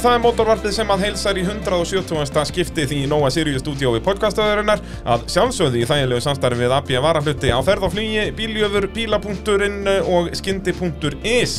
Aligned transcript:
það 0.00 0.14
er 0.16 0.22
mótorvarpið 0.24 0.72
sem 0.72 0.90
að 0.94 1.02
heilsar 1.04 1.36
í 1.36 1.42
170. 1.44 2.40
skiptið 2.48 2.92
í 2.96 3.00
Nóa 3.10 3.28
Sirius 3.34 3.60
stúdíói 3.60 3.98
podcastöðurinnar 4.04 4.80
að 5.04 5.26
sjálfsögði 5.34 5.82
í 5.82 5.88
þægilegu 5.90 6.24
samstarfi 6.24 6.62
við 6.62 6.74
AB 6.76 6.92
Varahluti 7.04 7.52
á 7.52 7.60
ferð 7.66 7.88
og 7.88 7.92
flugi, 7.92 8.22
bíljöfur, 8.38 8.86
bíla.inn 8.94 9.90
og 10.08 10.30
skyndi.is 10.40 11.56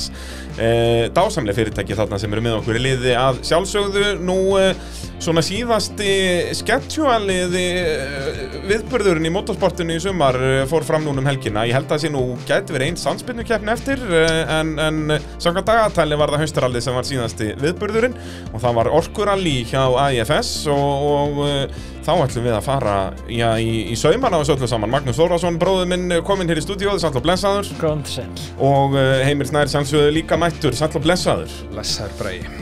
e, 0.58 0.72
Dásamlega 1.14 1.60
fyrirtæki 1.60 1.98
þarna 1.98 2.18
sem 2.22 2.34
eru 2.34 2.46
með 2.48 2.58
okkur 2.62 2.80
í 2.80 2.84
liði 2.88 3.14
að 3.20 3.44
sjálfsögðu. 3.52 4.08
Nú 4.26 4.40
e, 4.58 4.72
svona 5.22 5.44
síðasti 5.46 6.10
sketsjualiði 6.58 7.66
viðbörðurinn 8.72 9.30
í 9.30 9.34
motorsportinu 9.36 10.00
í 10.00 10.02
sumar 10.02 10.40
fór 10.72 10.88
fram 10.88 11.06
núna 11.06 11.22
um 11.22 11.30
helgina. 11.30 11.68
Ég 11.70 11.78
held 11.78 11.92
að 11.92 11.94
það 11.94 12.04
sé 12.08 12.14
nú 12.16 12.24
gæti 12.50 12.74
verið 12.74 12.90
einn 12.90 13.02
sannspinnukeppni 13.04 13.76
eftir 13.76 14.02
e, 14.02 14.26
en, 14.58 14.74
en 14.82 15.18
samkvæmt 15.38 15.70
dagatæli 15.70 16.18
var 16.18 16.34
það 16.34 16.48
haustarallið 16.48 16.88
sem 16.88 16.98
var 16.98 17.10
síðasti 17.12 17.54
viðbörðurinn 17.62 18.18
og 18.52 18.60
það 18.64 18.78
var 18.80 18.90
orkuralli 19.00 19.56
hjá 19.70 19.84
AIFS 20.08 20.52
og, 20.74 21.08
og 21.12 21.42
e, 21.46 21.54
þá 22.02 22.12
ætlum 22.16 22.48
við 22.48 22.56
að 22.58 22.66
fara 22.66 22.96
já, 23.30 23.48
í, 23.62 23.72
í 23.94 23.98
sauman 24.00 24.36
á 24.36 24.40
þessu 24.42 24.56
öllu 24.58 24.70
saman 24.72 24.94
Magnús 24.94 25.20
Þórásson, 25.20 25.60
bróður 25.62 25.90
minn, 25.92 26.18
kominn 26.28 26.50
hér 26.52 26.62
í 26.62 26.66
stúdíóðu 26.66 27.04
satt 27.04 27.18
og 27.20 27.26
blessaður 27.26 27.72
Góðan 27.82 28.04
sæl. 28.10 28.28
og 28.58 28.98
uh, 28.98 29.22
Heimir 29.28 29.50
Snær 29.52 29.72
sannsögðu 29.72 30.14
líka 30.18 30.40
mættur, 30.42 30.76
og 30.76 31.04
blessaður. 31.06 31.58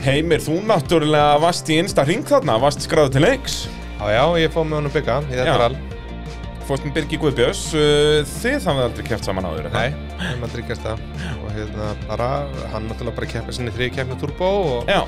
Heimir, 0.06 0.44
þú 0.44 0.60
náttúrulega 0.68 1.38
varst 1.42 1.70
í 1.72 1.80
einsta 1.82 2.06
ring 2.08 2.26
þarna, 2.28 2.60
varst 2.62 2.84
skráðu 2.86 3.16
til 3.16 3.26
leiks 3.26 3.62
Já, 4.00 4.06
já, 4.16 4.22
ég 4.40 4.52
fóð 4.54 4.64
með 4.70 4.78
honum 4.78 4.92
bygga 4.94 5.14
í 5.28 5.34
þetta 5.34 5.50
Já. 5.50 5.56
rall. 5.60 5.74
fórst 6.64 6.84
með 6.86 6.94
Birgi 6.96 7.18
Guðbjörns 7.20 7.62
uh, 7.76 8.20
þið 8.30 8.68
hafið 8.70 8.84
aldrei 8.86 9.04
keft 9.10 9.26
saman 9.28 9.48
áður 9.48 9.66
er 9.68 9.74
það? 9.74 9.82
Nei, 9.82 10.14
við 10.20 10.28
erum 10.30 10.46
að 10.46 10.54
dryggjast 10.54 10.86
það. 10.86 11.02
Og 11.34 11.50
hérna 11.56 11.88
bara, 12.06 12.28
hann 12.72 12.86
náttúrulega 12.88 13.16
bara 13.18 13.28
keppið 13.34 13.56
sinni 13.58 13.74
þriði 13.74 13.90
keppni 13.98 14.18
turbo 14.22 14.50
og... 14.70 14.88
Já, 14.88 15.02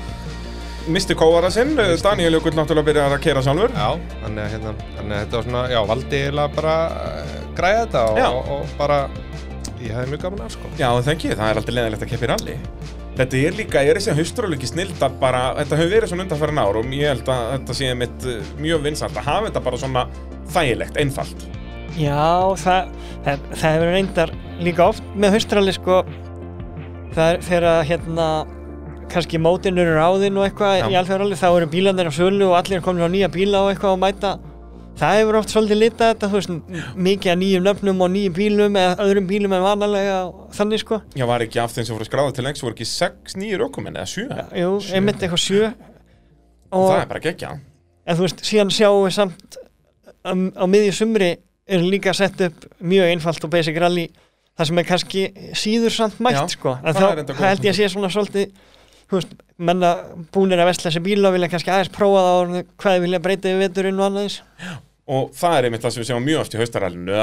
misti 0.91 1.15
kóara 1.17 1.49
sinn, 1.53 1.75
uh, 1.79 1.93
Daniel 2.03 2.37
Jökull 2.37 2.55
náttúrulega 2.57 2.89
byrjaði 2.89 3.17
að 3.17 3.23
kera 3.23 3.43
sjálfur 3.45 3.75
Já, 3.75 3.87
þannig 4.23 4.41
að 4.43 4.55
hérna, 4.55 4.73
þannig 4.97 5.15
að 5.15 5.21
þetta 5.21 5.37
var 5.37 5.45
svona, 5.47 5.61
já, 5.71 5.79
valdi 5.91 6.19
eiginlega 6.19 6.55
bara 6.57 6.73
uh, 6.89 7.37
græða 7.57 7.85
þetta 7.85 8.03
Já. 8.19 8.25
og, 8.27 8.41
og, 8.41 8.51
og 8.57 8.73
bara, 8.79 8.97
ég 9.79 9.95
hefði 9.95 10.11
mjög 10.13 10.25
gaman 10.25 10.43
af, 10.43 10.57
sko. 10.57 10.73
Já, 10.79 10.89
það 10.89 11.13
ekki, 11.15 11.31
það 11.37 11.47
er 11.47 11.61
aldrei 11.61 11.75
leðilegt 11.77 12.05
að 12.07 12.13
keppa 12.13 12.27
í 12.27 12.31
ralli 12.33 12.57
Þetta 13.13 13.39
er 13.45 13.53
líka, 13.53 13.81
ég 13.85 13.93
er 13.93 13.99
þessi 13.99 14.13
hausturálöki 14.17 14.67
snild 14.71 15.03
að 15.05 15.17
bara, 15.21 15.41
þetta 15.59 15.77
hefur 15.77 15.91
verið 15.93 16.09
svona 16.09 16.23
undanfærin 16.25 16.61
ár 16.63 16.79
og 16.79 16.95
ég 16.97 17.11
held 17.11 17.27
að 17.29 17.43
þetta 17.51 17.75
sé 17.77 17.91
mitt 17.99 18.25
uh, 18.25 18.53
mjög 18.57 18.87
vinsalt 18.87 19.19
að 19.21 19.27
hafa 19.29 19.51
þetta 19.51 19.63
bara 19.67 19.81
svona 19.83 20.05
þægilegt, 20.55 20.97
einfalt 21.03 21.45
Já, 21.93 22.49
það, 22.57 22.89
það, 23.21 23.43
það 23.53 23.75
hefur 23.75 23.91
reyndar 23.93 24.33
líka 24.65 24.87
oft 24.89 25.11
með 25.13 25.35
haustrali 25.37 25.75
sko 25.75 25.99
það 27.13 27.27
er 27.27 27.43
fyrir 27.45 27.69
að 27.69 27.83
hérna 27.91 28.27
kannski 29.13 29.39
mótin 29.41 29.77
eru 29.79 29.93
ráðinn 29.97 30.39
og 30.39 30.47
eitthvað 30.47 30.89
í 30.91 30.97
alþjóðaralli 30.99 31.37
þá 31.39 31.45
eru 31.51 31.69
bílarnir 31.73 32.09
á 32.09 32.13
sölu 32.13 32.49
og 32.49 32.57
allir 32.59 32.79
er 32.79 32.83
komin 32.85 33.05
á 33.05 33.09
nýja 33.13 33.29
bíla 33.33 33.61
og 33.63 33.71
eitthvað 33.73 33.95
og 33.95 34.01
mæta. 34.03 34.33
Það 34.99 35.15
hefur 35.17 35.37
oft 35.39 35.49
svolítið 35.49 35.79
litað 35.81 36.11
þetta 36.11 36.27
þú 36.29 36.37
veist, 36.39 36.51
mikið 37.07 37.31
að 37.33 37.39
nýjum 37.41 37.63
nöfnum 37.65 38.03
og 38.05 38.11
nýjum 38.13 38.35
bílum 38.37 38.75
eða 38.77 39.07
öðrum 39.07 39.29
bílum 39.31 39.55
en 39.57 39.63
vanalega 39.65 40.17
þannig 40.53 40.83
sko. 40.83 40.99
Já, 41.17 41.25
var 41.29 41.41
ekki 41.45 41.61
af 41.63 41.73
þeim 41.73 41.87
sem 41.87 41.97
voru 41.97 42.05
skráðið 42.05 42.35
til 42.37 42.45
lengs 42.45 42.61
voru 42.61 42.75
ekki 42.77 42.87
6, 42.91 43.37
9 43.41 43.57
rökumenn 43.63 43.97
eða 43.97 44.11
7 44.11 44.27
Já, 44.29 44.43
Jú, 44.61 44.75
einmitt 44.93 45.25
eitthvað 45.25 45.41
sjö. 45.47 45.71
Og 46.73 46.89
Það 46.91 46.99
er 46.99 47.09
bara 47.09 47.23
geggja 47.25 47.55
En 48.03 48.19
þú 48.19 48.27
veist, 48.27 48.43
síðan 48.45 48.73
sjáum 48.73 49.01
við 49.07 49.15
samt 49.17 49.57
um, 50.29 50.45
á 50.53 50.65
miðju 50.69 50.93
sumri 50.99 51.31
er 51.65 51.83
líka 51.85 52.13
sett 52.13 52.41
upp 52.43 52.65
mjög 52.83 53.13
einfalt 53.13 53.45
og 53.47 53.53
basic 53.53 53.77
rally 53.79 54.09
það 54.53 54.69
sem 54.69 54.81
er 54.81 54.87
kannski 54.87 55.23
síður 55.57 55.95
samt 55.95 56.19
mætt 56.23 56.37
Já, 56.37 56.43
sko. 56.51 56.75
en 56.83 56.97
þá 56.97 57.05
held 57.39 57.65
ég 57.65 57.71
að 57.73 57.77
sé 57.79 57.89
svona 57.93 58.11
svolítið 58.13 58.51
veist, 59.19 59.35
menna 59.57 59.93
búnir 60.33 60.61
að 60.61 60.71
vesla 60.71 60.89
þessi 60.89 61.03
bíla 61.05 61.29
og 61.29 61.37
vilja 61.37 61.51
kannski 61.51 61.73
aðeins 61.73 61.93
prófa 61.93 62.25
það 62.25 62.39
og 62.41 62.73
hvað 62.81 62.97
þið 62.97 63.05
vilja 63.07 63.21
breyta 63.23 63.51
við 63.51 63.63
veturinn 63.67 64.01
og 64.01 64.07
annað 64.07 64.27
eins 64.27 64.39
Og 65.11 65.33
það 65.35 65.57
er 65.57 65.65
einmitt 65.67 65.81
það 65.83 65.91
sem 65.91 65.99
við 65.99 66.07
sjáum 66.07 66.23
mjög 66.23 66.37
oft 66.39 66.53
í 66.55 66.59
haustarallinu 66.61 67.15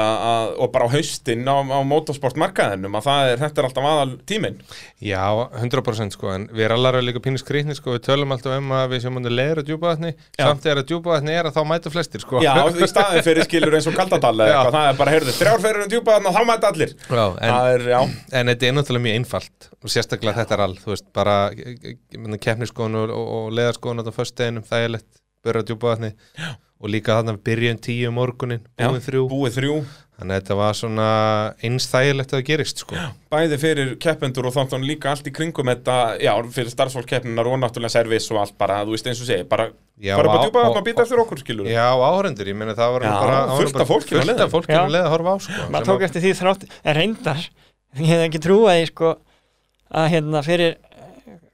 og 0.61 0.67
bara 0.69 0.85
á 0.85 0.93
haustin 0.93 1.47
á, 1.49 1.57
á 1.65 1.79
motorsportmarkaðinum 1.89 2.97
að 2.99 3.07
það 3.07 3.29
er, 3.31 3.39
þetta 3.41 3.61
er 3.61 3.67
alltaf 3.67 3.87
aðal 3.89 4.11
tíminn 4.29 4.59
Já, 5.01 5.23
100% 5.57 6.13
sko, 6.13 6.29
en 6.35 6.45
við 6.53 6.69
rallar 6.69 6.99
er 6.99 7.07
líka 7.07 7.23
pínu 7.25 7.41
skrýtni 7.41 7.73
sko, 7.73 7.95
við 7.95 8.03
tölum 8.05 8.35
alltaf 8.35 8.53
um 8.59 8.69
að 8.77 8.93
við 8.93 9.01
séum 9.07 9.17
undir 9.17 9.33
leira 9.33 9.65
djúpaðatni, 9.65 10.13
Já. 10.13 10.43
samt 10.45 10.61
þegar 10.67 10.83
að 10.83 10.87
djúpaðatni 10.93 11.33
er 11.39 11.49
að 11.49 11.57
þá 11.57 11.61
mæta 11.71 11.95
flestir 11.97 12.21
sko. 12.21 12.45
Já, 12.45 12.53
í 12.69 12.89
staðin 12.93 13.25
fyrir 13.25 13.49
skilur 13.49 13.79
eins 13.79 13.89
og 13.89 13.97
kaldadal 13.97 14.37
Já. 14.45 14.61
það 14.69 14.85
er 14.85 15.01
bara, 15.01 15.17
heyrðu, 15.17 15.37
þrjárferðurinn 15.41 15.93
djúpaðan 15.95 16.29
og 16.29 16.37
þá 16.37 16.41
mæta 16.53 16.73
allir 16.75 16.93
Já, 17.01 17.25
en, 17.33 17.59
er, 17.73 17.89
já, 17.97 17.99
En 18.29 18.53
þetta 18.53 18.69
er 18.69 18.77
náttúrulega 18.77 19.07
mjög 19.09 19.21
einfalt 19.23 19.71
og 19.81 19.89
sérstaklega 19.97 20.43
þetta 20.43 20.59
er 20.59 20.67
all, 20.69 20.77
þú 20.85 20.93
veist, 20.93 21.09
bara 21.17 21.39
keppniskónu 22.45 23.07
og, 23.09 23.21
og 23.41 23.53
leðarskónu 23.57 24.05
á 25.57 25.65
djúpaðatni 25.65 26.11
og 26.81 26.89
líka 26.89 27.19
þarna 27.19 27.37
byrjun 27.45 27.77
tíu 27.81 28.07
um 28.09 28.15
morgunin, 28.17 28.61
já, 28.79 28.87
búin 28.89 29.01
þrjú. 29.05 29.27
búið 29.29 29.57
þrjú. 29.59 29.75
Þannig 30.21 30.35
að 30.35 30.41
þetta 30.43 30.55
var 30.59 30.75
svona 30.77 31.05
eins 31.65 31.85
þægilegt 31.89 32.29
að 32.33 32.37
það 32.37 32.43
gerist 32.45 32.81
sko. 32.83 32.95
bæði 33.33 33.57
fyrir 33.57 33.93
keppendur 33.97 34.45
og 34.45 34.53
þáttan 34.53 34.83
líka 34.85 35.09
allt 35.09 35.25
í 35.25 35.31
kringum 35.33 35.65
þetta, 35.71 35.95
já, 36.21 36.33
fyrir 36.53 36.69
starfsfólkkeppninar 36.75 37.47
og 37.49 37.57
náttúrulega 37.63 37.89
servis 37.95 38.27
og 38.29 38.37
allt 38.43 38.53
bara, 38.57 38.83
þú 38.85 38.93
veist 38.93 39.07
eins 39.09 39.21
og 39.23 39.29
segi, 39.31 39.47
bara 39.49 39.71
Já, 40.01 40.15
bara 40.17 40.29
bara 40.33 40.43
djúpa 40.45 40.61
þarna 40.65 40.79
og 40.81 40.85
býta 40.85 41.03
eftir 41.05 41.19
okkur, 41.21 41.39
skilur 41.41 41.67
Já, 41.69 41.85
áhörendur, 41.93 42.47
ég 42.49 42.55
meina 42.57 42.73
það 42.77 42.93
var 42.95 43.03
Já, 43.05 43.11
bara 43.21 43.33
það 43.41 43.49
var 43.51 43.59
fullt 43.61 43.73
bara 43.73 43.83
af 43.85 43.89
fólki 43.91 44.13
á 44.13 44.17
fullt 44.17 44.29
leiðinni. 44.29 44.45
af 44.45 44.53
fólki 44.55 44.73
Já. 44.73 44.79
að 44.81 44.93
leiða 44.95 45.05
að 45.05 45.11
horfa 45.13 45.33
á 45.33 45.37
sko, 45.45 45.65
maður 45.73 45.85
tók 45.89 45.97
að- 46.01 46.05
eftir 46.07 46.21
því 46.21 46.31
þrátt 46.41 46.63
en 46.85 46.95
reyndar, 46.97 47.43
ég 48.01 48.09
hef 48.09 48.23
ekki 48.29 48.41
trúið 48.45 48.71
því 48.77 48.87
sko 48.93 49.11
að 50.01 50.09
hérna 50.15 50.41
fyrir 50.45 50.75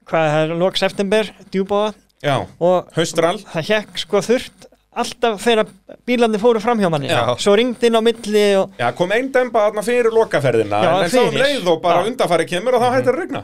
hvað 0.08 0.28
það 0.32 0.44
er 0.48 0.54
lok 0.62 0.76
september 0.80 1.32
djúbáða 1.52 1.94
Já, 2.24 2.36
og 2.60 2.88
haustrall 2.96 3.38
það 3.44 3.68
hekk 3.72 4.00
sko 4.04 4.22
þurrt 4.24 4.67
alltaf 5.02 5.40
þegar 5.44 5.68
bílandi 6.08 6.40
fóru 6.42 6.60
fram 6.62 6.80
hjá 6.82 6.88
manni 6.92 7.08
Já. 7.10 7.22
svo 7.40 7.54
ringdi 7.58 7.88
inn 7.88 7.98
á 7.98 8.02
milli 8.04 8.44
og 8.60 8.74
Já, 8.80 8.88
kom 8.98 9.12
einn 9.16 9.30
demba 9.34 9.64
þarna 9.66 9.84
fyrir 9.86 10.10
lokaferðina 10.14 10.80
Já, 10.84 10.90
en, 11.04 11.10
þá 11.12 11.18
um 11.22 11.28
fyrir. 11.32 11.42
leið 11.44 11.70
og 11.72 11.80
bara 11.84 12.02
Já. 12.02 12.08
undanfæri 12.12 12.46
kemur 12.52 12.78
og 12.78 12.84
þá 12.84 12.88
hættir 12.96 13.14
að 13.14 13.20
regna 13.22 13.42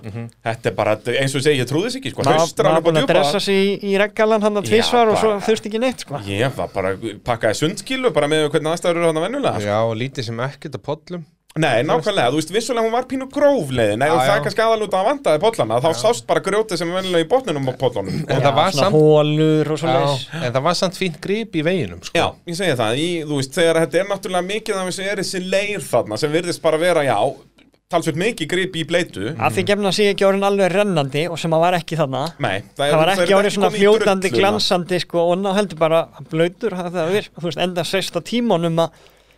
Þetta 0.48 0.70
er 0.72 0.76
bara, 0.78 0.96
eins 1.14 1.34
og 1.36 1.40
ég 1.42 1.46
segi, 1.48 1.60
ég 1.62 1.70
trúði 1.70 1.90
þess 1.90 2.00
ekki, 2.00 2.14
sko, 2.14 2.26
maður 2.28 2.86
búin 2.88 3.02
að 3.02 3.08
dressa 3.12 3.42
sig 3.44 3.60
í, 3.60 3.76
í 3.92 3.94
reggalan 4.00 4.44
hann 4.44 4.60
að 4.62 4.70
tvísvar 4.72 5.12
og 5.14 5.20
svo 5.22 5.36
þurfti 5.48 5.72
ekki 5.72 5.82
neitt 5.84 6.04
sko 6.06 6.20
Ég 6.28 6.56
var 6.58 6.72
bara, 6.74 6.94
pakkaði 7.26 7.60
sundskilu 7.62 8.12
bara 8.14 8.30
með 8.30 8.48
hvernig 8.54 8.74
aðstæður 8.74 9.00
eru 9.00 9.10
þarna 9.12 9.24
venjulega 9.28 9.60
sko. 9.60 9.70
Já, 9.70 9.78
og 9.88 9.96
lítið 10.00 10.28
sem 10.30 10.44
ekkert 10.48 10.78
að 10.80 10.84
pollum 10.90 11.24
Nei, 11.54 11.84
nákvæmlega, 11.86 12.32
þú 12.34 12.38
veist, 12.40 12.50
vissulega 12.50 12.82
hún 12.82 12.90
var 12.90 13.04
pínu 13.06 13.28
Já, 13.30 14.10
og 14.10 14.18
það 14.18 14.30
er 14.32 14.40
já. 14.40 14.42
kannski 14.42 14.62
aðalúta 14.64 14.98
að 14.98 15.06
vandaði 15.06 15.40
pollana 15.44 15.76
Þá 15.84 15.90
sást 16.00 16.26
bara 16.26 16.42
grjótið 16.42 16.80
sem 16.80 16.90
er 16.90 16.96
venjulega 16.98 17.22
í 17.22 17.28
botninum 17.30 17.68
á 17.70 17.72
pollunum. 17.78 18.16
En 18.26 18.42
það 18.42 18.56
var 18.56 18.74
svona 18.74 18.88
samt 18.88 18.98
hólur 18.98 19.70
og 19.70 19.78
svo 19.78 19.86
Já, 19.86 19.94
leiðis 19.94 20.24
en 20.40 20.50
það 20.56 20.64
var 20.66 20.74
samt 20.80 20.98
fínt 20.98 21.20
grip 21.22 21.54
í 21.54 21.62
veginum 21.62 22.02
sko. 22.02 22.18
Já, 22.18 22.26
ég 22.50 22.58
segi 22.58 22.74
það, 22.82 22.98
í, 22.98 23.06
þú 23.22 23.38
veist, 23.38 23.54
þegar 23.54 23.80
þetta 23.84 24.02
er 24.02 24.10
náttúrulega 24.10 24.48
mikið 24.50 24.80
af 24.80 24.90
þessu 24.90 25.06
er 25.06 25.22
þessi 25.22 25.44
leir 25.46 25.86
þarna 25.92 26.20
sem 26.24 26.34
virðist 26.34 26.64
bara 26.66 26.82
vera, 26.82 27.06
já, 27.06 27.18
talsveit 27.94 28.18
mikið 28.24 28.50
grip 28.50 28.74
í 28.74 28.84
bleitu. 28.90 29.30
Að 29.38 29.54
því 29.54 29.66
gefna 29.70 29.94
sig 29.94 30.10
ekki 30.10 30.26
orðin 30.26 30.50
alveg 30.50 30.74
rennandi 30.74 31.26
og 31.30 31.38
sem 31.38 31.54
að 31.54 31.66
var 31.68 31.78
ekki 31.78 32.02
þarna. 32.02 32.26
Nei, 32.42 32.66
það 32.74 32.98
var 32.98 33.14
ekki 33.14 33.38
orðið 33.38 33.58
svona 33.60 33.74
fljótandi 33.78 34.34
glansandi 34.34 35.04
sko 35.06 35.30
og 35.30 35.38
ná 35.38 35.52
heldur 35.54 35.78
bara 35.78 36.08
blöytur 36.34 36.74
það 36.74 36.98
það 36.98 38.88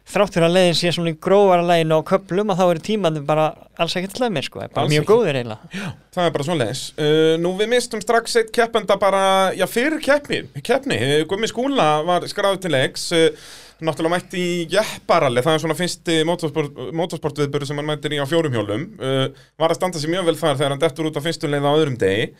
tímanum 0.06 0.46
að 0.46 0.54
leiðin 0.54 0.76
sé 0.78 0.92
svona 0.94 1.10
í 1.10 1.18
grófara 1.18 1.66
leiðinu 1.66 1.98
á 1.98 2.02
köplum 2.06 2.52
að 2.52 2.60
þá 2.60 2.64
eru 2.66 2.82
tímandi 2.86 3.22
bara 3.26 3.46
alls 3.82 3.96
ekkert 3.98 4.20
slæmir 4.20 4.46
sko, 4.46 4.62
bara 4.70 4.90
mjög 4.90 5.08
góðir 5.08 5.40
eiginlega 5.40 5.90
Það 6.14 6.28
er 6.28 6.32
bara 6.36 6.46
svoleiðis. 6.46 6.82
Uh, 6.96 7.34
nú 7.42 7.52
við 7.58 7.70
mistum 7.74 8.00
strax 8.00 8.38
eitt 8.40 8.52
keppenda 8.54 8.96
bara, 9.00 9.22
já 9.58 9.66
fyrir 9.68 10.00
keppni, 10.04 10.44
keppni. 10.64 10.96
Uh, 10.96 11.22
Gummi 11.28 11.50
Skúla 11.50 11.88
var 12.06 12.24
skráð 12.30 12.62
til 12.64 12.72
leiks, 12.72 13.10
uh, 13.12 13.50
náttúrulega 13.84 14.14
mætti 14.14 14.40
í 14.40 14.54
jepparalli, 14.72 15.42
það 15.44 15.58
er 15.58 15.64
svona 15.66 15.76
fyrsti 15.76 16.20
motorsport, 16.24 16.80
motorsportviðböru 17.02 17.68
sem 17.68 17.82
hann 17.82 17.90
mættir 17.90 18.16
í 18.16 18.22
á 18.22 18.30
fjórum 18.30 18.56
hjólum. 18.56 18.88
Uh, 18.96 19.26
var 19.60 19.74
að 19.74 19.82
standa 19.82 20.00
sér 20.00 20.14
mjög 20.14 20.30
vel 20.30 20.38
þar 20.40 20.56
þegar 20.56 20.76
hann 20.76 20.84
dettur 20.86 21.10
út 21.10 21.20
á 21.20 21.26
fyrstu 21.26 21.50
leið 21.50 21.68
á 21.68 21.72
öðrum 21.74 22.00
degi. 22.00 22.30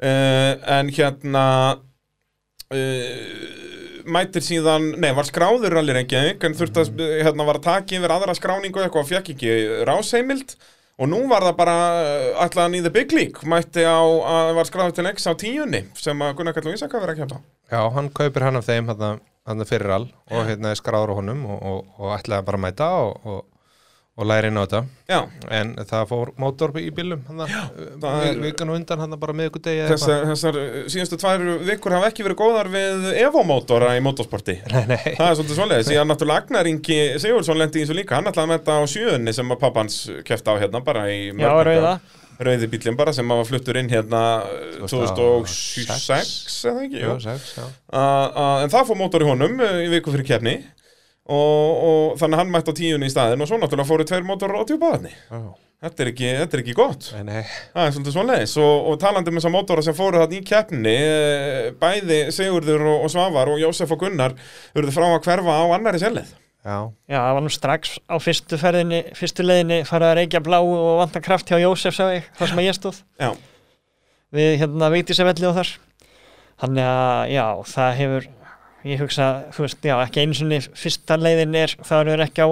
Uh, 0.00 0.52
en 0.80 0.94
hérna... 0.96 1.46
Mættir 4.10 4.44
síðan, 4.44 4.90
nei, 4.98 5.12
var 5.16 5.28
skráður 5.28 5.78
allir 5.80 6.00
Reykjavík 6.00 6.44
en 6.46 6.58
þurfti 6.58 6.82
að, 6.82 7.00
hérna, 7.22 7.46
var 7.46 7.60
að 7.60 7.66
taka 7.68 7.96
yfir 7.96 8.14
aðra 8.14 8.36
skráningu 8.38 8.82
eitthvað 8.82 9.04
og 9.04 9.10
fekk 9.10 9.32
ekki 9.36 9.56
rásheimild. 9.88 10.56
Og 11.00 11.08
nú 11.08 11.22
var 11.30 11.46
það 11.46 11.54
bara 11.56 11.74
uh, 11.96 12.42
ætlaðan 12.44 12.76
í 12.76 12.82
The 12.84 12.92
Big 12.92 13.14
League, 13.16 13.46
mætti 13.48 13.86
á 13.88 14.04
að 14.04 14.50
var 14.58 14.68
skráður 14.68 14.98
til 14.98 15.06
X 15.08 15.24
á 15.24 15.32
tíunni 15.38 15.86
sem 15.96 16.26
að 16.26 16.34
Gunnar 16.36 16.56
Kall 16.56 16.68
og 16.68 16.76
Ísaka 16.76 17.00
verið 17.00 17.14
að 17.14 17.22
kemta 17.22 17.38
Já, 17.70 17.80
hann 17.94 18.10
kaupir 18.12 18.44
hann 18.44 18.60
af 18.60 18.66
þeim 18.68 18.90
hann 18.90 19.64
fyrir 19.64 19.94
all 19.94 20.08
og 20.28 20.44
hérna 20.48 20.74
skráður 20.76 21.14
honum 21.16 21.46
og, 21.48 21.62
og, 21.70 21.94
og 21.98 22.12
ætlaði 22.18 22.46
bara 22.50 22.60
að 22.60 22.64
mæta 22.66 22.90
og, 23.00 23.24
og, 23.24 23.40
og 24.20 24.28
læri 24.28 24.50
inn 24.52 24.58
á 24.60 24.64
þetta. 24.66 24.80
Já, 25.10 25.18
en 25.56 25.70
það 25.88 26.02
fór 26.10 26.30
mótor 26.38 26.74
í 26.78 26.90
bílum 26.94 27.22
er- 28.28 28.40
vikan 28.44 28.68
og 28.70 28.76
undan 28.76 29.00
hann 29.00 29.16
bara 29.22 29.34
með 29.38 29.48
ykkur 29.50 29.62
degi 29.64 29.80
eða 29.86 29.94
þessar, 29.94 30.26
þessar 30.30 30.58
uh, 30.60 30.76
síðustu 30.92 31.18
tvær 31.22 31.44
vikur 31.70 31.96
hafa 31.96 32.10
ekki 32.12 32.26
verið 32.28 32.38
góðar 32.42 32.70
við 32.74 33.08
Evo-mótora 33.24 33.94
í 33.96 34.04
nei, 34.92 35.14
Það 35.16 35.26
er 35.30 35.36
svolítið 35.40 35.56
svoleiðis, 35.58 35.90
síðan 35.90 36.12
náttúrulega 36.12 36.44
Agnar 36.44 36.70
Ingi 36.70 36.98
Sigurðsson 37.24 37.60
lendi 37.62 37.80
í 37.80 37.86
þessu 37.86 37.96
líka, 37.98 38.18
hann 38.20 38.28
ætlaði 38.30 38.46
að 38.46 38.52
metta 38.54 38.76
á 38.76 38.82
sjöunni 38.92 39.34
sem 39.40 39.54
að 39.56 39.62
pappans 39.64 39.98
kefti 40.28 40.52
á 40.52 40.60
hérna 40.60 40.84
bara 40.84 41.06
í 41.10 41.20
Já, 41.30 41.36
mörg- 41.40 41.70
rauða. 41.72 41.94
rauði 42.40 42.68
bílinn 42.72 42.96
bara 43.00 43.12
sem 43.16 43.28
var 43.28 43.42
fluttur 43.48 43.76
inn 43.80 43.90
hérna 43.92 44.20
eh, 44.46 44.76
2006 44.88 45.56
2006, 45.86 46.58
eða 46.70 46.84
ekki, 46.86 47.02
en 48.64 48.72
það 48.72 48.86
fór 48.92 49.00
mótor 49.00 49.24
í 49.24 49.28
honum 49.28 49.58
eh, 49.64 49.80
í 49.86 49.90
viku 49.96 50.14
fyrir 50.14 50.28
kefni 50.34 50.54
og, 51.30 51.80
og 51.88 52.20
þannig 52.20 52.36
að 52.36 52.42
hann 52.42 52.52
mætti 52.54 52.74
á 52.74 52.78
tíunni 52.80 53.08
í 53.08 53.12
staðin 53.12 53.44
og 53.44 53.50
svo 53.50 53.58
náttúrulega 53.60 53.88
fóru 53.88 54.06
tveir 54.08 54.26
mótorar 54.26 54.62
á 54.62 54.68
djúpaðni 54.68 55.12
Já. 55.14 55.40
þetta 55.86 56.04
er 56.04 56.10
ekki, 56.12 56.28
þetta 56.40 56.56
er 56.58 56.62
ekki 56.64 56.76
gott. 56.76 57.08
Nei, 57.16 57.24
nei. 57.30 57.54
það 57.72 57.86
er 57.86 57.94
svolítið 57.96 58.16
svoleiðis. 58.16 58.54
Og, 58.64 58.90
og 58.90 59.00
talandi 59.02 59.32
um 59.32 59.40
þessar 59.40 59.54
mótora 59.54 59.84
sem 59.86 59.96
fóru 59.96 60.20
þarna 60.20 60.38
í 60.38 60.44
keppni 60.50 60.94
eh, 60.98 61.70
bæði 61.80 62.20
Sigurður 62.36 62.86
og, 62.90 63.06
og 63.06 63.12
Svavar 63.14 63.52
og 63.54 63.60
Jósef 63.62 63.94
og 63.94 64.02
Gunnar 64.04 64.36
verður 64.76 64.96
frá 64.98 65.06
að 65.08 65.20
hverfa 65.28 65.58
á 65.60 65.64
annari 65.78 66.02
sellið. 66.02 66.34
Já, 66.60 66.76
Já, 67.08 67.16
það 67.16 67.34
var 67.38 67.44
nú 67.46 67.50
strax 67.54 67.94
á 68.04 68.16
fyrstu 68.20 68.58
ferðinni, 68.60 68.98
fyrstu 69.16 69.46
leiðinni 69.46 69.78
farið 69.88 70.10
að 70.10 70.18
reykja 70.18 70.42
bláu 70.44 70.66
og 70.66 70.98
vanta 70.98 71.22
kraft 71.24 71.48
hjá 71.48 71.56
Jósef 71.56 71.96
sá 71.96 72.02
ég, 72.12 72.26
þar 72.36 72.50
sem 72.50 72.60
að 72.60 72.66
ég 72.66 72.76
stóð. 72.76 72.98
Já, 73.16 73.30
við 74.36 74.50
hérna 74.60 74.90
veitísavelli 74.92 75.48
og 75.48 75.56
þar. 75.56 75.70
Þannig 76.60 76.90
að 76.90 77.32
já, 77.32 77.44
það 77.70 77.96
hefur 78.02 78.28
ég 78.84 79.00
hugsa, 79.02 79.30
þú 79.54 79.66
veist, 79.66 79.80
já, 79.84 79.96
ekki 80.06 80.22
einu 80.24 80.34
sinni 80.38 80.60
fyrsta 80.60 81.16
leiðin 81.20 81.54
er, 81.60 81.74
það 81.84 82.12
er 82.14 82.24
ekki 82.26 82.46
á 82.46 82.48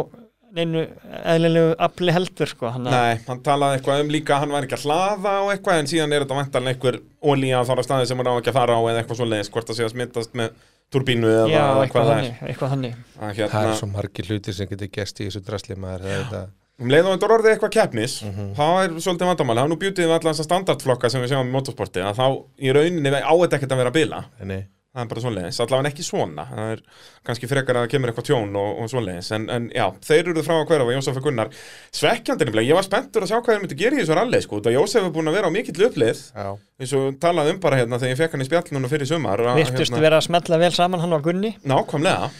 neinu 0.58 0.86
eðlilegu 1.28 1.74
afli 1.84 2.12
heldur, 2.16 2.48
sko, 2.48 2.70
hann 2.72 2.86
að 2.88 2.94
nei, 2.96 3.20
hann 3.28 3.40
talaði 3.44 3.78
eitthvað 3.78 4.00
um 4.04 4.12
líka 4.14 4.34
að 4.36 4.40
hann 4.44 4.54
var 4.56 4.64
ekki 4.66 4.78
að 4.78 4.84
hlaða 4.88 5.34
og 5.44 5.50
eitthvað 5.52 5.80
en 5.82 5.90
síðan 5.90 6.14
er 6.16 6.24
þetta 6.24 6.38
vantarlega 6.38 6.74
einhver 6.74 6.98
ólíja 7.28 7.60
á 7.60 7.68
þára 7.68 7.84
staði 7.84 8.06
sem 8.08 8.22
hann 8.22 8.30
á 8.32 8.38
ekki 8.40 8.52
að 8.54 8.58
fara 8.58 8.78
á 8.80 8.82
eða 8.88 9.02
eitthvað 9.02 9.20
svoleiðis 9.20 9.50
hvort 9.52 9.68
það 9.68 9.78
sé 9.78 9.84
að 9.88 9.92
smittast 9.92 10.38
með 10.40 10.54
turbínu 10.88 11.28
eða 11.28 11.50
já, 11.52 11.60
hvað 11.68 11.82
eitthvað 11.84 12.06
er 12.06 12.14
þannig, 12.14 12.38
eitthvað 12.48 12.72
þannig. 12.72 12.94
Að 13.18 13.26
það 13.28 13.42
hérna, 13.42 13.64
er 13.68 13.76
svo 13.82 13.90
margir 13.92 14.30
hlutir 14.32 14.56
sem 14.56 14.70
getur 14.72 14.90
gerst 14.96 15.20
í 15.20 15.28
þessu 15.28 15.44
drasli 15.44 15.76
maður 15.76 16.06
það 16.08 16.14
er 16.16 16.24
þetta 16.24 16.42
um 16.78 16.92
leið 16.94 17.08
og 17.10 17.24
er 17.26 17.34
orðið 17.36 17.52
eitthvað 17.52 17.74
keppnis 17.74 18.16
Mhm. 18.24 18.48
þá 18.56 18.64
er 18.86 18.92
svolítið 19.02 19.28
vandamáli, 19.28 19.58
það 19.60 19.64
er 19.66 19.72
nú 19.74 19.78
bjútið 19.82 20.06
við 20.08 20.14
allan 20.16 20.32
þessa 20.34 20.46
standardflokka 20.48 21.10
sem 21.10 21.22
við 21.22 21.32
sjáum 21.34 21.48
í 21.50 21.54
motorsporti 21.58 22.00
að 22.06 22.20
þá 22.22 22.26
í 22.62 22.72
rauninni 22.72 23.10
á 23.18 23.32
þetta 23.34 23.58
ekkert 23.58 23.72
að 23.74 23.80
vera 23.82 23.90
að 23.92 23.96
bila. 23.98 24.20
Nei, 24.46 24.60
það 24.94 25.02
er 25.04 25.08
bara 25.10 25.22
svoleiðis, 25.22 25.58
allavega 25.62 25.90
ekki 25.92 26.04
svona. 26.06 26.44
Það 26.48 26.70
er 26.72 26.80
kannski 27.28 27.48
frekar 27.50 27.76
að 27.78 27.84
það 27.84 27.90
kemur 27.92 28.10
eitthvað 28.12 28.26
tjón 28.30 28.56
og, 28.58 28.70
og 28.82 28.90
svoleiðis, 28.92 29.28
en, 29.36 29.44
en 29.52 29.68
já, 29.74 29.84
þeir 30.08 30.30
eru 30.32 30.44
frá 30.46 30.54
að 30.56 30.64
hverfa 30.72 30.96
Jósef 30.96 31.20
og 31.20 31.26
Gunnar, 31.28 31.52
svekkjandi 32.00 32.48
nefnilega 32.48 32.70
ég 32.72 32.78
var 32.78 32.86
spenntur 32.88 33.26
að 33.26 33.30
sjá 33.32 33.36
hvað 33.38 33.52
þeir 33.52 33.62
myndi 33.66 33.78
gera 33.82 33.98
í 33.98 34.02
þessu 34.02 34.18
ralli 34.18 34.42
sko, 34.46 34.60
það 34.64 34.76
Jósef 34.78 35.06
er 35.08 35.14
búin 35.14 35.30
að 35.30 35.38
vera 35.38 35.52
á 35.52 35.54
mikill 35.54 35.86
upplið. 35.88 36.22
Já, 36.32 36.50
eins 36.80 36.94
og 36.98 37.20
talaði 37.22 37.54
um 37.54 37.62
bara 37.68 37.80
hérna 37.82 38.00
þegar 38.00 38.14
ég 38.14 38.20
fekk 38.24 38.36
hann 38.38 38.46
í 38.46 38.48
spjall 38.48 38.76
núna 38.78 38.92
fyrir 38.92 39.10
sumar 39.12 39.44
að, 39.44 39.60
virtust 39.62 39.98
vera 40.00 40.18
að 40.22 40.28
smetla 40.30 40.60
vel 40.64 40.72
saman 40.74 41.04
hann 41.04 41.18
og 41.18 41.26
Gunni? 41.28 41.54
Nákvæmlega, 41.68 42.30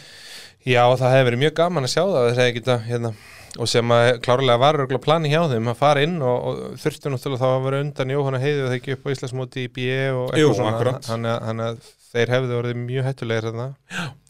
já 0.65 0.83
það 0.99 1.13
hefur 1.15 1.29
verið 1.29 1.43
mjög 1.45 1.59
gaman 1.61 1.85
að 1.87 1.93
sjá 1.95 2.03
það 2.09 2.31
þegar 2.39 2.55
geta, 2.57 2.79
hérna, 2.89 3.13
og 3.59 3.69
sem 3.69 3.93
að 3.93 4.07
klárlega 4.25 4.61
var 4.61 4.77
örgulega 4.77 5.01
plani 5.05 5.31
hjá 5.31 5.39
þeim 5.49 5.69
að 5.71 5.79
fara 5.79 6.03
inn 6.05 6.19
og, 6.21 6.49
og 6.49 6.59
þurftu 6.81 7.13
náttúrulega 7.13 7.41
þá 7.41 7.47
að 7.49 7.63
vera 7.65 7.79
undan 7.85 8.11
Jóhanna 8.13 8.41
heiði 8.43 8.59
og 8.61 8.67
það 8.69 8.75
ekki 8.77 8.95
upp 8.95 9.07
á 9.09 9.13
Íslandsmóti 9.15 9.63
í 9.63 9.71
BE 9.73 9.95
og 10.13 10.37
Jú, 10.37 10.51
eitthvað 10.51 10.69
akkurat. 10.69 11.09
hann 11.09 11.25
að, 11.25 11.63
að 11.65 11.79
þeir 12.09 12.31
hefðu 12.33 12.57
orðið 12.57 12.79
mjög 12.81 13.05
hættulegir 13.05 13.47
þarna 13.49 13.65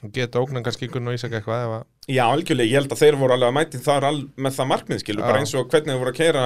og 0.04 0.12
geta 0.16 0.42
ógnan 0.42 0.66
kannski 0.66 0.90
Gunn 0.92 1.10
og 1.12 1.16
Ísak 1.16 1.36
eitthvað 1.38 1.64
ef 1.66 1.74
að 1.78 1.84
já 2.10 2.24
algjörlega, 2.26 2.70
ég 2.72 2.80
held 2.80 2.96
að 2.96 3.02
þeir 3.04 3.18
voru 3.20 3.36
alveg 3.36 3.52
að 3.52 3.56
mæti 3.60 3.81
þar 3.86 4.08
all, 4.10 4.22
með 4.36 4.56
það 4.58 4.70
markmið 4.72 5.04
skilu, 5.04 5.22
bara 5.24 5.44
eins 5.44 5.54
og 5.56 5.70
hvernig 5.70 5.94
þeir 5.94 6.02
voru 6.02 6.14
að 6.14 6.18
keira 6.20 6.44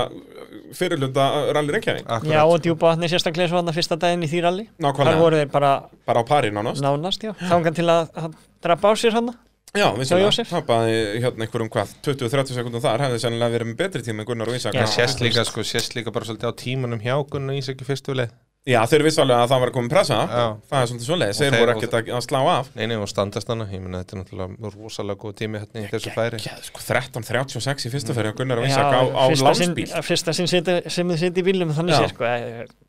fyrirluta 0.78 1.28
ralli 1.56 1.76
reykjavík, 1.78 2.12
já, 2.30 2.42
og 2.44 2.60
djúpa 2.66 2.92
vatni 2.92 3.10
sérstaklega 3.12 3.52
svo 3.52 3.62
hann 3.62 3.74
fyrsta 3.78 3.98
daginn 4.02 4.28
í 4.28 4.30
því 4.30 4.44
ralli 4.44 4.68
þar 4.84 5.22
voru 5.22 5.40
þeir 5.40 5.54
bara 5.54 5.72
bara 6.06 6.22
á 6.22 6.24
pari 6.28 6.52
nánast. 6.54 6.84
Nánast, 6.84 7.24
já, 7.24 7.34
þangan 7.48 7.80
til 7.80 7.88
að, 7.88 8.14
að 8.20 8.38
drapa 8.66 8.92
á 8.92 8.94
sér 9.00 9.18
hann 9.18 9.34
Já, 9.74 9.88
vissulega, 9.98 10.28
Jósef? 10.28 10.52
tapaði 10.54 10.98
hérna 11.24 11.48
einhverjum 11.48 11.70
hvað 11.74 11.94
20-30 12.06 12.58
sekundum 12.60 12.82
þar, 12.84 13.08
hefði 13.08 13.24
sennilega 13.24 13.56
verið 13.56 13.72
með 13.72 13.80
betri 13.80 14.02
tíma 14.06 14.22
en 14.22 14.28
Gunnar 14.28 14.52
og 14.52 14.58
Ísak. 14.60 14.76
Já. 14.78 14.86
Sést 14.86 15.24
líka, 15.26 15.42
sko, 15.50 15.66
sést 15.66 15.96
líka 15.98 16.14
bara 16.14 16.30
svolítið 16.30 16.54
á 16.54 16.60
tímanum 16.62 17.02
hjá 17.02 17.16
Gunn 17.26 17.50
og 17.50 17.58
Ísak 17.58 17.82
í 17.82 17.88
fyrstu 17.88 18.14
leið 18.14 18.36
Já, 18.64 18.78
þeir 18.88 19.04
vissulega 19.04 19.44
að 19.44 19.50
það 19.52 19.60
var 19.60 19.70
að 19.70 19.76
koma 19.76 19.92
pressa. 19.92 20.18
Já. 20.24 20.44
Það 20.72 20.84
er 20.84 20.90
svolítið 20.90 21.24
Og 21.28 21.40
þeir 21.40 21.56
voru 21.58 21.74
ekkert 21.74 21.96
að, 21.98 22.12
að 22.16 22.22
slá 22.24 22.38
af. 22.48 22.70
Nei, 22.78 22.84
nei, 22.88 22.96
og 22.96 23.10
standast 23.12 23.50
hana, 23.52 23.66
ég 23.74 23.82
meina 23.84 24.00
þetta 24.00 24.16
er 24.16 24.22
náttúrulega 24.22 24.72
rosalega 24.78 25.20
góð 25.20 25.34
tími 25.42 25.60
hérna 25.60 25.84
í 25.84 25.90
þessu 25.92 26.14
færi. 26.16 26.40
Sko, 26.70 26.84
13.36 26.88 27.90
í 27.90 27.92
fyrstu 27.92 28.16
ferði 28.16 28.32
á 28.32 28.36
Gunnar 28.40 28.62
og 28.64 28.68
Ísak 28.70 28.88
á, 28.96 29.02
á 29.04 29.24
fyrsta 29.34 29.50
landsbíl 29.50 29.88
fyrsta 30.08 30.36
sinn 30.40 30.52
seti, 30.54 30.78
sem 30.96 31.12
þið 31.12 31.20
sitja 31.26 31.44
í 31.44 31.48
bílum 31.50 31.76
þannig 31.76 32.00
sé 32.00 32.14
sko 32.14 32.32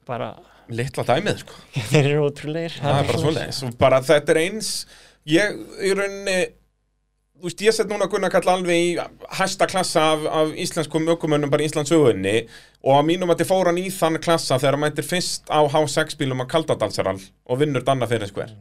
bara, 0.06 0.30
Litla 0.70 1.04
dæmið, 1.10 1.42
sko. 1.42 1.58
Þeir 1.90 2.10
eru 2.12 2.28
er 2.54 2.78
Og 3.66 3.74
bara 3.82 3.98
þetta 4.06 4.36
er 4.36 4.44
eins 4.46 4.70
Ég, 5.26 5.58
í 5.82 5.90
rauninni 5.96 6.38
Þú 7.34 7.48
veist, 7.48 7.62
ég 7.66 7.74
set 7.74 7.90
núna 7.90 8.06
Gunnar 8.08 8.30
Kall 8.30 8.46
alveg 8.52 8.78
í 8.78 8.90
hæsta 9.36 9.66
klassa 9.68 10.04
af, 10.14 10.22
af 10.30 10.52
íslenskum 10.64 11.08
ökumönnum 11.12 11.50
bara 11.52 11.64
í 11.64 11.68
Íslands 11.68 11.90
sögunni 11.90 12.44
og 12.84 12.94
að 12.94 13.08
mínum 13.10 13.32
að 13.34 13.42
þið 13.42 13.50
fór 13.50 13.70
hann 13.70 13.80
í 13.82 13.88
þann 13.92 14.20
klassa 14.22 14.60
þegar 14.62 14.78
hann 14.78 14.84
mætir 14.86 15.08
fyrst 15.08 15.50
á 15.50 15.60
H6 15.66 16.14
bílum 16.20 16.44
að 16.44 16.52
Kaldadalsaral 16.54 17.18
og 17.18 17.60
vinnur 17.60 17.84
danna 17.84 18.08
fyrir 18.08 18.30
skver 18.30 18.54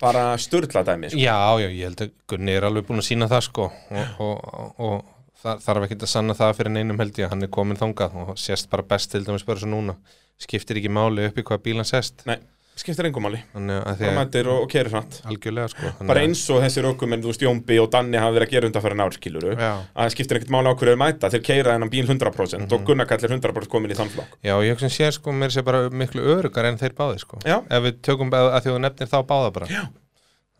bara 0.00 0.38
sturla 0.40 0.80
dæmi 0.86 1.10
sko. 1.10 1.18
Já, 1.20 1.58
já, 1.60 1.68
ég 1.68 1.82
held 1.90 2.04
að 2.06 2.14
Gunni 2.30 2.54
er 2.56 2.64
alveg 2.68 2.86
búin 2.88 3.02
að 3.02 3.08
sína 3.10 3.28
það 3.28 3.42
sko 3.48 3.66
og, 3.68 4.14
og, 4.24 4.46
og, 4.54 5.02
og 5.42 5.58
þarf 5.66 5.86
ekki 5.88 5.98
að 5.98 6.12
sanna 6.14 6.36
það 6.38 6.56
fyrir 6.60 6.74
neinum 6.76 7.02
held 7.02 7.18
ég 7.18 7.26
að 7.26 7.34
hann 7.34 7.46
er 7.48 7.52
komin 7.52 7.80
þangað 7.80 8.16
og 8.22 8.32
sést 8.40 8.70
bara 8.72 8.86
best 8.94 9.12
til 9.12 9.24
dæmis 9.26 9.44
bara 9.44 9.60
svo 9.60 9.68
núna. 9.68 9.98
Skiptir 10.40 10.80
ekki 10.80 10.90
máli 10.90 11.28
upp 11.28 11.38
í 11.38 11.44
hvað 11.46 11.64
bílan 11.66 11.86
sest. 11.86 12.24
Nei, 12.26 12.38
skiptir 12.76 13.06
engum 13.06 13.22
máli. 13.26 13.38
Þannig 13.52 13.78
að 13.86 13.96
því 13.98 14.02
Það 14.06 14.10
að 14.12 14.16
mætir 14.18 14.48
og, 14.50 14.58
og 14.64 14.70
kerir 14.72 14.90
hratt. 14.94 15.18
Algjörlega 15.28 15.68
sko. 15.72 15.90
Bara 16.08 16.22
eins 16.24 16.42
og 16.50 16.62
þessir 16.64 16.88
ökumenn, 16.88 17.22
þú 17.22 17.30
veist, 17.32 17.44
Jómbi 17.44 17.78
og 17.82 17.90
Danni 17.92 18.18
hafa 18.18 18.34
verið 18.36 18.48
að 18.48 18.54
gera 18.56 18.70
undanfæra 18.70 18.98
nárskiluru 19.02 19.52
að 19.52 19.82
það 19.92 20.12
skiptir 20.16 20.40
ekkert 20.40 20.52
máli 20.56 20.72
á 20.72 20.74
hverju 20.74 20.92
þeir 20.94 21.00
mæta. 21.04 21.30
Þeir 21.34 21.44
keira 21.50 21.74
þennan 21.76 21.92
bíl 21.92 22.06
100% 22.08 22.76
og 22.78 22.84
Gunnar 22.88 23.06
Kall 23.12 23.26
er 23.28 23.34
100% 23.36 23.68
komin 23.72 23.92
í 23.94 23.98
þann 24.00 24.12
flokk. 24.14 24.38
Já, 24.42 24.54
ég 24.64 24.72
hugsa 24.76 24.90
sér 24.92 25.12
sko 25.18 25.34
mér 25.36 25.52
sé 25.54 25.62
bara 25.66 25.84
miklu 25.92 26.24
örugar 26.36 26.64
en 26.70 26.80
þeir 26.80 26.96
báði 26.98 27.20
sko. 27.22 27.38
Já. 27.44 27.60
ef 27.68 27.82
við 27.86 28.00
tökum 28.08 28.32
að, 28.32 28.48
að 28.56 28.70
þú 28.70 28.78
nefnir 28.86 29.12
þá 29.12 29.18
báða 29.30 29.52
bara. 29.58 29.68
Já, 29.72 29.82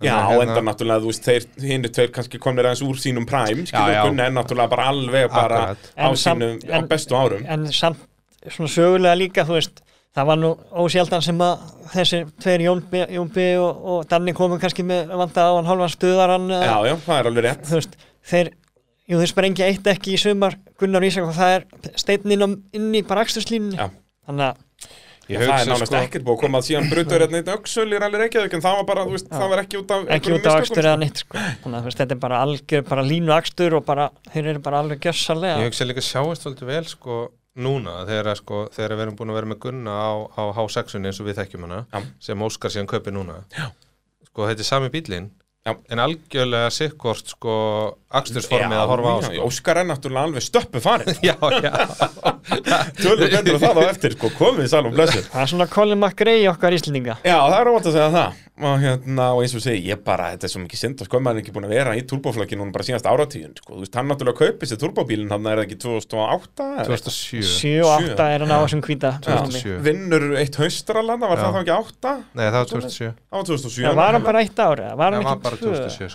Já, 0.03 0.17
á 0.19 0.35
endan 0.43 0.65
náttúrulega, 0.67 0.99
þú 1.05 1.11
veist, 1.13 1.27
þeir, 1.29 1.45
hinn 1.63 1.85
tveir 1.87 2.11
kannski 2.11 2.39
komnir 2.43 2.67
aðeins 2.67 2.81
úr 2.83 2.97
sínum 2.99 3.23
præm, 3.29 3.61
skilur. 3.71 3.93
Gunnar 4.09 4.27
er 4.27 4.35
náttúrulega 4.35 4.73
bara 4.73 4.87
alveg 4.91 5.29
bara 5.31 5.61
Akkurat. 5.63 5.93
á 5.95 6.07
En 6.11 6.17
samt- 6.19 6.43
sínum, 6.43 6.57
á 6.67 6.79
en- 6.81 6.89
bestu 6.91 7.15
árum. 7.15 7.45
en 7.47 7.67
samt 7.71 8.01
svona 8.51 8.73
sögulega 8.75 9.15
líka 9.15 9.45
þú 9.47 9.55
veist, 9.61 9.79
það 10.17 10.27
var 10.29 10.41
nú 10.43 10.51
ósjaldan 10.85 11.23
sem 11.25 11.39
að 11.45 11.63
þessi 11.93 12.19
tveir 12.43 12.65
Jónbi, 12.67 13.05
Jónbi 13.17 13.47
og, 13.61 13.85
og 13.95 14.03
Danni 14.11 14.35
komu 14.37 14.59
kannski 14.61 14.85
með 14.87 15.13
vanda 15.17 15.47
á 15.49 15.53
hann 15.57 15.69
hálfan 15.71 15.95
stuðarann 15.95 16.51
eða- 16.53 16.67
Já, 16.69 16.77
já, 16.91 16.97
það 17.07 17.19
er 17.23 17.31
alveg 17.31 17.47
rétt. 17.49 17.63
þú 17.71 17.79
veist, 17.81 17.97
þeir 18.33 18.51
jú, 19.09 19.21
þeir 19.23 19.31
sprengja 19.33 19.71
eitt 19.71 19.89
ekki 19.95 20.15
í 20.17 20.21
sumar 20.21 20.59
Gunnar 20.81 21.03
Ísak 21.09 21.25
og 21.29 21.35
það 21.37 21.57
er 21.57 21.65
steinn 21.97 22.37
inn, 22.37 22.93
í 22.95 23.03
bara 23.07 23.25
akstuslínunni 23.25 23.79
Já. 23.81 23.89
þannig 24.29 24.47
að 24.53 24.61
ég 25.33 25.39
það 25.39 25.43
er 25.47 25.53
hugsa 25.53 25.71
nánast 25.73 25.93
sko 25.93 26.01
ekkert 26.03 26.25
búið 26.27 26.37
að 26.37 26.41
koma 26.43 26.59
að 26.61 26.67
síðan 26.69 26.89
brutur 26.93 27.23
hérna 27.23 27.39
eitt 27.41 27.51
öxul 27.55 27.87
í 27.89 27.99
ralli 28.03 28.19
Reykjavík, 28.21 28.55
en 28.59 28.65
það 28.65 28.77
var 28.81 28.87
bara, 28.93 29.05
þú 29.07 29.13
veist, 29.17 29.29
Já. 29.31 29.37
það 29.39 29.49
var 29.53 29.61
ekki 29.63 29.79
út 29.81 29.91
af 29.97 30.09
ekki 30.17 30.33
út 30.33 30.35
mistökum, 30.37 30.59
akstur 30.61 30.83
sko. 30.83 30.89
eða 30.89 30.99
neitt 30.99 31.21
sko. 31.23 31.39
þannig 31.63 31.79
að 31.87 31.97
þetta 32.03 32.13
er 32.17 32.21
bara 32.25 32.41
algjör 32.45 32.83
bara 32.89 33.03
línu 33.07 33.33
akstur 33.37 33.77
og 33.79 33.85
bara, 33.87 34.11
þeir 34.35 34.49
eru 34.53 34.59
bara 34.67 34.81
alveg 34.83 34.99
Ég 35.01 35.07
gjössalega 35.09 35.63
hugsa 35.65 35.87
líka 35.89 36.05
sjáist 36.05 36.43
svolítið 36.45 36.67
vel 36.75 36.85
sko 36.91 37.21
núna 37.61 37.99
þegar, 38.09 38.37
sko, 38.39 38.63
þegar 38.73 38.95
við 38.97 39.05
erum 39.07 39.17
búin 39.19 39.33
að 39.33 39.39
vera 39.41 39.51
með 39.53 39.61
Gunna 39.67 39.93
á, 39.93 40.13
á 40.41 40.43
H6 40.57 40.97
eins 41.01 41.21
og 41.21 41.29
við 41.29 41.41
þekkjum 41.43 41.67
hana 41.69 41.81
Já. 41.93 42.01
sem 42.29 42.45
Óskar 42.47 42.73
síðan 42.73 42.89
kaupi 42.89 43.13
núna 43.13 43.43
Já. 43.53 43.69
sko 44.31 44.49
þetta 44.49 44.65
er 44.65 44.69
sami 44.71 44.93
bílinn 44.95 45.31
Já. 45.67 45.75
en 45.93 46.03
algjörlega 46.03 46.71
sikkort 46.73 47.29
sko 47.35 47.57
akstursformið 48.21 48.77
Já, 48.77 48.83
að 48.83 48.93
horfa 48.93 49.13
á 49.13 49.17
já, 49.17 49.27
sko. 49.29 49.49
Óskar 49.49 49.81
er 49.83 49.89
náttúrulega 49.89 50.29
alveg 50.29 50.47
stöppu 50.47 50.83
farin. 50.85 51.19
já, 51.29 51.35
já, 51.63 51.73
Tölum 53.01 53.27
betur 53.33 53.57
um 53.57 53.63
það 53.63 53.81
á 53.81 53.85
eftir, 53.89 54.17
sko, 54.19 54.31
komið 54.39 54.71
sæl 54.73 54.85
og 54.89 54.97
blessu. 54.97 55.25
það 55.33 55.45
er 55.45 55.53
svona 55.55 55.69
Colin 55.73 56.01
McRae 56.01 56.47
okkar 56.53 56.77
Íslendinga 56.77 57.19
Já, 57.25 57.37
það 57.39 57.59
er 57.61 57.73
óvænt 57.73 57.91
að 57.91 57.99
segja 57.99 58.11
það 58.17 58.41
og, 58.63 58.77
hérna, 58.79 59.25
og 59.35 59.41
eins 59.43 59.55
og 59.59 59.63
segi, 59.65 59.81
ég 59.89 60.03
bara, 60.05 60.29
þetta 60.35 60.47
er 60.47 60.53
svo 60.53 60.61
mikið 60.63 60.79
synd 60.83 61.01
og 61.03 61.09
sko, 61.09 61.21
maður 61.25 61.41
er 61.41 61.43
ekki 61.43 61.55
búin 61.57 61.65
að 61.67 61.73
vera 61.73 61.95
í 61.99 62.03
turbóflokki 62.07 62.59
núna 62.61 62.75
bara 62.75 62.85
síðast 62.87 63.09
áratíðun, 63.11 63.55
sko, 63.59 63.73
þú 63.75 63.81
veist, 63.83 63.97
hann 63.99 64.11
náttúrulega 64.13 64.39
kaupið 64.39 64.71
sér 64.71 64.81
turbóbílinn, 64.83 65.33
hann 65.33 65.49
er 65.51 65.63
það 65.63 65.65
ekki 65.67 65.79
2008 65.83 66.67
eða? 66.69 66.85
2007 66.93 67.41
7 67.49 67.73
og 67.83 67.91
8 68.13 68.29
er 68.37 68.45
hann 68.45 68.53
á 68.53 68.59
þessum 68.63 68.83
Já, 68.93 69.17
2007. 69.25 69.79
vinnur 69.87 70.27
eitt 70.39 70.59
haustralanda, 70.61 71.31
var 71.33 71.41
Já. 71.41 71.43
það 71.43 71.57
þá 71.57 71.61
ekki 71.63 71.75
8? 71.79 72.15
Nei, 72.37 72.45
það 72.45 72.59
var 72.59 72.71
2007 72.73 73.11
Á 73.33 73.39
2007 73.41 73.87
það 73.89 73.99
var 74.03 74.17
hann 74.19 74.27
bara 74.29 74.43
eitt 74.45 74.63
ár 74.63 74.83
eða 74.85 74.97
var 75.01 75.17
hann 75.17 75.23
Það 75.23 75.33
var 75.33 75.43
bara 75.43 75.57
tvö? 75.63 75.73
2007, 75.73 76.09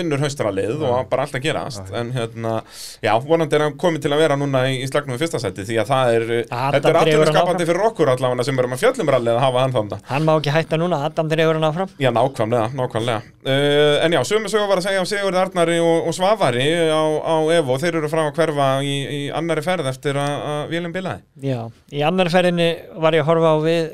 það 0.00 0.20
Það 0.20 0.40
var 0.40 0.40
bara 0.40 0.40
2007, 0.40 0.40
já, 0.40 0.40
já. 0.40 0.60
akkurat 0.60 0.70
og 0.70 0.76
vinnur 0.80 0.80
haustralið 0.80 0.84
og 0.86 1.10
bara 1.10 1.26
allt 1.26 1.34
að 1.34 1.44
gerast 1.44 1.92
en 1.94 2.12
hérna, 2.14 2.62
já, 3.02 3.12
vonandi 3.20 3.56
er 3.56 3.64
hann 3.66 3.76
komið 3.80 4.00
til 4.02 4.12
að 4.14 4.22
vera 4.24 4.36
núna 4.40 4.64
í, 4.70 4.80
í 4.80 4.88
slagnum 4.88 5.16
við 5.16 5.24
fyrsta 5.24 5.40
seti 5.42 5.66
því 5.68 5.80
að 5.80 5.90
það 5.90 6.14
er, 6.14 6.26
Adam 6.50 6.74
þetta 6.74 6.90
er 6.90 7.00
dregur 7.00 7.26
hann 7.26 7.36
skapandi 7.36 7.68
fyrir 7.68 7.86
okkur 7.90 8.12
allavega 8.14 8.44
sem 8.44 8.58
erum 8.58 8.76
að 8.76 8.82
fjöllum 8.84 9.12
rallið 9.14 9.34
að 9.36 9.44
hafa 9.44 9.64
hann 9.64 9.76
þannig 9.76 9.98
hann 10.10 10.26
má 10.26 10.32
ekki 10.36 10.54
hætta 10.54 10.80
núna, 10.80 11.04
Adam 11.06 11.28
dreifur 11.30 11.54
hann 11.60 11.68
áfram. 11.70 11.88
Já, 12.00 12.10
nákvæmlega, 12.10 12.70
nákvæmlega. 12.74 13.22
Uh, 13.40 14.04
En 14.04 14.12
já, 14.12 14.24
sömu 14.24 14.48
sögur 14.48 14.68
var 14.68 14.80
að 14.80 14.86
segja 14.88 15.02
á 15.02 15.06
Sigurði 15.06 15.38
Arnari 15.40 15.78
og, 15.80 16.08
og 16.08 16.14
Svavari 16.16 16.64
á, 16.88 17.02
á 17.20 17.36
Evo. 17.52 17.76
Þeir 17.80 17.98
eru 18.00 18.08
frá 18.08 18.22
að 18.26 18.34
hverfa 18.38 18.82
í, 18.86 18.94
í 19.16 19.30
annari 19.34 19.62
ferð 19.64 19.86
eftir 19.90 20.16
að, 20.20 20.34
að 20.52 20.72
vélum 20.72 20.92
bilaði. 20.94 21.20
Já, 21.44 21.68
í 21.92 22.02
annar 22.06 22.30
ferðinni 22.32 22.70
var 22.96 23.16
ég 23.16 23.24
að 23.24 23.30
horfa 23.32 23.52
á 23.52 23.56
við 23.64 23.90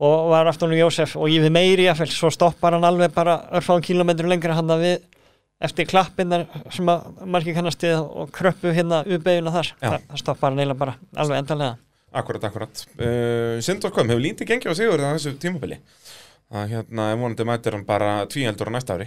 og 0.00 0.30
var 0.32 0.48
aftan 0.48 0.72
úr 0.72 0.80
Jósef 0.80 1.16
og 1.20 1.28
ég 1.28 1.44
við 1.44 1.52
meiri 1.54 1.86
jafnvel, 1.88 2.08
svo 2.14 2.30
stoppar 2.32 2.76
hann 2.76 2.86
alveg 2.88 3.12
bara 3.14 3.36
örfáðum 3.58 3.84
kílómetrum 3.84 4.32
lengra 4.32 4.56
hann 4.56 4.72
við 4.80 5.02
eftir 5.60 5.88
klappinnar 5.88 6.46
sem 6.72 6.88
að 6.88 7.20
margir 7.28 7.56
kannast 7.56 7.84
við 7.84 8.00
og 8.00 8.32
kröppu 8.32 8.72
hérna 8.72 9.02
uppeyjuna 9.04 9.52
þar 9.58 9.72
Já. 9.74 9.86
það, 9.90 10.10
stoppar 10.22 10.56
neila 10.56 10.76
bara 10.78 10.96
alveg 11.14 11.42
endanlega 11.42 11.76
Akkurat, 12.10 12.42
akkurat. 12.42 12.80
Uh, 12.98 13.60
Sindor 13.62 13.92
kom, 13.94 14.08
hefur 14.10 14.22
lítið 14.24 14.48
gengið 14.48 14.72
á 14.72 14.78
sigur 14.80 14.98
á 14.98 15.14
þessu 15.14 15.36
tímabili. 15.38 15.76
Það 16.50 16.72
hérna, 16.72 17.04
er 17.12 17.20
vonandi 17.20 17.44
mætir 17.46 17.76
hann 17.76 17.84
bara 17.86 18.24
tvíheldur 18.26 18.66
á 18.66 18.74
næsta 18.74 18.96
ári. 18.96 19.06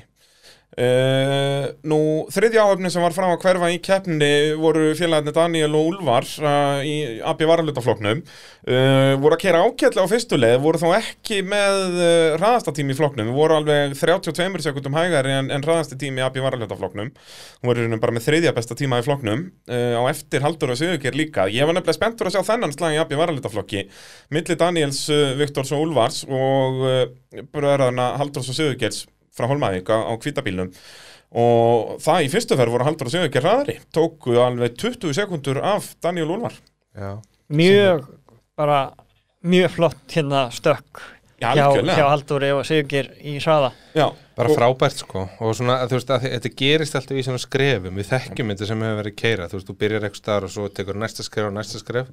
Uh, 0.74 1.68
nú, 1.86 1.98
þriðja 2.34 2.64
áhöfni 2.66 2.90
sem 2.90 3.04
var 3.06 3.14
frá 3.14 3.28
að 3.28 3.44
hverfa 3.44 3.68
í 3.70 3.76
keppni 3.84 4.30
voru 4.58 4.96
félagarnir 4.98 5.36
Daniel 5.36 5.76
og 5.78 5.92
Úlfar 5.92 6.26
uh, 6.42 6.80
í 6.82 7.22
AB 7.22 7.44
varalutafloknum 7.46 8.24
uh, 8.24 9.14
voru 9.22 9.38
að 9.38 9.44
kera 9.44 9.62
ákjætlega 9.68 10.08
á 10.10 10.10
fyrstu 10.10 10.40
leið 10.40 10.58
voru 10.64 10.82
þá 10.82 10.88
ekki 10.98 11.44
með 11.46 12.02
hraðastatími 12.40 12.96
í 12.96 12.98
floknum, 12.98 13.30
voru 13.38 13.60
alveg 13.60 13.94
32 14.00 14.66
sekundum 14.66 14.98
hægari 14.98 15.36
en, 15.44 15.54
en 15.54 15.62
hraðasti 15.62 16.00
tími 16.02 16.24
í 16.24 16.26
AB 16.26 16.42
varalutafloknum 16.42 17.14
raunum 17.62 18.02
bara 18.02 18.18
með 18.18 18.32
þriðja 18.32 18.58
besta 18.58 18.78
tíma 18.78 19.04
í 19.04 19.06
floknum 19.06 19.46
á 19.70 20.02
eftir 20.10 20.42
Haldur 20.42 20.74
og 20.74 20.78
Sigurger 20.78 21.16
líka. 21.18 21.46
Ég 21.54 21.66
var 21.66 21.78
nefnilega 21.78 21.98
spenntur 21.98 22.30
að 22.30 22.38
sjá 22.38 22.50
þennan 22.50 22.74
slag 22.74 22.98
í 22.98 23.02
AB 23.02 23.14
varalitaflokki 23.18 23.86
milli 24.34 24.58
Daniels, 24.58 25.06
Viktors 25.38 25.74
og 25.74 25.86
Úlfars 25.88 26.24
og 26.30 26.86
bröðarna 27.54 28.16
Haldurs 28.22 28.50
og 28.54 28.58
Sigurgers 28.58 29.06
frá 29.34 29.48
Holmavík 29.50 29.90
á, 29.90 29.98
á 30.08 30.14
kvítabílnum 30.22 30.70
og 31.34 31.96
það 32.04 32.28
í 32.28 32.30
fyrstu 32.30 32.58
ferð 32.60 32.76
voru 32.76 32.86
Haldur 32.86 33.10
og 33.10 33.14
Sigurger 33.16 33.46
hraðari 33.48 33.78
tóku 33.96 34.36
alveg 34.38 34.76
20 34.78 35.16
sekundur 35.18 35.58
af 35.66 35.96
Daniel 36.04 36.30
Úlfar. 36.36 36.60
Já, 36.94 37.18
mjög 37.50 38.06
bara 38.58 38.94
mjög 39.44 39.72
flott 39.74 40.14
hérna 40.14 40.44
stökk 40.54 41.02
Já, 41.42 41.50
hjá, 41.58 41.64
algjörlega. 41.66 41.96
hjá 41.98 42.06
Halldóri 42.12 42.52
og 42.56 42.62
Sigurgir 42.70 43.10
í 43.26 43.34
hraða. 43.42 43.72
Já, 43.98 44.06
bara 44.38 44.50
og- 44.50 44.56
frábært 44.60 45.02
sko. 45.02 45.26
Og 45.42 45.56
svona, 45.58 45.80
þú 45.90 45.98
veist, 45.98 46.14
að 46.14 46.28
þetta 46.30 46.52
gerist 46.62 46.96
alltaf 46.96 47.18
í 47.18 47.24
svona 47.26 47.42
skrefum. 47.42 47.98
Við 47.98 48.12
þekkjum 48.14 48.54
þetta 48.54 48.68
sem 48.70 48.86
hefur 48.86 49.02
verið 49.02 49.16
keira 49.20 49.50
þú 49.50 49.58
veist, 49.58 49.68
þú 49.68 49.76
byrjar 49.82 50.06
eitthvað 50.08 50.22
staðar 50.22 50.44
og 50.48 50.54
svo 50.54 50.70
tekur 50.70 50.96
næsta 51.02 51.26
skref 51.26 51.50
og 51.50 51.58
næsta 51.58 51.82
skref 51.82 52.08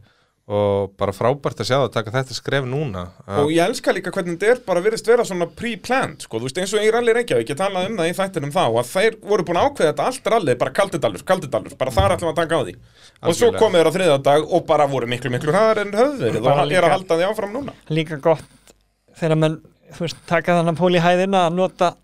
og 0.50 0.92
bara 0.99 1.12
frábært 1.14 1.61
að 1.62 1.69
sjá 1.69 1.76
að 1.78 1.92
taka 1.95 2.11
þetta 2.16 2.35
skref 2.35 2.64
núna 2.66 3.04
að, 3.23 3.38
Og 3.45 3.52
ég 3.54 3.62
elska 3.71 3.92
líka 3.95 4.11
hvernig 4.11 4.35
þetta 4.35 4.49
er 4.50 4.61
bara 4.66 4.83
virðist 4.83 5.07
vera 5.07 5.25
svona 5.28 5.47
pre-planned, 5.47 6.25
sko, 6.26 6.40
þú 6.40 6.49
veist, 6.49 6.59
eins 6.59 6.75
og 6.75 6.83
í 6.83 6.90
rally 6.90 7.14
Reykjavík, 7.14 7.52
ég 7.54 7.59
talaði 7.61 7.92
um 7.92 7.99
það 8.00 8.11
í 8.11 8.16
þættinum 8.19 8.52
þá, 8.57 8.62
að 8.83 8.90
þeir 8.90 9.19
voru 9.30 9.47
búin 9.47 9.61
að 9.61 9.69
ákveða 9.71 9.90
þetta 9.92 10.09
allt 10.11 10.30
rally, 10.35 10.57
bara 10.64 10.75
kaldidalur, 10.80 11.25
kaldidalur, 11.30 11.76
bara 11.78 11.95
þar 11.95 12.16
ætlum 12.16 12.30
við 12.30 12.35
að 12.35 12.40
taka 12.42 12.59
á 12.59 12.62
því. 12.66 12.75
Og 13.21 13.35
svo 13.37 13.50
Algjörlega. 13.50 13.62
komið 13.62 13.80
þeir 13.80 13.90
á 13.90 13.97
þriða 13.97 14.19
dag 14.26 14.52
og 14.59 14.66
bara 14.66 14.87
voru 14.90 15.07
miklu, 15.07 15.30
miklu 15.30 15.52
hraðar 15.54 15.83
en 15.85 15.92
höfðu 15.95 16.25
verið 16.26 16.42
Bara 16.50 16.64
og 16.66 16.73
er 16.73 16.87
að 16.88 16.95
halda 16.97 17.19
því 17.21 17.28
áfram 17.30 17.52
núna. 17.54 17.73
líka 17.90 18.16
gott 18.21 18.45
þegar 19.21 19.37
menn 19.37 19.61
þú 19.92 20.07
veist, 20.07 20.16
taka 20.26 20.57
þannig 20.59 20.78
pól 20.80 20.95
í 20.97 21.02
hæðina 21.04 21.47
að 21.47 21.54
nota 21.61 21.95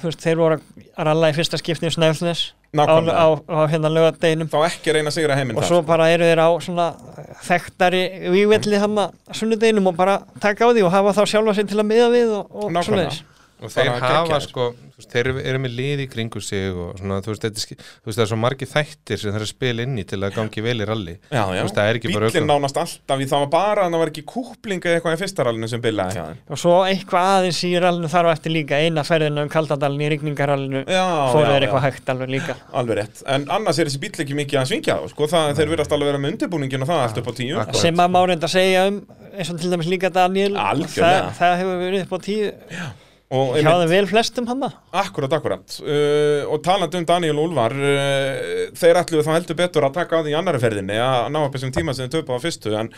þú 0.00 0.08
veist, 0.10 0.24
þeir 0.24 0.36
voru 0.40 0.58
að 0.96 1.10
Snæfellsnes 2.74 3.14
á, 3.14 3.14
Nákvæmlega. 3.14 3.22
á, 3.22 3.26
á 3.54 3.60
hérna 3.70 3.90
lögadeginum 3.94 4.48
Þá 4.50 4.58
ekki 4.68 4.94
reyna 4.96 5.10
að 5.12 5.16
sigra 5.18 5.36
heiminn 5.38 5.58
og 5.60 5.64
svo 5.68 5.80
bara 5.86 6.08
eru 6.10 6.26
þeir 6.26 6.42
á 6.42 6.48
svona 6.60 6.86
þekktari 7.46 8.02
vývelli 8.34 8.80
hann 8.82 8.98
að 8.98 9.14
sunnudeginum 9.38 9.86
og 9.92 9.96
bara 9.98 10.18
taka 10.42 10.66
á 10.66 10.70
því 10.74 10.82
og 10.88 10.92
hafa 10.94 11.14
þá 11.16 11.22
sjálfa 11.32 11.54
sig 11.58 11.68
til 11.70 11.78
að 11.80 11.88
miða 11.90 12.08
við 12.14 12.34
og, 12.38 12.44
og 12.50 12.72
Nákvæmlega. 12.72 12.84
svoleiðis 12.88 13.22
og 13.64 13.72
þeir 13.74 13.90
hafa 14.04 14.38
sko. 14.44 14.66
þú 14.94 15.00
veist, 15.00 15.10
þeir 15.10 15.28
eru 15.42 15.58
með 15.64 15.72
lið 15.74 16.02
í 16.04 16.06
kringu 16.12 16.40
sig 16.44 16.68
og 16.70 16.98
svona, 17.00 17.18
þú 17.24 17.32
veist, 17.32 17.44
þetta, 17.44 17.62
er 17.64 17.78
þú 17.80 18.06
veist, 18.10 18.18
það 18.18 18.24
er 18.24 18.30
svo 18.30 18.38
margi 18.38 18.68
þættir 18.70 19.18
sem 19.22 19.34
þeir 19.34 19.46
spila 19.50 19.82
inn 19.86 19.96
í 19.98 20.04
til 20.06 20.20
að 20.22 20.34
gangi 20.36 20.60
vel 20.64 20.76
í 20.78 20.86
ralli. 20.86 21.14
Já, 21.30 21.42
já, 21.42 21.60
Þú 21.60 21.64
veist, 21.66 21.78
það 21.78 21.88
er 21.90 21.98
ekki 21.98 22.12
bara 22.14 22.28
bíllinn 22.28 22.44
ökum. 22.44 22.52
nánast 22.52 22.78
alltaf 22.84 23.18
í 23.18 23.26
það 23.30 23.42
var 23.44 23.50
bara 23.54 23.80
að 23.84 23.90
það 23.94 24.00
var 24.04 24.12
ekki 24.12 24.24
kúpling 24.34 24.80
eða 24.84 24.94
eitthvað 25.00 25.16
í 25.16 25.20
fyrsta 25.24 25.46
rallinu 25.48 25.68
sem 25.72 25.82
bilaði 25.84 26.14
hjá 26.14 26.24
þeim. 26.28 26.38
og 26.48 26.58
svo 26.62 26.74
eitthvað 26.86 27.30
aðeins 27.34 27.60
í 27.64 27.72
rallinu 27.82 28.08
þar 28.14 28.24
á 28.24 28.30
eftir 28.34 28.50
líka 28.54 28.74
eina 28.78 29.02
ferðina 29.04 29.40
um 29.42 29.50
Kaldadalinn 29.54 30.04
í 30.04 30.10
rigningarallinu. 30.14 30.84
Já, 30.86 31.06
þeir 31.34 31.62
eitthvað 31.64 31.86
hægt 31.88 32.06
alveg 32.14 32.28
líka. 32.34 32.54
Alveg 32.72 32.94
rétt, 33.00 33.16
en 33.26 33.42
annars 33.50 33.78
er 33.78 33.86
þessi 33.90 34.02
bíll 34.02 34.18
ekki 34.24 34.38
mikið 34.38 34.60
að 34.62 34.68
svingja 34.70 34.94
þá, 35.00 35.06
sko, 35.10 35.22
það, 35.30 35.54
þeir 35.58 35.72
virðast 35.74 35.94
alveg 35.94 36.10
vera 36.12 36.22
með 36.22 36.30
undirbúningin 36.34 36.84
og 36.84 36.88
það 36.90 37.02
það, 43.30 43.48
það 43.54 43.64
hjá 43.64 43.72
þeim 43.80 43.92
vel 43.94 44.08
flestum 44.10 44.48
hann 44.50 44.66
akkurat, 45.00 45.36
akkurat, 45.38 45.76
uh, 45.82 46.44
og 46.52 46.60
talandi 46.66 47.00
um 47.00 47.06
Daniel 47.08 47.40
og 47.40 47.48
Úlfar, 47.48 47.74
uh, 47.78 48.36
þeir 48.76 49.00
ætluðu 49.00 49.26
þá 49.26 49.32
heldur 49.34 49.58
betur 49.58 49.88
að 49.88 49.96
taka 49.98 50.20
á 50.20 50.22
því 50.24 50.34
í 50.34 50.38
annari 50.38 50.62
ferðinni 50.62 51.00
að 51.00 51.32
ná 51.34 51.40
upp 51.42 51.56
þessum 51.56 51.74
tíma 51.74 51.96
sem 51.96 52.06
þeir 52.06 52.14
töpu 52.20 52.36
á 52.36 52.44
fyrstu, 52.44 52.76
en 52.78 52.92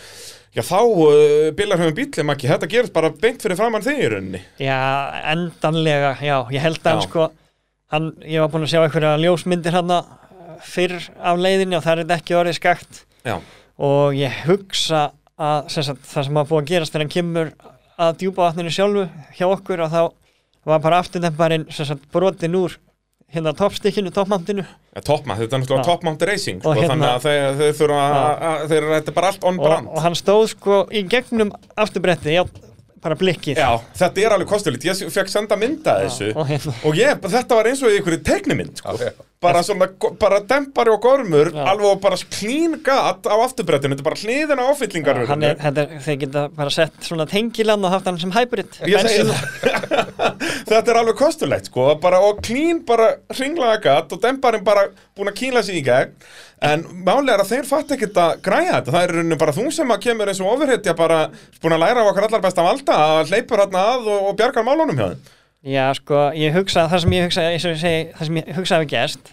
já, 0.57 0.63
þá 0.67 0.79
uh, 0.83 1.49
bilar 1.57 1.83
höfum 1.83 1.99
bíllum 2.01 2.35
ekki, 2.35 2.51
þetta 2.53 2.71
gerist 2.75 2.97
bara 2.97 3.13
beint 3.15 3.43
fyrir 3.45 3.61
framann 3.61 3.87
þig 3.87 4.03
í 4.03 4.13
rauninni. 4.13 4.45
já, 4.61 4.79
endanlega, 5.33 6.15
já, 6.21 6.37
ég 6.55 6.65
held 6.67 6.83
að 6.83 7.01
Já. 7.01 7.09
sko 7.09 7.29
hann, 7.95 8.13
ég 8.27 8.43
var 8.43 8.51
búin 8.53 8.67
að 8.67 8.73
sjá 8.75 8.83
einhverja 8.83 9.15
ljósmyndir 9.23 9.77
hann 9.77 9.95
fyrr 10.67 10.97
af 11.21 11.39
leiðinni 11.39 11.77
og 11.79 11.85
það 11.85 12.03
er 12.03 12.17
ekki 12.17 12.37
orðið 12.39 12.59
skakt. 12.59 13.05
Já, 13.27 13.39
og 13.83 14.17
ég 14.17 14.43
hugsa 14.47 15.11
að 15.37 15.67
sem 15.73 15.85
sagt, 15.85 16.05
það 16.09 16.29
sem 16.29 16.39
var 16.39 16.47
búið 16.49 16.63
að 16.63 16.71
gerast 16.71 16.95
þegar 16.95 17.05
hann 17.05 17.13
kemur 17.13 17.51
að 17.99 18.17
djúpa 18.23 18.49
vatninu 18.51 18.73
sjálfu 18.73 19.07
hjá 19.39 19.47
okkur 19.49 19.85
og 19.87 19.93
þá 19.95 20.01
var 20.67 20.83
bara 20.85 20.99
afturdemparinn 21.03 21.67
brotin 22.13 22.59
úr 22.59 22.75
hérna 23.33 23.53
toppstykkinu, 23.59 24.13
toppmantinu 24.15 24.63
ja, 24.63 25.01
toppmount, 25.03 25.41
þetta 25.41 25.57
er 25.57 25.63
náttúrulega 25.63 25.83
Já. 25.83 25.89
toppmount 25.89 26.23
racing, 26.29 26.61
sko, 26.61 26.71
Og 26.71 26.77
hérna- 26.79 26.93
þannig 26.95 27.09
að 27.11 27.25
þeir, 27.27 27.57
þeir 27.61 27.75
þurfa 27.81 28.03
að, 28.03 28.15
Já. 28.17 28.51
að 28.51 28.69
þeir, 28.71 28.87
þetta 28.93 29.11
er 29.13 29.17
bara 29.17 29.31
allt 29.33 29.45
on 29.45 29.59
og, 29.59 29.65
brand. 29.67 29.89
og 29.91 30.03
hann 30.05 30.15
stóð 30.15 30.45
sko 30.53 30.79
í 30.91 31.03
gegnum 31.11 31.51
afturbretti, 31.77 32.37
já, 32.37 32.45
bara 33.07 33.19
blikkið 33.21 33.61
Já, 33.63 33.71
þetta 34.03 34.27
er 34.27 34.35
alveg 34.37 34.51
kostulegt, 34.51 34.85
ég 34.89 35.07
fekk 35.15 35.31
senda 35.33 35.57
mynda 35.61 35.97
þessu. 36.05 36.33
og 36.35 36.51
hérna 36.51 36.75
Og 36.87 36.99
ég, 36.99 37.25
þetta 37.37 37.59
var 37.61 37.71
eins 37.71 37.83
og 37.87 37.95
í 37.95 38.01
einhverju 38.01 38.21
teiknimynd, 38.27 38.83
sko. 38.83 38.99
Bara 39.47 39.61
svona, 39.63 39.87
bara 40.19 40.39
dempari 40.49 40.91
og 40.91 41.03
gormur, 41.05 41.51
Já. 41.53 41.61
alveg 41.71 41.91
og 41.91 41.99
bara 42.01 42.17
klín 42.33 42.79
gat 42.83 43.27
á 43.29 43.37
afturbrettinu, 43.45 43.93
þetta 43.93 44.03
er 44.03 44.09
bara 44.09 44.21
hliðina 44.23 44.65
á 44.65 44.71
áfyllingar. 44.73 45.21
hann 45.29 45.45
er, 45.45 45.59
þetta 45.61 45.83
er, 45.85 46.01
þeir 46.07 46.19
geta 46.23 46.45
bara 46.57 46.73
sett 46.73 46.97
svona 47.05 47.27
tengilann 47.29 47.85
og 47.85 47.93
haft 47.93 48.09
hann 48.09 48.19
sem 48.23 48.33
hybrid 48.33 48.73
þetta 50.71 50.83
er 50.91 50.99
alveg 51.03 51.19
kostulegt, 51.21 51.69
sko, 51.71 51.91
bara, 52.03 52.21
og 52.25 52.41
klín 52.47 52.81
bara 52.89 53.13
ringlaða 53.37 53.79
gat 53.85 54.17
og 54.17 54.23
demparinn 54.25 54.65
bara 54.67 54.89
búin 55.17 55.31
að 55.33 55.39
kýla 55.43 55.63
sig 55.67 55.81
í 55.83 55.85
gegn. 55.87 56.17
En 56.67 56.83
málega 57.07 57.37
er 57.37 57.43
að 57.45 57.51
þeir 57.53 57.69
fatt 57.69 57.95
ekkert 57.97 58.19
að 58.21 58.35
græja 58.47 58.75
þetta, 58.75 58.93
það 58.95 59.05
er 59.07 59.15
rauninu 59.17 59.39
bara 59.41 59.55
þú 59.57 59.65
sem 59.75 59.95
að 59.95 60.03
kemur 60.07 60.31
eins 60.33 60.43
og 60.43 60.53
ofurhetja 60.53 60.95
bara 60.99 61.19
búin 61.63 61.77
að 61.77 61.83
læra 61.85 62.05
á 62.05 62.09
okkar 62.11 62.29
allar 62.29 62.45
besta 62.45 62.67
valda 62.67 62.99
að 63.07 63.33
hleypur 63.33 63.63
hérna 63.63 63.83
að 63.95 64.11
og, 64.13 64.29
og 64.31 64.39
bjargar 64.41 64.67
málunum 64.67 64.99
hjá 64.99 65.07
þeim. 65.13 65.33
Já, 65.67 65.85
sko, 65.99 66.21
ég 66.39 66.55
hugsa, 66.55 66.87
það 66.91 67.03
sem 67.03 67.15
ég 67.17 67.27
hugsa, 67.27 67.45
eins 67.51 67.67
og 67.67 67.75
ég 67.75 67.81
segi, 67.83 68.03
það 68.17 68.29
sem 68.29 68.39
ég 68.39 68.51
hugsa 68.59 68.79
hafi 68.79 68.89
gerst, 68.93 69.33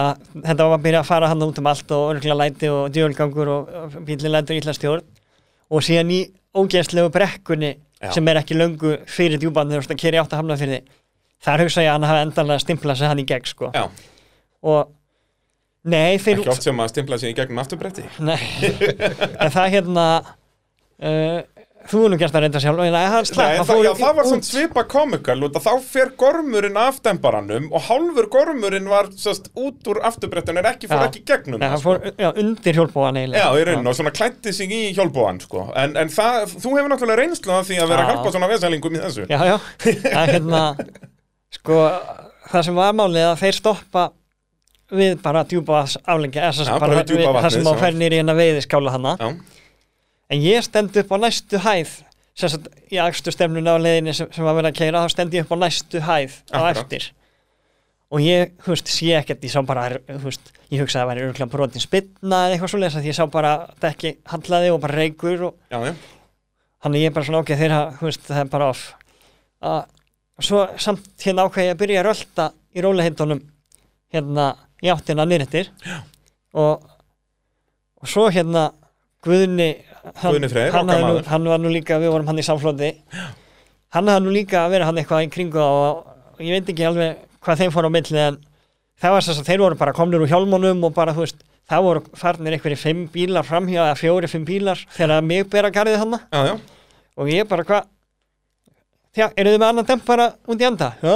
að 0.00 0.10
þetta 0.34 0.66
var 0.66 0.76
að 0.78 0.84
byrja 0.86 1.02
að 1.02 1.10
fara 1.10 1.30
hann 1.30 1.46
út 1.46 1.60
um 1.62 1.70
allt 1.70 1.94
og 1.94 2.06
örgla 2.14 2.36
læti 2.38 2.70
og 2.70 2.90
djölgangur 2.94 3.50
og, 3.54 3.74
og 3.82 3.98
bílinn 4.06 4.34
lætur 4.34 4.58
ítla 4.58 4.74
stjórn 4.74 5.06
og 5.70 5.84
síðan 5.86 6.12
í 6.14 6.20
ógeðslegu 6.56 7.10
brekkunni 7.14 7.74
Já. 8.00 8.10
sem 8.14 8.28
er 8.30 8.40
ekki 8.40 8.56
löngu 8.58 8.96
fyrir 9.10 9.38
djúban 9.42 9.70
þegar 9.70 9.90
þú 9.90 9.98
keri 10.02 10.20
átt 10.22 10.34
að 10.34 10.42
hamna 10.42 10.58
fyrir 10.58 10.80
því. 10.80 10.96
Nei, 15.84 16.18
þeir, 16.20 16.42
ekki 16.42 16.52
oft 16.52 16.66
sem 16.66 16.82
að 16.82 16.92
stimpla 16.92 17.18
sig 17.20 17.32
í 17.32 17.38
gegnum 17.38 17.62
afturbretti. 17.62 18.04
nei, 18.20 18.40
en 19.40 19.54
það 19.54 19.72
hérna, 19.76 20.06
uh, 21.00 21.40
þú 21.88 22.02
er 22.04 22.12
nú 22.12 22.18
gert 22.20 22.34
að 22.36 22.44
reynda 22.44 22.60
sjálf, 22.60 22.80
en 22.84 22.92
það, 22.92 23.30
Nei, 23.38 23.54
það, 23.56 23.70
fór 23.70 23.80
já, 23.86 23.90
það 23.96 24.16
var 24.18 24.26
svona 24.28 24.46
svipa 24.46 24.82
komikal 24.90 25.36
þá 25.56 25.70
fer 25.80 26.10
gormurinn 26.20 26.76
af 26.80 26.98
dembaranum 27.04 27.70
og 27.72 27.86
hálfur 27.86 28.28
gormurinn 28.32 28.90
var 28.90 29.08
sest, 29.16 29.48
út 29.58 29.88
úr 29.90 30.02
afturbrettinu 30.04 30.60
en 30.60 30.68
ekki 30.70 30.90
fór 30.90 31.00
Já. 31.00 31.08
ekki 31.08 31.22
gegnum 31.30 31.62
Nei, 31.62 31.68
það, 31.72 31.86
fór, 31.86 32.02
já, 32.20 32.28
undir 32.44 32.78
hjólbóðan 32.78 33.16
Já, 33.16 33.24
eiginlega. 33.24 33.48
í 33.56 33.66
rauninu 33.70 33.92
og 33.94 33.98
svona 33.98 34.14
klætti 34.20 34.54
sig 34.56 34.76
í 34.76 34.82
hjálpóan 34.98 35.40
sko. 35.40 35.66
en, 35.72 35.96
en 36.04 36.12
það, 36.12 36.54
þú 36.60 36.76
hefur 36.76 36.92
náttúrulega 36.92 37.24
reynslu 37.24 37.56
af 37.56 37.68
því 37.70 37.80
að 37.80 37.92
vera 37.94 38.04
að 38.04 38.06
Já. 38.06 38.12
hjálpa 38.12 38.34
svona 38.36 38.52
vesalingum 38.52 38.98
í 39.00 39.04
þessu 39.06 39.26
Já, 39.30 39.40
já, 39.48 39.56
það 39.80 40.22
er 40.22 40.34
hérna 40.36 40.64
sko, 41.56 41.82
það 42.52 42.60
við 44.90 45.16
bara 45.22 45.46
djúpa 45.48 45.84
aflengja 46.04 46.50
það 46.52 47.50
sem 47.54 47.66
á 47.66 47.74
fernir 47.80 48.14
í 48.14 48.20
hérna 48.20 48.36
veiðiskála 48.38 48.94
hana 48.96 49.16
Já, 49.20 49.28
en 50.30 50.44
ég 50.44 50.64
stend 50.66 50.96
upp 51.02 51.12
á 51.14 51.16
næstu 51.22 51.60
hæð 51.62 51.98
sagt 52.40 52.68
í 52.92 52.98
akstu 53.02 53.32
stefnuna 53.34 53.76
á 53.76 53.78
leiðinni 53.82 54.14
sem, 54.16 54.28
sem 54.32 54.46
var 54.46 54.56
verið 54.58 54.72
að 54.72 54.78
keira, 54.80 55.02
þá 55.04 55.14
stend 55.14 55.34
ég 55.36 55.46
upp 55.46 55.54
á 55.54 55.58
næstu 55.60 56.02
hæð 56.04 56.36
á 56.50 56.58
Akkurat. 56.60 56.78
eftir. 56.78 57.08
Og 58.10 58.22
ég, 58.24 58.54
veist, 58.66 58.90
sé 58.90 59.12
ekkert 59.18 59.44
ég 59.46 59.52
sá 59.52 59.60
bara, 59.66 59.84
veist, 60.24 60.50
ég 60.72 60.82
hugsaði 60.82 61.02
að 61.02 61.04
það 61.04 61.10
væri 61.10 61.26
örgulega 61.26 61.52
brotin 61.52 61.84
spilna 61.84 62.40
eða 62.46 62.56
eitthvað 62.56 62.72
svoleiðis 62.72 62.98
að 62.98 63.06
ég 63.10 63.18
sá 63.18 63.22
bara 63.30 63.52
dekki 63.82 64.14
handlaði 64.32 64.72
og 64.74 64.80
bara 64.82 64.98
reykur 64.98 65.46
og 65.50 65.54
já, 65.70 65.94
Þannig 66.80 67.02
ég 67.02 67.10
er 67.10 67.12
bara 67.12 67.26
svona 67.28 67.42
þú 67.44 68.06
veist, 68.06 68.22
það 68.24 68.38
er 68.40 68.50
bara 68.54 68.66
off. 68.72 68.84
Uh, 69.60 69.82
svo 70.40 70.62
samt 70.80 71.10
hérna 71.20 71.44
ákveði 71.44 71.66
ég 71.68 71.74
að 71.74 71.80
byrja 71.82 72.00
að 72.00 72.06
rölda 72.06 72.46
í 72.72 72.84
róliheitunum 72.86 73.42
hérna 74.14 74.46
í 74.80 74.90
áttina 74.92 75.26
niðrettir 75.28 75.70
og, 76.56 76.86
og 78.00 78.10
svo 78.10 78.28
hérna 78.32 78.70
Guðni, 79.20 79.74
hann, 80.22 80.32
Guðni 80.32 80.48
Freyr, 80.48 80.72
hann, 80.72 80.88
nú, 80.88 81.18
hann 81.28 81.48
var 81.52 81.60
nú 81.60 81.68
líka, 81.72 81.98
við 82.00 82.14
vorum 82.14 82.30
hann 82.30 82.40
í 82.40 82.44
samflóti, 82.46 82.94
hann 83.92 84.08
hafði 84.08 84.24
nú 84.24 84.32
líka 84.32 84.62
að 84.62 84.76
vera 84.76 84.86
hann 84.88 85.00
eitthvað 85.02 85.26
í 85.26 85.30
kringu 85.34 85.60
og, 85.60 86.06
og 86.38 86.40
ég 86.40 86.56
veit 86.56 86.72
ekki 86.72 86.86
alveg 86.88 87.20
hvað 87.44 87.60
þeim 87.60 87.74
fór 87.74 87.88
á 87.88 87.92
milli 87.92 88.22
en 88.22 88.40
það 89.00 89.14
var 89.16 89.26
þess 89.26 89.42
að 89.42 89.50
þeir 89.52 89.64
voru 89.66 89.80
bara 89.82 89.96
komnir 89.96 90.24
úr 90.24 90.32
hjálmunum 90.32 90.88
og 90.88 90.96
bara, 90.96 91.12
þú 91.16 91.26
veist, 91.26 91.44
það 91.68 91.86
voru 91.86 92.04
farnir 92.22 92.56
einhverjir 92.56 92.80
fimm 92.80 93.06
bílar 93.12 93.44
framhjá 93.44 93.82
eða 93.90 94.00
fjóri, 94.00 94.32
fimm 94.32 94.48
bílar 94.48 94.80
þegar 94.96 95.24
mig 95.24 95.44
bera 95.52 95.72
garðið 95.74 96.00
hann 96.00 96.16
Já, 96.16 96.40
já, 96.48 96.54
og 97.20 97.32
ég 97.32 97.48
bara, 97.50 97.68
hvað 97.68 97.88
Já, 99.18 99.26
eru 99.34 99.50
þið 99.50 99.58
með 99.58 99.68
annan 99.72 99.86
dempara 99.88 100.26
í 100.46 100.64
anda? 100.64 100.92
Já, 101.02 101.14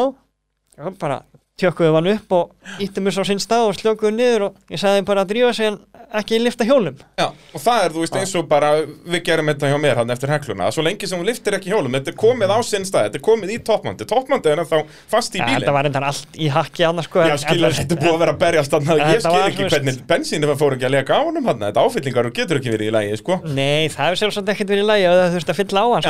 og 0.82 0.96
bara 0.98 1.20
tjökkuðu 1.60 1.94
hann 1.94 2.08
upp 2.10 2.32
og 2.34 2.80
íttum 2.82 3.04
mér 3.06 3.14
svo 3.14 3.24
sinn 3.28 3.42
stað 3.42 3.68
og 3.68 3.76
slökuðu 3.78 4.10
niður 4.16 4.48
og 4.48 4.72
ég 4.74 4.80
sagði 4.82 5.04
bara 5.06 5.22
að 5.22 5.30
drífa 5.30 5.52
sig 5.54 5.68
en 5.70 5.76
ekki 6.14 6.38
lifta 6.42 6.66
hjólum. 6.66 6.96
Já, 7.18 7.26
og 7.30 7.60
það 7.62 7.84
er, 7.84 7.92
þú 7.94 8.00
veist, 8.02 8.16
eins 8.18 8.32
og 8.38 8.44
bara 8.50 8.68
við 8.82 9.20
gerum 9.26 9.48
þetta 9.50 9.70
hjá 9.70 9.78
mér 9.82 9.96
hann 10.00 10.10
eftir 10.14 10.30
hekluna 10.34 10.70
svo 10.74 10.82
lengi 10.86 11.06
sem 11.10 11.18
hún 11.18 11.28
liftir 11.28 11.54
ekki 11.58 11.70
hjólum, 11.70 11.94
þetta 11.94 12.10
er 12.10 12.18
komið 12.18 12.48
á 12.54 12.58
sinn 12.66 12.86
stað 12.86 13.04
þetta 13.08 13.18
er 13.20 13.24
komið 13.28 13.48
í 13.54 13.56
toppmandi, 13.66 14.04
toppmandi 14.10 14.50
er 14.50 14.58
ennþá 14.64 14.78
fast 15.10 15.30
í 15.34 15.38
ja, 15.38 15.46
bílinn. 15.46 15.62
Þetta 15.62 15.76
var 15.78 15.84
endan 15.90 16.06
allt 16.10 16.30
í 16.34 16.46
hakki 16.54 16.82
annars 16.88 17.08
sko 17.10 17.18
Já, 17.22 17.36
skilur, 17.42 17.72
þetta 17.78 17.94
er 17.94 18.00
búið 18.02 18.14
að 18.14 18.22
vera 18.24 18.34
að 18.34 18.40
berjast 18.44 18.70
þannig 18.74 18.90
að 18.94 18.98
En 18.98 19.02
ég 19.10 19.20
skil 19.22 19.34
var, 19.34 19.46
ekki 19.50 19.64
hvernig 19.74 19.94
bensínu 20.10 20.58
fór 20.58 20.72
ekki 20.76 20.86
að 20.90 20.94
leka 20.94 21.12
á 21.18 21.20
honum 21.22 21.46
hann 21.50 21.60
þetta 21.64 21.84
áfyllingar 21.86 22.30
getur 22.34 22.56
ekki 22.60 22.74
verið 22.74 22.90
í 22.90 22.94
lægi, 22.94 23.14
sko. 23.22 23.32
Nei, 23.46 23.82
það 23.94 24.04
hefur 24.10 24.18
sjálfsagt 24.22 24.50
ekkert 24.54 24.70
verið 24.74 24.84
í 24.84 24.88
lagi 24.90 25.04
og 25.10 25.14
það 25.18 25.34
þurfti 25.34 25.52
að 25.54 25.60
fylla 25.62 25.80
á 25.82 25.88
hann 25.94 26.04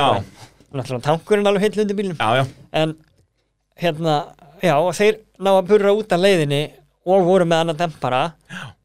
sko. 2.75 2.93
Hérna, 3.75 4.13
já, 4.63 4.77
og 4.79 4.93
þeir 4.95 5.17
ná 5.41 5.51
að 5.59 5.67
burra 5.69 5.93
út 5.97 6.13
af 6.15 6.21
leiðinni 6.21 6.65
og 7.05 7.21
voru 7.27 7.45
með 7.45 7.59
annan 7.61 7.77
dempara 7.77 8.21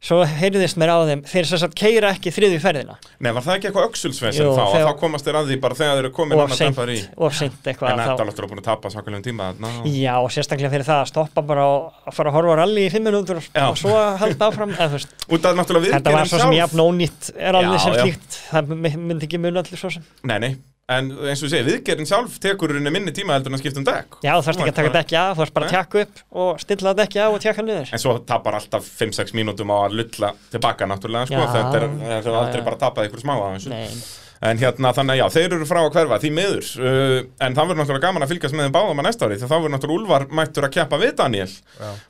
svo 0.04 0.18
heyrðist 0.28 0.76
mér 0.76 0.90
á 0.92 0.98
þeim 1.08 1.22
þeir 1.24 1.46
sem 1.48 1.60
sagt 1.62 1.76
keira 1.80 2.10
ekki 2.12 2.34
þriðju 2.36 2.58
ferðina. 2.60 2.98
Nei, 3.24 3.30
var 3.32 3.44
það 3.46 3.54
ekki 3.56 3.68
eitthvað 3.70 3.86
öxulsvesen 3.88 4.44
Jú, 4.44 4.50
þá 4.58 4.60
að 4.66 4.74
þegar- 4.74 4.88
þá 4.90 5.00
komast 5.00 5.26
þér 5.30 5.38
að 5.40 5.48
því 5.48 5.58
bara 5.64 5.76
þegar 5.80 5.94
þeir 5.96 6.00
eru 6.04 6.12
komin 6.18 6.36
og 6.44 6.50
seint, 6.52 6.60
dempar 6.76 6.92
í. 6.92 6.98
og 7.16 7.32
seint 7.34 7.54
En 7.64 7.72
eitthvað 7.72 7.94
þetta 7.96 8.20
er 8.20 8.28
náttúrulega 8.28 8.52
búin 8.52 8.60
að 8.60 8.68
tapa 8.68 8.90
sakalegum 8.92 9.24
tíma 9.24 9.48
og- 9.56 9.88
já, 9.88 10.14
og 10.20 10.30
sérstaklega 10.36 10.72
fyrir 10.74 10.88
það 10.90 11.00
að 11.06 11.08
stoppa 11.14 11.42
bara 11.48 11.64
og 11.66 11.94
að 12.08 12.14
fara 12.20 12.30
að 12.30 12.34
horfa 12.40 12.52
á 12.52 12.58
rally 12.60 12.84
í 12.88 12.92
fimm 12.92 13.08
minútur 13.08 13.38
og, 13.40 13.44
Já. 13.56 13.70
og 13.70 13.78
svo 13.78 13.96
að 13.96 14.18
halda 14.20 14.50
áfram 14.52 14.74
þetta 14.80 16.12
var 16.12 16.26
svo 16.28 16.40
sem 16.40 16.52
sjálf. 16.52 16.58
jafn 16.60 16.84
ónýtt 16.84 17.32
er 17.38 17.54
alveg 17.56 17.80
Já, 17.80 17.84
sem 17.86 17.94
já. 17.94 18.04
slíkt. 18.04 18.40
Það 18.52 18.68
my- 18.76 18.96
myndi 19.00 19.28
ekki 19.30 19.40
muni 19.40 19.60
allir 19.64 19.80
svo 19.80 19.92
sem. 19.96 20.04
Nei, 20.24 20.40
nei, 20.40 20.56
en 20.90 21.10
eins 21.30 21.42
og 21.44 21.48
ég 21.48 21.52
segi, 21.54 21.66
viðgerðin 21.68 22.10
sjálf 22.10 22.38
tekur 22.42 22.74
henni 22.76 22.94
minni 22.94 23.14
tíma 23.16 23.36
heldur 23.36 23.54
en 23.54 23.60
að 23.60 23.64
skipta 23.64 23.82
um 23.82 23.88
dekk. 23.90 24.20
Já, 24.26 24.32
þú 24.36 24.46
þarfst 24.48 24.64
ekki 24.64 24.74
að 24.74 24.80
taka 24.80 24.94
dekki 24.96 25.20
af, 25.20 25.34
þú 25.36 25.44
þarfst 25.44 25.58
bara 25.58 25.68
að 25.68 25.76
tjekka 25.76 26.06
upp 26.06 26.24
og 26.44 26.64
stilla 26.64 26.96
dekki 26.98 27.22
af 27.26 27.36
og 27.36 27.44
tjekka 27.44 27.66
niður. 27.68 27.92
En 27.94 28.02
svo 28.02 28.16
tapar 28.32 28.58
alltaf 28.58 28.88
5-6 29.02 29.36
mínútum 29.38 29.74
á 29.76 29.78
að 29.84 30.00
lulla 30.00 30.32
tilbaka 30.54 30.90
náttúrulega, 30.90 31.30
sko, 31.30 31.44
þetta 31.54 31.78
er, 31.82 31.86
er 32.18 32.32
Já, 32.32 32.40
aldrei 32.42 32.64
já. 32.64 32.66
bara 32.66 32.82
tapað 32.88 33.12
ykkur 33.12 33.24
smá 33.26 33.38
Nei, 33.70 33.86
En 34.40 34.56
hérna, 34.56 34.94
þannig 34.96 35.18
að 35.18 35.20
já, 35.20 35.26
þeir 35.36 35.54
eru 35.58 35.66
frá 35.68 35.82
að 35.82 35.90
hverfa, 35.98 36.18
því 36.24 36.30
miður. 36.32 36.68
Uh, 36.80 37.18
En 37.44 37.58
það 37.58 37.72
verður 37.72 37.82
náttúrulega 37.82 38.06
gaman 38.06 38.24
að 38.24 38.32
fylgjast 38.32 38.56
með 38.56 38.70
þeim 38.70 38.76
báðum 38.78 39.02
að 39.02 39.08
næsta 39.10 39.28
ári 39.28 39.40
þá 39.42 39.48
verður 39.50 39.74
náttúrulega 39.74 40.00
Úlfar 40.00 40.26
mættur 40.40 40.68
að 40.68 40.76
keppa 40.78 41.00
við 41.02 41.12
Daniel 41.20 41.50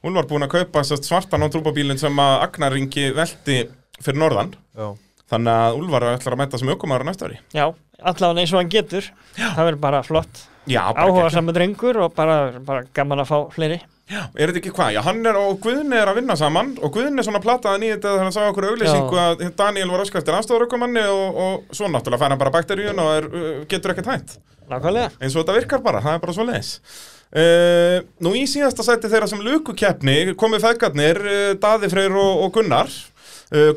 Úlfar 0.05 0.27
búinn 0.29 0.45
að 0.45 0.53
kaupa 0.53 0.83
svartan 0.86 1.41
á 1.41 1.48
trúpabílinn 1.50 2.01
sem 2.01 2.21
að 2.21 2.36
Agnaringi 2.45 3.07
velti 3.17 3.57
fyrir 3.98 4.21
norðan. 4.21 4.53
Já. 4.77 4.91
Þannig 5.29 5.53
að 5.53 5.77
Úlfar 5.79 6.07
ætlar 6.13 6.36
að 6.36 6.41
mæta 6.41 6.59
sem 6.62 6.74
ökumæður 6.74 7.05
á 7.05 7.09
næsta 7.09 7.29
ári. 7.29 7.38
Já, 7.53 7.65
allavega 8.01 8.43
eins 8.43 8.53
og 8.55 8.62
hann 8.62 8.74
getur. 8.74 9.12
Það 9.38 9.63
verður 9.67 9.81
bara 9.83 10.01
flott. 10.05 10.43
Já, 10.69 10.81
áhuga 10.93 11.29
saman 11.33 11.55
drengur 11.57 12.03
og 12.05 12.13
bara, 12.17 12.38
bara 12.65 12.86
gaman 12.93 13.24
að 13.24 13.31
fá 13.31 13.38
fleiri. 13.53 13.79
Er 14.09 14.50
þetta 14.50 14.57
ekki 14.63 14.71
hvað? 14.74 14.95
Já, 14.95 15.03
hann 15.05 15.19
er 15.29 15.38
og 15.38 15.59
Guðni 15.62 15.98
er 16.00 16.09
að 16.09 16.17
vinna 16.17 16.36
saman. 16.38 16.71
Og 16.81 16.93
Guðni 16.95 17.21
er 17.21 17.27
svona 17.27 17.41
plataðan 17.43 17.86
í 17.86 17.91
þetta 17.93 18.15
þegar 18.15 18.25
hann 18.25 18.33
sá 18.33 18.41
okkur 18.48 18.67
auglýsingu 18.71 19.19
Já. 19.19 19.25
að 19.27 19.43
Daniel 19.59 19.91
var 19.93 20.01
öskastir 20.01 20.38
aðstofarökumanni 20.38 21.03
og, 21.13 21.38
og 21.43 21.77
svo 21.77 21.89
náttúrulega 21.93 22.24
fær 22.24 22.33
hann 22.33 22.41
bara 22.41 22.53
bakteríun 22.55 23.01
og 23.03 23.12
er, 23.19 23.29
uh, 23.29 23.51
getur 23.69 23.93
ekkert 23.93 24.09
hænt 24.09 24.39
nákvæmlega. 24.69 25.13
Eins 25.21 25.36
og 25.36 25.43
þetta 25.43 25.57
virkar 25.59 25.86
bara, 25.86 26.01
það 26.01 26.17
er 26.17 26.24
bara 26.25 26.36
svo 26.38 26.45
leis 26.50 26.71
uh, 27.33 28.01
Nú 28.25 28.33
í 28.38 28.43
síðasta 28.50 28.86
sæti 28.86 29.12
þeirra 29.12 29.30
sem 29.30 29.41
lukukeppni 29.45 30.17
komið 30.39 30.65
feðgarnir 30.65 31.21
uh, 31.25 31.54
Daði 31.62 31.89
Freyr 31.93 32.17
og, 32.17 32.43
og 32.45 32.54
Gunnar 32.58 32.93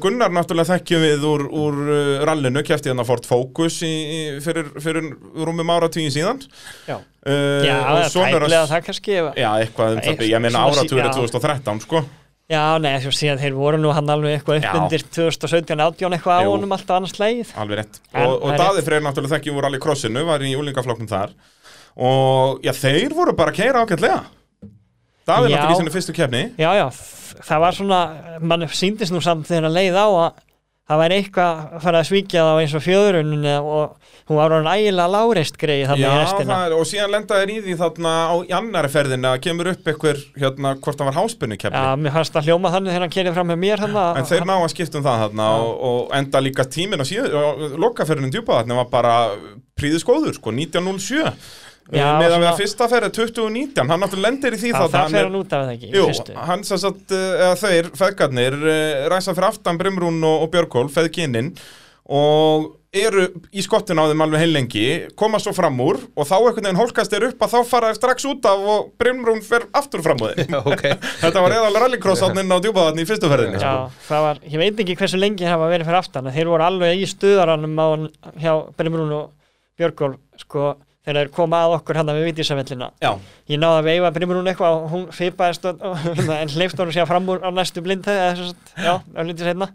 Gunnar 0.02 0.32
náttúrulega 0.34 0.74
þekkjum 0.76 1.04
við 1.06 1.22
úr, 1.24 1.44
úr 1.48 1.76
uh, 1.82 2.24
rallinu, 2.28 2.60
kefti 2.66 2.90
hann 2.92 3.00
að 3.00 3.08
Ford 3.08 3.24
Focus 3.28 3.78
í, 3.86 3.90
í, 3.90 4.18
fyrir, 4.44 4.66
fyrir 4.84 5.06
rúmum 5.48 5.70
áratugin 5.72 6.12
síðan. 6.12 6.42
Já, 6.84 6.98
uh, 6.98 7.62
já 7.64 7.76
það 8.12 8.26
er 8.36 8.44
hans- 8.44 8.72
það 8.74 8.82
kannski 8.90 9.14
Já, 9.16 9.48
eitthvað 9.62 9.94
um 9.96 10.02
það, 10.04 10.26
ég 10.28 10.44
meina 10.44 10.66
áratugur 10.66 11.00
er 11.00 11.08
já. 11.08 11.14
2013 11.16 11.86
sko. 11.86 12.04
Já, 12.52 12.76
nei, 12.82 12.98
þú 13.00 13.12
síðan 13.16 13.40
þeir 13.40 13.54
voru 13.56 13.78
nú 13.80 13.94
hann 13.96 14.10
alveg 14.12 14.34
eitthvað 14.36 14.58
Já. 14.60 14.66
upp 14.74 14.82
undir 14.82 15.04
2017-18 15.14 16.16
eitthvað 16.18 16.36
á 16.36 16.42
Jú. 16.44 16.50
honum 16.52 16.74
alltaf 16.76 16.98
annars 16.98 17.14
leið 17.16 17.52
Alveg 17.56 17.78
rétt. 17.80 18.00
En 18.12 18.26
Og, 18.26 18.34
og 18.42 18.52
er 18.52 18.60
Daði 18.60 18.82
Freyr 18.84 19.04
náttúrulega 19.06 19.38
þekkjum 19.38 19.60
úr 19.60 19.68
allir 19.70 19.80
krossinu 19.80 20.24
Var 20.28 20.44
í 20.44 20.52
úlingaflokknum 20.58 21.08
þar. 21.08 21.32
Og 21.96 22.60
já, 22.66 22.72
þeir 22.76 23.14
voru 23.16 23.32
bara 23.38 23.54
að 23.54 23.62
keira 23.62 23.86
ágætlega 23.86 24.18
Daði 25.28 25.50
Já. 25.52 25.56
náttúrulega 25.56 25.74
í 25.74 25.80
sinni 25.80 25.94
fyrstu 25.94 26.14
keppni. 26.16 26.44
Já, 26.58 26.70
já, 26.78 26.86
það 27.46 27.60
var 27.66 27.76
svona 27.78 28.00
mann 28.40 28.66
síndist 28.74 29.14
nú 29.14 29.22
samt 29.24 29.46
þegar 29.50 29.68
að 29.70 29.78
leið 29.78 30.00
á 30.00 30.06
að 30.08 30.40
það 30.92 31.00
væri 31.00 31.18
eitthvað 31.20 31.60
að 31.62 31.84
fara 31.84 32.00
að 32.02 32.08
svíkja 32.08 32.42
þá 32.44 32.52
eins 32.58 32.72
og 32.76 32.82
fjöðurinn 32.82 33.46
og 33.62 34.10
hún 34.28 34.38
var 34.38 34.54
orðin 34.56 34.70
ægilega 34.72 35.12
láreist 35.12 35.56
greið 35.60 35.84
þannig 35.92 36.04
Já, 36.04 36.10
í 36.10 36.18
restina. 36.18 36.56
það 36.56 36.64
er, 36.66 36.74
og 36.76 36.88
síðan 36.90 37.14
lenda 37.14 37.38
þeir 37.38 37.52
í 37.54 37.58
því 37.62 37.76
þarna 37.80 38.12
á 38.18 38.34
annari 38.58 38.90
ferðina 38.92 39.32
kemur 39.46 39.70
upp 39.72 39.90
einhver, 39.92 40.20
hérna, 40.42 40.74
hvort 40.82 41.00
það 41.00 41.10
var 41.10 41.18
háspunni 41.20 41.58
Já, 41.58 41.62
keppni 41.64 42.02
mér 42.02 42.16
fannst 42.18 42.36
það 42.36 42.50
hljóma 42.50 42.74
þannig 42.74 42.92
þegar 42.92 43.06
hann 43.06 43.16
kerið 43.16 43.38
fram 43.38 43.52
með 43.52 43.60
mér 43.62 43.84
hann 43.86 43.98
En 44.02 44.30
þeir 44.32 44.46
ná 44.50 44.54
að 44.58 44.70
skipta 44.74 45.00
um 45.00 45.06
það 45.06 45.24
þarna 45.24 45.50
og, 45.62 45.72
og 45.90 46.14
enda 46.18 46.44
líka 46.44 46.66
tíminn 46.66 47.04
og 47.04 47.08
síðan 47.08 47.78
lokaferðinu 47.86 48.32
djúpa 48.34 48.60
þarna 48.60 48.80
var 48.82 48.90
bara 48.92 49.16
príðiskóður, 49.78 50.36
sko, 50.36 50.52
1907 50.54 51.22
Já, 51.22 51.30
Meðan 51.90 52.38
við 52.40 52.48
að 52.52 52.60
fyrsta 52.62 52.86
ferð 52.92 53.08
er 53.08 53.14
2019 53.16 53.90
Hann 53.90 54.00
náttúrulega 54.04 54.28
lendir 54.28 54.54
í 54.54 54.60
því 54.62 54.70
þarna, 54.72 54.88
það 54.92 55.00
hann 55.02 55.16
fer 55.16 55.20
er- 55.20 55.26
hann 55.28 55.40
út 55.40 55.52
af 55.56 55.64
það 55.64 55.72
ekki 55.74 55.90
Jú, 55.96 56.36
hann 56.52 56.62
sem 56.68 56.78
sagt, 56.84 57.06
uh, 57.10 57.32
eða 57.46 57.56
þeir, 57.64 57.90
feðgarnir, 57.98 58.58
uh, 58.62 59.08
ræsa 59.12 59.34
fyrir 59.34 59.48
aftan 59.50 59.80
Brimrún 59.80 60.22
og, 60.24 60.44
og 60.46 60.52
Björgól, 60.54 60.86
feðgininn 60.94 61.50
og 62.12 62.70
eru 62.92 63.22
í 63.56 63.62
skottinu 63.64 64.02
á 64.04 64.10
þeim 64.10 64.20
alveg 64.20 64.42
heilengi, 64.42 64.82
koma 65.16 65.38
svo 65.40 65.54
fram 65.56 65.78
úr 65.80 65.96
og 66.12 66.26
þá 66.28 66.34
einhvern 66.36 66.66
veginn 66.66 66.76
hólkast 66.80 67.14
þeir 67.14 67.24
upp 67.30 67.44
að 67.46 67.54
þá 67.54 67.70
fara 67.70 67.88
þeir 67.92 67.98
strax 68.00 68.26
út 68.28 68.48
af 68.50 68.64
og 68.74 68.90
Brimrún 69.00 69.40
fer 69.46 69.64
aftur 69.72 70.02
fram 70.04 70.20
úr 70.20 70.34
þeim. 70.36 70.52
Já, 70.52 70.60
ok. 70.60 70.82
Þetta 71.22 71.44
var 71.46 71.54
eðal 71.56 71.78
rallycross 71.80 72.24
átnin 72.26 72.52
á 72.52 72.58
djúpaðatni 72.60 73.06
í 73.06 73.08
fyrstu 73.08 73.30
ferðinni. 73.32 73.62
Já, 73.64 73.88
það 74.10 74.26
var, 74.26 74.42
ég 74.44 74.60
veit 74.60 74.82
ekki 74.84 74.96
hversu 75.00 75.20
lengi 75.22 75.48
það 75.48 75.62
var 75.64 75.72
verið 75.72 75.88
fyrir 75.88 76.00
aftan 76.02 76.28
en 76.28 76.36
þeir 76.36 76.50
voru 76.52 76.66
alveg 76.68 77.00
í 77.00 77.08
stuðaranum 77.14 77.80
á, 77.80 77.88
hjá 78.44 78.52
Brimrún 78.76 79.14
og 79.22 79.30
Björgól 79.80 80.18
sko, 80.42 80.74
þegar 81.02 81.18
þeir 81.18 81.32
koma 81.34 81.62
að 81.66 81.76
okkur 81.78 81.98
hann 81.98 82.12
við 82.14 82.28
vitísavellina 82.30 82.90
Já, 83.02 83.10
ég 83.50 83.60
náði 83.60 83.78
að 83.80 83.88
veifa 83.88 84.12
Brimrún 84.16 84.50
eitthvað 84.52 84.76
og 84.78 84.86
hún 84.92 85.06
og, 85.88 86.06
en 86.36 86.52
hleyft 86.54 86.82
hún 86.82 86.92
sér 86.94 87.08
fram 87.10 87.30
úr 87.32 87.42
á 87.42 87.50
næstu 87.54 87.82
blind 87.84 88.06
eða 88.06 88.36
sem 88.38 88.52
sagt, 88.52 88.72
já, 88.78 88.94
á 89.02 89.20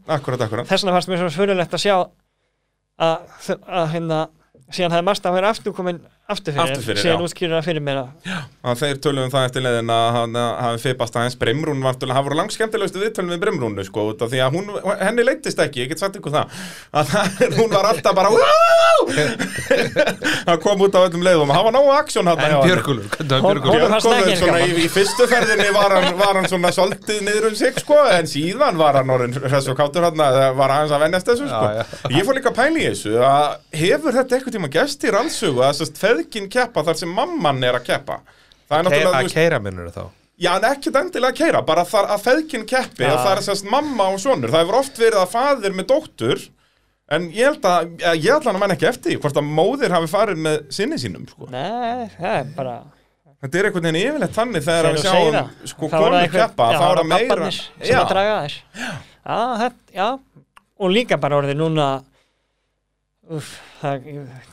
akkurat, 0.08 0.46
akkurat. 0.48 0.70
þess 0.70 0.86
vegna 0.86 0.96
fannst 0.96 1.12
mér 1.12 1.22
svo 1.24 1.34
svörulegt 1.36 1.76
að 1.76 1.84
sjá 1.84 1.96
að, 1.98 3.52
að 3.68 3.92
hérna 3.96 4.22
síðan 4.72 4.98
hefði 4.98 5.08
Masta 5.10 5.36
verið 5.36 5.52
aftur 5.52 5.76
komin 6.28 6.36
aftur 6.36 6.52
fyrir, 6.54 6.72
Aftur 6.72 6.84
fyrir, 6.84 7.00
síðan 7.00 7.24
útskýrur 7.24 7.56
það 7.56 7.68
fyrir 7.68 7.84
mér 7.88 7.98
að 8.02 8.08
að 8.68 8.80
þeir 8.82 8.98
tölum 9.00 9.24
um 9.28 9.32
það 9.32 9.46
eftir 9.48 9.64
leiðin 9.64 9.92
að 9.96 10.08
hann 10.18 10.34
hafi 10.36 10.82
fipast 10.84 11.16
aðeins 11.16 11.38
Brimrún 11.40 11.84
var 11.86 11.96
það 12.02 12.24
voru 12.28 12.36
langt 12.36 12.52
skemmtilegustu 12.56 13.00
viðtölum 13.00 13.32
við 13.32 13.40
Brimrúnu 13.46 13.86
sko, 13.88 14.00
út 14.12 14.20
af 14.26 14.32
því 14.34 14.40
að 14.44 14.58
hún, 14.58 14.66
henni 15.00 15.24
leittist 15.24 15.62
ekki 15.64 15.86
ég 15.86 15.94
get 15.94 16.02
sagt 16.04 16.18
ykkur 16.20 16.34
það, 16.36 16.46
að 17.00 17.06
það, 17.14 17.26
hún 17.62 17.72
var 17.72 17.86
alltaf 17.94 18.14
bara 18.18 18.30
það 20.48 20.58
kom 20.66 20.84
út 20.84 20.98
á 21.00 21.02
öllum 21.06 21.24
leiðum, 21.24 21.54
hann 21.56 21.66
var 21.70 21.76
nógu 21.78 21.92
aksjón 21.96 22.28
hann 22.28 22.44
En 22.48 22.52
Björgulur, 22.64 23.08
Björgulur? 23.24 23.88
það 23.96 24.60
í, 24.66 24.68
í 24.84 24.88
fyrstu 24.92 25.24
ferðinni 25.32 25.70
var 25.76 25.92
hann, 25.96 26.10
var 26.20 26.34
hann 26.42 26.50
svona 26.52 26.72
soltið 26.76 27.20
niður 27.24 27.50
um 27.54 27.56
sig 27.60 27.80
sko, 27.80 27.98
en 28.12 28.28
síðan 28.28 28.76
var 28.80 29.00
hann 29.00 29.12
orðin 29.16 29.36
hressu 29.48 29.72
og 29.72 29.80
kátur 29.80 30.04
hann 30.10 30.20
að 30.28 30.36
var 30.60 30.70
aðeins 30.76 30.96
að 30.96 31.04
vennast 31.06 31.28
þessu 31.32 31.48
sko. 31.48 31.64
Já, 31.78 31.84
ég 32.18 32.28
fór 32.28 32.36
líka 32.38 32.52
að 32.52 32.60
pæla 32.60 32.78
í 32.82 32.88
þessu 32.92 33.12
að 36.18 36.26
að 36.26 36.34
feðgin 36.34 36.50
keppa 36.58 36.84
þar 36.84 36.98
sem 37.00 37.10
mamman 37.14 37.64
er 37.64 37.78
að 37.80 37.86
keppa. 37.88 38.20
Það 38.68 38.78
er 38.78 38.84
náttúrulega, 38.88 39.22
þú 39.22 39.28
Að 39.28 39.34
keira 39.38 39.60
minnur 39.64 39.92
þá? 39.96 40.04
Já 40.38 40.52
en 40.54 40.66
ekkert 40.70 40.98
endilega 41.00 41.34
að 41.34 41.38
keira 41.40 41.62
bara 41.66 41.84
þar 41.88 42.12
að 42.14 42.26
feðgin 42.28 42.66
keppi 42.70 43.04
Já. 43.04 43.10
að 43.10 43.24
það 43.24 43.32
er 43.38 43.42
sest, 43.48 43.66
mamma 43.74 44.10
og 44.14 44.20
sonur, 44.22 44.52
það 44.54 44.62
hefur 44.66 44.78
oft 44.78 45.00
verið 45.02 45.22
að 45.24 45.32
faðir 45.32 45.74
með 45.74 45.88
dóttur 45.90 46.44
en 47.10 47.26
ég 47.34 47.48
held 47.48 47.66
að, 47.66 47.88
ég 48.04 48.22
ég 48.28 48.36
ætla 48.36 48.52
hann 48.52 48.60
að 48.60 48.62
menn 48.62 48.74
ekki 48.76 48.90
eftir 48.92 49.12
því, 49.16 49.18
hvort 49.24 49.40
að 49.42 49.48
móðir 49.58 49.96
hafi 49.96 50.12
farið 50.12 50.44
með 50.46 50.60
sinni 50.78 51.00
sínum 51.02 51.26
sko. 51.32 51.48
Nei, 51.50 52.06
það 52.20 52.36
er 52.36 52.52
bara 52.58 52.76
Þetta 53.38 53.58
er 53.60 53.68
einhvern 53.70 53.86
veginn 53.88 54.00
yfirleitt 54.02 54.34
þannig 54.34 54.64
þegar 54.66 54.88
við 54.92 55.04
sjáum 55.06 55.36
það, 55.38 55.50
sko 55.72 55.88
er 55.88 55.92
það 55.94 56.16
einhver- 56.20 56.42
keppa, 56.42 56.68
já, 56.74 56.78
þá 56.78 56.86
er 56.88 56.98
það 56.98 57.10
meira 57.12 57.50
Já, 57.88 57.98
að 58.02 58.08
draga 58.12 58.38
þær. 58.38 58.56
Já, 59.28 59.40
þetta, 59.62 59.94
já, 59.98 60.08
og 60.78 60.94
líka 60.94 61.20
bara 61.22 61.38
orðið 61.42 61.60
núna 61.60 61.88
uff, 63.38 63.52
það, 63.82 64.08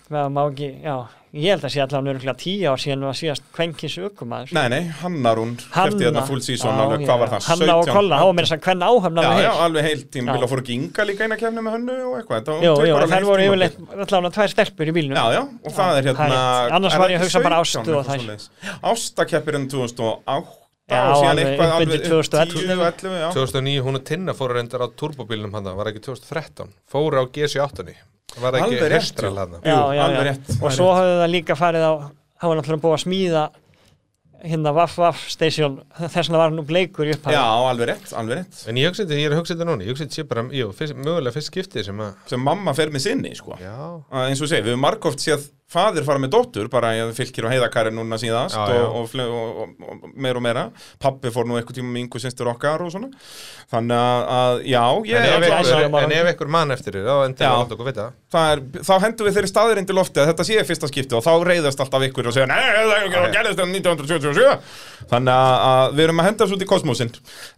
það 0.09 0.29
má 0.37 0.43
ekki 0.51 0.71
já, 0.85 0.97
ég 1.35 1.51
held 1.51 1.65
að 1.67 1.73
sé 1.75 1.81
allavega 1.83 2.07
nörgulega 2.07 2.35
tíu 2.39 2.69
ár 2.71 2.81
síðan 2.81 3.05
var 3.09 3.17
síðast 3.19 3.45
kvenkins 3.57 3.97
ökumæður 4.07 4.53
Nei, 4.55 4.67
nei, 4.71 4.81
Hannar 5.01 5.41
hún 5.41 5.55
kefti 5.59 6.07
hérna 6.07 6.23
full 6.29 6.43
season 6.45 6.79
alveg, 6.79 7.05
hvað 7.09 7.23
var 7.25 7.33
það, 7.33 7.49
Hanna 7.51 7.77
og 7.81 7.91
Kolla, 7.91 8.21
þá 8.21 8.27
var 8.29 8.37
mér 8.39 8.49
þess 8.49 8.57
að 8.57 8.63
hvern 8.69 8.85
áhöfn 8.89 9.19
Já, 9.19 9.27
alveg 9.27 9.45
já, 9.45 9.51
heil 9.51 9.65
alveg 9.67 9.89
heilt 9.89 10.09
tíma 10.15 10.31
Já. 10.31 10.35
vilja 10.39 10.51
fóru 10.53 10.65
ekki 10.65 10.77
Inga 10.79 11.07
líka 11.11 11.27
eina 11.27 11.39
kefni 11.41 11.65
með 11.67 11.77
hönnu 11.79 11.97
og 12.07 12.17
eitthvað 12.21 12.51
Jú, 12.65 12.75
jú, 12.87 12.99
heilt 13.15 13.29
voru 13.29 13.47
yfirleitt 13.49 13.81
allavega 14.07 14.35
tvær 14.39 14.55
stelpur 14.55 14.93
í 14.93 14.97
bílnum 14.99 15.19
Já, 15.19 15.25
já, 15.35 15.43
og 15.43 15.77
það 15.79 15.99
er 15.99 16.09
Já, 16.09 16.13
hérna 16.13 16.29
það. 16.35 16.75
Annars 16.79 16.99
var 16.99 17.05
það 17.05 17.15
ég 17.15 17.19
að 17.19 17.27
hugsa 17.27 17.45
bara 17.49 17.63
17 17.65 17.65
Ástu 17.65 17.81
og 17.81 17.99
eitthvað 17.99 18.13
þær. 18.15 18.25
svoleiðis? 18.25 18.51
Ásta 18.95 19.29
keppir 19.35 19.59
enn 19.59 19.69
2008 19.75 20.63
Já, 20.85 21.01
og 21.01 21.15
síðan 21.17 21.31
alveg 21.33 21.61
alveg 21.65 21.87
undir 21.89 22.03
2011. 22.05 22.57
10, 22.61 22.73
11, 22.77 23.15
já 23.23 23.29
2009, 23.33 23.85
hún 23.87 23.97
og 23.97 24.03
Tinna 24.05 24.35
fóru 24.37 24.59
reyndar 24.59 24.85
á 24.85 24.89
turbóbílnum 24.93 25.55
hann, 25.57 25.71
var 25.79 25.89
ekki 25.89 26.03
2013 26.05 26.75
fóru 26.93 27.23
á 27.23 27.25
GC8 27.25 27.89
var 28.43 28.55
það 28.57 28.63
Alveg 28.65 28.79
ekki 28.79 28.93
rétt, 28.93 29.01
hestral 29.03 29.35
hann 29.41 29.59
Já, 29.63 29.79
já, 29.95 30.03
alveg 30.07 30.19
já. 30.21 30.27
rétt, 30.31 30.49
það 30.55 30.65
og 30.69 30.73
svo 30.79 30.89
hafði 30.97 31.19
það 31.23 31.31
líka 31.35 31.59
farið 31.61 31.85
á 31.87 31.93
það 31.95 32.49
var 32.51 32.59
náttúrulega 32.61 32.85
búið 32.85 32.97
að 32.99 33.05
smíða 33.05 33.45
hérna 34.45 34.73
Vaff 34.77 34.99
Vaff 35.01 35.21
Station 35.33 35.79
þess 35.97 36.29
vegna 36.29 36.37
var 36.41 36.51
hann 36.51 36.59
nú 36.59 36.65
bleikur 36.69 37.09
í 37.09 37.15
upphafi. 37.15 37.33
Já, 37.33 37.45
alveg 37.71 37.89
rétt, 37.89 38.11
alveg 38.13 38.43
rétt. 38.43 38.59
En 38.69 38.77
ég 38.77 38.91
hugsa 38.91 39.07
þetta, 39.07 39.17
ég 39.17 39.31
er 39.31 39.33
að 39.33 39.41
hugsa 39.41 39.55
þetta 39.55 39.67
núna 39.71 39.87
ég 39.87 39.95
hugsa 39.95 40.05
þetta 40.05 40.19
sé 40.19 40.25
bara, 40.29 40.43
jú, 40.53 40.67
fyrst, 40.77 40.97
mögulega 41.01 41.33
fyrst 41.39 41.49
skiptið 41.49 41.87
sem 41.89 42.03
að 42.05 42.19
sem 42.35 42.45
mamma 42.45 42.75
fer 42.77 42.93
með 42.93 43.05
sinni, 43.07 43.33
sko. 43.39 43.57
Já, 43.63 43.73
að 44.13 44.27
eins 44.29 44.43
og 44.45 44.51
segi, 44.53 44.67
við 44.67 44.75
höfum 44.75 44.85
margóft 44.85 45.25
séð 45.25 45.47
fadir 45.75 46.05
fara 46.07 46.21
með 46.23 46.31
dóttur, 46.35 46.69
bara 46.71 46.91
ég 46.95 47.09
fylgir 47.17 47.47
á 47.49 47.53
heiðakari 47.55 47.91
núna 47.95 48.19
síðast 48.21 48.55
Já, 48.55 48.67
já. 48.77 48.83
Og, 48.85 49.09
og, 49.11 49.15
og, 49.25 49.71
og, 49.81 50.03
og 50.05 50.13
meira 50.15 50.39
og 50.39 50.45
meira. 50.45 50.65
Pappi 51.03 51.33
fór 51.35 51.49
nú 51.49 51.57
eitthvað 51.59 51.79
tíma 51.81 51.91
með 51.95 52.05
yngu 52.05 52.21
synstur 52.23 52.51
okkar 52.53 52.85
og 52.85 52.93
svona. 52.95 53.09
Þannig 53.73 53.97
að, 53.99 54.21
að 54.37 54.61
já, 54.71 54.83
ég 55.09 55.19
en, 55.19 55.47
ef 55.49 55.57
æsa- 55.59 55.81
en 56.05 56.15
ef 56.15 56.29
einhver 56.31 56.53
mann 56.53 56.75
eftir 56.77 56.99
þér 57.01 57.09
þá 57.09 57.17
endur 57.31 57.55
láta 57.57 57.75
okkur 57.79 57.89
vita. 57.89 58.07
Það 58.35 58.53
er, 58.53 58.63
þá 58.87 58.95
hendum 59.07 59.27
við 59.31 59.39
þeirri 59.39 59.51
staðirind 59.55 59.91
í 59.91 59.97
lofti 59.99 60.23
að 60.23 60.31
þetta 60.31 60.47
sé 60.51 60.65
fyrsta 60.69 60.91
skipti 60.93 61.19
og 61.19 61.25
þá 61.25 61.33
reyðast 61.49 61.83
alltaf 61.83 62.07
ykkur 62.11 62.29
og 62.31 62.37
segja 62.37 62.47
nei, 62.51 62.61
það 62.61 62.95
er 63.25 63.35
gerðist 63.35 63.59
þetta 63.59 63.71
1977 63.73 64.59
þannig 65.11 65.35
að, 65.35 65.95
við 65.95 66.05
erum 66.07 66.23
að 66.23 66.29
henda 66.29 66.45
þessu 66.45 66.57
út 66.59 66.65
í 66.65 66.71
kosmosin 66.71 67.13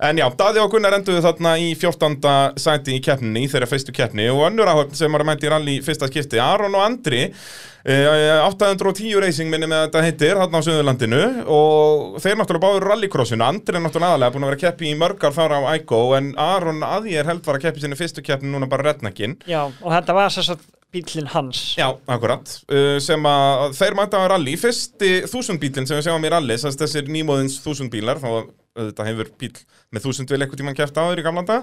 en 0.09 0.21
já, 0.21 0.27
Daði 0.37 0.63
og 0.63 0.75
Gunnar 0.75 0.97
enduðu 0.99 1.23
þarna 1.25 1.55
í 1.63 1.71
14. 1.79 2.19
sæti 2.61 2.97
í 2.97 3.03
keppninni 3.05 3.47
í 3.47 3.51
þeirra 3.51 3.69
fyrstu 3.71 3.95
keppni. 3.97 4.29
Og 4.33 4.45
önnur 4.51 4.71
áhöfn 4.71 4.99
sem 4.99 5.13
var 5.13 5.25
að 5.25 5.31
mæta 5.31 5.49
í 5.49 5.53
rally 5.53 5.79
í 5.79 5.83
fyrsta 5.85 6.11
skipti 6.11 6.41
Aron 6.43 6.77
og 6.77 6.85
Andri 6.85 7.23
eh, 7.27 8.45
810 8.45 9.19
racing 9.23 9.53
minni 9.53 9.69
með 9.71 9.87
þetta 9.87 10.05
heitir 10.07 10.41
þarna 10.43 10.63
á 10.63 10.67
Suðurlandinu. 10.67 11.23
Og 11.57 12.21
þeir 12.23 12.41
náttúrulega 12.41 12.65
báður 12.67 12.89
rallycrossinu. 12.93 13.47
Andri 13.47 13.79
er 13.79 13.85
náttúrulega 13.87 14.17
aðalega 14.17 14.37
búin 14.37 14.49
að 14.49 14.53
vera 14.55 14.63
keppi 14.67 14.91
í 14.91 14.97
mörgar 14.99 15.37
þar 15.37 15.59
á 15.59 15.61
Ægó 15.77 16.03
en 16.19 16.33
Aron 16.41 16.83
að 16.87 17.13
ég 17.15 17.23
er 17.23 17.31
held 17.33 17.45
var 17.47 17.61
að 17.61 17.69
keppi 17.69 17.85
sinni 17.85 17.99
fyrstu 17.99 18.25
keppni 18.27 18.53
núna 18.53 18.71
bara 18.71 18.91
rednakinn 18.91 19.39
Já, 19.49 19.65
og 19.67 19.93
þetta 19.93 20.17
var 20.17 20.31
að 20.31 20.67
bílinn 20.97 21.33
hans. 21.33 21.63
Já, 21.79 21.89
akkurat, 22.09 22.55
uh, 22.71 22.97
sem 23.03 23.29
að 23.31 23.75
þeir 23.79 23.99
mæta 23.99 24.23
á 24.23 24.25
rally, 24.33 24.55
fyrsti 24.61 25.13
þúsundbílinn 25.31 25.89
sem 25.89 25.99
við 25.99 26.09
sjáum 26.09 26.29
í 26.29 26.33
að 26.37 26.81
þessir 26.85 27.11
nýmóðins 27.13 27.61
þúsundbílar, 27.65 28.23
þá 28.23 28.47
þetta 28.77 29.07
hefur 29.09 29.31
bíl 29.41 29.53
með 29.95 30.07
þúsundvél 30.07 30.41
eitthvað 30.43 30.61
tímann 30.61 30.77
kæft 30.77 31.01
áður 31.01 31.23
í 31.23 31.25
gamlanda 31.27 31.59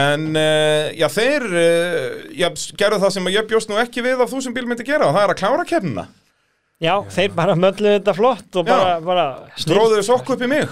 en 0.00 0.26
uh, 0.38 0.88
já, 0.96 1.06
þeir 1.12 1.46
uh, 1.50 2.18
já, 2.36 2.48
gerðu 2.78 3.00
það 3.02 3.14
sem 3.16 3.30
ég 3.34 3.48
bjóst 3.50 3.70
nú 3.70 3.78
ekki 3.82 4.04
við 4.06 4.22
að 4.22 4.32
þúsundbíl 4.32 4.66
myndi 4.68 4.86
gera 4.86 5.08
og 5.08 5.16
það 5.16 5.26
er 5.26 5.34
að 5.34 5.40
klára 5.42 5.66
keppnina 5.68 6.06
Já, 6.80 6.94
þeir 7.12 7.32
bara 7.36 7.52
mölluðu 7.60 7.90
þetta 7.98 8.12
flott 8.16 8.56
og 8.56 8.64
bara, 8.64 8.92
bara 9.04 9.24
snill- 9.52 9.74
Dróðuðu 9.76 10.04
sokku 10.06 10.32
upp 10.32 10.40
í 10.40 10.48
mig? 10.48 10.70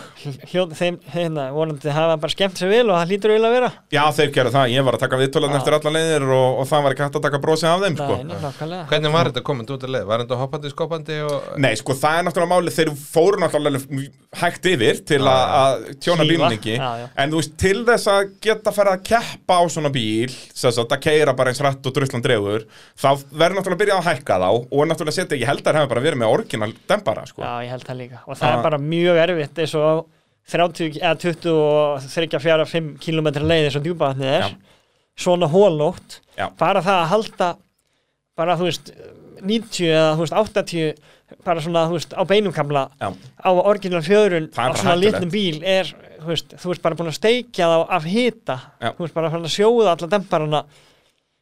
Hljóð 0.49 0.71
þeim, 0.79 0.95
hérna, 1.13 1.43
vonandi 1.53 1.93
hafa 1.93 2.15
bara 2.23 2.33
skemmt 2.33 2.57
sér 2.57 2.71
vel 2.73 2.87
og 2.89 2.97
það 2.97 3.11
hlýtur 3.13 3.35
eiginlega 3.35 3.51
að 3.51 3.57
vera. 3.59 3.69
Já, 3.93 4.01
þeir 4.17 4.33
gerðu 4.33 4.53
það, 4.55 4.73
ég 4.73 4.87
var 4.87 4.97
að 4.97 5.03
taka 5.05 5.19
viðtölan 5.21 5.53
Já. 5.53 5.59
eftir 5.61 5.77
alla 5.77 5.93
leiðir 5.99 6.25
og, 6.33 6.47
og 6.63 6.71
það 6.71 6.87
var 6.87 6.97
ekki 6.97 7.05
hægt 7.05 7.19
að 7.21 7.27
taka 7.29 7.41
brosið 7.45 7.69
af 7.75 7.85
þeim, 7.85 7.99
sko. 8.01 8.17
Nei, 8.17 8.25
nei, 8.25 8.41
nákvæmlega. 8.47 8.87
Hvernig 8.95 9.15
var 9.19 9.29
þetta 9.29 9.45
komið 9.51 9.75
út 9.77 9.85
að 9.85 9.93
leið, 9.99 10.07
var 10.09 10.25
þetta 10.25 10.41
hoppandi, 10.41 10.73
skoppandi 10.73 11.19
og 11.29 11.53
Nei, 11.61 11.75
sko, 11.77 11.99
það 12.01 12.17
er 12.23 12.27
náttúrulega 12.31 12.53
máli, 12.55 12.75
þeir 12.79 12.93
fóru 13.05 13.43
náttúrulega 13.45 14.09
hægt 14.39 14.67
yfir 14.73 15.05
til 15.09 15.21
Já, 15.21 15.29
að 15.29 15.53
að 15.59 15.87
tjóna 16.05 16.25
Já, 16.29 16.89
já. 17.03 17.07
en 17.17 17.31
þú 17.33 17.39
veist, 17.41 17.55
til 17.61 17.85
þess 17.89 18.09
að 18.13 18.33
geta 18.45 18.73
fara 18.77 18.97
að 18.97 19.05
keppa 19.09 19.57
á 19.61 19.63
svona 19.73 19.93
bíl, 19.93 20.33
það 20.57 21.01
keira 21.05 21.35
bara 21.37 21.53
eins 21.53 21.63
rætt 21.65 21.87
og 21.89 21.95
druslan 21.97 22.25
dregur 22.25 22.67
þá 22.99 23.09
verður 23.33 23.57
náttúrulega 23.59 23.77
að 23.79 23.83
byrja 23.83 23.97
að 23.99 24.09
hækka 24.11 24.39
þá 24.43 24.49
og 24.53 24.83
náttúrulega 24.91 25.17
setja, 25.17 25.41
ég 25.41 25.49
held 25.49 25.63
að 25.65 25.69
það 25.73 25.81
hefur 25.81 25.93
bara 25.95 25.98
verið 26.05 26.21
með 26.23 26.33
orginal 26.35 26.73
dempara, 26.89 27.27
sko 27.27 27.43
Já, 27.43 27.53
ég 27.67 27.71
held 27.75 27.85
það 27.89 28.01
líka 28.03 28.21
og 28.27 28.37
það 28.39 28.49
Ah. 28.49 28.57
er 28.59 28.63
bara 28.63 28.79
mjög 28.79 29.21
erfitt 29.25 29.59
eins 29.65 29.75
og 29.75 29.85
á 29.85 29.95
30, 30.49 30.99
eða 31.03 31.19
20 31.21 31.53
og 31.53 32.01
34-5 32.09 32.99
km 33.05 33.29
leið 33.45 33.67
eins 33.69 33.77
og 33.77 33.85
djúpaðatnið 33.85 34.33
er 34.33 34.43
Já. 34.49 34.57
svona 35.19 35.49
hólnótt 35.53 36.21
bara 36.59 36.81
það 36.81 37.03
að 37.03 37.09
halda 37.13 37.49
bara 38.39 38.57
þú 38.57 38.69
veist 38.71 38.93
90 39.43 39.87
eða 39.93 40.15
þú 40.17 40.25
veist 40.25 40.35
80 40.35 40.95
bara 41.45 41.61
svona 41.61 41.83
þú 41.91 41.93
veist 41.99 42.15
á 42.17 42.23
beinumkamla 42.25 42.85
Já. 43.01 43.09
á 43.45 43.51
orginal 43.53 44.01
fjöðrun 44.03 44.49
Það 44.51 44.65
er 44.65 44.69
á 44.69 44.73
bara 44.73 44.81
svona 44.83 44.97
litlum 45.03 45.31
bíl 45.31 45.61
er 45.63 45.91
þú 46.19 46.27
veist, 46.33 46.55
þú 46.57 46.73
veist 46.73 46.83
bara 46.83 46.95
búin 46.99 47.11
að 47.13 47.19
steikja 47.21 47.69
þá 47.69 47.79
af 47.99 48.05
hita 48.09 48.57
Já. 48.81 48.91
þú 48.97 49.05
veist 49.05 49.15
bara 49.15 49.31
að 49.31 49.47
sjóða 49.53 49.93
alla 49.95 50.09
demparana 50.17 50.65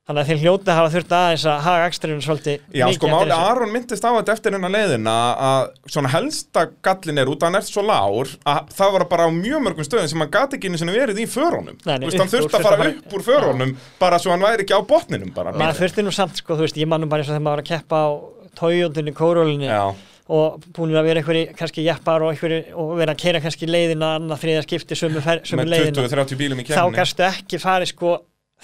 þannig 0.07 0.21
að 0.23 0.29
þeir 0.31 0.41
hljóta 0.45 0.75
hafa 0.77 0.91
þurft 0.95 1.15
aðeins 1.17 1.45
að 1.51 1.63
haga 1.67 1.87
ekstrinu 1.91 2.23
svolítið 2.23 2.61
Já, 2.71 2.85
mikið 2.87 2.97
sko, 2.97 3.09
eftir 3.11 3.33
máli. 3.33 3.39
Aron 3.51 3.73
myndist 3.75 4.07
á 4.07 4.11
þetta 4.15 4.35
eftir 4.37 4.55
hennar 4.57 4.73
leiðin 4.77 5.09
að 5.11 5.65
svona 5.91 6.13
helsta 6.13 6.65
gallin 6.87 7.19
er 7.23 7.33
út 7.33 7.43
að 7.43 7.49
hann 7.51 7.59
er 7.59 7.67
svo 7.67 7.85
lár 7.87 8.31
að 8.47 8.71
það 8.79 8.95
var 8.97 9.07
bara 9.11 9.27
á 9.27 9.31
mjög 9.35 9.65
mörgum 9.67 9.89
stöðum 9.89 10.13
sem 10.13 10.23
hann 10.23 10.33
gati 10.37 10.61
ekki 10.61 10.71
einu 10.71 10.81
sinni 10.83 10.95
verið 10.95 11.23
í 11.25 11.27
förunum. 11.31 11.81
Þú 11.83 11.99
veist, 12.07 12.21
hann 12.23 12.33
þurfti 12.37 12.61
að 12.61 12.69
fara 12.69 12.89
upp 12.93 13.17
úr 13.19 13.27
förunum 13.27 13.75
bara 13.99 14.21
svo 14.23 14.35
hann 14.35 14.47
væri 14.47 14.63
ekki 14.67 14.79
á 14.79 14.83
botninum 14.87 15.35
bara. 15.35 15.55
Maður 15.59 15.83
þurfti 15.83 16.07
nú 16.07 16.15
samt 16.15 16.39
sko, 16.39 16.55
þú 16.55 16.69
veist, 16.69 16.79
ég 16.79 16.91
mannum 16.91 17.11
bara 17.11 17.25
eins 17.25 17.33
og 17.33 17.35
þegar 17.35 17.47
maður 17.49 17.59
var 17.59 17.65
að 17.67 17.71
keppa 17.73 18.03
á 18.07 18.09
Toyotunni, 18.57 19.13
Corollunni 19.13 19.67
Já, 19.69 19.91
og 20.33 20.63
búin 20.75 20.95
að 20.97 21.11
vera 21.11 21.21
einhverji 21.21 21.51
kannski 21.59 21.85
jeppar 21.87 22.25
og, 22.27 22.41
og 22.75 22.95
vera 22.99 23.13
að 23.13 23.21
keira 23.21 23.43
kannski 23.45 23.69
leiðina 23.69 24.15
annað 24.17 24.41
þriða 24.43 24.63
skipti 24.65 24.99
sömu, 24.99 25.21
fer, 25.23 25.43
sömu 25.47 25.67
leiðina. 25.69 26.07
20-30 26.07 26.41
bílum 26.41 26.63
í 26.63 26.67
þá 26.67 26.73
kemni 26.81 26.99
gæstu 26.99 27.27
ekki 27.29 27.61
farið 27.63 27.93
sko 27.93 28.15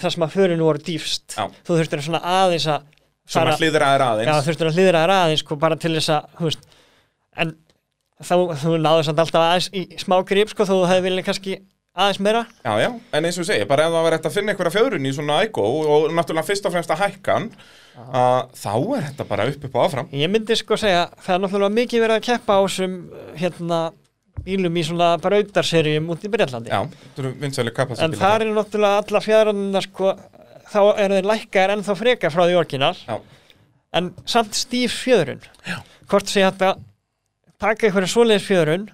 það 0.01 0.15
sem 0.15 0.25
að 0.25 0.35
förinu 0.37 0.67
voru 0.67 0.83
dýfst 0.87 1.35
Já. 1.37 1.45
þú 1.65 1.77
þurftir 1.79 2.01
að 2.01 2.07
svona 2.07 2.23
aðeins 2.33 2.69
að 2.73 2.87
sem 3.33 3.47
að 3.47 3.61
hlýðra 3.61 3.91
já, 3.93 4.05
aðeins. 4.07 4.47
Þurftir 4.47 4.69
að 4.69 4.79
hlýðra 4.79 5.03
þær 5.03 5.13
aðeins 5.17 5.43
sko 5.45 5.59
bara 5.59 5.77
til 5.79 5.93
þess 5.95 6.11
að 6.11 6.41
veist, 6.43 6.65
en 7.39 7.53
þá 8.23 8.33
þú 8.63 8.73
náður 8.79 9.05
samt 9.07 9.21
alltaf 9.23 9.45
aðeins 9.45 9.69
í 9.71 9.85
smá 10.01 10.17
grip 10.27 10.51
sko 10.51 10.67
þú 10.67 10.81
hefði 10.89 11.05
viljað 11.07 11.29
kannski 11.29 11.55
aðeins 11.93 12.19
meira. 12.25 12.41
Já, 12.65 12.73
já, 12.81 12.89
en 13.13 13.27
eins 13.29 13.37
og 13.37 13.45
ég 13.45 13.49
segi, 13.51 13.69
bara 13.69 13.85
ef 13.85 13.93
það 13.93 14.05
var 14.07 14.15
hægt 14.17 14.27
að 14.27 14.35
finna 14.35 14.53
einhverja 14.53 14.73
fjöðrun 14.73 15.07
í 15.07 15.13
svona 15.13 15.39
ægó 15.45 15.65
og 15.93 16.07
náttúrulega 16.17 16.47
fyrst 16.49 16.67
og 16.67 16.73
fremst 16.73 16.93
að 16.93 17.03
hækkan 17.05 17.49
að 17.93 18.39
þá 18.57 18.71
er 18.97 19.03
þetta 19.07 19.27
bara 19.29 19.45
upp 19.51 19.67
upp 19.67 19.75
og 19.77 19.83
áfram. 19.85 20.09
Ég 20.17 20.31
myndi 20.33 20.57
sko 20.57 20.77
segja 20.81 21.05
það 21.21 21.35
er 21.35 21.43
náttúrulega 21.43 21.77
mikið 21.77 22.03
verið 22.07 22.17
að 22.17 22.25
keppa 22.31 22.57
á 22.57 22.61
þessum 22.65 22.95
hérna 23.37 23.81
bílum 24.43 24.79
í 24.79 24.83
svona 24.87 25.13
brautarserjum 25.23 26.09
út 26.13 26.23
í 26.25 26.31
Breitlandi 26.33 26.71
þetta 27.93 28.07
En 28.07 28.17
það 28.17 28.45
er 28.47 28.55
náttúrulega 28.57 29.03
alla 29.03 29.21
fjæðrannar 29.23 29.87
sko, 29.87 30.15
þá 30.73 30.81
eru 31.05 31.19
þeir 31.19 31.29
lækkar 31.33 31.75
ennþá 31.75 31.97
frekar 31.99 32.33
frá 32.33 32.43
því 32.47 32.57
orginal. 32.63 32.95
Já. 33.07 33.19
en 33.93 34.09
samt 34.25 34.57
stíf 34.57 34.95
fjöðrun 35.03 35.43
Já. 35.67 35.77
hvort 36.09 36.31
sé 36.31 36.43
að 36.47 36.81
taka 37.61 37.87
einhverja 37.87 38.13
svoleiðis 38.15 38.49
fjöðrun 38.49 38.91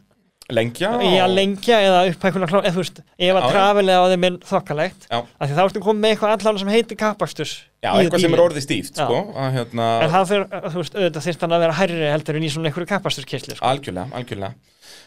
Lengja 0.50 0.90
lengja 1.30 1.78
eða 1.86 1.98
upp 2.10 2.24
einhverja 2.26 2.48
klá 2.50 2.58
eða 2.64 2.74
þú 2.74 2.82
veist, 2.82 3.02
ef 3.22 3.38
að 3.38 3.44
trafilega 3.54 4.02
á 4.02 4.06
þeim 4.10 4.24
er 4.26 4.38
þokkalegt 4.50 5.04
af 5.14 5.44
því 5.44 5.58
þá 5.60 5.62
ertu 5.62 5.82
komið 5.86 6.02
með 6.02 6.14
eitthvað 6.16 6.34
allan 6.34 6.62
sem 6.62 6.72
heitir 6.74 6.98
kapastus 6.98 7.52
Já, 7.84 7.92
eitthvað 7.94 8.24
sem 8.24 8.34
er 8.34 8.42
orðið 8.44 8.66
stíft, 8.66 8.98
sko 8.98 9.20
að, 9.38 9.52
hérna, 9.60 9.90
en 10.04 10.14
það 10.16 10.34
veist, 10.74 10.98
auðvitað 10.98 11.28
þyrst 11.28 11.46
hann 11.46 11.54
að 11.54 11.64
vera 11.64 11.78
hærri 11.78 12.10
heldur 12.10 12.40
en 12.40 12.48
í 12.48 12.50
svona 12.50 12.72
einhverju 12.72 12.90
kapastuskisli 12.90 13.60
sko. 13.60 13.68
Algjörlega, 13.70 14.10
algjörlega 14.18 14.58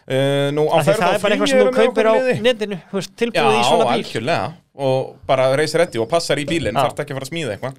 Nú, 0.03 0.65
því 0.67 0.87
ferð 0.89 0.99
það 1.03 1.15
er 1.15 1.23
bara 1.23 1.37
eitthvað 1.37 1.51
sem 1.53 1.61
þú 1.63 1.73
kaupir 1.77 2.09
á 2.11 2.15
netinu 2.43 2.79
tilbúið 3.23 3.55
í 3.55 3.63
svona 3.69 3.85
bíl. 3.87 3.95
algjörlega. 4.01 4.51
Og 4.83 5.11
bara 5.29 5.51
reysir 5.53 5.83
reddi 5.83 6.01
og 6.01 6.07
passar 6.09 6.41
í 6.41 6.47
bílinn, 6.49 6.73
þarf 6.75 7.03
ekki 7.03 7.13
að 7.13 7.19
fara 7.19 7.27
að 7.27 7.31
smíða 7.31 7.53
eitthvað. 7.59 7.75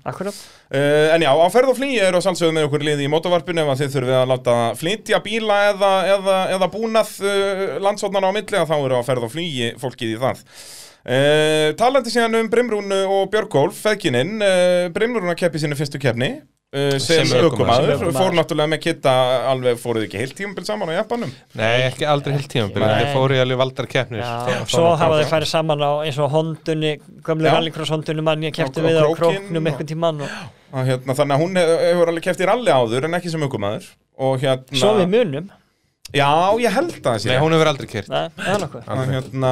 Uh, 0.70 1.08
En 1.16 1.24
já, 1.26 1.32
á 1.34 1.48
ferð 1.50 1.72
og 1.74 1.78
flýi 1.80 1.98
eru 2.06 2.20
að 2.20 2.26
sjálfsögðu 2.28 2.54
með 2.54 2.68
okkur 2.68 2.86
liði 2.86 3.08
í 3.08 3.10
mótovarpinu 3.10 3.64
ef 3.66 3.80
þið 3.82 3.96
þurfið 3.96 4.18
að 4.20 4.30
láta 4.30 4.58
flytja 4.78 5.20
bíla 5.26 5.58
eða, 5.72 5.92
eða, 6.14 6.38
eða 6.54 6.70
búnað 6.76 7.16
uh, 7.26 7.64
landsóknarna 7.82 8.30
á 8.30 8.36
milli 8.38 8.62
þá 8.70 8.76
eru 8.78 9.02
á 9.02 9.08
ferð 9.10 9.26
og 9.26 9.34
flýi 9.34 9.74
fólkið 9.82 10.14
í 10.14 10.22
það. 10.22 10.46
Uh, 11.04 11.74
Talandi 11.82 12.14
síðan 12.14 12.38
um 12.40 12.54
Brimrún 12.54 12.94
og 13.02 13.26
Björgólf, 13.34 13.82
feðgininn 13.88 14.38
uh, 14.38 14.86
Brimrún 14.94 15.34
að 15.34 15.42
keppi 15.42 15.60
sinni 15.66 15.76
fyrstu 15.76 15.98
keppni 16.00 16.36
uh, 16.74 16.98
sem. 16.98 17.26
Sem 17.30 18.12
fór 18.18 18.34
náttúrulega 18.38 18.72
með 18.74 18.82
kitta 18.84 19.14
alveg 19.52 19.78
fóruð 19.82 20.08
ekki 20.08 20.20
heilt 20.22 20.36
tímabil 20.38 20.66
saman 20.68 20.92
á 20.92 21.00
Japanum? 21.00 21.32
Nei, 21.60 21.86
ekki 21.88 22.08
aldrei 22.10 22.36
heilt 22.38 22.56
Nei. 22.90 22.98
þeir 23.04 23.14
fóru 23.16 23.38
í 23.38 23.42
alveg 23.44 23.62
valdar 23.64 23.90
keppnir. 23.94 24.24
Já, 24.26 24.60
svo 24.74 24.92
hafa 25.00 25.22
þeir 25.22 25.32
farið 25.32 25.52
saman 25.54 25.86
á 25.86 25.92
eins 26.04 26.20
og 26.20 26.34
hondunni, 26.34 26.94
Já. 27.50 27.56
rallycross 27.58 27.94
hondunni 27.94 28.26
mann 28.26 28.44
ég 28.44 28.56
á 28.58 28.84
við 28.84 29.00
á 29.00 29.06
króknum 29.18 29.72
einhvern 29.72 29.92
tímann 29.94 30.24
og 30.74 30.88
hérna, 30.88 31.14
Þannig 31.14 31.36
að 31.38 31.42
hún 31.44 31.60
hef- 31.62 31.74
hefur 31.88 32.10
alveg 32.10 32.24
keppt 32.26 32.42
í 32.42 32.48
ralli 32.50 32.72
áður 32.74 33.06
en 33.06 33.14
ekki 33.20 33.30
sem 33.30 33.44
ökumaður. 33.46 33.92
Og 34.18 34.40
hérna 34.42 34.80
svo 34.80 34.96
við 34.98 35.12
munum, 35.14 35.52
Já, 36.14 36.30
ég 36.62 36.70
held 36.70 36.92
að 36.94 37.06
það 37.08 37.16
sé 37.24 37.30
Nei, 37.32 37.40
hún 37.42 37.54
hefur 37.56 37.70
aldrei 37.72 37.88
kert 37.90 38.10
Nei, 38.12 38.28
það 38.38 38.50
er 38.54 38.60
nokkuð. 38.62 38.82
Að, 38.94 39.00
hérna, 39.16 39.52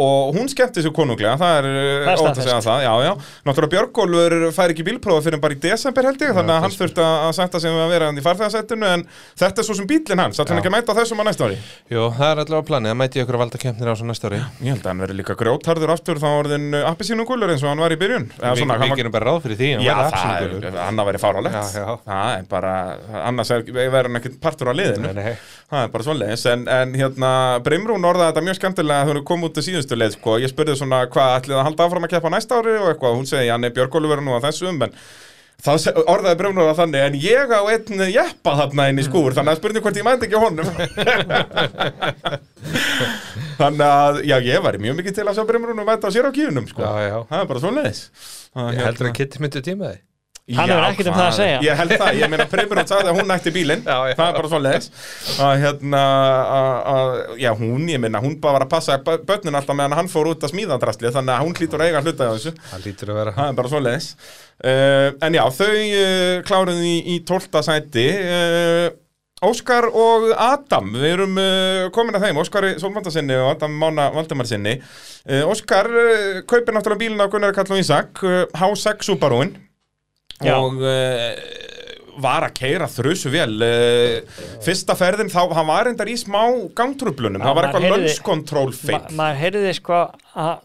og 0.00 0.28
hún 0.38 0.46
skemmti 0.48 0.84
sér 0.84 0.92
konunglega 0.96 1.34
það 1.36 1.56
er, 1.58 1.66
er 2.06 2.12
ótt 2.14 2.28
að 2.30 2.38
segja 2.38 2.60
það 2.64 2.84
já, 2.86 2.92
já. 3.04 3.10
náttúrulega 3.44 3.72
Björgólfur 3.74 4.36
fær 4.56 4.72
ekki 4.72 4.86
bílprófa 4.86 5.24
fyrir 5.26 5.42
bara 5.42 5.56
í 5.56 5.60
desember 5.60 6.08
held 6.08 6.24
ég 6.24 6.32
þannig 6.38 6.54
að 6.54 6.64
hann 6.64 6.76
þurfti 6.78 7.04
að 7.04 7.34
setja 7.36 7.60
sig 7.60 7.74
við 7.74 7.82
að 7.84 7.92
vera 7.92 8.08
hann 8.08 8.20
í 8.20 8.24
farþegarsættinu 8.24 8.88
en 8.94 9.04
þetta 9.42 9.60
er 9.60 9.68
svo 9.68 9.76
sem 9.76 9.90
bílinn 9.90 10.22
hans. 10.24 10.40
Ætlum 10.40 10.56
Já. 10.56 10.62
ekki 10.62 10.70
að 10.72 10.76
mæta 10.78 10.96
þessum 10.96 11.20
að 11.20 11.28
næsta 11.28 11.48
ári? 11.50 11.60
Jú, 11.92 12.06
það 12.16 12.32
er 12.32 12.42
allavega 12.46 12.68
planið, 12.70 12.94
það 12.94 12.98
mæti 13.02 13.20
ég 13.20 13.26
ykkur 13.28 13.38
að 13.38 13.44
valda 13.44 13.62
keppnir 13.66 13.92
á 13.92 13.94
svo 13.98 14.08
næsta 14.08 14.30
ári. 14.32 14.40
Ég 14.64 14.72
held 14.72 14.80
að 14.86 14.90
hann 14.94 15.04
verði 15.04 15.18
líka 15.20 15.36
grjótharður 15.42 15.94
aftur 15.98 16.22
þá 16.22 16.28
orðin 16.38 16.66
appisínugulur 16.80 17.52
eins 17.52 17.66
og 17.66 17.72
hann 17.74 17.84
var 17.84 17.92
í 17.92 18.00
byrjun. 18.00 18.28
Eða 18.38 18.54
Við, 18.56 18.74
hann 18.86 18.96
gerum 19.02 19.14
bara 19.18 19.28
ráð 19.34 19.42
fyrir 19.44 19.60
því 19.60 19.70
hann 19.74 19.84
Já, 19.84 19.94
það 20.14 20.48
er, 20.48 20.78
hann 20.78 21.02
að 21.02 21.10
veri 21.10 21.22
fárálegt 21.22 21.58
Já, 21.58 21.82
já. 21.82 21.86
Það 22.08 22.48
bara, 22.52 22.74
annars 23.28 23.52
er, 23.54 23.64
verður 23.68 24.08
hann 24.10 24.20
ekkert 24.22 24.40
partur 24.42 24.70
á 24.70 24.74
liðinu. 24.78 25.12
Nei, 25.12 25.18
nei. 25.18 25.47
Það 25.68 25.82
er 25.84 25.92
bara 25.92 26.06
svoleiðis, 26.06 26.44
en, 26.52 26.62
en 26.72 26.94
hérna 26.96 27.30
Brimrún 27.64 28.08
orðaði 28.08 28.30
þetta 28.32 28.44
mjög 28.46 28.58
skemmtilega 28.58 29.06
þegar 29.06 29.20
hún 29.20 29.28
kom 29.28 29.46
út 29.48 29.54
til 29.56 29.64
síðustu 29.66 29.98
leið, 29.98 30.12
sko, 30.16 30.36
ég 30.42 30.52
spurði 30.52 30.76
svona 30.80 31.02
hvað 31.12 31.34
ætlið 31.38 31.58
að 31.60 31.66
halda 31.68 31.88
áfram 31.88 32.06
að 32.08 32.12
keppa 32.14 32.32
næsta 32.32 32.60
ári 32.60 32.74
og 32.78 32.88
eitthvað, 32.92 33.16
hún 33.18 33.28
segi, 33.28 33.48
Janni 33.50 33.74
Björgólu 33.76 34.08
verður 34.12 34.26
nú 34.28 34.36
að 34.38 34.46
þessum, 34.48 34.80
en 34.86 34.92
þá 35.58 35.70
orðaði 36.06 36.38
Brimrún 36.40 36.70
að 36.70 36.80
þannig, 36.80 37.00
en 37.04 37.20
ég 37.20 37.52
á 37.52 37.60
einn 37.74 38.04
jeppa 38.14 38.56
þarna 38.62 38.88
inn 38.92 39.02
í 39.02 39.06
skúr, 39.06 39.36
þannig 39.36 39.52
að 39.52 39.60
spurning 39.60 39.84
hvort 39.84 40.00
ég 40.00 40.06
mæti 40.06 40.28
ekki 40.28 40.42
honum. 40.42 40.68
Þannig 43.58 43.82
að, 43.82 44.20
já, 44.28 44.36
ég 44.46 44.62
væri 44.62 44.78
mjög 44.82 45.00
mikið 45.00 45.16
til 45.16 45.26
að 45.26 45.34
sjá 45.38 45.44
Brimrún 45.48 45.82
og 45.82 45.88
mæta 45.88 46.12
sér 46.14 46.30
á 46.30 46.32
kíunum, 46.34 46.68
sko. 46.70 46.84
Já, 46.84 47.10
já. 47.10 47.16
Það 47.26 47.40
er 47.42 47.48
bara 47.50 47.62
svoleiðis. 47.64 48.02
Það, 48.54 48.68
Ég 48.76 48.86
heldur 48.86 49.08
að 49.10 49.16
Kitty 49.18 49.42
myndi 49.42 49.64
tíma 49.66 49.90
þig 49.90 50.04
Hann 50.56 50.70
hefur 50.72 50.86
ekkert 50.88 51.08
um 51.10 51.16
það 51.18 51.26
að 51.26 51.34
segja. 51.36 51.56
Ég 51.66 51.80
held 51.82 51.92
það, 52.00 52.18
ég 52.22 52.30
meina 52.32 52.46
Brimrún 52.48 52.88
sagði 52.88 53.10
að 53.10 53.18
hún 53.18 53.26
nætti 53.28 53.52
bílinn. 53.52 53.82
Það 53.84 54.12
er 54.12 54.36
bara 54.38 54.50
svoleiðis. 54.52 54.86
Að 55.44 55.54
hérna, 55.64 56.02
að, 56.58 56.70
að, 56.92 57.10
já 57.42 57.50
hún, 57.58 57.88
ég 57.92 58.00
meina, 58.00 58.22
hún 58.24 58.38
bara 58.40 58.56
var 58.58 58.64
að 58.64 58.70
passa 58.72 58.96
bö- 59.04 59.18
börnin 59.28 59.58
alltaf 59.60 59.76
meðan 59.76 59.96
hann 59.98 60.08
fór 60.12 60.30
út 60.32 60.46
að 60.48 60.54
smíða 60.54 60.78
drastlið, 60.80 61.12
þannig 61.18 61.34
að 61.34 61.44
hún 61.44 61.58
hlýtur 61.58 61.84
að 61.84 61.90
eiga 61.90 62.04
hluta 62.06 62.30
á 62.30 62.32
þessu. 62.38 62.54
Það 62.70 62.86
lítur 62.88 63.12
að 63.12 63.20
vera. 63.20 63.34
Það 63.36 63.50
er 63.52 63.58
bara 63.60 63.72
svoleiðis. 63.74 64.08
Uh, 64.58 65.10
En 65.28 65.36
já, 65.36 65.44
þau 65.58 65.68
uh, 65.74 66.40
kláruðu 66.48 66.88
í, 66.88 66.96
í 67.12 67.18
12. 67.28 67.60
sæti. 67.68 68.08
Uh, 68.24 68.88
Óskar 69.38 69.84
og 69.94 70.32
Adam 70.34 70.88
Við 70.96 71.12
erum 71.12 71.36
uh, 71.38 71.84
komin 71.94 72.16
að 72.18 72.24
þeim 72.26 72.40
Óskar 72.42 72.64
Solvandarsinni 72.82 73.36
og 73.38 73.52
Adam 73.52 73.76
Mána 73.78 74.08
Valdimarsinni 74.10 74.72
uh, 74.80 75.44
Óskar 75.46 75.86
uh, 75.86 76.40
kaupir 76.42 76.74
náttúrulega 76.74 77.04
bílinn 77.04 77.22
á 77.22 77.30
Gunnar 77.30 77.54
Karl 77.54 77.70
og 77.76 77.78
Ísak 77.78 78.18
uh, 78.26 78.40
H6 78.58 79.06
Subaruinn 79.06 79.54
Já. 80.44 80.54
og 80.58 80.78
uh, 80.84 81.32
var 82.22 82.46
að 82.48 82.54
keira 82.58 82.88
þrjusu 82.90 83.32
vel 83.32 83.50
uh, 83.64 84.38
fyrsta 84.64 84.96
ferðin 84.98 85.32
þá, 85.32 85.42
hann 85.56 85.68
var 85.70 85.90
endar 85.90 86.10
í 86.10 86.16
smá 86.18 86.42
gangtröflunum, 86.78 87.42
Já, 87.42 87.48
það 87.48 87.58
var 87.58 87.68
eitthvað 87.68 87.90
lönskontról 87.94 88.70
Ma, 88.70 88.80
feill 88.80 89.18
maður 89.18 89.44
heyrði 89.44 89.76
sko 89.78 90.00
að 90.38 90.56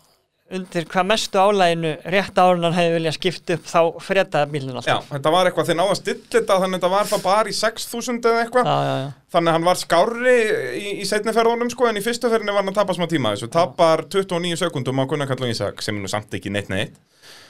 undir 0.54 0.86
hvað 0.90 1.08
mestu 1.10 1.40
álæginu 1.40 1.92
rétt 2.14 2.38
árun 2.38 2.66
hann 2.68 2.76
hefði 2.76 2.98
viljað 2.98 3.16
skipta 3.16 3.56
upp 3.58 3.70
þá 3.70 3.80
fretaði 4.04 4.52
bílinn 4.54 4.76
Já, 4.76 4.98
alltaf 4.98 5.08
þetta 5.16 5.32
var 5.34 5.50
eitthvað, 5.50 5.72
að 5.84 5.94
stilla 6.00 6.34
þetta 6.36 6.58
þannig 6.64 6.68
að 6.68 6.76
þetta 6.76 6.92
var 6.94 7.10
það 7.10 7.24
bara 7.26 7.50
í 7.54 7.56
6.000 7.58 8.30
eða 8.32 8.44
eitthvað. 8.44 8.70
Já, 8.70 8.76
já, 8.90 8.94
já. 9.00 9.08
þannig 9.34 9.52
að 9.52 9.58
hann 9.58 9.68
var 9.70 9.82
skárri 9.82 10.36
í, 10.78 10.94
í 11.00 11.08
setni 11.10 11.36
ferðunum 11.36 11.72
sko 11.74 11.90
en 11.90 12.02
í 12.02 12.06
fyrstu 12.06 12.30
ferðinni 12.30 12.54
var 12.54 12.66
hann 12.66 12.74
að 12.74 12.80
tapa 12.82 12.98
smá 12.98 13.08
tíma 13.10 13.34
þessu. 13.34 13.50
Tapar 13.56 14.06
29 14.14 14.62
sekundum 14.62 15.02
á 15.02 15.08
Gunnar 15.10 15.32
Karl 15.32 15.48
og 15.48 15.56
Ísak 15.56 15.82
sem 15.86 15.98
er 15.98 16.06
nú 16.06 16.12
samt 16.12 16.38
ekki 16.38 16.54
neitt 16.54 16.70
neitt 16.74 17.00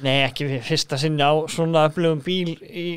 Nei, 0.04 0.20
ekki 0.28 0.48
við 0.50 0.62
fyrsta 0.68 1.00
sinni 1.00 1.24
á 1.24 1.34
svona 1.52 1.88
öflugum 1.90 2.22
bíl 2.26 2.56
í 2.60 2.88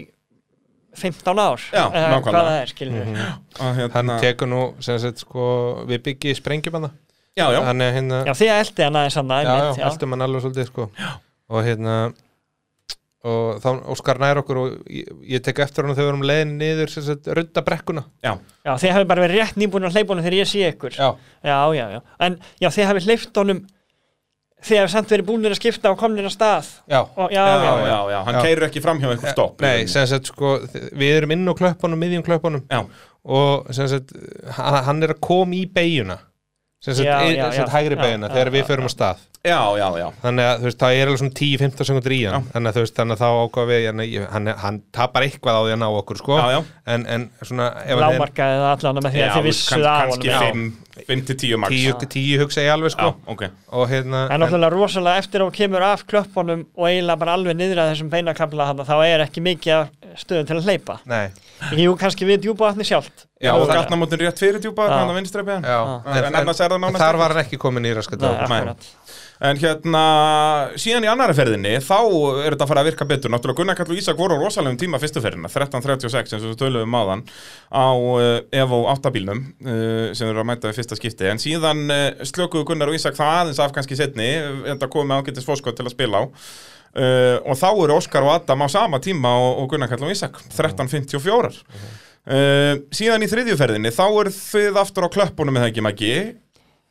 15 0.96 1.38
ár. 1.38 1.60
Já, 1.70 1.84
eða 1.92 2.06
nákvæmlega. 2.12 2.32
hvað 2.32 2.46
það 2.48 2.58
er, 2.60 2.70
skilur 2.72 2.94
við 2.96 3.18
að, 3.20 3.32
Hann 3.60 3.80
hérna, 3.80 4.18
tekur 4.22 4.48
nú, 4.48 4.60
sem 4.84 5.00
sagt, 5.02 5.24
sko, 5.24 5.48
við 5.90 6.04
byggi 6.08 6.36
sprengjum 6.38 6.78
hann 6.78 6.90
Já, 7.36 7.50
já, 7.52 7.58
Hann 7.66 7.84
er 7.84 7.92
hérna 7.92 8.22
Já, 8.24 8.32
því 8.32 8.46
að 8.48 8.60
eldi 8.62 8.86
hann 8.86 8.96
aðeins 9.02 9.18
hann 9.20 9.32
já, 9.34 9.40
aðeins 9.42 9.80
já, 9.82 9.88
eldur 9.90 10.08
mann 10.08 10.24
alveg 10.24 10.44
svolítið 10.46 10.70
sko. 10.70 10.86
og 11.52 11.66
hérna 11.66 11.96
og 13.26 13.58
þá 13.62 13.68
Óskar 13.92 14.20
nær 14.22 14.40
okkur 14.40 14.58
og 14.60 14.74
ég, 14.92 15.08
ég 15.34 15.42
tek 15.44 15.60
eftir 15.64 15.86
hann 15.86 15.96
þegar 15.96 16.06
við 16.06 16.12
erum 16.14 16.26
leiðin 16.30 16.52
niður 16.60 16.92
sem 16.92 17.04
sagt, 17.06 17.26
runda 17.26 17.62
brekkuna. 17.66 18.04
Já, 18.24 18.36
Já, 18.66 18.72
þið 18.82 18.92
hefði 18.94 19.08
bara 19.10 19.24
verið 19.24 19.40
rétt 19.42 19.58
nýbúin 19.60 19.88
að 19.88 19.96
hleypa 19.98 20.14
honum 20.14 20.26
þegar 20.26 20.36
ég 20.38 20.50
sé 20.50 20.62
ykkur. 20.70 20.94
Já, 20.94 21.08
já, 21.42 21.56
já, 21.74 21.86
já. 21.96 22.00
En 22.22 22.38
já, 22.62 22.68
þið 22.70 22.88
hefði 22.92 23.04
hleypt 23.08 23.40
honum 23.42 23.62
hefði 24.62 24.88
samt 24.90 25.10
verið 25.12 25.26
búinir 25.28 25.52
að 25.54 25.58
skipta 25.60 25.90
og 25.92 25.98
komnir 26.00 26.24
að 26.26 26.32
stað. 26.34 26.70
Já, 26.90 27.00
og, 27.04 27.28
já, 27.30 27.42
já, 27.46 27.56
já, 27.62 27.74
já, 27.86 27.98
já, 28.10 28.20
hann 28.26 28.34
Já. 28.38 28.42
keirir 28.46 28.66
ekki 28.68 28.82
fram 28.82 28.98
hjá 29.02 29.10
eitthvað 29.12 29.34
stopp 29.36 29.60
nei, 29.62 29.86
sem 29.86 30.06
sagt 30.10 30.26
sko 30.32 30.54
við 30.96 31.12
erum 31.18 31.34
inn 31.36 31.46
á 31.46 31.54
klöppunum, 31.58 32.00
miðjum 32.00 32.24
klöppunum. 32.26 32.64
Já, 32.72 32.80
og 33.26 33.68
sem 33.76 33.88
sagt 33.90 34.12
hann 34.56 35.02
er 35.02 35.14
að 35.14 35.20
koma 35.20 35.54
í 35.54 35.66
beiguna 35.66 36.18
sem 36.82 36.94
sagt, 36.94 37.06
Já, 37.08 37.18
í- 37.26 37.36
já, 37.36 37.50
sem 37.50 37.60
sagt 37.62 37.68
já. 37.72 37.74
hægri 37.76 37.96
Já, 37.96 38.02
beiguna 38.02 38.28
já, 38.28 38.34
þegar 38.36 38.50
við 38.54 38.62
já, 38.62 38.66
förum 38.72 38.86
á 38.88 38.92
stað 38.92 39.22
já, 39.46 39.60
já, 39.80 39.86
já. 40.00 40.06
Þannig 40.22 40.48
að 40.50 40.56
þú 40.62 40.68
veist, 40.68 40.78
það 40.82 40.96
er 41.00 41.10
alveg 41.10 41.20
svona 41.22 41.36
10-15 41.40 41.88
sekundur 41.90 42.14
í 42.16 42.20
hann. 42.26 42.34
Já. 42.46 42.52
þannig 42.54 42.70
að 42.72 42.78
þú 42.78 42.84
veist, 42.86 42.96
þannig 43.00 43.16
að 43.16 43.22
þá 43.22 43.28
ákvað 43.46 43.70
við 43.72 43.86
hann, 43.90 44.02
hann, 44.34 44.50
hann 44.64 44.80
tapar 44.98 45.26
eitthvað 45.28 45.58
á 45.58 45.62
því 45.66 45.76
að 45.76 45.80
ná 45.82 45.86
okkur 46.00 46.20
sko. 46.22 46.40
Já, 46.40 46.48
já, 46.56 46.60
en, 46.96 47.06
en 47.16 47.28
svona 47.42 47.68
ef 47.84 47.92
hann 47.94 48.02
er 48.02 48.18
lámarkaði 48.18 48.58
það 48.62 48.72
allan 48.74 49.00
með 49.06 49.16
því 49.16 49.22
já 49.22 49.28
að 49.30 49.38
þið 49.38 49.48
vissuð 49.50 49.88
af 49.92 50.02
kannski 50.02 50.34
honum. 50.34 50.66
5 50.72 50.86
5 50.96 51.26
til 51.28 51.36
10 51.36 51.58
max 51.60 51.70
10, 51.76 52.06
10 52.08 52.38
hugsa 52.40 52.62
ég 52.64 52.72
alveg 52.72 52.92
sko. 52.94 53.10
Já, 53.12 53.32
ok. 53.32 53.42
Og 53.76 53.88
hérna 53.90 54.22
En 54.32 54.40
náttúrulega 54.40 54.72
rosalega 54.72 55.20
eftir 55.20 55.42
að 55.42 55.50
hún 55.50 55.56
kemur 55.58 55.84
af 55.84 56.04
klöppunum 56.08 56.62
og 56.72 56.86
eiginlega 56.88 57.20
bara 57.20 57.34
alveg 57.36 57.58
niður 57.58 57.82
að 57.82 57.90
þessum 57.92 58.08
beinakabla 58.14 58.68
hann 58.70 58.80
þá 58.88 58.94
er 59.04 59.24
ekki 59.26 59.44
mikið 59.44 59.74
af 59.76 59.90
stöðum 60.22 60.48
til 60.48 60.56
að 60.56 60.70
hleypa. 60.70 60.98
nei, 61.04 61.26
Jú, 61.76 61.96
kannski 62.00 62.24
við 62.28 62.46
djúpavatni 62.46 62.84
sjálft. 62.88 63.26
Já, 63.40 63.52
og 63.52 63.68
gatnamótin 63.68 64.22
rétt 64.24 64.40
fyrir 64.40 64.60
djúpa, 64.60 64.88
Já. 64.88 64.96
hann 64.96 65.10
að 65.12 65.18
vinstri 65.20 65.42
beðan 65.44 65.64
já, 65.68 65.78
En- 66.06 66.24
en 66.24 66.32
það 66.32 66.78
nánast 66.80 66.96
þar 66.96 67.18
var 67.20 67.34
hann 67.34 67.44
ekki 67.44 67.58
komin 67.60 67.84
í 67.84 67.92
á 67.92 68.00
Nei. 68.00 68.46
akkurat. 68.48 68.88
En 69.44 69.58
hérna, 69.60 70.02
síðan 70.80 71.04
í 71.04 71.08
annari 71.12 71.34
ferðinni, 71.36 71.74
þá 71.84 71.98
er 72.46 72.54
þetta 72.54 72.64
að 72.64 72.70
fara 72.70 72.82
að 72.82 72.88
virka 72.88 73.06
betur. 73.08 73.32
Náttúrulega 73.32 73.60
Gunnar 73.60 73.76
Kall 73.76 73.90
og 73.92 73.98
Ísak 74.00 74.16
voru 74.16 74.38
á 74.38 74.40
rosalegum 74.40 74.78
tíma 74.80 75.00
fyrstu 75.02 75.20
ferðina, 75.20 75.50
13.36 75.52 76.36
eins 76.36 76.46
og 76.48 76.54
töluðum 76.60 76.96
áðan 76.96 77.24
á 77.68 77.88
uh, 77.92 78.38
Evo 78.56 78.78
8 78.94 79.12
bílnum 79.12 79.42
uh, 79.44 80.14
sem 80.16 80.30
eru 80.30 80.40
að 80.40 80.48
mæta 80.48 80.70
við 80.70 80.80
fyrsta 80.80 80.96
skipti. 80.96 81.28
En 81.28 81.42
síðan 81.42 81.84
uh, 81.92 82.06
slökuðu 82.24 82.70
Gunnar 82.70 82.92
og 82.92 82.96
Ísak 82.96 83.18
það 83.18 83.42
aðeins 83.42 83.60
af 83.60 83.76
kannski 83.76 83.98
setni, 84.00 84.30
þetta 84.70 84.88
komið 84.94 85.12
með 85.12 85.20
ágættis 85.20 85.48
fórskot 85.50 85.76
til 85.76 85.84
að 85.84 85.92
spila 85.96 86.24
á. 86.24 86.26
Og 86.96 87.58
þá 87.60 87.66
eru 87.74 87.92
Óskar 87.98 88.24
og 88.24 88.30
Adam 88.32 88.62
á 88.64 88.68
sama 88.72 88.96
tíma 89.04 89.34
og, 89.36 89.66
Gunnar 89.68 89.90
Kall 89.90 90.06
og 90.06 90.14
Ísak, 90.14 90.38
13.54. 90.56 91.60
Uh, 92.26 92.80
síðan 92.88 93.22
í 93.22 93.28
þriðjuferðinni, 93.30 93.92
þá 93.94 94.06
eru 94.08 94.32
þið 94.32 94.80
aftur 94.80 95.04
á 95.06 95.12
klöppunum 95.12 95.60
eða 95.60 95.68
ekki 95.68 95.84
magi 95.84 96.14
og 96.16 96.45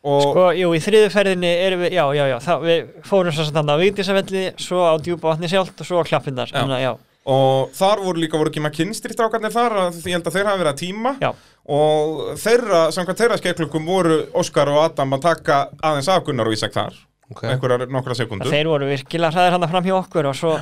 Sko, 0.05 0.45
jú, 0.53 0.69
í 0.77 0.83
þriðu 0.85 1.09
ferðinni 1.13 1.49
erum 1.65 1.81
við, 1.81 1.95
já, 1.97 2.03
já, 2.13 2.23
já, 2.29 2.35
þá, 2.45 2.53
við 2.61 2.93
fórum 3.09 3.33
svo 3.33 3.45
þannig 3.49 3.73
á 3.73 3.81
Vigdísavelli, 3.81 4.43
svo 4.61 4.83
á 4.85 4.93
djúpavatni 5.01 5.49
sjálft 5.49 5.81
og 5.81 5.89
svo 5.89 6.01
á 6.01 6.03
klappindar. 6.05 6.51
Já. 6.51 6.59
Þannig 6.61 6.77
að, 6.77 6.85
já, 6.85 6.93
Og 7.25 7.71
þar 7.73 8.03
voru 8.05 8.21
líka 8.21 8.37
voru 8.37 8.51
ekki 8.51 8.61
maður 8.61 8.83
kynstri 8.83 9.15
strákarnir 9.15 9.49
þar 9.49 9.73
að 9.87 9.95
ég 9.97 10.13
held 10.13 10.27
að 10.29 10.35
þeir 10.35 10.45
hafa 10.45 10.59
verið 10.61 10.69
að 10.69 10.81
tíma 10.83 11.13
já, 11.23 11.31
og 11.73 12.19
þeirra, 12.37 12.81
samkvæmt 12.93 13.23
þeirra 13.23 13.37
skeiklungum 13.41 13.87
voru 13.89 14.17
Óskar 14.37 14.69
og 14.69 14.77
Adam 14.83 15.15
að 15.17 15.23
taka 15.23 15.55
aðeins 15.81 16.09
af 16.13 16.21
Gunnar 16.27 16.51
og 16.51 16.53
Ísak 16.53 16.75
þar 16.75 16.99
okay. 17.33 17.55
einhverjar 17.55 17.89
nokkra 17.89 18.17
sekundur 18.19 18.53
þeir 18.53 18.69
voru 18.69 18.91
virkilega 18.91 19.33
hraðir 19.33 19.57
hann 19.57 19.69
fram 19.71 19.87
hjá 19.89 19.95
okkur 19.97 20.29
og 20.29 20.37
svo, 20.37 20.53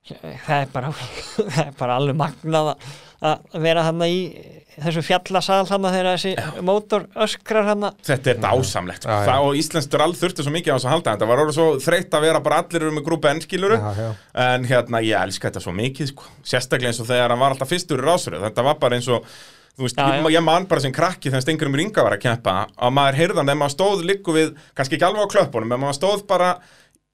það 0.44 0.56
er 0.58 0.68
bara, 0.74 0.92
það 1.54 1.62
er 1.64 1.72
bara 1.80 1.96
alveg 2.02 2.20
magnað 2.20 2.74
að- 2.74 2.90
að 3.30 3.64
vera 3.64 3.86
hann 3.88 4.04
í 4.04 4.20
þessu 4.82 5.02
fjallasal 5.06 5.60
hann 5.70 5.86
þegar 5.86 6.08
þessi 6.14 6.62
mótor 6.66 7.06
öskrar 7.26 7.68
hann 7.70 7.86
Þetta 8.06 8.32
er 8.34 8.40
dásamlegt 8.42 9.04
sko. 9.04 9.12
Já, 9.12 9.20
já. 9.20 9.28
Það, 9.30 9.46
og 9.46 9.60
Íslenstur 9.60 10.04
all 10.06 10.16
þurfti 10.18 10.46
svo 10.46 10.54
mikið 10.56 10.72
á 10.72 10.76
þess 10.76 10.88
að 10.88 10.94
halda 10.96 11.14
þetta 11.14 11.30
var 11.30 11.44
orðið 11.44 11.58
svo 11.60 11.68
þreytt 11.86 12.16
að 12.18 12.26
vera 12.26 12.42
bara 12.48 12.58
allir 12.64 12.82
eru 12.86 12.96
með 12.96 13.06
grúpa 13.10 13.32
ennskiluru 13.34 13.78
já, 13.80 13.88
já. 14.00 14.10
en 14.46 14.68
hérna 14.70 15.02
ég 15.06 15.24
elska 15.28 15.48
þetta 15.50 15.64
svo 15.64 15.74
mikið 15.76 16.12
sko. 16.12 16.28
sérstaklega 16.52 16.92
eins 16.92 17.00
og 17.04 17.08
þegar 17.10 17.34
hann 17.34 17.42
var 17.44 17.54
alltaf 17.56 17.72
fyrstur 17.72 18.02
í 18.02 18.06
rásröð 18.08 18.44
þetta 18.48 18.66
var 18.70 18.78
bara 18.82 18.98
eins 19.00 19.08
og 19.12 19.24
þú 19.78 19.86
veist, 19.86 19.96
Já, 19.96 20.06
ég, 20.10 20.24
já. 20.26 20.34
ég 20.36 20.44
man 20.44 20.66
bara 20.68 20.82
sem 20.84 20.92
krakki 20.92 21.30
þegar 21.30 21.44
Stengurum 21.46 21.76
Ringa 21.78 22.02
var 22.04 22.16
að 22.16 22.24
keppa 22.26 22.54
að 22.74 22.94
maður 22.96 23.18
heyrðan 23.20 23.52
ef 23.52 23.58
maður 23.60 23.74
stóð 23.76 24.02
líku 24.10 24.34
við 24.36 24.50
kannski 24.76 24.98
ekki 24.98 25.06
alveg 25.06 25.24
á 25.24 25.32
klöppunum 25.36 25.72
en 25.76 25.80
maður 25.84 25.96
stóð 26.00 26.24
bara 26.28 26.50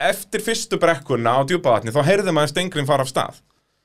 eftir 0.03 0.43
fyrstu 0.45 0.79
brekkuna 0.81 1.37
á 1.37 1.41
djúpavatni 1.47 1.93
þá 1.95 2.01
heyrði 2.09 2.35
maður 2.35 2.51
Stengurum 2.55 2.89
fara 2.89 3.05
af 3.07 3.13
stað 3.13 3.39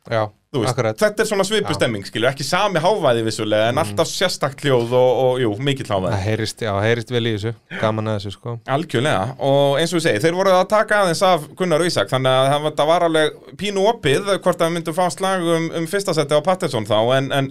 já, 0.10 0.24
veist, 0.60 0.76
þetta 1.00 1.24
er 1.24 1.28
svona 1.30 1.44
svipu 1.48 1.72
stemming 1.78 2.04
skilur, 2.04 2.28
ekki 2.34 2.44
sami 2.44 2.80
hávæði 2.84 3.22
vissulega 3.24 3.70
en 3.72 3.78
alltaf 3.80 4.10
sérstakt 4.12 4.60
hljóð 4.66 4.92
og, 5.00 5.12
og 5.24 5.38
jú, 5.40 5.52
mikill 5.64 5.88
hávæði 5.88 6.12
það 6.12 6.26
heyrist, 6.26 6.64
já, 6.66 6.72
heyrist 6.84 7.14
vel 7.16 7.22
í 7.30 7.32
þessu. 7.38 7.54
Gaman 7.80 8.12
að 8.12 8.18
þessu 8.20 8.34
sko. 8.36 8.56
Algjörlega, 8.76 9.22
og 9.48 9.78
eins 9.80 9.94
og 9.96 10.02
við 10.02 10.06
segi, 10.10 10.24
þeir 10.26 10.36
voru 10.42 10.52
að 10.58 10.66
taka 10.74 11.00
aðeins 11.06 11.24
af 11.24 11.46
Gunnar 11.56 11.86
Ísak, 11.88 12.12
þannig 12.12 12.36
að 12.36 12.50
það- 12.52 12.76
það 12.82 12.92
var 12.92 13.08
alveg 13.08 13.40
pínu 13.64 13.86
opið 13.94 14.28
hvort 14.44 14.60
að 14.60 14.68
við 14.68 14.76
myndum 14.76 15.00
fá 15.00 15.06
slag 15.16 15.48
um, 15.56 15.70
um 15.80 15.88
fyrsta 15.88 16.14
seti 16.20 16.36
á 16.36 16.44
Patterson 16.44 16.90
þá, 16.92 16.98
en, 17.16 17.32
en 17.32 17.50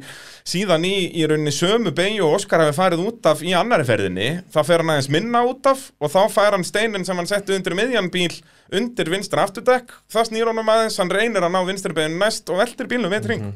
síðan 0.50 0.84
í, 0.84 0.94
í 1.16 1.24
rauninni 1.28 1.52
sömu 1.56 1.94
beigju 1.96 2.24
og 2.28 2.36
Óskar 2.36 2.66
hafi 2.66 2.76
farið 2.76 3.06
út 3.08 3.26
af 3.32 3.40
í 3.44 3.56
annari 3.56 3.84
ferðinni, 3.88 4.28
þá 4.52 4.60
fer 4.66 4.84
hann 4.84 4.92
aðeins 4.92 5.08
minna 5.12 5.40
út 5.48 5.64
af 5.72 5.88
og 6.00 6.12
þá 6.12 6.20
fær 6.36 6.56
hann 6.58 6.64
steinin 6.68 7.04
sem 7.08 7.16
hann 7.16 7.28
setti 7.28 7.56
undir 7.56 7.76
miðjan 7.80 8.08
bíl 8.12 8.32
undir 8.72 9.08
vinstra 9.10 9.42
afturdekk, 9.48 9.90
það 10.10 10.28
snýr 10.30 10.46
honum 10.52 10.68
aðeins, 10.70 10.96
hann 11.02 11.10
reynir 11.10 11.42
að 11.42 11.52
ná 11.56 11.60
vinstri 11.66 11.94
beigju 11.96 12.12
næst 12.20 12.50
og 12.54 12.60
veltir 12.90 12.96
bílnum 12.96 13.14
við 13.14 13.28
ring. 13.30 13.50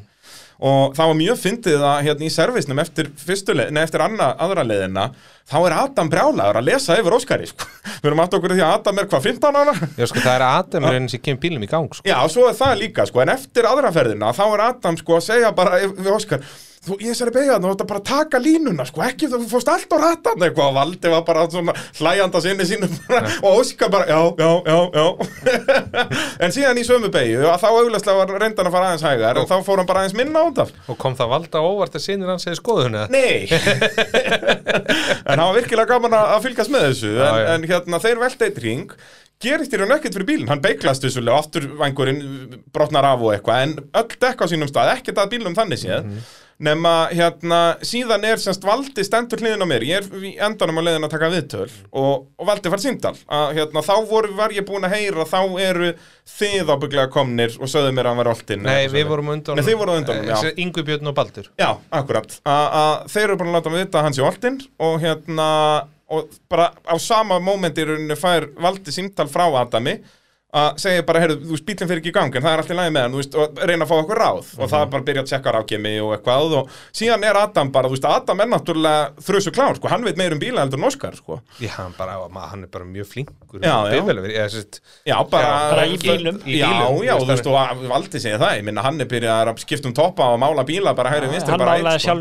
Og 0.65 0.93
það 0.95 1.09
var 1.09 1.17
mjög 1.19 1.39
fyndið 1.41 1.81
að 1.83 1.97
hérna 2.05 2.23
í 2.23 2.31
servisnum 2.31 2.79
eftir, 2.79 3.09
leið, 3.51 3.71
nei, 3.75 3.81
eftir 3.83 3.99
anna, 4.05 4.29
aðra 4.39 4.63
leiðina 4.63 5.09
þá 5.51 5.57
er 5.59 5.73
Adam 5.75 6.09
brjálagur 6.09 6.59
að 6.61 6.67
lesa 6.69 6.95
yfir 6.95 7.15
Óskari 7.17 7.49
sko. 7.49 7.67
Við 7.99 8.07
erum 8.07 8.21
átt 8.23 8.37
okkur 8.37 8.53
í 8.53 8.55
því 8.55 8.63
að 8.63 8.75
Adam 8.77 9.01
er 9.01 9.09
hvað 9.11 9.27
15 9.27 9.59
ára? 9.59 9.73
já, 9.99 10.05
sko, 10.07 10.23
það 10.23 10.31
er 10.31 10.45
Adamurinn 10.47 11.09
sem 11.11 11.21
kemur 11.25 11.41
bílum 11.43 11.65
í 11.67 11.69
gang 11.69 11.91
sko 11.91 12.07
Já, 12.07 12.15
svo 12.31 12.47
er 12.47 12.55
það 12.55 12.79
líka 12.85 13.05
sko, 13.09 13.19
en 13.25 13.33
eftir 13.35 13.67
aðra 13.67 13.91
ferðina 13.93 14.31
þá 14.37 14.45
er 14.47 14.63
Adam 14.69 14.99
sko 15.03 15.19
að 15.19 15.27
segja 15.27 15.51
bara 15.59 15.81
við 15.83 16.11
Óskar 16.15 16.47
þú, 16.85 16.97
ég 17.03 17.17
sér 17.17 17.31
að 17.31 17.37
beigja 17.39 17.55
það, 17.55 17.65
þú 17.65 17.71
ætti 17.73 17.87
bara 17.89 18.01
að 18.01 18.07
taka 18.09 18.41
línuna 18.41 18.85
sko, 18.87 19.03
ekki 19.05 19.29
þú 19.31 19.39
fórst 19.51 19.71
allt 19.73 19.95
á 19.95 19.97
rattan 20.01 20.45
eitthvað 20.45 20.69
og 20.69 20.75
Valdi 20.77 21.11
var 21.13 21.23
bara 21.27 21.45
svona 21.51 21.75
hlæjanda 21.99 22.41
sinni 22.43 22.67
sínum 22.69 22.93
og 23.45 23.59
Óskar 23.61 23.91
bara, 23.93 24.05
já, 24.09 24.19
já, 24.39 24.51
já, 24.65 24.77
já. 24.95 25.05
En 26.45 26.55
síðan 26.55 26.79
í 26.81 26.85
sömu 26.87 27.11
beigju 27.13 27.45
að 27.49 27.59
þá 27.63 27.67
auðvitað 27.71 28.19
var 28.19 28.33
reyndan 28.43 28.69
að 28.69 28.75
fara 28.77 28.91
aðeins 28.91 29.05
hægar 29.07 29.41
en 29.41 29.49
þá 29.49 29.55
fór 29.65 29.81
hann 29.81 29.89
bara 29.89 30.03
aðeins 30.03 30.17
minna 30.17 30.45
át 30.45 30.63
af. 30.65 30.73
Og 30.91 30.99
kom 31.01 31.17
það 31.17 31.31
valda 31.35 31.61
á 31.61 31.65
óvart 31.65 31.97
að 31.97 32.05
sinir 32.05 32.31
hans 32.31 32.47
hefði 32.47 32.61
skoðun 32.61 32.97
eða? 33.01 33.07
Nei. 33.13 33.45
En 35.25 35.39
hann 35.39 35.47
var 35.49 35.55
virkilega 35.57 35.89
gaman 35.89 36.15
að 36.15 36.33
að 36.35 36.43
fylgjast 36.45 36.73
með 36.73 36.87
þessu 36.89 37.11
en, 37.15 37.37
já. 37.39 37.45
en 37.53 37.69
hérna 37.69 37.99
þeir 38.03 38.19
velta 38.21 38.47
eitt 38.47 38.59
ring 38.61 38.95
gerist 39.43 39.73
í 39.73 39.79
raun 39.79 39.93
ekkert 39.95 40.15
fyrir 40.15 40.27
bílinn, 40.29 40.49
hann 40.49 40.61
beiklast 40.63 41.03
vissulega 41.03 41.41
aftur 41.41 41.67
vangurinn 41.79 42.21
brotnar 42.73 43.07
af 43.09 43.23
og 43.25 43.33
eitthvað 43.33 43.63
en 43.65 43.75
öll 43.99 44.17
dekk 44.21 44.43
á 44.43 44.45
sínum 44.51 44.69
stað, 44.71 44.93
ekkert 44.95 45.19
að 45.21 45.33
bílnum 45.35 45.57
þannig 45.57 45.81
séð 45.81 46.07
nema 46.63 46.91
hérna 47.11 47.57
síðan 47.83 48.23
er 48.29 48.39
semst 48.39 48.63
Valdi 48.63 49.03
stendur 49.03 49.41
hliðin 49.43 49.63
á 49.63 49.67
mér. 49.67 49.83
Ég 49.83 50.05
er 50.05 50.45
endanum 50.47 50.77
á 50.79 50.83
leiðin 50.85 51.07
að 51.07 51.11
taka 51.15 51.29
viðtöl 51.33 51.65
og, 51.91 52.27
og 52.39 52.47
Valdi 52.47 52.71
fær 52.71 52.83
síndal 52.83 53.11
að 53.27 53.55
hérna 53.57 53.83
þá 53.83 53.93
voru, 54.07 54.31
var 54.37 54.55
ég 54.55 54.63
búin 54.67 54.87
að 54.87 54.95
heyra 54.95 55.25
þá 55.27 55.39
eru 55.65 55.89
þið 56.37 56.71
ábygglega 56.75 57.11
komnir 57.11 57.57
og 57.59 57.67
sögðu 57.71 57.91
mér 57.97 58.07
að 58.07 58.13
hann 58.13 58.21
var 58.23 58.31
oltinn 58.31 58.63
Nei, 58.65 58.85
við 58.93 59.09
vorum 59.11 59.33
undan 59.35 59.59
Nei, 59.59 59.65
þið 59.67 59.79
voruð 59.81 59.95
á 59.95 59.99
undan 59.99 60.21
honum, 60.21 60.31
já. 60.31 60.53
Yngvi 60.65 60.85
Björn 60.87 61.11
og 61.11 61.17
Baldur. 61.19 61.51
Já, 61.59 61.69
akkurat. 61.99 62.39
A- 62.47 62.59
að 62.81 62.93
þeir 63.11 63.25
eru 63.27 63.39
bara 63.43 63.51
að 63.51 63.57
láta 63.59 63.73
mig 63.75 63.83
vita 63.85 63.99
að 63.99 64.07
hann 64.07 64.17
sé 64.19 64.23
oltinn 64.25 64.61
og 64.87 64.97
hérna 65.03 65.49
og 66.15 66.29
bara 66.47 66.69
á 66.85 66.95
sama 67.01 67.39
mómenti 67.41 67.81
í 67.83 67.89
rauninni 67.89 68.15
fær 68.19 68.47
valdi 68.61 68.93
símtal 68.93 69.25
frá 69.27 69.47
Adami 69.59 69.97
að 70.55 70.77
segja 70.79 71.03
bara, 71.07 71.21
heyrðu, 71.23 71.37
þú 71.45 71.55
veist, 71.55 71.65
bílinn 71.67 71.89
fyrir 71.89 72.01
ekki 72.01 72.11
í 72.11 72.15
gang 72.15 72.35
en 72.39 72.43
það 72.45 72.53
er 72.55 72.61
allt 72.63 72.71
í 72.71 72.77
lagi 72.79 72.93
með 72.95 73.03
hann, 73.05 73.15
þú 73.15 73.19
veist, 73.21 73.35
og 73.35 73.59
reyna 73.69 73.85
að 73.85 73.89
fá 73.91 73.95
okkur 73.99 74.21
ráð 74.21 74.51
og 74.55 74.69
það 74.71 74.85
er 74.85 74.89
bara 74.93 75.01
að 75.01 75.07
byrja 75.09 75.23
að 75.25 75.29
tjekka 75.31 75.53
rákjemi 75.55 75.93
og 76.05 76.13
eitthvað 76.15 76.55
og 76.59 76.77
síðan 76.95 77.25
er 77.27 77.39
Adam 77.41 77.71
bara, 77.75 77.89
þú 77.91 77.97
veist, 77.97 78.07
Adam 78.07 78.43
er 78.45 78.49
náttúrulega 78.53 79.25
þrjusu 79.27 79.53
klár, 79.55 79.75
sko, 79.79 79.91
hann 79.91 80.05
veit 80.07 80.21
meir 80.21 80.35
um 80.35 80.39
bíla 80.39 80.63
heldur 80.63 80.79
en 80.79 80.87
Óskar, 80.87 81.17
sko, 81.19 81.39
Já, 81.59 81.71
hann, 81.75 81.95
bara, 81.97 82.15
hann 82.51 82.63
er 82.63 82.71
bara 82.71 82.87
mjög 82.87 83.09
flinkur 83.11 83.59
Já, 83.59 83.75
já. 83.91 83.99
Ég, 84.35 84.49
sest, 84.55 84.79
já, 85.05 85.17
bara, 85.31 85.43
Já, 85.45 85.69
bara 85.75 85.85
í 85.91 85.99
bílnum. 86.05 86.39
Í 86.45 86.55
Já, 86.59 86.67
bílum, 86.71 87.03
já, 87.03 87.13
þú 87.19 87.25
þú 87.25 87.31
veist, 87.33 87.51
og 87.51 87.85
valdi 87.91 88.23
segja 88.23 88.39
það, 88.41 88.55
ég 88.61 88.65
minna, 88.69 88.85
hann 88.85 89.01
er 89.03 89.11
byrjað 89.11 89.51
að 89.51 89.61
skipta 89.65 89.91
um 89.91 89.95
toppa 89.97 90.31
og 90.35 90.39
mála 90.43 90.63
bíla 90.67 90.95
bara 90.95 91.11
hægri 91.13 91.31
vinstri, 91.33 91.51
hann 91.51 91.59
bara 91.63 91.75
einn, 91.75 91.83
sko. 91.99 92.11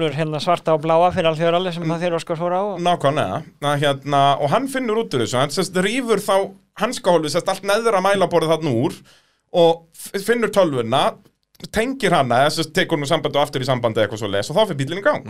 Það 6.79 6.91
að, 6.99 7.13
úr 7.15 7.23
hann 7.25 7.35
sérst 7.37 7.53
allt 7.53 7.69
neðra 7.71 8.01
mælaborðið 8.05 8.53
þarna 8.57 8.75
úr 8.85 8.99
og 9.55 9.87
finnur 10.25 10.51
tölvuna, 10.55 11.05
tengir 11.73 12.13
hana, 12.13 12.41
eða 12.45 12.51
sérst 12.57 12.73
tekur 12.77 12.99
nú 12.99 13.07
sambandi 13.09 13.39
og 13.39 13.45
aftur 13.47 13.63
í 13.63 13.67
sambandi 13.69 14.03
eitthvað 14.03 14.21
svo 14.21 14.29
les 14.29 14.51
og 14.51 14.57
þá 14.59 14.65
fyrir 14.67 14.79
bílinn 14.83 14.99
í 15.01 15.05
gang. 15.07 15.29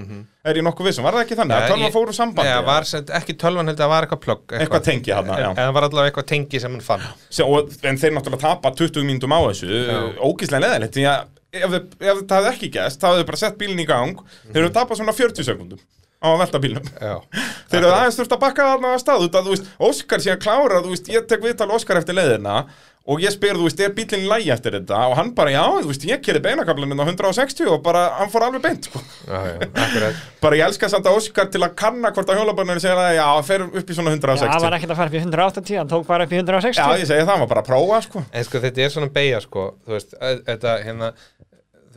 Er 0.49 0.57
ég 0.59 0.65
nokkuð 0.67 0.89
vissum, 0.89 1.05
var 1.07 1.15
það 1.19 1.27
ekki 1.27 1.37
þannig? 1.39 1.55
að 1.61 1.69
tölvan 1.75 1.93
fór 1.95 2.09
úr 2.11 2.17
sambandi? 2.17 2.55
Nei, 2.55 2.65
var, 2.67 2.89
ekki 3.21 3.37
tölvan 3.45 3.69
heldur 3.71 3.77
að 3.77 3.85
það 3.85 3.93
var 3.93 4.07
eitthvað 4.09 4.23
plögg 4.25 4.55
Eitthvað 4.59 4.85
tengi 4.89 5.13
þarna, 5.15 5.37
já. 5.45 5.49
En 5.53 5.61
það 5.61 5.75
var 5.77 5.87
allavega 5.91 6.11
eitthvað 6.11 6.29
tengi 6.33 6.63
sem 6.65 6.75
hann 6.75 6.87
fann 6.89 7.05
Sjá, 7.29 7.45
og, 7.47 7.77
en 7.93 8.01
þeir 8.03 8.17
náttúrulega 8.17 8.43
tapa 8.49 8.73
20 8.81 9.07
mínútum 9.13 9.37
á 9.37 9.41
þessu, 9.51 9.83
ógíslega 10.25 10.65
leðilegt, 10.65 10.97
því 10.97 11.07
að 11.13 11.29
ef, 11.55 11.69
þið- 11.77 12.09
ef 12.09 12.23
þetta 12.25 12.41
hefði 12.41 12.53
ekki 12.57 12.73
gæst, 12.81 12.99
þá 13.05 13.07
hefðu 13.13 13.21
þið 13.23 13.29
bara 13.31 13.43
sett 13.45 13.61
bílinn 13.61 13.85
í 13.85 13.87
gang, 13.93 14.25
þeir 14.49 14.63
eru 14.65 14.73
tapað 14.81 15.03
svona 15.03 15.15
40 15.21 15.47
sekundum 15.53 15.85
á 16.25 16.29
að 16.33 16.41
velta 16.41 16.63
bílnum. 16.65 16.89
Já, 16.97 17.15
Þeir 17.71 17.81
eru 17.83 17.93
aðeins 17.93 18.19
þurft 18.21 18.35
að 18.39 18.43
bakka 18.47 18.71
þarna 18.73 18.95
að 18.95 19.05
stað 19.05 19.29
út 19.29 19.39
að 19.39 19.47
þú 19.47 19.55
veist, 19.55 19.71
Óskar 19.91 20.25
sé 20.25 20.33
að 20.35 20.43
klára, 20.47 20.81
þú 20.81 20.97
veist, 20.97 21.13
ég 21.13 21.31
tek 21.31 21.45
viðtal 21.45 21.71
Óskar 21.77 22.01
eftir 22.01 22.17
leiðina 22.17 22.65
og 23.05 23.21
ég 23.21 23.35
spyr, 23.35 23.59
þú 23.59 23.67
veist, 23.67 23.81
er 23.85 23.93
bílinn 23.93 24.23
í 24.25 24.29
lægi 24.31 24.53
eftir 24.55 24.79
þetta 24.79 25.01
og 25.11 25.19
hann 25.19 25.35
bara, 25.37 25.53
já, 25.53 25.61
þú 25.77 25.91
veist, 25.91 26.07
ég 26.09 26.23
kerði 26.25 26.41
beinakablaninn 26.47 27.03
á 27.05 27.05
160 27.05 27.69
og 27.69 27.83
bara, 27.85 28.05
hann 28.17 28.31
fór 28.33 28.47
alveg 28.47 28.63
beint, 28.65 28.89
sko. 28.89 29.03
já, 29.29 29.43
já, 29.61 30.07
Bara 30.45 30.57
ég 30.57 30.65
elska 30.71 30.89
samt 30.89 31.11
að 31.11 31.19
Óskar 31.19 31.51
til 31.53 31.61
að 31.61 31.75
kanna 31.77 32.15
hvort 32.17 32.33
að 32.33 32.41
hjólabarnir 32.41 32.81
segja 32.81 32.97
að 32.97 33.19
já, 33.19 33.25
hann 33.29 33.45
fer 33.45 33.67
upp 33.67 33.93
í 33.93 33.99
svona 33.99 34.15
Já, 34.15 34.17
hann 34.17 34.25
var 34.25 34.49
160. 34.49 34.79
ekkert 34.79 34.95
að 34.95 35.01
fara 35.03 35.13
upp 35.13 35.19
í 35.19 35.21
180, 35.21 35.79
hann 35.83 35.93
tók 35.93 36.09
bara 36.09 36.25
upp 36.25 36.33
í 36.33 36.41
160 36.41 36.81
Já, 36.81 36.89
ég 37.03 37.11
segi 37.11 37.21
það, 37.21 37.33
hann 37.35 37.45
var 37.45 37.53
bara 37.53 37.65
að 37.65 37.69
prófa, 37.69 38.01
sko. 38.09 38.25
En 38.33 38.49
sko 38.49 38.65
þetta 38.65 38.87
er 38.87 38.95
svona 38.97 39.13
beigja 39.13 39.43
sko 39.45 39.67
Þú 39.85 39.97
veist, 39.99 40.17
þetta 40.49 40.77
hérna 40.89 41.13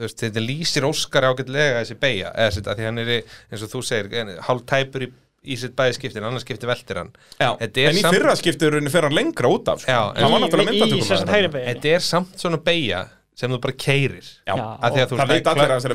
veist, 0.03 0.19
þetta 0.23 0.43
lýsir 0.43 0.85
Óskar 0.87 1.27
ágætlega 1.29 1.81
þessi 1.83 1.97
beigja 2.01 2.31
eða 2.35 2.55
þetta, 2.57 2.75
því 2.79 2.87
hann 2.89 3.01
er, 3.03 3.11
í, 3.17 3.19
eins 3.51 3.63
og 3.67 3.71
þú 3.75 3.81
segir 3.87 4.31
hálf 4.47 4.65
tæpur 4.69 5.07
í, 5.07 5.11
í 5.47 5.57
sitt 5.61 5.75
bæði 5.77 5.97
skiptin 5.99 6.25
annars 6.27 6.43
skipti 6.47 6.67
veltir 6.69 7.01
hann 7.01 7.11
Já, 7.39 7.51
Þetta 7.61 7.83
er 7.85 7.91
en 7.91 7.99
í 7.99 8.05
samt- 8.05 8.17
fyrra 8.17 8.35
skipturinn 8.39 8.89
fer 8.93 9.07
hann 9.07 9.15
lengra 9.15 9.47
út 9.53 9.69
af, 9.71 9.83
sko. 9.83 9.91
Já, 9.91 10.01
hann 10.21 10.33
var 10.33 10.41
náttúrulega 10.43 10.73
myndatökum. 10.73 11.61
Þetta 11.67 11.93
er 11.95 12.03
samt 12.03 12.35
svona 12.41 12.57
beigja 12.63 13.05
sem 13.37 13.51
þú 13.53 13.59
bara 13.61 13.73
keirir 13.77 14.25
að 14.49 14.95
því 14.95 15.01
að 15.03 15.11
þú 15.11 15.17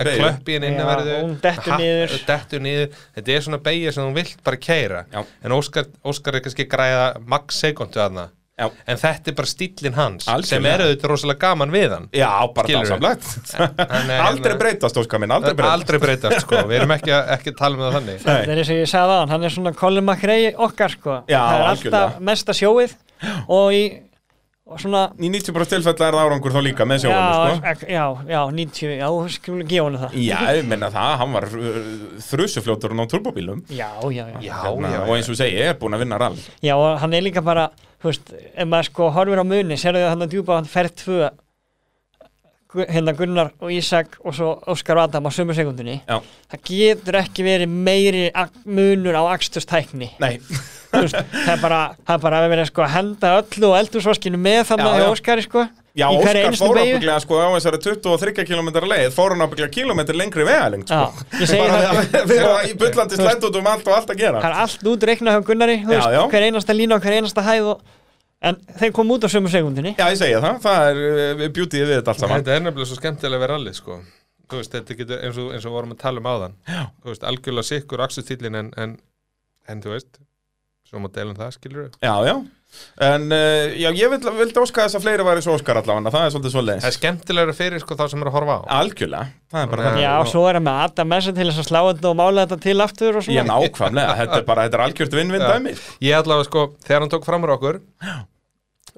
klöppin 0.07 0.63
inn 0.69 0.77
Já, 0.79 0.85
verðu 0.87 1.15
hún 1.25 1.33
dettur 1.43 1.73
niður. 1.81 2.13
dettur 2.29 2.61
niður 2.63 2.93
þetta 3.17 3.33
er 3.35 3.41
svona 3.49 3.59
beigja 3.67 3.93
sem 3.97 4.05
þú 4.07 4.13
vilt 4.21 4.45
bara 4.47 4.61
keira 4.63 5.01
Já. 5.11 5.25
en 5.43 5.55
Óskar, 5.57 5.89
Óskar 6.07 6.39
er 6.39 6.45
kannski 6.45 6.69
græða 6.71 7.09
max 7.27 7.59
sekundu 7.65 7.99
aðna 8.05 8.29
Já. 8.59 8.67
en 8.87 8.99
þetta 9.01 9.31
er 9.33 9.37
bara 9.39 9.49
stílinn 9.49 9.95
hans 9.97 10.27
Algjörlega. 10.29 10.51
sem 10.51 10.67
er 10.69 10.83
auðvitað 10.85 11.09
rosalega 11.15 11.41
gaman 11.41 11.71
við 11.73 11.95
hann 11.95 12.09
Já, 12.13 12.29
bara 12.53 12.69
dásamlegt. 12.69 13.31
Aldrei 14.29 14.53
hérna- 14.53 14.59
breytast, 14.61 14.99
Óskar 15.01 15.23
minn, 15.23 15.33
aldrei 15.33 15.55
breytast. 15.57 15.73
aldrei 15.81 15.99
breytast 16.05 16.45
sko, 16.45 16.61
við 16.69 16.77
erum 16.83 16.93
ekki, 16.99 17.15
að- 17.17 17.57
tala 17.57 17.77
með 17.81 17.87
það 17.89 17.97
þannig. 17.97 18.21
Það 18.27 18.53
er 18.53 18.61
eins 18.63 18.71
og 18.75 18.77
ég 18.83 18.93
sagði 18.93 19.17
á 19.17 19.19
hann, 19.23 19.33
hann 19.33 19.45
er 19.49 19.55
svona 19.57 19.73
Colin 19.75 20.05
McRae 20.05 20.53
okkar 20.69 20.91
sko 20.99 21.17
Já, 21.33 21.41
Það 21.41 21.59
er 21.59 21.69
algjörlega. 21.73 22.03
alltaf 22.05 22.21
mesta 22.29 22.53
sjóið 22.61 22.97
og 23.49 23.73
í 23.73 23.85
og 24.73 24.79
svona 24.81 25.01
Í 25.19 25.29
90% 25.29 25.73
tilfella 25.73 26.07
er 26.07 26.15
það 26.15 26.23
árangur 26.23 26.53
þá 26.55 26.61
líka 26.65 26.85
með 26.87 27.03
sjóinu, 27.03 27.19
já, 27.19 27.57
sko. 27.57 27.67
ek- 27.73 27.89
já, 27.91 28.05
já, 28.31 28.41
90, 28.53 28.93
já, 29.01 29.07
þú 29.11 29.33
skulum 29.35 29.67
gefa 29.69 29.89
hann 29.89 29.99
það 30.05 30.15
Já, 30.23 30.39
ég 30.61 30.69
menna 30.71 30.89
það, 30.95 31.17
hann 31.21 31.33
var 31.35 31.45
uh, 31.49 31.81
þrusufljótur 32.31 32.95
á 32.95 33.05
turbóbílum 33.11 33.65
Já, 33.69 33.91
já, 34.13 34.25
já 34.29 34.39
Já, 34.47 34.55
Hérna, 34.63 34.93
já, 34.95 35.01
og 35.09 35.17
eins 35.17 35.29
og 35.33 35.37
segi, 35.41 35.59
er 35.67 35.75
búin 35.81 35.97
að 35.99 36.05
vinna 36.05 36.21
rall 36.23 36.39
Já, 36.63 36.77
og 36.79 37.01
hann 37.03 37.13
er 37.19 37.25
líka 37.27 37.43
bara, 37.45 37.67
þú 38.03 38.11
veist, 38.11 38.35
ef 38.35 38.69
maður 38.69 38.91
sko 38.91 39.09
horfir 39.15 39.43
á 39.43 39.45
muni, 39.47 39.79
serðu 39.81 40.05
það 40.05 40.13
hann 40.13 40.27
að 40.27 40.35
djúpa 40.35 40.59
hann 40.59 40.71
fer 40.73 40.91
tvö 41.03 41.31
hérna 42.89 43.13
Gunnar 43.17 43.51
og 43.61 43.73
Ísak 43.73 44.17
og 44.25 44.37
svo 44.37 44.53
Óskar 44.73 45.01
Adam 45.03 45.29
á 45.29 45.31
sömu 45.35 45.55
sekundinni 45.57 45.99
Já, 46.07 46.19
það 46.53 46.63
getur 46.71 47.19
ekki 47.21 47.45
verið 47.47 47.75
meiri 47.89 48.23
munur 48.65 49.19
á 49.21 49.23
akstustækni 49.35 50.09
nei, 50.23 50.39
veist, 51.01 51.17
það 51.33 51.53
er 51.57 51.61
bara, 51.63 51.79
það 52.07 52.17
er 52.19 52.25
bara 52.27 52.41
að 52.43 52.51
vera 52.53 52.65
sko 52.69 52.83
að 52.85 52.91
henda 52.97 53.31
öllu 53.41 53.69
og 53.71 53.77
eldursoskinu 53.81 54.41
með 54.43 54.61
þannig 54.73 54.85
Já, 54.87 54.93
að 54.93 55.01
já. 55.03 55.07
Óskari 55.15 55.45
sko 55.47 55.63
já, 55.93 56.05
í 56.09 56.19
hverri 56.23 56.43
Óskar 56.49 56.59
fór 56.61 56.81
ábygglega 56.83 57.17
sko 57.25 57.41
á 57.41 57.49
þessari 57.57 57.81
23 57.87 58.47
km 58.51 58.69
leið, 58.93 59.09
fór 59.17 59.35
hann 59.35 59.45
ábygglega 59.47 59.73
kilometr 59.79 60.19
lengri 60.21 60.47
vegalengt 60.49 60.93
Já, 60.93 61.03
sko 61.17 61.41
ég 61.41 61.51
segi 61.53 61.65
Bara 61.65 61.81
það 61.83 62.21
að 62.21 62.31
vera 62.35 62.53
í 62.69 62.77
bullandi 62.83 63.19
slætt 63.21 63.49
út 63.49 63.59
um 63.61 63.71
allt 63.73 63.91
og 63.91 63.97
allt 63.99 64.15
að 64.15 64.23
gera 64.23 64.41
það 64.45 64.51
er 64.53 64.61
allt 64.67 64.87
út 64.93 65.09
reiknað 65.11 65.37
hjá 65.39 65.47
Gunnari 65.51 65.77
þú 65.83 65.93
Já, 65.93 65.99
veist, 65.99 66.15
já. 66.17 66.23
hver 66.35 66.47
einasta 66.49 66.77
lína 66.79 66.97
og 67.01 67.05
hver 67.07 67.19
einasta 67.19 67.45
hæð 67.49 67.69
og, 67.75 67.85
en 68.43 68.59
þeir 68.81 68.95
kom 68.97 69.13
út 69.17 69.25
á 69.25 69.29
sömu 69.33 69.53
sekundinni 69.53 69.95
Já, 69.99 70.07
ég 70.13 70.19
segi 70.23 70.41
það, 70.43 70.59
það 70.65 70.89
er 70.91 71.05
uh, 71.07 71.47
beautyið 71.57 71.87
við 71.87 71.95
þetta 72.01 72.15
allt 72.15 72.25
saman 72.25 72.41
þetta 72.43 72.57
er 72.57 72.65
nefnilega 72.67 72.91
svo 72.93 72.99
skemmtilega 72.99 73.39
að 73.39 73.45
vera 73.47 73.61
allir 73.61 73.77
sko. 73.79 74.01
Þú 74.53 74.59
veist, 74.59 74.73
þetta 74.75 74.97
getur 74.99 75.21
eins 75.25 75.39
og, 75.41 75.53
eins 75.55 75.65
og 75.69 75.73
vorum 75.77 75.93
að 75.95 76.01
tala 76.03 76.21
um 76.21 76.27
áðan 76.29 76.57
Já. 76.69 76.81
þú 77.05 77.13
veist, 77.13 77.23
algjörlega 77.31 77.69
sikkur 77.69 78.03
aksustýlin 78.05 78.59
en, 78.59 78.73
en, 78.83 78.97
en 79.71 79.85
þú 79.85 79.95
veist 79.95 80.19
svo 80.93 81.01
má 81.01 81.09
deilum 81.13 81.39
það, 81.39 81.55
skilur 81.57 81.87
við 81.87 82.05
Já, 82.05 82.13
já. 82.29 82.35
En 83.05 83.27
uh, 83.29 83.73
já, 83.77 83.89
ég 83.93 84.09
vil, 84.13 84.19
vildi 84.39 84.61
óska 84.63 84.87
þess 84.87 84.97
að 84.97 85.05
fleiri 85.05 85.25
væri 85.27 85.43
svo 85.45 85.57
Óskar 85.59 85.77
allavega, 85.81 86.13
það 86.15 86.25
er 86.25 86.33
svolítið 86.33 86.53
svo 86.55 86.63
það 86.63 86.71
er 86.73 86.81
leins 86.81 86.97
skemmtilega 86.97 87.55
fyrir 87.59 87.83
sko 87.83 87.97
þá 87.99 88.05
sem 88.09 88.25
er 88.25 88.31
að 88.31 88.37
horfa 88.39 88.55
á. 88.57 88.61
Algjörlega, 88.79 89.27
það 89.53 89.65
er 89.65 89.71
bara 89.73 89.85
Já, 89.85 89.91
það 89.93 90.03
Já, 90.05 90.13
og 90.23 90.31
svo 90.33 90.45
er 90.49 90.59
hann 90.59 90.67
með 90.69 90.81
Adam 90.87 91.11
Messi 91.13 91.35
til 91.37 91.49
þess 91.51 91.63
að 91.63 91.69
slá 91.69 91.81
þetta 91.91 92.11
og 92.13 92.19
mála 92.23 92.47
þetta 92.47 92.61
til 92.65 92.77
aftur 92.87 93.21
og 93.21 93.27
Ég 93.27 93.29
svona 93.29 93.59
nákvæmlega, 93.61 94.19
þetta 94.23 94.41
er 94.41 94.47
bara, 94.49 94.67
þetta 94.69 94.81
er 94.81 94.85
algjört 94.87 95.19
vinn-vinn 95.21 95.45
Já. 95.45 95.51
dæmi 95.53 95.75
Ég 96.09 96.17
allavega 96.23 96.49
sko, 96.49 96.65
þegar 96.89 97.05
hann 97.05 97.13
tók 97.13 97.29
fram 97.29 97.45
úr 97.45 97.55
okkur 97.59 97.81
uh, 97.83 98.21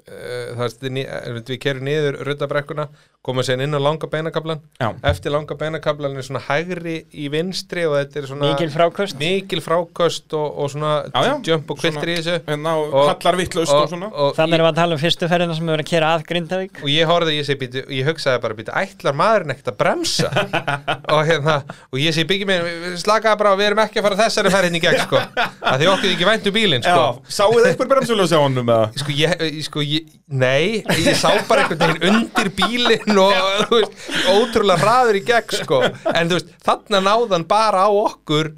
það 0.05 0.65
er 0.85 0.97
eh, 1.01 1.35
við 1.39 1.59
kerum 1.63 1.85
niður 1.87 2.19
ruddabrekkuna 2.27 2.89
komum 3.25 3.41
sér 3.41 3.63
inn 3.65 3.73
á 3.73 3.81
langa 3.81 4.05
beinakablan 4.05 4.59
Já. 4.77 4.91
eftir 5.09 5.33
langa 5.33 5.55
beinakablan 5.57 6.13
er 6.19 6.25
svona 6.27 6.43
hægri 6.45 6.97
í 7.09 7.25
vinstri 7.33 7.81
og 7.89 7.95
þetta 7.97 8.19
er 8.21 8.27
svona 8.29 8.49
mikil 8.51 8.69
frákost 8.69 9.17
mikil 9.17 9.61
fráköst 9.65 10.35
og, 10.37 10.59
og 10.61 10.69
svona 10.69 10.91
Já, 11.09 11.23
já. 11.25 11.33
jump 11.49 11.71
og 11.73 11.79
kviltir 11.79 12.11
í 12.11 12.17
þessu. 12.19 12.35
Hérna 12.45 12.75
og 12.77 12.93
Og- 12.93 13.07
hallar 13.09 13.39
vittlust 13.39 13.73
og, 13.73 13.87
svona. 13.89 14.11
og, 14.13 14.35
Þannig 14.37 14.53
ég, 14.53 14.59
erum 14.59 14.67
við 14.67 14.71
að 14.73 14.77
tala 14.81 14.97
um 14.97 15.01
fyrstu 15.01 15.29
ferðina 15.31 15.55
sem 15.57 15.65
við 15.65 15.73
verðum 15.73 15.85
að 15.87 15.89
kera 15.89 16.11
að 16.13 16.25
Grindavík. 16.29 16.81
Og 16.85 16.91
ég 16.93 17.09
horfði, 17.09 17.33
ég 17.39 17.47
segi 17.49 17.59
býtu, 17.63 17.83
ég 17.97 18.09
hugsaði 18.11 18.41
bara 18.45 18.57
býtu, 18.59 18.75
ætlar 18.83 19.17
maðurinn 19.17 19.55
ekkert 19.55 19.71
að 19.73 19.79
bremsa? 19.81 20.29
Og 21.15 21.23
hérna, 21.25 21.57
og 21.89 21.97
ég 22.01 22.13
segi 22.13 22.27
byggjum 22.29 22.51
mér 22.53 22.69
slakaði 23.01 23.41
bara, 23.41 23.55
við 23.57 23.71
erum 23.71 23.81
ekki 23.87 24.01
að 24.01 24.07
fara 24.09 24.19
þessari 24.21 24.53
ferðin 24.53 24.77
í 24.77 24.83
gegn 24.85 25.01
sko, 25.01 25.21
að 25.65 25.81
því 25.81 25.89
okkur 25.95 26.13
ekki 26.13 26.29
væntu 26.29 26.53
bílinn 26.55 26.85
sko, 26.85 27.03
Já, 27.25 27.35
sáuð 27.39 27.67
einhver 27.71 27.89
bremsuljós 27.95 28.33
á 28.35 28.39
honum 28.41 28.69
eða? 28.69 28.87
sko, 29.01 29.15
ég, 29.17 29.45
sko 29.65 29.74
ég, 29.83 30.11
nei, 30.27 30.83
ég 31.03 31.17
sá 31.19 31.31
bara 31.49 31.65
einhvern 31.65 31.95
veginn 31.95 32.19
undir 32.19 32.51
bílinn 32.55 33.19
og 33.19 33.71
veist, 33.73 33.97
ótrúlega 34.31 34.79
hraður 34.83 35.19
í 35.19 35.23
gegn 35.27 35.57
sko, 35.63 35.81
en 36.13 36.31
veist, 36.31 36.53
þarna 36.65 37.01
náðan 37.09 37.47
bara 37.49 37.87
á 37.87 37.91
okkur 37.91 38.53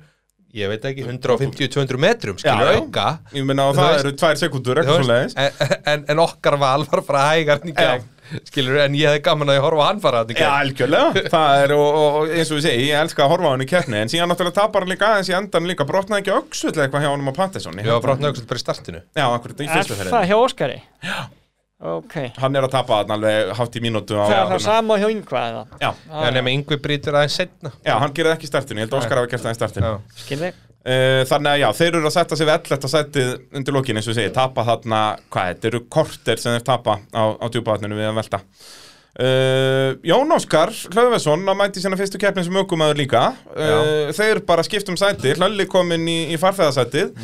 ég 0.57 0.72
veit 0.72 0.86
ekki, 0.89 1.05
150-200 1.05 2.01
metrum 2.01 2.38
já. 2.41 2.53
auka. 2.78 3.07
Ég 3.36 3.45
meina 3.45 3.70
Þú 3.70 3.82
það 3.82 3.97
eru 3.99 4.13
tvær 4.18 4.39
sekundur, 4.39 4.82
en, 4.82 5.34
en, 5.93 6.05
en 6.09 6.22
okkar 6.24 6.57
val 6.61 6.86
var 6.89 7.03
bara 7.05 7.26
hægar 7.32 7.65
í 7.68 7.76
gegn 7.78 8.07
skilur, 8.49 8.78
en 8.84 8.97
ég 8.97 9.07
hefði 9.11 9.21
gaman 9.28 9.51
að 9.53 9.57
ég 9.59 9.65
horfa 9.67 9.88
hann 9.88 10.01
fara 10.03 10.21
þetta 10.28 10.43
Já, 10.43 10.49
algjörlega, 10.61 11.23
það 11.34 11.63
er 11.63 11.73
og, 11.78 11.97
og, 12.01 12.17
eins 12.36 12.51
og 12.51 12.59
við 12.59 12.67
segi, 12.67 12.86
ég 12.91 13.01
elska 13.05 13.25
að 13.25 13.34
horfa 13.34 13.47
á 13.47 13.53
hann 13.53 13.65
í 13.65 13.69
keppni 13.71 14.01
en 14.03 14.11
síðan 14.13 14.32
náttúrulega 14.34 14.57
tapar 14.59 14.86
hann 14.86 14.93
líka 14.93 15.09
aðeins 15.13 15.32
í 15.32 15.36
endan 15.38 15.69
líka. 15.69 15.88
Brotnaði 15.88 16.23
ekki 16.25 16.36
öxull 16.38 16.75
eitthvað 16.75 17.05
hjá 17.05 17.11
honum 17.13 17.32
á 17.32 17.34
Pattinson 17.39 17.82
Ég 17.82 17.91
var 17.93 18.03
brotna 18.05 18.32
aukslega 18.32 18.51
bara 18.51 18.61
í 18.61 18.65
startinu. 18.65 19.03
Já, 19.15 19.25
akkurat 19.32 19.63
í 19.63 19.67
Er 19.67 19.75
fyrstu 19.78 19.95
það 19.95 20.05
fyrir 20.05 20.32
hjá 20.32 20.38
Óskari? 20.43 20.80
Já. 21.07 21.17
Ok, 21.78 22.15
Hann 22.41 22.57
er 22.57 22.65
að 22.65 22.71
tapa 22.73 23.03
hann 23.03 23.11
alveg 23.13 23.51
hátt 23.53 23.75
í 23.78 23.82
mínútu 23.86 24.15
það 24.17 24.32
er 24.34 24.47
það 24.49 24.61
sama 24.65 24.95
hjá 24.97 25.11
yngva 25.13 25.41
eða? 25.51 25.59
Já, 25.84 25.91
En 26.25 26.34
nema 26.34 26.49
yngvi 26.49 26.80
brýtur 26.82 27.13
aðeins 27.19 27.36
setna 27.38 27.69
já, 27.86 27.93
hann 28.01 28.15
gerir 28.17 28.34
ekki 28.34 28.49
startinu, 28.49 28.82
ég 28.82 28.88
held 28.88 28.95
að 28.95 29.03
Óskar 29.03 29.21
hafi 29.21 29.30
gert 29.36 29.45
það 29.45 29.53
í 29.53 29.59
startinu. 29.59 29.91
Já. 29.93 30.55
Uh, 30.88 31.21
þannig 31.27 31.51
að 31.51 31.61
já, 31.61 31.67
þeir 31.75 31.95
eru 31.97 32.07
að 32.07 32.13
setja 32.15 32.35
sig 32.39 32.47
við 32.47 32.53
11. 32.53 32.89
sætið 32.93 33.31
undir 33.59 33.75
lokin 33.75 33.97
eins 33.99 34.07
og 34.07 34.15
segi, 34.15 34.31
tapa 34.35 34.63
þarna, 34.63 34.99
hvað, 35.33 35.49
þetta 35.49 35.67
eru 35.71 35.81
korter 35.91 36.39
sem 36.39 36.53
þeir 36.55 36.67
tapa 36.69 36.99
á, 37.11 37.23
á 37.35 37.45
djúpaðatninu 37.51 37.97
við 37.97 38.07
að 38.07 38.19
velta. 38.21 38.39
Uh, 39.17 39.97
Jón 40.05 40.31
Óskar 40.31 40.69
Hlöðvesson 40.93 41.43
að 41.49 41.57
mæti 41.57 41.81
sína 41.81 41.97
fyrstu 41.97 42.19
keppni 42.21 42.43
sem 42.45 42.59
aukumæður 42.61 42.99
líka 42.99 43.23
uh, 43.33 44.11
þeir 44.13 44.43
bara 44.45 44.61
skiptum 44.63 44.93
sæti 44.99 45.33
Hlölli 45.33 45.65
kominn 45.65 46.05
í, 46.05 46.19
í 46.35 46.38
farþeðasætið 46.38 47.15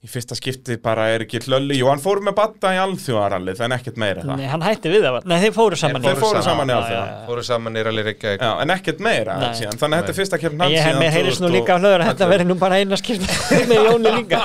í 0.00 0.08
fyrsta 0.08 0.32
skipti 0.32 0.78
bara 0.80 1.10
er 1.12 1.26
ekki 1.26 1.42
Hlölli 1.44 1.76
jú, 1.76 1.84
hann 1.90 2.00
fór 2.00 2.22
með 2.24 2.32
batta 2.38 2.70
í 2.72 2.78
alþjóðarallið 2.80 3.58
en 3.66 3.74
ekkert 3.76 3.98
meira 4.00 4.22
það 4.24 4.38
Nei, 4.40 4.46
hann 4.48 4.62
hætti 4.64 4.92
við 4.94 5.02
það. 5.04 5.18
Nei, 5.28 5.34
þeir 5.42 5.52
fóru 5.58 5.76
saman 5.76 6.06
Þeir 6.06 6.16
fóru 6.22 6.40
saman 6.46 6.70
í 6.70 6.72
Já, 6.72 6.78
alþjóða. 6.78 7.02
já, 7.04 7.10
já. 7.18 7.26
Fóru 7.28 7.44
saman 7.50 7.76
nýra 7.76 7.92
lýri 7.92 8.14
ekki 8.14 8.32
Já, 8.40 8.48
en 8.64 8.72
ekkert 8.78 9.02
meira 9.04 9.36
síðan, 9.58 9.76
þannig 9.82 9.98
að 9.98 10.00
þetta 10.00 10.14
er 10.14 10.18
fyrsta 10.22 10.40
keppni 10.40 10.64
hans 10.64 10.72
Ég 10.72 10.80
hef 10.80 10.88
síðan 10.88 11.04
með 11.04 11.14
heyrðis 11.18 11.40
nú 11.44 11.50
2000 11.50 11.56
líka 11.58 11.76
á 11.76 11.78
hlöður 11.84 12.04
að 12.06 12.10
þetta 12.14 12.30
verði 12.32 12.48
nú 12.48 12.56
bara 12.64 12.80
eina 12.80 13.00
skipt 13.02 13.36
með 13.74 13.84
Jóni 13.90 14.14
líka. 14.16 14.40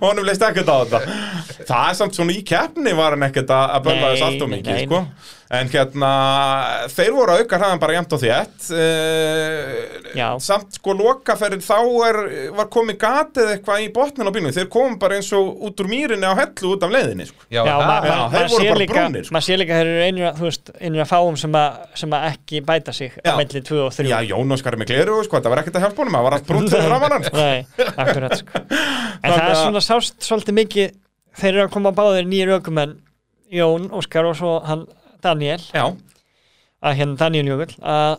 Og 0.00 0.06
honum 0.10 0.26
leist 0.26 0.46
ekkert 0.50 0.72
á 0.74 0.76
þetta. 0.82 1.02
Það 1.70 1.84
er 1.86 1.98
samt 2.02 2.18
svona 2.18 2.34
í 2.34 2.42
keppni 2.50 2.96
var 2.98 3.14
hann 3.14 3.28
ekkert 3.30 3.54
að 3.54 3.76
að 3.78 3.86
bölva 3.86 4.10
þess 4.16 4.26
allt 4.26 4.42
og 4.48 4.52
mikið 4.58 4.82
sko. 4.88 5.04
En 5.50 5.66
hérna 5.72 6.08
þeir 6.94 7.08
voru 7.16 7.32
að 7.34 7.40
auka 7.42 7.58
hraðan 7.58 7.80
bara 7.82 7.94
jæmt 7.96 8.12
og 8.14 8.20
þétt 8.22 8.66
uh, 8.70 10.10
Já. 10.14 10.26
samt 10.42 10.76
sko 10.78 10.92
lokaferðin 10.94 11.62
þá 11.64 11.74
er, 12.06 12.18
var 12.54 12.68
komið 12.70 12.98
gatið 13.02 13.50
eitthvað 13.56 13.82
í 13.82 13.88
botnin 13.96 14.30
á 14.30 14.34
bílunum 14.34 14.54
þeir 14.54 14.68
komum 14.70 14.94
bara 15.02 15.18
eins 15.18 15.30
og 15.34 15.64
út 15.66 15.82
úr 15.82 15.90
mýrinni 15.90 16.26
á 16.30 16.34
hellu 16.38 16.70
út 16.76 16.86
af 16.86 16.92
leiðinni 16.94 17.26
sko. 17.26 17.42
Já, 17.50 17.64
Já, 17.66 17.72
það- 17.72 17.82
ma- 17.90 17.96
já, 17.98 18.14
ma- 18.14 18.28
þeir 18.30 18.38
maður 18.38 18.54
voru 18.54 18.62
sér 18.62 18.70
bara 18.70 18.82
líka 18.84 18.94
brúnir, 19.00 19.26
sko. 19.26 19.34
maður 19.34 19.46
sér 19.48 19.60
líka 19.64 19.74
að 19.74 19.80
þeir 19.82 19.90
eru 19.90 20.06
einir 20.06 20.28
að, 20.30 20.40
veist, 20.46 20.72
einir 20.80 21.04
að 21.04 21.10
fáum 21.10 21.40
sem 21.42 21.58
að, 21.60 21.80
sem 22.04 22.16
að 22.20 22.28
ekki 22.30 22.62
bæta 22.70 22.94
sig 23.00 23.10
Já. 23.18 23.30
á 23.30 23.36
melli 23.42 23.64
2 23.70 23.82
og 23.88 23.92
3 23.98 24.06
já, 24.14 24.18
Jón 24.30 24.54
Óskar 24.54 24.76
er 24.78 24.82
með 24.84 24.92
gleru 24.94 25.18
sko, 25.26 25.36
þetta 25.40 25.50
var 25.54 25.62
ekkert 25.64 25.80
að 25.80 25.86
hjálpa 25.88 26.02
honum, 26.04 26.18
það 26.20 26.26
var 26.28 26.38
allt 26.38 26.46
brúnt 26.50 26.70
framan 26.78 27.16
hann 27.16 27.26
sko. 27.26 27.36
Nei, 27.36 27.66
akkurat 27.90 28.38
sko. 28.38 28.64
En 28.70 29.30
það 29.34 29.42
er 29.42 29.50
að- 29.50 29.60
svona 29.64 29.82
sást 29.82 30.22
svolítið 30.30 30.58
mikið 30.62 30.96
þeir 31.42 31.52
eru 31.56 31.66
að 31.66 31.74
koma 31.74 31.90
báðir 31.98 32.26
nýjir 32.30 32.54
ökumenn 32.60 32.96
Jón, 33.50 33.90
Óskar 33.98 34.28
og 34.30 34.36
svo 34.38 34.56
hann 34.62 34.86
Daniel, 35.24 35.60
já, 35.74 35.84
að 36.80 36.96
hérna 37.00 37.18
Daniel 37.20 37.50
Jökull 37.52 37.74
að, 37.82 38.16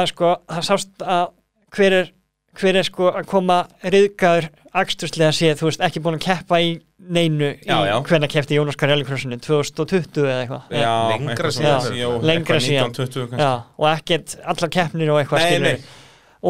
að 0.00 0.06
sko, 0.12 0.34
það 0.52 0.66
sást 0.70 1.04
að 1.04 1.24
hver 1.76 1.96
er, 2.02 2.10
hver 2.58 2.78
er 2.80 2.86
sko 2.88 3.10
að 3.12 3.26
koma 3.30 3.58
riðgaður 3.82 4.50
aksturslega 4.78 5.32
séð, 5.34 5.56
þú 5.60 5.68
veist, 5.70 5.82
ekki 5.88 6.02
búin 6.04 6.18
að 6.20 6.24
keppa 6.28 6.60
í 6.62 6.70
neinu 7.08 7.52
í 7.54 7.66
Já, 7.66 7.76
já. 7.88 7.94
hvenna 8.08 8.28
keppti 8.30 8.56
Jón 8.58 8.68
Óskar 8.72 8.90
Rallycrossinu, 8.92 9.38
2020 9.42 10.24
eða 10.26 10.40
eitthvað 10.42 10.74
já 10.76 10.92
lengra 11.14 11.50
síðan. 11.54 12.24
Lengra 12.26 12.58
síðan. 12.62 12.90
1920 12.92 13.30
kannski. 13.32 13.42
Já, 13.42 13.52
og 13.78 13.86
ekkert 13.92 14.34
allar 14.52 14.72
keppnir 14.74 15.12
og 15.14 15.20
eitthvað 15.22 15.42
Nei, 15.44 15.50
skilur 15.52 15.78
nei. 15.78 15.92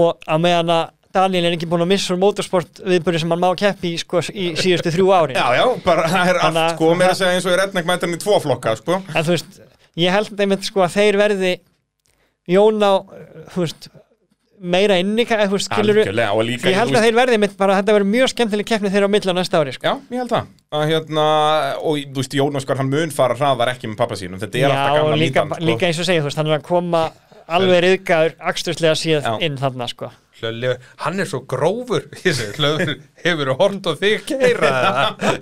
og 0.03 0.25
að 0.35 0.43
meðan 0.47 0.73
að 0.75 0.87
Daniel 1.19 1.49
er 1.49 1.57
ekki 1.59 1.69
búin 1.71 1.85
að 1.85 1.93
missa 1.93 2.17
motorsport 2.19 2.83
viðbörði 2.87 3.23
sem 3.25 3.35
hann 3.35 3.43
má 3.43 3.49
keppi 3.59 3.95
í, 3.95 4.01
sko, 4.01 4.23
í 4.33 4.51
síðustu 4.59 4.95
þrjú 4.95 5.13
ári 5.15 5.39
já, 5.39 5.47
já, 5.59 5.65
bara 5.85 6.09
það 6.13 6.33
er 6.33 6.43
allt 6.49 6.61
sko, 6.75 6.91
mér 6.99 7.13
að 7.13 7.21
segja 7.21 7.39
eins 7.39 7.49
og 7.49 7.57
er 7.57 7.65
etnæk 7.67 7.89
mættan 7.89 8.17
í 8.17 8.21
tvo 8.23 8.41
flokka 8.45 8.77
sko. 8.81 9.01
en 9.13 9.27
þú 9.27 9.35
veist, 9.37 9.63
ég 9.99 10.15
held 10.15 10.45
einmitt 10.45 10.69
sko 10.69 10.85
að 10.87 10.99
þeir 10.99 11.23
verði 11.27 11.55
Jón 12.49 12.81
á 12.81 12.93
þú 13.53 13.65
veist, 13.67 13.91
meira 14.59 14.97
inni 14.99 15.27
eða 15.27 15.47
þú 15.53 15.61
skilur 15.63 16.01
ég 16.01 16.79
held 16.79 16.97
að 16.97 17.05
þeir 17.05 17.19
verði 17.19 17.37
einmitt 17.37 17.59
bara 17.59 17.77
þetta 17.79 17.95
verði 17.99 18.13
mjög 18.15 18.33
skemmtileg 18.33 18.69
keppni 18.69 18.93
þeirra 18.95 19.11
á 19.11 19.13
milli 19.13 19.35
á 19.35 19.37
næsta 19.37 19.61
ári 19.61 19.75
sko. 19.77 19.85
Já, 19.85 20.15
ég 20.15 20.23
held 20.23 20.33
það 20.33 20.49
að, 20.73 20.85
hérna, 20.91 21.27
og 21.79 22.01
þú 22.03 22.23
veist, 22.23 22.37
Jón 22.41 22.59
Óskar 22.59 22.81
hann 22.81 22.91
mun 22.93 23.15
fara 23.15 23.37
hraðar 23.39 23.75
ekki 23.75 23.91
með 23.91 24.01
pappa 24.01 24.19
sínum 24.19 24.41
þetta 24.41 24.63
er 24.63 24.73
alltaf 24.73 24.99
gamla 24.99 25.21
líka, 25.21 25.45
sko. 25.47 25.61
líka 25.69 25.89
eins 25.89 26.01
og 26.01 26.09
segja, 26.09 26.25
þú 26.25 26.31
veist, 26.31 26.41
hann 26.41 26.51
er 26.51 26.57
að 26.59 26.67
koma 26.67 27.05
alveg 27.49 27.85
riðgaður 27.85 28.35
aksturslega 28.51 28.97
síð 28.99 29.21
Já. 29.23 29.31
inn 29.45 29.61
þarna 29.61 29.89
sko 29.93 30.11
Hlölli, 30.39 30.73
hann 31.03 31.23
er 31.23 31.29
svo 31.29 31.41
grófur 31.51 32.07
Hlölli, 32.23 32.97
hefur 33.25 33.53
hort 33.59 33.89
og 33.91 33.99
þig 34.01 34.25
keira 34.29 34.71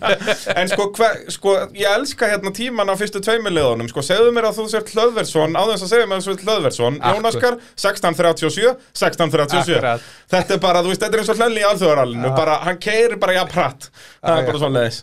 en 0.58 0.70
sko, 0.72 0.88
hver, 0.96 1.22
sko, 1.34 1.54
ég 1.76 1.92
elska 1.92 2.30
hérna 2.30 2.52
tíman 2.56 2.88
á 2.88 2.94
fyrstu 2.98 3.20
tveimileðunum 3.24 3.90
sko, 3.92 4.04
segðu 4.06 4.32
mér 4.36 4.48
að 4.50 4.60
þú 4.62 4.66
sért 4.72 4.92
Hlöðversson 4.94 5.56
á 5.56 5.62
þess 5.72 5.86
að 5.86 5.92
segja 5.92 6.08
mér 6.08 6.18
að 6.18 6.24
þú 6.24 6.30
sért 6.30 6.46
Hlöðversson. 6.46 6.98
Jón 7.02 7.30
Akkur. 7.30 7.30
Óskar, 7.36 7.60
1637 7.76 8.72
1637 8.96 9.76
Akkurat. 9.76 10.10
þetta 10.32 10.56
er 10.56 10.64
bara, 10.66 10.82
þú 10.84 10.92
veist, 10.92 11.04
þetta 11.04 11.18
er 11.18 11.24
eins 11.24 11.32
og 11.34 11.40
hlönni 11.40 11.62
í 11.62 11.68
alþjóðarallinu. 11.70 12.34
Bara, 12.36 12.58
hann 12.66 12.80
keirir 12.82 13.20
bara 13.20 13.36
jafn 13.40 13.56
hratt 13.56 13.88
það 14.20 14.40
er 14.40 14.48
bara 14.50 14.60
svona 14.62 14.80
leiðis 14.82 15.00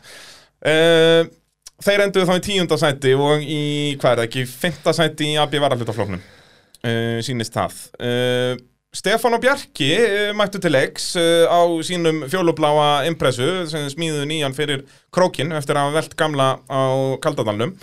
uh, 0.67 1.31
þeir 1.83 2.05
enduðu 2.07 2.29
þá 2.29 2.35
í 2.35 2.43
tíunda 2.47 2.77
sæti 2.79 3.15
og 3.17 3.43
í, 3.43 3.63
hvað 4.01 4.11
er 4.11 4.21
það 4.21 4.27
ekki, 4.29 4.45
fymta 4.49 4.93
sæti 4.95 5.31
í 5.33 5.39
AB 5.41 5.57
varallutaflóknum 5.63 6.21
uh, 6.21 7.17
sýnist 7.25 7.55
það. 7.57 7.81
Uh, 7.99 8.53
Stefán 8.93 9.33
og 9.33 9.41
Bjarki 9.41 9.89
uh, 9.97 10.31
mættu 10.37 10.59
til 10.61 10.75
leiks 10.75 11.15
uh, 11.17 11.49
á 11.49 11.65
sínum 11.81 12.27
fjólubláa 12.29 13.07
impressu 13.09 13.65
sem 13.65 13.87
smíðu 13.89 14.27
nýjan 14.29 14.53
fyrir 14.53 14.83
krókin 15.13 15.49
eftir 15.57 15.79
að 15.81 15.95
velt 15.97 16.13
gamla 16.19 16.49
á 16.69 16.81
Kaldadalnum 17.23 17.73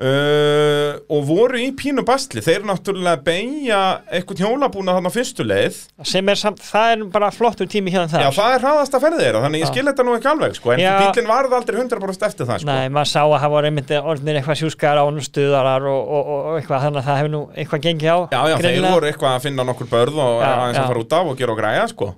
uh, 0.00 1.00
og 1.12 1.26
voru 1.28 1.60
í 1.60 1.68
pínu 1.76 2.04
bastli 2.06 2.42
þeir 2.44 2.64
náttúrulega 2.68 3.20
beigja 3.26 3.80
eitthvað 4.12 4.42
hjólabúna 4.44 4.96
þarna 4.96 5.12
á 5.12 5.16
fyrstu 5.16 5.46
leið 5.46 5.78
sem 6.08 6.32
er 6.32 6.40
samt, 6.40 6.62
það 6.64 6.94
er 6.94 7.04
bara 7.12 7.30
flottur 7.34 7.68
tími 7.70 7.92
hérna 7.92 8.08
Já, 8.22 8.30
það 8.30 8.38
það 8.38 8.56
er 8.56 8.64
hraðast 8.66 8.96
að 8.96 9.04
ferði 9.06 9.20
þeirra, 9.26 9.42
þannig 9.46 9.62
ég 9.62 9.66
Já. 9.66 9.72
skil 9.72 9.86
þetta 9.90 10.06
nú 10.08 10.16
ekki 10.16 10.30
alveg, 10.32 10.56
sko, 10.58 10.72
en 10.74 10.82
Já. 10.82 10.92
bílinn 11.02 11.30
varð 11.30 11.56
aldrei 11.58 11.78
100% 11.82 12.26
eftir 12.28 12.48
það, 12.48 12.62
sko. 12.62 12.70
Nei, 12.72 12.88
maður 12.96 13.12
sá 13.12 13.20
að 13.22 13.38
það 13.44 13.54
voru 13.56 13.70
einmitt 13.70 13.94
orðnir 14.00 14.40
eitthvað 14.40 14.60
sjúskar 14.62 15.00
á 15.00 15.04
honum 15.04 15.26
stuðarar 15.26 15.88
og, 15.92 16.02
og, 16.02 16.32
og, 16.36 16.50
eitthvað 16.58 16.84
þannig 16.88 17.02
að 17.02 17.08
það 17.10 17.20
hefur 17.22 17.34
nú 17.36 17.42
eitthvað 17.56 17.86
gengið 17.88 18.12
á 18.12 18.18
Já, 18.32 18.40
já, 18.42 18.56
þeir 18.56 18.66
greinilega. 18.66 18.96
voru 18.96 19.10
eitthvað 19.12 19.38
að 19.38 19.46
finna 19.48 19.68
nokkur 19.70 19.90
börð 19.92 20.20
og 20.22 20.36
Já, 20.42 20.50
aðeins 20.52 20.82
að 20.82 20.92
fara 20.92 21.04
út 21.06 21.16
af 21.20 21.32
og 21.32 21.40
gera 21.42 21.54
og 21.56 21.62
græja, 21.62 21.88
sko. 21.92 22.12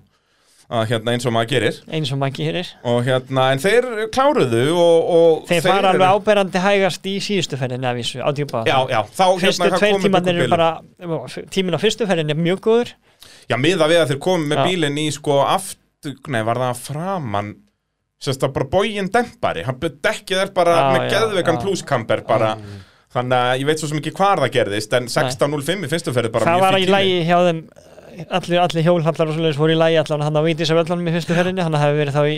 Að, 0.65 0.87
hérna, 0.89 1.13
eins 1.13 1.27
og 1.29 1.33
maður 1.37 1.49
gerir. 1.51 1.79
eins 1.93 2.11
og 2.15 2.19
maður 2.23 2.37
gerir. 2.39 2.69
Og 2.89 3.03
hérna, 3.05 3.43
en 3.53 3.61
þeir 3.61 3.87
kláruðu 4.15 4.63
og, 4.73 5.11
og 5.17 5.43
þeir 5.51 5.61
fara 5.67 5.91
alveg 5.93 6.15
áberandi 6.17 6.63
hægast 6.65 7.09
í 7.11 7.19
síðustu 7.21 7.59
ferðinni 7.61 7.91
af 7.91 7.99
þessu 8.01 8.23
á 8.25 8.31
djúpa 8.33 8.63
Já, 8.65 8.79
já, 8.89 9.01
þá 9.13 9.27
fyrstu 9.43 9.67
hérna, 9.67 9.81
tveir 9.83 10.09
upp 10.09 10.31
eru 10.33 10.49
bara 10.55 10.71
tímin 11.53 11.77
á 11.77 11.81
fyrstu 11.85 12.09
ferðinni 12.09 12.33
er 12.33 12.41
mjög 12.41 12.65
góður. 12.65 12.95
Já, 13.53 13.59
miða 13.61 13.91
við 13.93 14.01
að 14.01 14.15
þeir 14.15 14.23
komið 14.25 14.51
með 14.55 14.63
Já. 14.63 14.65
bílinn 14.71 14.99
í, 15.05 15.07
sko, 15.13 15.39
aftur, 15.45 16.17
nei, 16.33 16.41
var 16.49 16.63
það 16.65 16.83
framann, 16.89 17.55
sérst 18.25 18.49
að 18.49 18.57
bara 18.57 18.71
bógin 18.73 19.13
dempari, 19.13 19.69
hann 19.69 19.81
dekkið 19.85 20.45
er 20.47 20.57
bara 20.57 20.81
Já, 20.81 20.85
með 20.97 21.09
geðveikan 21.13 21.61
pluskamper 21.61 22.25
bara, 22.25 22.55
þannig 23.13 23.37
að 23.53 23.59
ég 23.61 23.69
veit 23.69 23.85
svo 23.85 23.93
sem 23.93 24.01
ekki 24.01 24.17
hvar 24.17 24.41
það 24.47 24.55
gerðist, 24.57 24.97
en 24.97 25.13
16.05 25.13 25.85
í 25.85 25.93
fyrstu 25.93 26.17
ferði 26.17 26.33
bara 26.33 26.57
mjög 26.57 26.65
var 26.65 27.94
allir, 28.29 28.59
allir 28.63 28.87
hjólhallar 28.87 29.31
og 29.31 29.37
svoleiðis 29.37 29.61
voru 29.61 29.75
í 29.75 29.79
lægi 29.79 30.01
allan 30.03 30.25
hann 30.27 30.39
á 30.39 30.47
Vítisaföllunum 30.47 31.11
í 31.11 31.15
fyrstu 31.17 31.37
ferðinni. 31.37 31.65
Hann 31.67 31.79
hafi 31.79 31.99
verið 32.01 32.19
þá 32.19 32.25
í, 32.31 32.37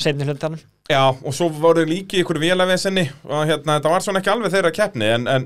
í 0.00 0.04
seinni 0.04 0.28
hlutanum. 0.28 0.60
Já, 0.90 1.04
og 1.14 1.34
svo 1.36 1.46
voru 1.54 1.84
líki 1.86 2.18
ykkur 2.24 2.40
vélavesenni 2.42 3.04
og 3.28 3.44
hérna, 3.46 3.76
þetta 3.76 3.90
var 3.92 4.02
svona 4.02 4.18
ekki 4.18 4.30
alveg 4.32 4.50
þeirra 4.50 4.72
keppni 4.74 5.06
en, 5.06 5.26
en 5.30 5.44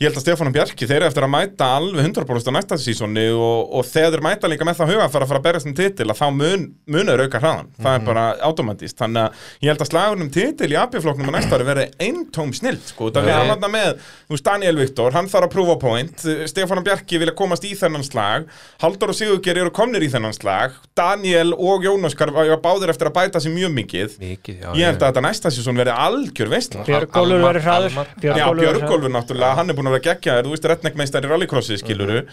ég 0.00 0.06
held 0.06 0.16
að 0.16 0.22
Stefán 0.22 0.48
og 0.48 0.54
Bjarki 0.54 0.86
þeir 0.88 1.02
eru 1.02 1.08
eftir 1.10 1.26
að 1.26 1.32
mæta 1.34 1.68
alveg 1.76 2.06
100% 2.06 2.48
á 2.48 2.52
næsta 2.56 2.78
sísoni 2.80 3.26
og, 3.34 3.74
og 3.76 3.84
þegar 3.84 4.14
þeir 4.14 4.24
mæta 4.24 4.48
líka 4.48 4.64
með 4.64 4.78
það 4.78 4.92
huga 4.94 5.04
að 5.04 5.12
fara 5.12 5.26
að 5.26 5.32
fara 5.34 5.42
að 5.42 5.48
berjast 5.48 5.68
um 5.68 5.74
titil 5.76 6.06
að 6.08 6.20
þá 6.22 6.24
mun, 6.38 6.64
munur 6.96 7.24
auka 7.26 7.42
hraðan. 7.42 7.68
Það 7.76 7.98
er 7.98 8.06
bara 8.06 8.24
automatist, 8.48 8.96
þannig 9.02 9.26
að 9.26 9.44
ég 9.66 9.74
held 9.74 9.84
að 9.84 9.90
slagun 9.90 10.24
um 10.24 10.32
titil 10.38 10.70
í 10.72 10.78
AP-floknum 10.80 11.28
á 11.28 11.36
næsta 11.36 11.58
ári 11.58 11.68
verði 11.68 11.86
eintóm 12.06 12.56
snill, 12.56 12.80
sko, 12.88 13.10
það 13.12 13.30
er 13.34 13.52
hann 13.52 13.68
með 13.76 13.92
þú 14.00 14.38
veist, 14.38 14.48
Daniel 14.48 14.80
Viktor, 14.80 15.12
hann 15.12 15.28
þarf 15.28 15.50
að 15.50 15.54
prúfa 15.58 15.76
point 15.82 16.26
Stefán 16.48 16.80
og 16.80 16.88
Bjarki 16.88 17.20
vilja 17.20 17.36
komast 17.36 17.68
í 17.68 17.74
þennan 17.76 18.04
slag 18.06 18.48
Haldur 18.80 19.12
og 19.12 19.18
Sigurger 19.18 19.60
eru 19.60 19.72
komnir 19.74 20.04
í 20.04 20.10
þennan 20.12 20.34
slag 20.36 20.76
Daniel 20.96 21.52
og 21.52 21.84
Jón 21.84 22.06
Óskar 22.08 22.32
var 22.34 22.48
báðir 22.64 22.92
eftir 22.92 23.10
að 23.10 23.16
bæta 23.18 23.42
sig 23.42 23.54
mjög 23.54 23.74
mikið 23.76 23.95
Mikið, 24.20 24.56
já, 24.62 24.68
Ég 24.78 24.90
held 24.90 25.00
að 25.02 25.10
þetta 25.10 25.22
næsta 25.26 25.52
sísón 25.54 25.78
verði 25.80 25.94
algjör 26.06 26.50
veistla 26.52 26.86
Björgólfur 26.86 27.44
verður 27.44 27.66
hraður. 27.66 28.10
Björgólfur 28.22 29.14
náttúrulega, 29.14 29.52
hann 29.60 29.72
er 29.72 29.78
búin 29.78 29.90
að 29.90 29.96
vera 29.98 30.06
geggjaður, 30.08 30.48
þú 30.48 30.56
veist, 30.56 30.68
retnekmeistar 30.72 31.26
í 31.26 31.30
rallycrossi, 31.32 31.78
skiluru 31.82 32.24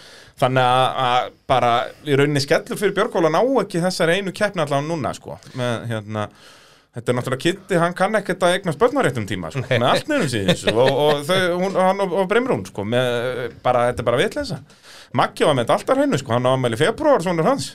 Þannig 0.41 0.66
að, 0.66 0.99
að 1.05 1.30
bara 1.53 1.72
í 2.07 2.18
rauninni 2.20 2.43
skellur 2.43 2.80
fyrir 2.80 2.97
Björgól 2.97 3.28
að 3.30 3.36
ná 3.38 3.41
ekki 3.64 3.84
þessari 3.84 4.20
einu 4.20 4.36
keppni 4.36 4.64
allavega 4.66 4.89
núna, 4.89 5.14
sko. 5.18 5.39
Með, 5.59 5.88
hérna, 5.91 6.28
Þetta 6.93 7.09
er 7.09 7.16
náttúrulega 7.18 7.41
Kitty, 7.41 7.78
hann 7.82 7.95
kann 7.97 8.14
ekkert 8.20 8.43
að 8.45 8.59
eignast 8.59 8.78
börnaréttum 8.82 9.24
tíma, 9.26 9.49
sko, 9.49 9.64
með 9.66 9.86
allt 9.89 10.11
nefnum 10.11 10.30
síðan 10.30 10.76
og, 10.84 10.91
og 10.93 11.24
þau, 11.26 11.39
hún, 11.57 11.78
hann 11.80 12.03
og, 12.05 12.11
og 12.22 12.28
Brimrún, 12.30 12.61
sko, 12.70 12.86
með, 12.86 13.55
bara, 13.66 13.88
þetta 13.89 14.03
er 14.03 14.07
bara 14.11 14.20
vitleysa. 14.22 14.59
Maggi 15.18 15.47
var 15.47 15.57
með 15.57 15.66
þetta 15.66 15.80
alltaf 15.80 15.97
hreinu, 15.97 16.20
sko, 16.22 16.36
hann 16.36 16.45
á 16.45 16.53
ammæli 16.53 16.78
februar, 16.78 17.26
svona 17.26 17.47
hans 17.47 17.72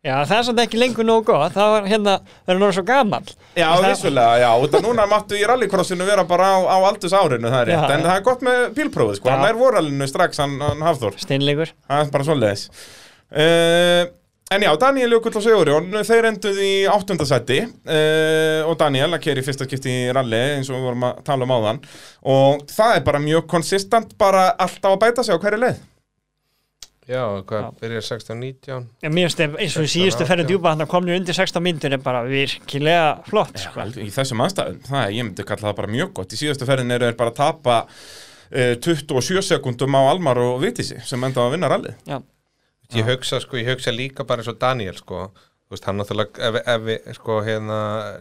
Já, 0.00 0.14
það 0.24 0.38
er 0.38 0.44
samt 0.46 0.60
ekki 0.62 0.78
lengur 0.80 1.04
nógu 1.04 1.26
gott, 1.28 1.52
það 1.52 1.72
var 1.74 1.88
hérna, 1.90 2.12
það 2.24 2.52
er 2.54 2.56
náttúrulega 2.56 2.76
svo 2.78 2.84
gaman. 2.88 3.26
Já, 3.52 3.66
Það- 3.68 3.88
vissulega, 3.90 4.38
já, 4.40 4.50
út 4.64 4.76
af 4.78 4.84
núna 4.86 5.04
máttu 5.10 5.36
í 5.36 5.42
rallycrossinu 5.50 6.06
vera 6.08 6.24
bara 6.30 6.46
á, 6.56 6.58
á 6.72 6.76
aldurs 6.88 7.12
árinu, 7.18 7.50
það 7.52 7.58
er 7.60 7.68
rétt, 7.68 7.82
Já, 7.84 7.98
en 7.98 8.06
það 8.06 8.14
er 8.16 8.24
gott 8.30 8.46
með 8.48 8.62
bílprófið, 8.78 9.18
sko, 9.20 9.28
Já. 9.28 9.34
hann 9.36 9.50
er 9.50 9.58
voralinu 9.60 10.08
strax, 10.08 10.40
hann, 10.40 10.54
hann 10.64 10.80
Hafþór, 10.88 11.18
Steinleikur. 11.20 11.74
það 11.84 12.06
er 12.06 12.14
bara 12.16 12.28
svoleiðis. 12.30 12.64
Uh, 13.30 14.08
en 14.56 14.64
já, 14.64 14.70
Daniel 14.86 15.12
Jökull 15.18 15.36
og 15.36 15.44
Sigurjón, 15.44 15.92
þeir 16.08 16.30
enduð 16.32 16.62
í 16.64 16.72
áttundasætti 16.90 17.60
uh, 17.68 18.64
og 18.72 18.80
Daniel 18.80 19.12
að 19.14 19.20
keri 19.28 19.44
fyrsta 19.46 19.68
skipti 19.68 19.92
í 20.08 20.08
rally 20.16 20.40
eins 20.56 20.72
og 20.72 20.80
við 20.80 20.88
vorum 20.88 21.04
að 21.12 21.20
tala 21.28 21.44
um 21.46 21.52
áðan 21.60 21.78
og 22.24 22.64
það 22.72 22.96
er 22.96 23.04
bara 23.06 23.20
mjög 23.22 23.46
konsistent, 23.52 24.16
bara 24.18 24.48
alltaf 24.56 24.96
að 24.96 25.02
bæta 25.04 25.22
sig 25.28 25.36
á 25.36 25.42
hverju 25.44 25.60
leið. 25.68 25.84
Já, 27.10 27.22
hvað, 27.48 27.64
Já. 27.64 27.70
byrjar 27.80 28.04
16-19 28.06 28.86
Já, 29.02 29.08
mér 29.10 29.26
finnst 29.26 29.40
þeim, 29.42 29.56
eins 29.64 29.76
og 29.76 29.84
í 29.86 29.90
16, 29.90 29.94
síðustu 29.96 30.26
ferðin 30.28 30.46
18. 30.46 30.50
djúpa, 30.52 30.72
hann 30.74 30.90
komnir 30.92 31.18
undir 31.18 31.36
16 31.36 31.64
myndur 31.66 31.96
er 31.96 32.02
bara 32.04 32.22
virkilega 32.28 33.06
flott, 33.26 33.58
sko. 33.58 33.80
Vel, 33.80 33.94
Í 34.06 34.10
þessum 34.14 34.44
aðstæðum, 34.46 34.80
það 34.86 35.02
er, 35.02 35.14
ég 35.18 35.26
myndi 35.28 35.46
kalla 35.48 35.68
það 35.68 35.78
bara 35.80 35.92
mjög 35.96 36.12
gott. 36.20 36.34
Í 36.36 36.40
síðustu 36.40 36.68
ferðin 36.70 36.96
eru 36.96 37.08
þeir 37.10 37.18
bara 37.18 37.34
að 37.34 37.40
tapa 37.40 37.78
uh, 37.90 38.74
27 38.86 39.42
sekundum 39.50 39.98
á 39.98 40.02
Almar 40.12 40.38
og 40.44 40.60
Vitisi 40.62 41.00
sem 41.02 41.26
enda 41.26 41.46
að 41.46 41.56
vinna 41.56 41.72
rallið. 41.72 41.96
Já, 42.06 42.20
Ég 42.90 43.06
hugsa, 43.06 43.38
sko, 43.38 43.54
ég 43.60 43.68
hugsa 43.70 43.92
líka 43.94 44.24
bara 44.26 44.42
eins 44.42 44.50
og 44.50 44.58
Daniel, 44.58 44.96
sko 44.98 45.28
Þú 45.70 45.76
veist, 45.76 45.84
hann 45.86 46.00
náttúrulega, 46.00 46.40
ef, 46.48 46.56
ef 46.66 46.80
við, 46.82 47.04
sko, 47.14 47.34
hérna 47.46 47.76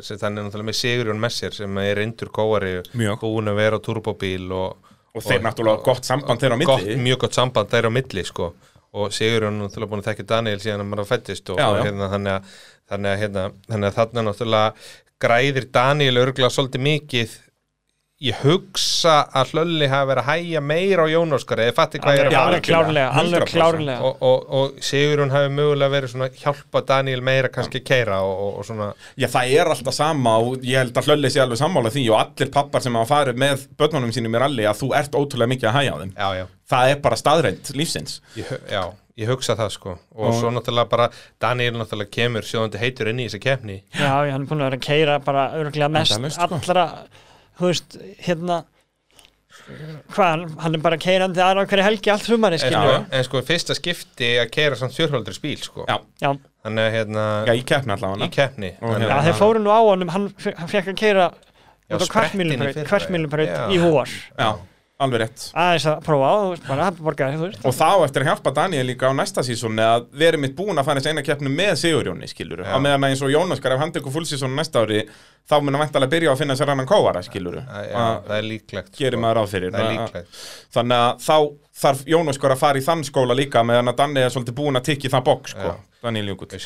sem 0.05 0.19
þannig 0.21 0.43
náttúrulega 0.45 0.67
með 0.67 0.75
Sigurjón 0.77 1.21
Messir 1.23 1.55
sem 1.57 1.79
er 1.81 1.95
reyndur 1.97 2.29
kóari, 2.29 2.75
búin 2.93 3.49
að 3.49 3.57
vera 3.57 3.79
á 3.81 3.85
turbóbíl 3.87 4.51
og, 4.53 4.91
Og 5.17 5.25
þeir 5.25 5.41
náttúrulega 5.41 5.81
gott 5.87 6.05
samband 6.05 6.43
þeirra 6.43 6.53
á 6.53 6.61
milli. 6.61 6.69
gott, 6.69 7.01
mjög 7.07 7.23
gott 7.23 7.39
samband 7.39 7.71
þeirra 7.73 7.89
á 7.89 7.93
milli, 7.97 8.25
sko 8.29 8.51
og 8.97 9.13
Sigurjón 9.13 9.59
náttúrulega 9.61 9.91
búin 9.91 10.01
að 10.03 10.09
þekka 10.11 10.27
Daniel 10.31 10.61
síðan 10.63 10.83
að 10.83 10.89
maður 10.89 11.09
fættist 11.11 11.51
og, 11.53 11.59
Já, 11.61 11.67
og 11.69 11.77
já. 11.77 11.83
hérna, 11.85 12.09
þannig 12.13 12.33
að 12.37 12.55
þannig 12.89 13.11
að, 13.11 13.19
hérna, 13.23 13.43
þannig 13.69 13.89
að 13.91 13.97
þarna 13.99 14.25
náttúrulega 14.29 14.73
græðir 15.19 15.67
Daniel 15.75 16.21
örgulega 16.23 16.53
svolítið 16.55 16.85
mikið 16.87 17.35
ég 18.19 18.35
hugsa 18.43 19.13
að 19.31 19.53
Hlölli 19.53 19.87
hafi 19.87 20.07
verið 20.09 20.25
að 20.25 20.29
hæja 20.33 20.61
meira 20.67 21.05
á 21.07 21.11
Jón 21.13 21.35
Óskar 21.37 21.61
eða 21.63 21.75
fatti 21.77 22.01
hvað 22.03 22.17
ég 22.17 22.25
er 22.25 22.27
að 22.27 22.33
fara 22.35 22.57
klárlega, 22.65 23.11
alveg 23.21 23.45
100%. 23.45 23.53
klárlega. 23.53 23.99
og, 24.03 24.17
og, 24.27 24.49
og 24.59 24.81
Sigurjón 24.83 25.31
hafi 25.31 25.53
mögulega 25.55 25.93
verið 25.93 26.11
svona 26.11 26.27
hjálpa 26.35 26.81
Daniel 26.89 27.23
meira 27.23 27.51
kannski 27.53 27.79
keira 27.87 28.17
og, 28.27 28.33
og, 28.43 28.57
og 28.59 28.67
svona 28.67 28.89
Já, 29.15 29.29
það 29.31 29.53
er 29.55 29.71
alltaf 29.71 29.95
sama 29.95 30.33
og 30.43 30.67
ég 30.67 30.81
held 30.81 30.99
að 30.99 31.07
hlölli 31.07 31.31
sé 31.31 31.39
alveg 31.45 31.61
sammála 31.61 31.93
því 31.95 32.03
og 32.11 32.19
allir 32.25 32.51
pappar 32.57 32.83
sem 32.83 32.99
hafa 32.99 33.09
farið 33.13 33.39
með 33.45 33.63
börnunum 33.79 34.11
sínum 34.17 34.35
í 34.35 34.43
ralli 34.43 34.67
að 34.67 34.81
þú 34.81 34.91
ert 34.99 35.15
ótrúlega 35.15 35.53
mikið 35.53 35.71
að 35.71 35.77
hæja 35.79 35.95
á 35.95 35.97
þeim. 36.03 36.11
já, 36.19 36.27
já, 36.41 36.45
Það 36.69 36.91
er 36.91 36.99
bara 37.07 37.21
staðreind 37.23 37.71
lífsins. 37.79 38.19
ég, 38.35 38.51
já, 38.67 38.83
ég 39.15 39.31
hugsa 39.31 39.55
það 39.55 39.71
sko 39.77 39.95
og, 39.95 40.35
svo 40.35 40.51
náttúrulega 40.51 40.91
bara 40.91 41.07
Daniel 41.39 41.79
náttúrulega 41.79 42.11
kemur 42.19 42.43
sjóðandi 42.43 42.83
heitur 42.83 43.13
inn 43.13 43.23
í 43.23 43.31
þessi 43.31 43.41
kefni 43.47 43.79
Já, 43.95 44.27
já, 44.27 44.35
hann 44.35 44.43
er 44.59 44.75
þú 47.59 47.69
veist, 47.71 47.97
hérna, 48.25 48.63
hvað, 50.13 50.29
hann- 50.29 50.55
hann 50.63 50.75
er 50.77 50.81
bara 50.83 50.97
keirandi 51.01 51.41
aðra 51.43 51.65
á 51.65 51.69
hverju 51.69 51.83
helgi 51.85 52.11
allt 52.13 52.23
sumari, 52.25 52.57
en, 52.57 52.63
skilju. 52.63 52.93
sko, 52.93 53.05
en 53.17 53.23
sko 53.27 53.41
fyrsta 53.49 53.75
skipti 53.77 54.29
að 54.41 54.49
keira 54.53 54.75
samt 54.79 54.95
fjörhaldri 54.97 55.33
spíl 55.35 55.57
sko 55.61 55.85
Já, 55.89 55.97
Já, 56.23 56.31
þannig 56.65 56.85
að 56.87 56.95
hérna 56.95 57.25
já, 57.49 57.53
í 57.59 57.63
keppni 57.65 57.93
allavega. 57.95 58.25
í 58.25 58.29
keppni 58.33 58.71
Og 58.81 58.93
Þannig 58.95 59.09
já, 59.09 59.15
að 59.19 59.27
þeir 59.29 59.37
fóru 59.41 59.59
nú 59.63 59.69
á 59.73 59.79
honum, 59.83 60.09
hann, 60.15 60.27
hann 60.57 60.67
fekk 60.71 60.87
að 60.93 60.97
keira 61.03 61.27
Já, 61.89 61.95
út 61.97 62.01
á 62.01 62.07
sprettinn 62.09 62.53
í 62.53 62.57
fyrra, 62.59 62.85
kvartmílubraut 62.89 63.49
já. 63.49 63.63
í 63.73 63.77
vor. 63.81 64.07
Já, 64.37 64.49
alveg 64.99 65.21
rétt. 65.23 65.43
Aðeins 65.55 65.85
að 65.87 65.99
prófa 66.03 66.27
á, 66.27 66.35
þú 66.35 66.47
veist, 66.51 66.65
bara, 66.67 66.85
hann 66.89 66.97
borgaði, 66.99 67.37
þú 67.39 67.45
veist. 67.47 67.61
Og 67.69 67.75
þá 67.77 67.87
eftir 68.03 68.23
að 68.25 68.29
hjálpa 68.29 68.51
Daniel 68.57 68.85
líka 68.89 69.07
á 69.07 69.13
næsta 69.15 69.43
sísónu 69.47 69.83
að 69.85 70.07
verið 70.19 70.41
mitt 70.43 70.55
búin 70.57 70.75
að 70.81 70.87
fara 70.89 70.99
þessi 70.99 71.13
eina 71.13 71.23
keppni 71.23 71.51
með 71.53 71.73
Sigurjóni, 71.79 72.27
skiluru. 72.27 72.65
Á 72.67 72.75
meðan 72.83 73.05
að 73.07 73.13
eins 73.13 73.23
og 73.23 73.31
Jónaskar, 73.31 73.75
ef 73.77 73.79
hann 73.83 73.93
tekur 73.95 74.11
fullsísónu 74.17 74.55
næsta 74.59 74.83
ári, 74.83 75.05
þá 75.47 75.55
mun 75.63 75.77
að 75.79 75.83
væntalega 75.85 76.13
byrja 76.15 76.29
á 76.29 76.33
að 76.35 76.41
finna 76.43 76.57
sér 76.59 76.73
annan 76.75 76.89
kóvara, 76.89 77.21
skiluru. 77.23 77.63
Það 77.63 78.35
er 78.37 78.47
líklegt 78.49 78.91
Gerir 78.99 79.15
sko. 79.15 79.21
maður 79.23 79.39
ráð 79.39 79.53
fyrir. 79.55 79.71
það 79.71 79.79
er 79.79 79.85
Að- 79.85 79.95
líklegt 79.95 80.27
Þannig 80.75 80.97
að 80.99 81.11
þá 81.29 81.37
þarf 81.79 82.03
Jónaskar 82.11 82.51
að 82.51 82.59
fara 82.65 82.77
í 82.79 82.83
þann 82.89 83.03
skóla 83.07 83.33
líka 83.39 83.63
meðan 83.63 83.87
að 83.93 83.95
Danni 84.03 84.19
er 84.19 84.29
svolítið 84.35 84.57
búin 84.59 84.75
að 84.75 84.83
tikki 84.91 85.07
það 85.09 85.23
bók, 85.23 85.47
sko. 85.47 85.75
Daniel 86.03 86.35
Jökull. 86.35 86.59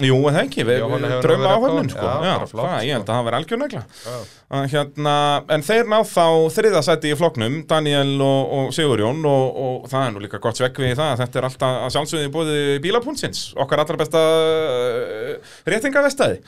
Jú, 0.00 0.16
það 0.26 0.38
ekki, 0.40 0.64
við, 0.68 0.82
við 0.90 1.46
áhöfnin, 1.50 1.88
góð. 1.88 1.94
sko. 1.94 2.06
Já, 2.10 2.26
Já, 2.30 2.46
flott, 2.50 2.66
það, 2.70 2.84
ég 2.86 2.96
held 2.96 3.04
sko. 3.04 3.12
að 3.12 3.18
það. 3.18 3.84
Já. 4.06 4.18
Að 4.50 4.64
Hérna, 4.72 5.14
en 5.54 5.62
þeir 5.66 5.90
ná 5.92 5.98
þá 6.10 6.24
þriðasæti 6.56 7.12
í 7.12 7.18
floknum, 7.20 7.58
Daniel 7.70 8.16
og, 8.26 8.54
og 8.56 8.72
Sigurjón 8.74 9.20
og, 9.30 9.60
og 9.66 9.88
það 9.92 10.06
er 10.06 10.14
nú 10.16 10.24
líka 10.24 10.40
gott 10.42 10.58
svegg 10.58 10.80
við 10.82 10.96
það 10.98 11.12
að 11.12 11.22
þetta 11.24 11.40
er 11.42 11.48
alltaf 11.50 11.94
sjálfsögði 11.94 12.32
búið 12.34 12.52
bílapúnsins, 12.86 13.44
okkar 13.60 13.84
allra 13.84 14.00
besta 14.00 14.24
uh, 14.26 15.54
réttingavestæði 15.70 16.40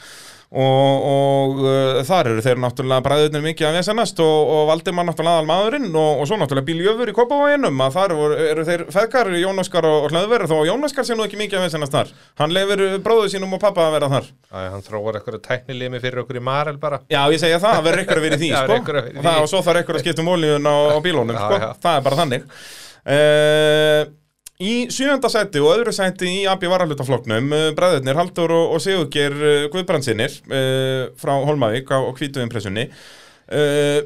og, 0.53 1.05
og 1.09 1.61
uh, 1.65 2.01
þar 2.05 2.29
eru 2.29 2.43
þeir 2.45 2.59
náttúrulega 2.61 3.05
bræðurnir 3.07 3.45
mikið 3.47 3.69
að 3.71 3.77
vesenast 3.79 4.19
og, 4.21 4.51
og 4.53 4.67
Valdimar 4.69 5.07
náttúrulega 5.09 5.39
aðal 5.41 5.49
maðurinn 5.49 5.87
og, 5.97 6.21
og 6.21 6.29
svo 6.29 6.37
náttúrulega 6.41 6.69
bíljöfur 6.69 7.13
í 7.13 7.15
Kópavoginum 7.17 7.81
að 7.87 7.97
þar 7.97 8.15
eru, 8.17 8.37
eru 8.51 8.67
þeir 8.69 8.85
feðgar 8.93 9.31
Jón 9.41 9.63
Óskar 9.65 9.89
og, 9.89 10.09
Hlöðver 10.13 10.45
þó 10.51 10.55
að 10.59 10.69
Jón 10.69 10.85
Óskar 10.89 11.09
sé 11.09 11.17
nú 11.17 11.25
ekki 11.25 11.41
mikið 11.41 11.61
að 11.63 11.67
vesenast 11.71 11.97
þar 11.97 12.13
hann 12.43 12.53
leifir 12.53 12.85
bróðu 13.07 13.33
sínum 13.33 13.57
og 13.57 13.63
pappa 13.65 13.89
að 13.89 13.97
vera 13.97 14.13
þar 14.13 14.29
Já, 14.29 14.69
hann 14.77 14.85
þróar 14.85 15.21
eitthvað 15.23 15.41
tæknilimi 15.49 16.03
fyrir 16.05 16.25
okkur 16.27 16.43
í 16.43 16.47
Marel 16.53 16.77
bara 16.83 17.01
Já, 17.09 17.23
ég 17.33 17.41
segja 17.41 17.61
það, 17.63 17.79
það 17.79 17.89
verður 17.89 18.05
ykkur 18.05 18.21
að 18.21 18.27
vera 18.29 18.37
í 18.37 18.43
því, 18.45 18.53
Já, 18.57 18.61
sko. 18.67 18.81
ykkur 18.83 19.01
að 19.01 19.09
vera 19.09 19.15
í 19.15 19.19
og, 19.19 19.25
það, 19.25 19.39
því. 19.39 19.47
og 19.47 19.53
svo 19.55 19.65
þarf 19.65 19.85
ykkur 19.87 19.99
að 19.99 20.05
skipta 20.05 20.25
um 20.27 20.33
olíun 20.37 20.69
á, 20.69 20.77
á 20.93 20.99
bílónum, 21.05 21.39
Já, 21.39 21.45
sko. 21.47 21.61
já. 21.65 21.71
Það 21.87 21.97
er 21.97 22.05
bara 22.11 22.21
þannig. 22.21 22.51
Uh, 23.03 24.03
í 24.63 24.73
sjönda 24.95 25.31
sæti 25.33 25.61
og 25.63 25.75
öðru 25.75 25.95
sæti 25.97 26.31
í 26.31 26.41
AB 26.51 26.69
varalutafloknum, 26.71 27.51
uh, 27.53 27.69
bræðurnir 27.77 28.19
Haldur 28.19 28.55
og, 28.55 28.77
og 28.77 28.83
Sigurger 28.85 29.37
uh, 29.37 29.67
Guðbrandsinnir 29.73 30.39
uh, 30.47 31.13
frá 31.19 31.35
Holmavík 31.43 31.91
á, 31.91 31.99
á 31.99 32.11
kvítu 32.17 32.43
impressunni. 32.45 32.89
Uh, 33.51 34.01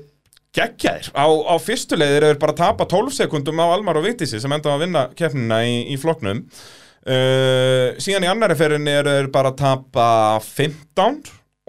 geggjaðir. 0.56 1.12
Á, 1.12 1.26
á 1.28 1.54
fyrstu 1.60 1.98
leiðir 2.00 2.30
er 2.30 2.40
bara 2.40 2.56
að 2.56 2.62
tapa 2.64 2.88
12 2.88 3.14
sekundum 3.20 3.60
á 3.60 3.66
Almar 3.68 4.00
og 4.00 4.06
Vitisi 4.08 4.40
sem 4.40 4.52
enda 4.56 4.72
að 4.72 4.86
vinna 4.86 5.06
keppnina 5.18 5.60
í, 5.68 5.78
í 5.92 6.00
floknum. 6.00 6.46
Uh, 7.06 7.94
síðan 8.02 8.26
í 8.26 8.30
annari 8.32 8.56
ferðinni 8.58 8.96
er 8.98 9.28
bara 9.30 9.52
að 9.52 9.60
tapa 9.60 10.06
15 10.42 11.20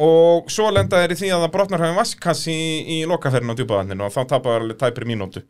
og 0.01 0.49
svo 0.53 0.69
lenda 0.73 1.01
þeir 1.01 1.13
í 1.13 1.17
því 1.17 1.29
að 1.33 1.43
það 1.43 1.53
brotnar 1.55 1.83
hafum 1.83 1.99
vaskass 1.99 2.43
í, 2.53 2.59
í 2.95 2.97
lokaferðin 3.09 3.53
á 3.53 3.57
djúpaðanninu 3.57 4.05
og 4.05 4.13
þá 4.13 4.19
tapa 4.29 4.53
þeir 4.53 4.65
alveg 4.65 4.79
tæpri 4.81 5.07
mínútu 5.09 5.41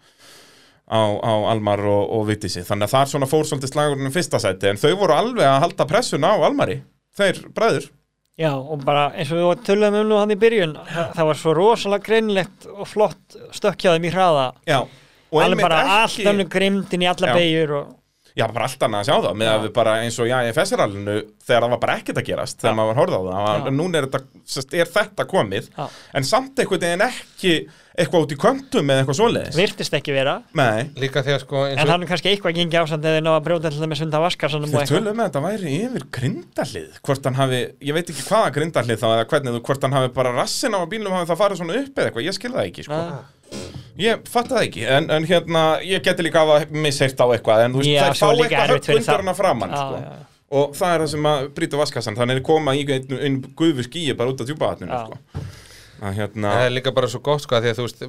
á, 0.88 1.02
á 1.20 1.34
Almar 1.52 1.84
og, 1.84 2.04
og 2.18 2.26
Vitisi 2.30 2.64
þannig 2.66 2.88
að 2.88 2.96
það 2.96 3.06
er 3.06 3.14
svona 3.14 3.30
fór 3.30 3.48
svolítið 3.48 3.74
slagurinn 3.74 4.10
um 4.10 4.16
fyrsta 4.16 4.40
sæti 4.44 4.72
en 4.72 4.82
þau 4.82 4.92
voru 5.04 5.18
alveg 5.18 5.48
að 5.48 5.62
halda 5.66 5.88
pressun 5.90 6.28
á 6.28 6.34
Almari 6.36 6.82
þeir 7.18 7.44
bræður 7.56 7.90
Já, 8.38 8.52
og 8.54 8.84
bara 8.86 9.08
eins 9.18 9.32
og 9.34 9.40
við 9.40 9.62
töluðum 9.66 9.96
um 10.04 10.10
nú 10.12 10.18
hann 10.22 10.30
í 10.30 10.38
byrjun, 10.38 10.76
það, 10.86 11.08
það 11.18 11.28
var 11.30 11.38
svo 11.40 11.54
rosalega 11.58 12.06
greinlegt 12.06 12.68
og 12.70 12.86
flott 12.86 13.38
stökkjaðum 13.58 14.06
í 14.06 14.12
hraða. 14.14 14.44
Já, 14.70 14.78
og 15.34 15.40
Alveg 15.42 15.66
bara 15.66 15.80
allt 15.96 16.20
önnur 16.22 16.50
grimdin 16.54 17.02
í 17.02 17.10
alla 17.10 17.32
Já. 17.32 17.34
beigur 17.34 17.74
og 17.80 17.88
Já, 18.38 18.46
bara 18.54 18.68
allt 18.70 18.84
annað 18.86 19.02
að 19.02 19.08
sjá 19.10 19.16
það 19.26 19.40
með 19.42 19.50
að 19.54 19.64
við 19.66 19.72
bara 19.80 19.96
eins 20.04 20.20
og 20.22 20.30
já, 20.30 20.38
í 20.46 20.54
FSR-alinu 20.54 21.18
þegar 21.48 21.64
það 21.66 21.72
var 21.74 21.82
bara 21.82 21.98
ekkert 21.98 22.22
að 22.22 22.28
gerast 22.28 22.62
þegar 22.62 22.78
maður 22.78 22.92
var 22.92 23.00
horfð 23.02 23.18
á 23.18 23.22
það, 23.28 23.68
en 23.72 23.78
núna 23.80 23.98
er 23.98 24.08
þetta, 24.08 24.44
sest, 24.54 24.78
er 24.78 24.94
þetta 24.94 25.26
komið 25.32 25.70
Já. 25.74 25.86
en 26.20 26.28
samt 26.28 26.62
einhvern 26.62 26.84
veginn 26.86 27.06
ekki 27.08 27.54
eitthvað 27.98 28.28
út 28.28 28.34
í 28.34 28.38
köntum 28.38 28.92
eða 28.94 29.02
eitthvað 29.02 29.18
svoleiðis 29.18 29.56
virtist 29.58 29.96
ekki 29.98 30.14
vera. 30.14 30.36
Nei, 30.58 30.92
líka 31.02 31.24
þegar 31.26 31.42
sko 31.42 31.64
eins 31.66 31.80
En 31.80 31.88
og 31.88 31.94
hann 31.96 32.06
er 32.06 32.12
kannski 32.12 32.30
eitthvað 32.30 32.60
gengi 32.60 32.78
ásand 32.78 33.08
eða 33.10 33.24
ná 33.26 33.32
að 33.34 33.48
brjóta 33.48 33.72
til 33.74 33.82
þeim 33.82 33.90
með 33.90 34.02
sunda 34.04 34.22
og 34.22 34.28
þeir 34.36 34.52
eitthvað. 34.52 34.92
tölum 34.92 35.18
með 35.18 35.24
að 35.24 35.32
þetta 35.32 35.42
væri 35.48 35.74
yfir 35.80 36.06
grindallið 36.20 37.00
hvort 37.10 37.26
hann 37.30 37.40
hafi, 37.42 37.64
ég 37.90 37.98
veit 37.98 38.12
ekki 38.14 38.28
hvaða 38.28 38.54
grindallið 38.60 39.02
þá 39.02 39.08
eða 39.08 39.26
hvernig 39.34 39.58
þú, 39.58 39.64
hvort 39.72 39.88
hann 39.88 39.98
hafi 39.98 40.14
bara 40.20 40.36
rassin 40.38 40.78
á 40.78 40.82
bílum 40.94 41.18
hafi 41.18 41.32
það 41.32 41.42
farið 41.42 41.62
svona 41.64 41.80
upp 41.82 41.98
eða 41.98 42.12
eitthvað, 42.12 42.28
ég 42.28 42.38
skil 42.38 42.54
það 42.54 42.70
ekki 42.70 42.86
sko. 42.86 43.02
Ah. 43.02 43.37
Ég 43.98 44.28
fatt 44.30 44.52
það 44.52 44.64
ekki, 44.68 44.84
en, 44.94 45.08
en 45.10 45.24
hérna 45.26 45.62
ég 45.82 46.04
geti 46.06 46.22
líka 46.28 46.44
að 46.46 46.70
misseirt 46.84 47.18
á 47.18 47.26
eitthvað 47.34 47.64
en 47.66 47.74
þú 47.74 47.82
veist, 47.82 47.90
Já, 47.90 48.02
þær 48.04 48.12
fá 48.14 48.20
svo 48.20 48.32
líka 48.38 48.44
eitthvað 48.46 48.74
erfitt 48.76 48.86
fyrir 48.86 49.00
högg 49.00 49.02
undir 49.02 49.08
það. 49.10 49.22
hana 49.24 49.34
framann 49.40 49.72
Já, 49.74 49.80
sko. 49.82 49.96
já, 49.98 50.12
já. 50.12 50.44
og 50.60 50.76
það 50.78 50.94
er 50.94 51.02
það 51.04 51.10
sem 51.16 51.30
að 51.32 51.48
brýta 51.58 51.80
vaskassan 51.82 52.20
þannig 52.20 52.38
er 52.38 52.44
koma 52.52 52.76
í 52.78 52.84
einn, 52.94 53.16
einn 53.18 53.40
gufu 53.58 53.86
skíi 53.88 54.14
bara 54.20 54.34
út 54.36 54.44
af 54.46 54.52
djúpaðatninu 54.52 54.94
Já. 54.94 55.02
sko. 55.08 55.46
Að 56.02 56.14
hérna 56.20 56.52
það 56.54 56.66
er 56.68 56.74
líka 56.76 56.92
bara 56.94 57.08
svo 57.10 57.20
gott 57.26 57.42
sko 57.44 57.56
að 57.58 57.64
því 57.66 57.70
að 57.72 57.78
þú 57.80 57.86
veist, 57.88 58.02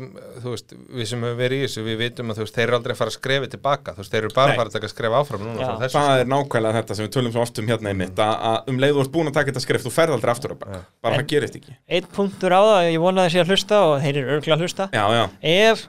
þú 0.42 0.52
veist 0.52 0.74
við 0.98 1.06
sem 1.10 1.22
hefur 1.24 1.38
verið 1.38 1.58
í 1.58 1.66
þessu, 1.66 1.84
við 1.86 1.98
vitum 2.02 2.32
að 2.32 2.38
þú 2.40 2.44
veist 2.46 2.58
þeir 2.58 2.64
eru 2.68 2.76
aldrei 2.78 2.92
að 2.94 3.00
fara 3.00 3.12
að 3.12 3.16
skrefi 3.18 3.50
tilbaka, 3.54 3.94
þú 3.96 4.02
veist 4.04 4.14
þeir 4.14 4.22
eru 4.26 4.32
bara 4.36 4.46
Nei. 4.48 4.52
að 4.54 4.60
fara 4.60 4.68
að 4.72 4.76
taka 4.78 4.90
skref 4.92 5.16
áfram 5.18 5.44
núna 5.48 5.90
það 5.94 6.22
er 6.22 6.30
nákvæmlega 6.34 6.78
þetta 6.78 6.98
sem 6.98 7.08
við 7.08 7.12
tölum 7.18 7.34
svo 7.36 7.44
oft 7.46 7.58
um 7.62 7.70
hérna 7.72 7.92
einmitt 7.94 8.22
að, 8.24 8.34
að 8.52 8.72
um 8.74 8.80
leið 8.84 8.96
þú 8.98 9.04
ert 9.06 9.12
búin 9.18 9.30
að 9.32 9.36
taka 9.38 9.52
þetta 9.52 9.64
skrift 9.66 9.88
þú 9.88 9.94
ferð 9.96 10.16
aldrei 10.18 10.32
aftur 10.34 10.52
á 10.52 10.56
bak, 10.58 10.74
bara 11.04 11.20
það 11.22 11.28
gerist 11.32 11.58
ekki. 11.60 11.76
Eitt 11.88 12.10
punktur 12.12 12.52
á 12.52 12.60
það, 12.68 12.88
ég 12.92 13.04
vona 13.04 13.22
að 13.24 13.28
þessi 13.30 13.42
að 13.44 13.52
hlusta 13.54 13.80
og 13.88 13.94
þeir 14.04 14.16
eru 14.22 14.34
örgulega 14.36 14.58
að 14.58 14.66
hlusta. 14.66 14.88
já, 14.92 15.04
já, 15.18 15.24
Ef 15.48 15.86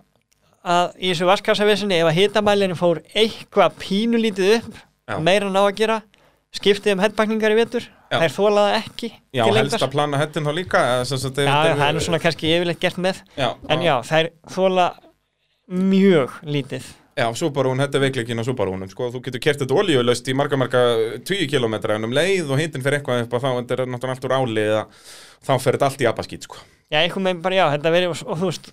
að 0.70 0.90
í 1.00 1.10
þessu 1.14 1.28
vaskassavissinni, 1.30 2.00
ef 2.04 2.10
að 2.10 2.18
hitamælinu 2.20 2.76
fór 2.80 3.00
eitthvað 3.16 3.78
pínulítið 3.80 4.56
upp, 4.60 4.80
Já. 5.10 5.16
meira 5.26 5.48
en 5.50 5.56
á 5.58 5.64
að 5.64 5.76
gera, 5.80 5.96
skiptið 6.56 6.96
um 6.96 7.04
headbakningar 7.04 7.54
í 7.54 7.58
vetur, 7.60 7.86
Já. 8.10 8.18
þær 8.24 8.34
þólaða 8.34 8.78
ekki 8.80 9.12
já 9.38 9.44
helst 9.46 9.84
að 9.86 9.92
plana 9.94 10.22
hettin 10.22 10.48
þá 10.48 10.54
líka 10.58 10.80
Já, 11.06 11.06
það 11.06 11.84
er 11.86 11.94
nú 11.98 12.02
svona 12.02 12.22
kannski 12.24 12.50
yfirleitt 12.56 12.82
gert 12.82 12.98
með. 12.98 13.22
Já, 13.38 13.52
En 13.70 13.86
já, 13.86 13.94
þær 14.08 14.32
þóla 14.50 14.88
mjög 15.70 16.40
lítið. 16.50 16.88
Já, 17.20 17.28
Subaru-un, 17.36 17.82
þetta 17.84 18.00
er 18.00 18.04
veikleikin 18.06 18.40
á 18.40 18.48
Subaru-unum 18.48 18.90
sko, 18.90 19.10
þú 19.12 19.22
getur 19.26 19.42
kert 19.44 19.62
þetta 19.62 19.76
olíulaust 19.76 20.28
í 20.32 20.36
marga 20.38 20.58
marga 20.58 20.82
20 21.28 21.50
km 21.52 21.76
en 21.92 22.08
um 22.08 22.14
leið 22.16 22.48
og 22.54 22.62
hittin 22.62 22.84
fyrir 22.86 23.02
eitthvað 23.02 23.26
upp 23.26 23.36
að 23.36 23.44
þá 23.44 23.50
þetta 23.60 23.76
er 23.76 23.82
náttúrulega 23.92 24.16
allt 24.16 24.28
úr 24.30 24.36
áli 24.40 24.64
eða 24.64 24.84
þá 25.44 25.52
fer 25.60 25.76
þetta 25.76 25.90
allt 25.90 26.04
í 26.06 26.08
abaskít 26.10 26.48
sko. 26.48 26.62
Já, 26.90 27.02
einhvern 27.04 27.28
veginn 27.28 27.44
bara, 27.44 27.60
já, 27.60 27.66
þetta 27.76 27.94
verið 27.94 28.14
og, 28.14 28.22
og 28.24 28.40
þú 28.40 28.52
veist 28.54 28.72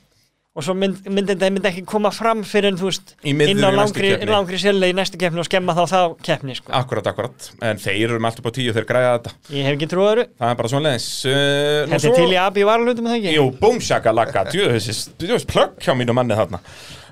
og 0.57 0.65
svo 0.65 0.73
mynd, 0.79 1.03
myndi 1.05 1.35
þetta 1.35 1.51
myndi 1.53 1.69
ekki 1.69 1.85
koma 1.89 2.11
fram 2.15 2.41
fyrir 2.49 2.73
en 2.73 2.79
þú 2.81 2.89
veist 2.89 3.13
inn 3.29 3.61
á 3.61 3.71
langri, 3.77 4.13
langri 4.29 4.61
sérlega 4.61 4.95
í 4.95 4.97
næstu 4.97 5.21
keppni 5.21 5.43
og 5.43 5.49
skemma 5.49 5.75
þá 5.77 5.83
þá 5.91 5.99
keppni 6.25 6.57
sko. 6.57 6.73
Akkurat, 6.79 7.11
akkurat, 7.13 7.49
en 7.61 7.83
þeir 7.83 8.07
eru 8.09 8.21
með 8.21 8.31
allt 8.31 8.41
upp 8.41 8.49
á 8.49 8.57
tíu 8.57 8.77
þeir 8.77 8.89
græða 8.89 9.11
þetta, 9.19 9.35
Ég 9.53 9.69
hef 9.69 9.77
ekki 9.77 9.91
trúið 9.93 10.13
öðru. 10.13 10.29
Það 10.41 10.53
er 10.55 10.61
bara 10.63 10.73
svona 10.73 10.89
leðis 10.89 11.09
uh, 11.29 11.81
Þetta 11.93 12.13
er 12.13 12.17
til 12.17 12.31
í 12.33 12.39
abi 12.41 12.65
varlutum 12.71 13.11
það 13.11 13.19
ekki? 13.19 13.35
Jú, 13.37 13.49
búmsjakalaka, 13.61 14.47
djöðis 14.55 15.51
plögg 15.51 15.77
hjá 15.85 15.93
mínu 15.99 16.17
manni 16.17 16.39
þarna. 16.41 16.63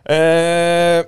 Uh, 0.05 1.05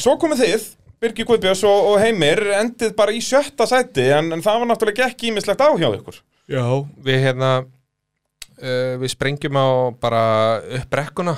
Svo 0.00 0.14
komið 0.20 0.44
þið 0.44 0.68
Birgir 1.00 1.26
Guðbjörns 1.28 1.62
og, 1.68 1.86
og 1.90 2.00
Heimir 2.00 2.40
endið 2.58 2.92
bara 2.96 3.12
í 3.16 3.20
sjötta 3.24 3.66
sæti 3.68 4.04
en, 4.14 4.30
en 4.36 4.42
það 4.44 4.62
var 4.62 4.68
náttúrulega 4.70 5.08
ekki 5.08 5.30
ímislegt 5.30 5.62
á 5.64 5.68
hjá 5.72 5.88
ykkur. 5.88 6.20
Já, 6.50 6.64
við 7.04 7.22
hérna 7.24 7.50
uh, 7.64 8.94
við 9.00 9.12
sprengjum 9.14 9.56
á 9.56 9.68
bara 10.00 10.22
upp 10.60 10.86
brekkuna 10.92 11.36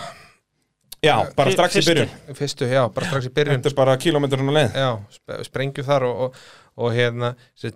Já, 1.02 1.16
bara 1.34 1.50
strax 1.50 1.74
í 1.74 1.80
fyrstu. 1.82 1.92
byrjun. 1.98 2.34
Fyrstu, 2.38 2.66
já, 2.70 2.82
bara 2.94 3.06
strax 3.10 3.26
í 3.26 3.32
byrjun. 3.34 3.58
Þetta 3.58 3.70
er 3.72 3.78
bara 3.80 3.94
kílómetrun 3.98 4.50
á 4.50 4.54
leið. 4.54 4.76
Já, 4.78 4.90
sp- 5.10 5.38
sprengjum 5.48 5.86
þar 5.88 6.04
og, 6.06 6.20
og, 6.28 6.42
og 6.78 6.92
hérna, 6.94 7.32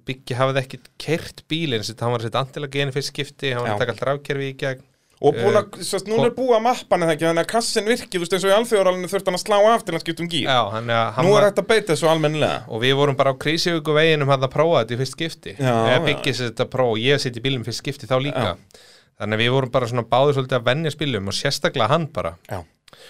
Byggi 0.07 0.37
hafði 0.39 0.63
ekki 0.63 0.79
kert 1.03 1.43
bílinn, 1.51 1.83
sett, 1.87 1.99
hann 2.05 2.15
var 2.15 2.23
sett 2.23 2.39
andilega 2.39 2.79
geni 2.79 2.95
fyrst 2.95 3.11
skipti, 3.11 3.51
hann 3.51 3.65
var 3.65 3.73
Já. 3.73 3.75
að 3.75 3.83
taka 3.83 3.97
allt 3.97 4.05
rafkerfi 4.11 4.53
í 4.53 4.55
gegn. 4.61 4.85
Og 5.17 5.33
búin 5.33 5.57
að, 5.57 5.79
uh, 5.81 6.01
núna 6.11 6.27
er 6.29 6.35
búið 6.37 6.55
að 6.59 6.65
mappan 6.67 7.03
eða 7.07 7.13
ekki? 7.17 7.25
Þannig 7.25 7.43
að 7.47 7.51
kassin 7.51 7.87
virki, 7.89 8.11
þú 8.15 8.21
veist 8.23 8.35
eins 8.37 8.45
og 8.45 8.51
í 8.51 8.57
alþjóðaralinu 8.61 9.09
þurft 9.09 9.31
hann 9.31 9.39
að 9.39 9.43
slá 9.43 9.57
af 9.73 9.85
til 9.87 9.95
að 9.97 10.03
skipta 10.05 10.23
um 10.23 10.29
gír. 10.29 10.45
Já, 10.45 10.59
hann, 10.75 10.91
hann 11.17 11.25
Nú 11.27 11.33
er 11.39 11.47
þetta 11.49 11.63
að 11.65 11.71
beita 11.71 11.95
þessu 11.95 12.11
almennilega. 12.13 12.59
Og 12.69 12.83
við 12.85 12.93
vorum 13.01 13.17
bara 13.17 13.33
á 13.33 13.41
krísivíku 13.41 13.97
veginum 13.97 14.29
hann 14.29 14.45
að 14.45 14.53
prófa 14.53 14.83
þetta 14.85 14.93
í 14.93 15.01
fyrst 15.01 15.17
skipti. 15.17 15.55
Já, 15.57 15.73
já. 15.89 15.97
Byggi 16.05 16.35
sett 16.37 16.53
þetta 16.53 16.69
prófa 16.77 16.93
og 16.93 17.01
ég 17.01 17.23
sett 17.25 17.41
í 17.41 17.45
bílum 17.49 17.65
fyrst 17.65 17.81
skipti 17.81 18.11
þá 18.11 18.17
líka. 18.29 18.53
Þannig 19.17 19.39
að 19.39 19.43
við 19.47 19.53
vorum 19.57 19.73
bara 19.73 19.89
svona 19.89 20.05
báður 20.05 20.37
svolítið 20.37 20.59
að 20.61 20.69
venja 20.69 20.93
spilum 20.93 21.33
og 21.33 21.39
sérstaklega 21.41 21.89
hann 21.95 22.07
bara. 22.13 22.35
Já, 22.53 22.61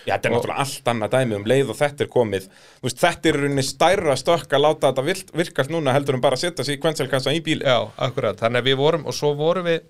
Já 0.07 0.14
þetta 0.14 0.29
er 0.29 0.33
náttúrulega 0.33 0.62
allt 0.64 0.89
annað 0.91 1.14
dæmi 1.16 1.37
um 1.37 1.47
leið 1.51 1.70
og 1.72 1.77
þetta 1.77 2.05
er 2.05 2.09
komið 2.12 2.47
veist, 2.83 3.01
þetta 3.03 3.29
er 3.29 3.37
í 3.37 3.43
rauninni 3.43 3.64
stærra 3.66 4.16
stökk 4.16 4.55
að 4.57 4.62
láta 4.64 4.93
þetta 4.93 5.35
virkast 5.37 5.72
núna 5.72 5.93
heldur 5.95 6.16
en 6.16 6.22
bara 6.24 6.39
að 6.39 6.47
setja 6.47 6.64
sig 6.64 6.79
í 6.79 6.83
kvenselkassa 6.83 7.35
í 7.37 7.43
bíl 7.45 7.61
Já, 7.61 7.79
akkurat, 8.07 8.39
þannig 8.41 8.62
að 8.62 8.70
við 8.70 8.79
vorum 8.81 9.05
og 9.07 9.16
svo 9.16 9.35
vorum 9.37 9.68
við 9.68 9.83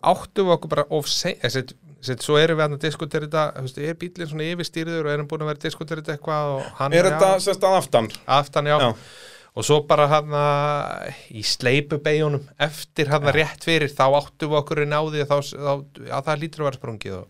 áttum 0.00 0.48
við 0.48 0.54
okkur 0.56 0.72
bara 0.72 0.86
of 0.96 1.10
sein, 1.10 1.36
set, 1.52 1.74
set, 2.00 2.22
svo 2.24 2.38
erum 2.40 2.60
við 2.60 2.64
að 2.64 2.78
diskutera 2.86 3.28
þetta, 3.28 3.64
veist, 3.66 3.82
er 3.82 3.98
bílinn 4.00 4.30
svona 4.30 4.46
yfirstýrður 4.54 5.08
og 5.08 5.16
erum 5.16 5.28
búin 5.28 5.44
að 5.44 5.52
vera 5.52 5.60
að 5.60 5.66
diskutera 5.66 6.00
þetta 6.00 6.16
eitthvað 6.16 6.54
og 6.54 6.70
hann 6.80 6.96
Er 6.96 7.10
þetta 7.10 7.28
já, 7.34 7.44
sérst 7.48 7.66
að 7.68 7.76
aftan? 7.82 8.08
aftan, 8.38 8.70
já. 8.72 8.78
Já. 8.80 8.88
og 9.52 9.66
svo 9.68 9.82
bara 9.90 10.06
hann 10.14 10.38
í 11.28 11.44
sleipubegjunum 11.44 12.48
eftir 12.70 13.12
hann 13.12 13.28
rétt 13.36 13.68
fyrir, 13.68 13.92
þá 13.92 14.06
áttum 14.22 14.54
við 14.54 14.62
okkur 14.62 14.82
á 14.88 15.00
því 15.02 15.26
að, 15.26 15.28
þá, 15.28 15.36
þá, 15.52 16.08
að 16.08 16.26
það 16.30 16.42
lítur 16.46 16.64
að 16.64 16.70
vera 16.70 16.80
sprungið 16.80 17.18
og, 17.18 17.28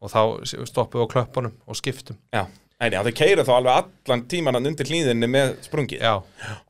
og 0.00 0.10
þá 0.12 0.20
stoppum 0.68 1.00
við 1.02 1.06
á 1.06 1.12
klöppunum 1.14 1.54
og 1.68 1.76
skiptum. 1.78 2.16
Já, 2.32 2.46
en 2.80 2.94
já, 2.96 3.00
þau 3.04 3.12
keira 3.18 3.44
þá 3.44 3.50
alveg 3.58 3.78
allan 4.08 4.22
tíman 4.32 4.56
hann 4.56 4.68
undir 4.70 4.88
hlýðinni 4.88 5.28
með 5.28 5.50
sprungið. 5.66 6.00
Já, 6.00 6.14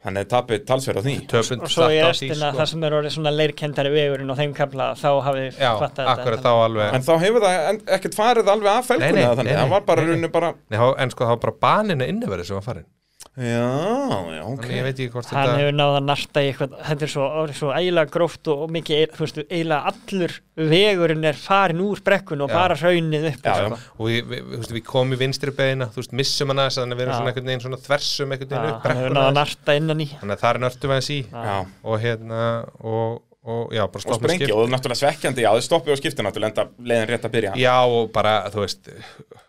Þannig 0.05 0.25
að 0.25 0.31
tapir 0.33 0.63
talsverð 0.67 0.99
á 0.99 1.03
því. 1.07 1.15
Töpund 1.31 1.63
Og 1.67 1.71
svo 1.71 1.89
í 1.95 2.01
restina, 2.03 2.39
sko. 2.51 2.59
það 2.59 2.71
sem 2.73 2.85
er 2.89 2.97
orðið 2.99 3.15
svona 3.17 3.33
leirkendari 3.37 3.93
vegurinn 3.95 4.35
og 4.35 4.41
þeim 4.41 4.55
kapla, 4.59 4.89
þá 4.99 5.09
hafið 5.29 5.61
fattað 5.61 6.13
akkurat 6.17 6.45
þá 6.47 6.53
alveg 6.67 6.95
En 6.99 7.07
þá 7.07 7.13
hefur 7.23 7.47
það 7.47 7.83
ekkert 7.99 8.19
farið 8.19 8.51
alveg 8.55 8.73
af 8.75 8.89
felguna 8.91 9.13
nei, 9.15 9.27
þannig, 9.29 9.53
nei, 9.53 9.61
það 9.63 9.75
var 9.77 9.85
bara 9.93 10.01
nei, 10.01 10.07
nei. 10.07 10.15
rauninni 10.17 10.33
bara 10.39 10.55
Nei, 10.71 10.79
þá- 10.83 10.97
en 11.05 11.11
sko 11.15 11.25
það 11.29 11.37
var 11.37 11.45
bara 11.47 11.59
baninu 11.69 12.09
inniverið 12.11 12.51
sem 12.51 12.59
var 12.59 12.67
farin 12.67 12.89
Já, 13.41 13.69
já, 14.35 14.43
ok 14.45 14.61
Þannig 14.61 14.77
ég 14.77 14.85
veit 14.85 14.99
ekki 15.01 15.13
hvort 15.15 15.31
Hann 15.33 15.47
þetta 15.49 15.61
hefur 15.63 15.77
náð 15.79 15.95
að 15.97 16.05
narta 16.11 16.43
í 16.43 16.49
eitthvað, 16.51 16.75
þetta 16.91 17.07
er 17.07 17.13
svo, 17.15 17.29
svo 17.57 17.71
eiginlega 17.73 18.13
gróft 18.13 18.51
og, 18.53 18.65
og 18.67 18.75
mikið, 18.75 19.15
þú 19.17 19.25
veist, 19.25 19.41
eiginlega 19.47 19.93
allur 19.93 20.35
vegurinn 20.71 21.25
er 21.31 21.39
farin 21.41 21.81
úr 21.87 22.03
brekkun 22.05 22.45
og 22.45 22.53
Já. 22.53 22.57
bara 22.59 22.77
raunnið 22.83 23.25
upp. 23.31 23.49
Já, 23.49 23.55
sko. 23.57 23.71
já. 23.81 23.89
og 23.97 24.11
við, 24.11 24.21
við, 24.35 24.45
við, 24.53 24.69
við 24.77 24.85
komum 24.91 25.17
í 25.17 25.21
vinstri 25.23 25.55
beina 25.57 25.89
þú 25.95 26.03
veist, 26.03 26.15
missum 26.21 26.53
hana 26.53 26.69
þess 26.69 26.83
að 26.85 26.93
við 26.93 27.05
erum 27.07 27.15
Já. 27.15 27.17
svona 27.17 27.33
einhvern 27.33 27.51
veginn 27.51 27.65
svona 27.65 27.81
þversum 27.87 28.37
einhvern 28.37 28.53
Já, 28.53 28.61
veginn 28.61 28.77
upp 28.77 28.85
hann 28.85 29.01
hefur 29.01 29.09
brekkuna 29.09 29.17
náð 29.17 29.31
að 29.31 29.41
þess. 29.41 29.57
narta 29.57 29.79
innan 29.81 30.05
í. 30.05 30.09
þannig 30.21 30.37
að 30.37 30.45
það 30.45 30.53
er 30.53 30.63
nörtum 30.67 30.95
við 30.95 31.11
í 31.11 31.21
Já, 31.31 31.57
og 31.89 32.05
hérna 32.05 32.45
og, 32.85 33.19
og 33.41 33.73
já, 33.73 33.87
og 33.89 34.03
sprengja 34.19 34.53
og 34.53 34.69
náttúrulega 34.69 35.01
svekkjandi, 35.01 35.47
já, 35.47 35.49
þau 35.57 35.65
stoppið 35.65 35.95
og 35.95 36.01
skipti 36.03 36.25
náttúrulega 36.27 36.53
enda 36.53 36.65
leiðin 36.85 37.09
rétt 37.09 37.25
að 37.25 37.33
byrja. 37.37 37.53
Já, 37.57 37.77
og 37.89 38.11
bara, 38.13 38.35
þú 38.53 38.67
veist 38.67 38.91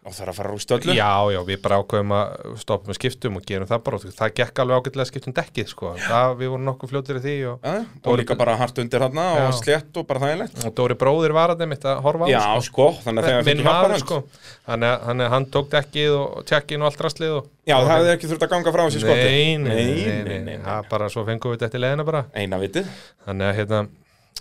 og 0.01 0.15
það 0.15 0.21
er 0.23 0.29
að 0.31 0.37
fara 0.39 0.53
úr 0.55 0.61
stöllu 0.63 0.93
já, 0.97 1.09
já, 1.29 1.39
við 1.45 1.59
bara 1.61 1.77
ákveðum 1.81 2.13
að 2.15 2.55
stoppum 2.61 2.89
með 2.89 2.97
skiptum 2.97 3.35
og 3.37 3.43
gerum 3.45 3.67
það 3.69 3.83
bara, 3.85 3.99
og 3.99 4.15
það 4.17 4.31
gekk 4.39 4.61
alveg 4.63 4.79
ágætlega 4.79 5.03
að 5.05 5.09
skiptum 5.11 5.35
dekkið, 5.37 5.67
sko, 5.69 5.91
það, 6.07 6.33
við 6.39 6.51
vorum 6.53 6.65
nokkuð 6.69 6.93
fljótir 6.93 7.19
í 7.19 7.23
því 7.25 7.35
og, 7.51 7.67
Já, 7.67 7.75
og 8.07 8.17
líka 8.21 8.37
bara 8.39 8.55
hart 8.57 8.81
undir 8.81 9.05
þarna 9.05 9.27
og 9.35 9.43
Já. 9.43 9.51
slétt 9.59 9.99
og 10.01 10.07
bara 10.09 10.23
þægilegt. 10.23 10.65
Og 10.65 10.75
Dóri 10.79 10.97
bróðir 11.03 11.35
var 11.37 11.53
að 11.53 11.61
þeim 11.61 11.75
að 11.77 12.01
horfa 12.07 12.25
á 12.25 12.27
Já, 12.31 12.41
sko. 12.41 12.65
sko, 12.71 12.89
þannig 13.05 13.29
að 13.29 13.51
minn 13.51 13.63
maður, 13.67 13.97
sko. 14.01 14.21
Að, 14.65 14.87
þannig 15.05 15.27
að 15.27 15.33
hann 15.35 15.49
tók 15.53 15.69
dekkið 15.75 16.17
og 16.17 16.45
tjekkin 16.49 16.81
og 16.81 16.89
allt 16.89 17.05
rastlið 17.05 17.37
og, 17.37 17.51
Já, 17.69 17.75
og 17.77 17.85
það 17.85 17.91
hefði 17.99 18.13
ekki 18.15 18.29
þurft 18.31 18.43
að 18.47 18.53
ganga 18.55 18.71
frá 18.73 18.81
þessi 18.87 19.01
skoti. 19.03 19.25
Nei, 19.29 19.57
nei, 19.61 19.69
nei, 19.69 19.97
nei, 20.01 20.21
nei, 20.25 20.39
nei. 20.47 20.63
Það 20.65 20.87
bara 20.89 21.09
svo 21.13 21.23
fengum 21.27 21.53
við 21.53 21.59
þetta 21.59 21.67
eftir 21.69 21.83
leiðina 21.83 22.05
bara. 22.07 22.21
Eina 22.33 22.57
vitið. 22.57 22.87
Þannig 23.27 23.51
að 23.51 23.59
hérna 23.59 23.81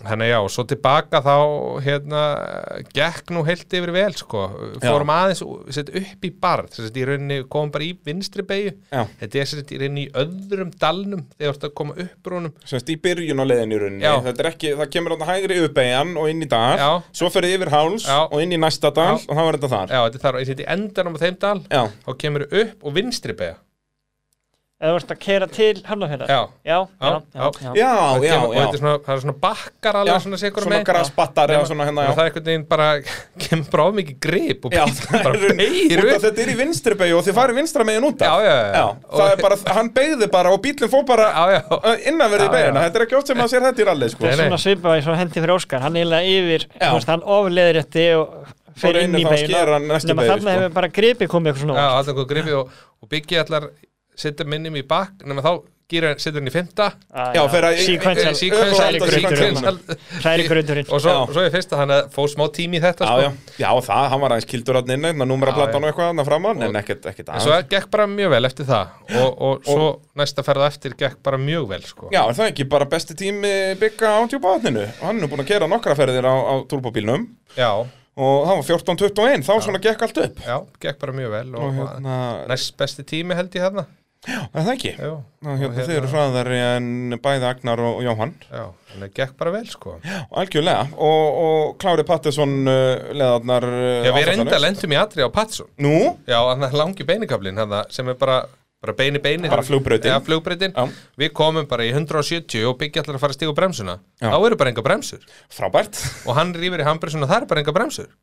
Þannig 0.01 0.31
að 0.31 0.31
já, 0.31 0.39
svo 0.49 0.63
tilbaka 0.65 1.19
þá 1.21 1.35
hérna, 1.85 2.21
gekk 2.95 3.33
nú 3.35 3.43
heilt 3.45 3.73
yfir 3.77 3.91
vel 3.93 4.13
sko, 4.17 4.45
fórum 4.81 5.11
aðeins 5.13 5.43
set, 5.75 5.91
upp 6.01 6.25
í 6.25 6.31
barð, 6.41 6.71
þess 6.73 6.89
að 6.89 6.99
í 7.01 7.05
rauninni 7.09 7.37
komum 7.51 7.73
bara 7.75 7.85
í 7.85 7.91
vinstri 8.07 8.45
beigju, 8.47 8.73
Já, 8.89 9.03
þetta 9.19 9.41
er 9.43 9.51
sett, 9.51 9.73
í 9.75 9.79
rauninni 9.81 10.07
í 10.07 10.11
öðrum 10.23 10.73
dalnum 10.81 11.23
þegar 11.35 11.51
þú 11.51 11.53
ert 11.53 11.67
að 11.69 11.75
koma 11.81 11.97
upp 12.01 12.17
brúnum 12.25 12.55
semst 12.65 12.89
í 12.89 12.97
byrjun 13.03 13.43
á 13.43 13.45
leiðin 13.45 13.75
í 13.75 13.81
rauninni. 13.83 14.05
Já. 14.07 14.13
Þetta 14.25 14.45
er 14.45 14.51
ekki, 14.51 14.75
það 14.81 14.93
kemur 14.97 15.17
á 15.17 15.25
hægri 15.29 15.59
yfirbeigjan 15.61 16.13
og 16.17 16.29
inn 16.33 16.45
í 16.45 16.51
dal. 16.51 16.77
Já. 16.81 16.91
Svo 17.21 17.33
ferði 17.33 17.57
yfir 17.59 17.73
háls 17.75 18.07
Já. 18.09 18.19
og 18.25 18.37
inn 18.41 18.55
í 18.57 18.61
næsta 18.61 18.93
dal 18.95 19.19
Já. 19.19 19.25
og 19.27 19.37
þá 19.37 19.43
er 19.43 19.59
þetta 19.59 19.73
þar. 19.75 19.91
Já, 19.97 20.01
þetta 20.07 20.21
er 20.21 20.25
þar, 20.25 20.63
í 20.65 20.71
endanum 20.77 21.19
á 21.19 21.19
þeim 21.21 21.41
dal. 21.45 21.59
Já, 21.69 21.83
þá 22.07 22.11
kemur 22.25 22.47
upp 22.49 22.87
og 22.87 22.97
vinstri 22.97 23.37
beigja 23.37 23.59
Eða 24.81 24.91
þú 24.95 24.97
ert 24.97 25.11
að 25.13 25.19
kera 25.21 25.47
til 25.53 25.81
Hafnarfjörðar? 25.85 26.31
Já, 26.31 26.39
Já, 26.65 26.77
já, 26.97 27.09
Já, 27.35 27.43
já, 27.61 27.71
já. 27.77 28.25
já, 28.25 28.37
og, 28.41 28.53
þetta 28.55 28.71
er 28.73 28.79
svona, 28.81 28.93
það 29.05 29.11
er 29.13 29.19
svona 29.21 29.35
bakkar 29.43 29.97
Já, 29.97 29.99
alveg 30.01 30.23
svona 30.25 30.39
sikur 30.41 30.65
Svona 30.65 30.79
grasbattar 30.87 31.53
eða 31.53 31.67
svona 31.69 31.85
hérna, 31.85 32.05
og 32.05 32.09
já 32.09 32.15
það 32.17 32.21
er 32.23 32.31
einhvern 32.31 32.47
veginn 32.49 32.65
bara 32.71 32.87
kemur 33.43 33.67
bara 33.75 33.85
of 33.85 33.97
mikið 33.99 34.17
grip 34.25 34.65
og 34.65 34.73
bara 34.73 34.87
af 34.87 36.15
upp 36.15 36.25
þetta 36.25 36.43
er 36.45 36.53
í 36.53 36.55
vinstri 36.63 36.97
beigju 36.97 37.19
og 37.19 37.27
þið 37.27 37.37
farið 37.37 37.59
vinstra 37.61 37.85
megin 37.91 38.07
út 38.09 38.25
af 38.25 38.31
Já, 38.31 38.47
já, 38.47 38.55
já. 38.73 38.85
það 39.19 39.35
er 39.35 39.43
bara, 39.45 39.59
hann 39.77 39.91
beigði 39.99 40.29
bara 40.33 40.55
og 40.55 40.63
bílinn 40.65 40.91
fór 40.95 41.05
bara 41.11 41.27
innanverði 42.09 42.47
í 42.47 42.53
beigina. 42.55 42.85
Þetta 42.87 42.99
er 43.01 43.05
ekki 43.05 43.19
oft 43.19 43.29
sem 43.29 43.37
maður 43.37 43.53
sér 43.53 43.67
þetta 43.67 43.83
í 43.83 43.87
rally, 43.91 44.09
sko. 44.13 44.31
Svona 44.41 44.59
svipað 44.65 44.97
í 44.97 45.05
svo 45.05 45.17
hendi 45.19 45.37
fyrir 45.43 45.53
Óskar, 45.55 45.85
hann 45.85 45.99
er 45.99 46.05
eiginlega 46.07 46.33
yfir, 46.41 46.67
hann 46.81 47.21
og 48.17 48.57
Og 48.71 48.79
fyrir 48.79 49.05
inn 49.05 49.17
í 49.19 49.23
að 49.75 49.87
næstu 49.87 50.11
Nefna 50.11 50.21
beygju, 50.21 50.31
þarna 50.31 50.41
sko. 50.41 50.57
hefur 50.57 50.75
bara 50.77 50.89
gripið 50.95 51.29
komið 51.31 51.51
eitthvað 51.51 51.65
svona 51.65 51.75
Já, 51.75 51.83
óvart. 51.83 51.97
alltaf 51.99 52.17
góð 52.17 52.27
gripið 52.31 52.57
og, 52.57 52.75
og 53.01 53.09
byggja 53.11 53.43
allar 53.43 53.65
setja 54.21 54.47
minnum 54.47 54.75
í 54.79 54.85
bakk 54.87 55.25
nema 55.27 55.43
þá 55.45 55.53
gýra 55.91 56.13
setja 56.23 56.39
hann 56.39 56.47
í 56.47 56.51
fymta 56.53 56.85
Ah, 57.11 57.33
að- 61.11 61.25
og 61.25 61.33
svo, 61.35 61.43
í 61.43 61.51
fyrsta 61.51 61.79
hann 61.81 61.91
að 61.91 62.05
fór 62.15 62.29
smá 62.31 62.45
tími 62.55 62.79
í 62.79 62.81
þetta 62.85 63.03
Já, 63.03 63.11
sko. 63.11 63.25
já, 63.25 63.59
já, 63.65 63.67
það, 63.89 64.05
hann 64.13 64.21
var 64.23 64.35
aðeins 64.37 64.47
kildur 64.53 64.79
hann 64.79 64.93
inn 64.95 65.09
einna 65.09 65.27
númeraplatan 65.27 65.75
Já, 65.75 65.81
og 65.83 65.89
eitthvað 65.91 66.07
hann 66.13 66.25
framan 66.29 66.63
en 66.69 66.79
ekkert, 66.79 67.09
ekkert 67.11 67.33
en 67.35 67.43
svo 67.43 67.51
aðeins 67.57 67.69
gekk 67.75 67.89
bara 67.91 68.07
mjög 68.07 68.31
vel 68.37 68.41
eftir 68.47 68.69
það 68.71 69.19
og, 69.19 69.43
og 69.49 69.67
svo 69.67 69.89
næsta 70.23 70.47
ferða 70.47 70.71
eftir 70.71 70.95
gekk 71.03 71.19
bara 71.27 71.41
mjög 71.43 71.67
vel 71.75 71.83
sko. 71.91 72.07
Já, 72.15 72.21
er 72.23 72.39
það 72.39 72.53
ekki 72.53 72.69
bara 72.71 72.87
besti 72.95 73.19
tími 73.19 73.53
bygga 73.83 74.15
á 74.15 74.19
djúpaðninu 74.31 74.87
Hann 75.03 75.19
er 75.19 75.27
búin 75.27 75.43
að 75.43 75.51
kera 75.51 75.67
nokkra 75.67 75.97
ferðir 75.99 76.23
á, 76.23 76.35
á 76.39 76.53
turbóbílnum 76.71 77.27
já, 77.59 77.71
og 78.15 78.47
það 78.47 78.55
var 78.55 78.67
14.21, 78.71 79.43
þá 79.43 79.53
svona 79.59 79.83
gekk 79.83 80.07
allt 80.07 80.23
upp 80.23 80.39
já, 80.47 80.57
gekk 80.87 81.03
bara 81.03 81.19
mjög 81.19 81.35
vel 81.35 81.49
og, 81.55 81.63
og 81.67 81.81
hérna, 81.83 82.15
næst 82.47 82.77
besti 82.79 83.03
tími 83.03 83.35
held 83.35 83.51
ég 83.59 83.67
þarna 83.67 83.89
er 84.29 84.65
það 84.65 84.71
ekki? 84.75 84.91
já, 85.01 85.11
hérna, 85.41 85.71
Þið 85.81 85.91
eru 85.95 86.09
hraðari 86.11 86.57
en 86.61 86.89
bæði 87.23 87.47
Agnar 87.49 87.81
og, 87.81 87.95
og 87.97 88.03
Jóhann. 88.05 88.33
Já, 88.51 88.63
þannig 88.91 89.07
að 89.07 89.15
gekk 89.17 89.33
bara 89.39 89.53
vel 89.55 89.63
sko. 89.71 89.95
og 89.97 90.37
algjörlega. 90.43 90.83
Og, 91.07 91.39
og 91.45 91.71
Klári 91.81 92.05
Pattisson 92.05 92.53
uh, 92.69 93.09
leðarnar 93.17 93.65
uh, 93.65 94.05
já, 94.05 94.13
við 94.19 94.29
reynda 94.29 94.61
lendum 94.61 94.93
í 94.93 94.99
atri 95.01 95.25
á 95.25 95.29
Patsson 95.33 95.71
Nú, 95.81 95.95
já, 96.29 96.37
hann 96.37 96.67
er 96.67 96.77
langi 96.77 97.07
beinikablin 97.07 97.57
sem 97.89 98.13
er 98.13 98.21
bara, 98.21 98.37
bara 98.83 98.97
beini 99.01 99.23
beini 99.23 99.49
Bara 99.49 99.65
flugbrautin. 99.65 100.13
Já. 100.77 100.85
við 101.17 101.33
komum 101.41 101.65
bara 101.69 101.89
í 101.89 101.91
170 101.95 102.69
og 102.69 102.77
byggja 102.77 103.01
allar 103.01 103.17
að 103.17 103.25
fara 103.25 103.33
að 103.33 103.41
stíga 103.41 103.57
bremsuna. 103.57 103.97
Já. 104.21 104.29
þá 104.29 104.39
eru 104.45 104.61
bara 104.61 104.75
enga 104.75 104.85
bremsur. 104.85 105.25
Frábært. 105.49 105.97
Og 106.29 106.37
hann 106.37 106.53
rýfur 106.53 106.85
í 106.85 106.89
hambrisuna 106.91 107.25
það 107.29 107.41
er 107.41 107.49
bara 107.55 107.65
enga 107.65 107.73
bremsur. 107.79 108.13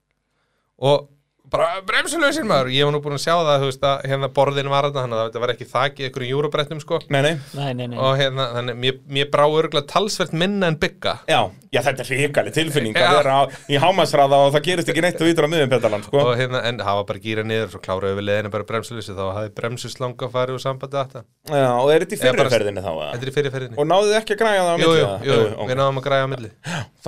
Og 0.78 1.08
bara 1.52 1.68
bremsulösir 1.88 2.44
maður 2.48 2.70
ég 2.74 2.84
var 2.88 2.92
nú 2.96 3.00
búin 3.04 3.16
að 3.18 3.22
sjá 3.24 3.34
það, 3.38 3.62
þú 3.62 3.68
veist 3.70 3.86
að 3.88 4.02
hérna 4.10 4.28
borðin 4.38 4.70
var 4.72 4.88
þarna, 4.88 5.02
þannig 5.04 5.18
að 5.18 5.28
þetta 5.28 5.42
var 5.44 5.52
ekki 5.54 5.68
þakið 5.72 6.08
ykkur 6.10 6.24
í 6.26 6.30
júrabrettum 6.32 6.82
sko 6.82 6.98
Nei, 7.08 7.20
nei, 7.24 7.32
nei, 7.56 7.72
nei, 7.78 7.86
nei. 7.92 7.98
og 7.98 8.18
hérna, 8.20 8.46
þannig, 8.56 8.78
mér, 8.84 8.98
mér 9.18 9.30
brá 9.32 9.44
örgulega 9.48 9.86
talsvert 9.92 10.34
minna 10.36 10.68
en 10.72 10.76
bygga 10.82 11.14
já, 11.30 11.40
já 11.72 11.80
þetta 11.88 12.04
er 12.04 12.10
hrikalig 12.12 12.54
tilfinning 12.58 12.98
að 13.00 13.16
vera 13.20 13.36
á, 13.38 13.42
í 13.70 13.80
hámasraða 13.80 14.40
og 14.48 14.52
það 14.56 14.66
gerist 14.68 14.92
ekki 14.92 15.04
neitt 15.06 15.22
og 15.24 15.30
vitur 15.30 15.48
á 15.48 15.52
miðum 15.54 15.72
petalan, 15.72 16.04
sko 16.08 16.22
og 16.26 16.34
hérna, 16.40 16.62
en 16.68 16.82
það 16.84 17.00
var 17.00 17.08
bara 17.12 17.24
gýra 17.24 17.46
niður 17.48 17.72
svo 17.74 17.82
kláraðu 17.86 18.18
við 18.20 18.28
leðinu 18.28 18.52
bara 18.56 18.68
bremsulösi 18.68 19.16
þá 19.16 19.24
hafði 19.38 19.54
bremsuslanga 19.58 20.30
farið 20.36 20.58
úr 20.58 20.64
sambandi 20.66 21.00
þetta 21.00 21.24
Já, 21.48 21.68
og 21.80 21.88
er 21.94 22.04
þetta 22.04 22.12
í 22.12 22.18
Eða 22.18 22.32
bara- 22.36 22.50
fyrirferðinni 22.50 22.82
þá, 22.84 22.90
eða? 22.92 23.10
þetta 23.14 23.24
er 23.24 23.30
í 23.30 23.36
fyrirferðinni 23.38 23.78
Og 23.80 23.86
náðuð 23.88 24.10
þið 24.12 24.18
ekki 24.18 24.34
að 24.34 24.40
græja 24.42 24.64
það 24.64 24.68
á 24.68 24.76
jú, 24.76 24.88
milli? 24.88 24.98
jú, 24.98 25.06
eða? 25.08 25.18
jú, 25.28 25.36
ok. 25.62 25.68
við 25.72 25.78
náðum 25.80 26.00
að 26.00 26.04
græja 26.08 26.26
á 26.26 26.32
milli 26.32 26.50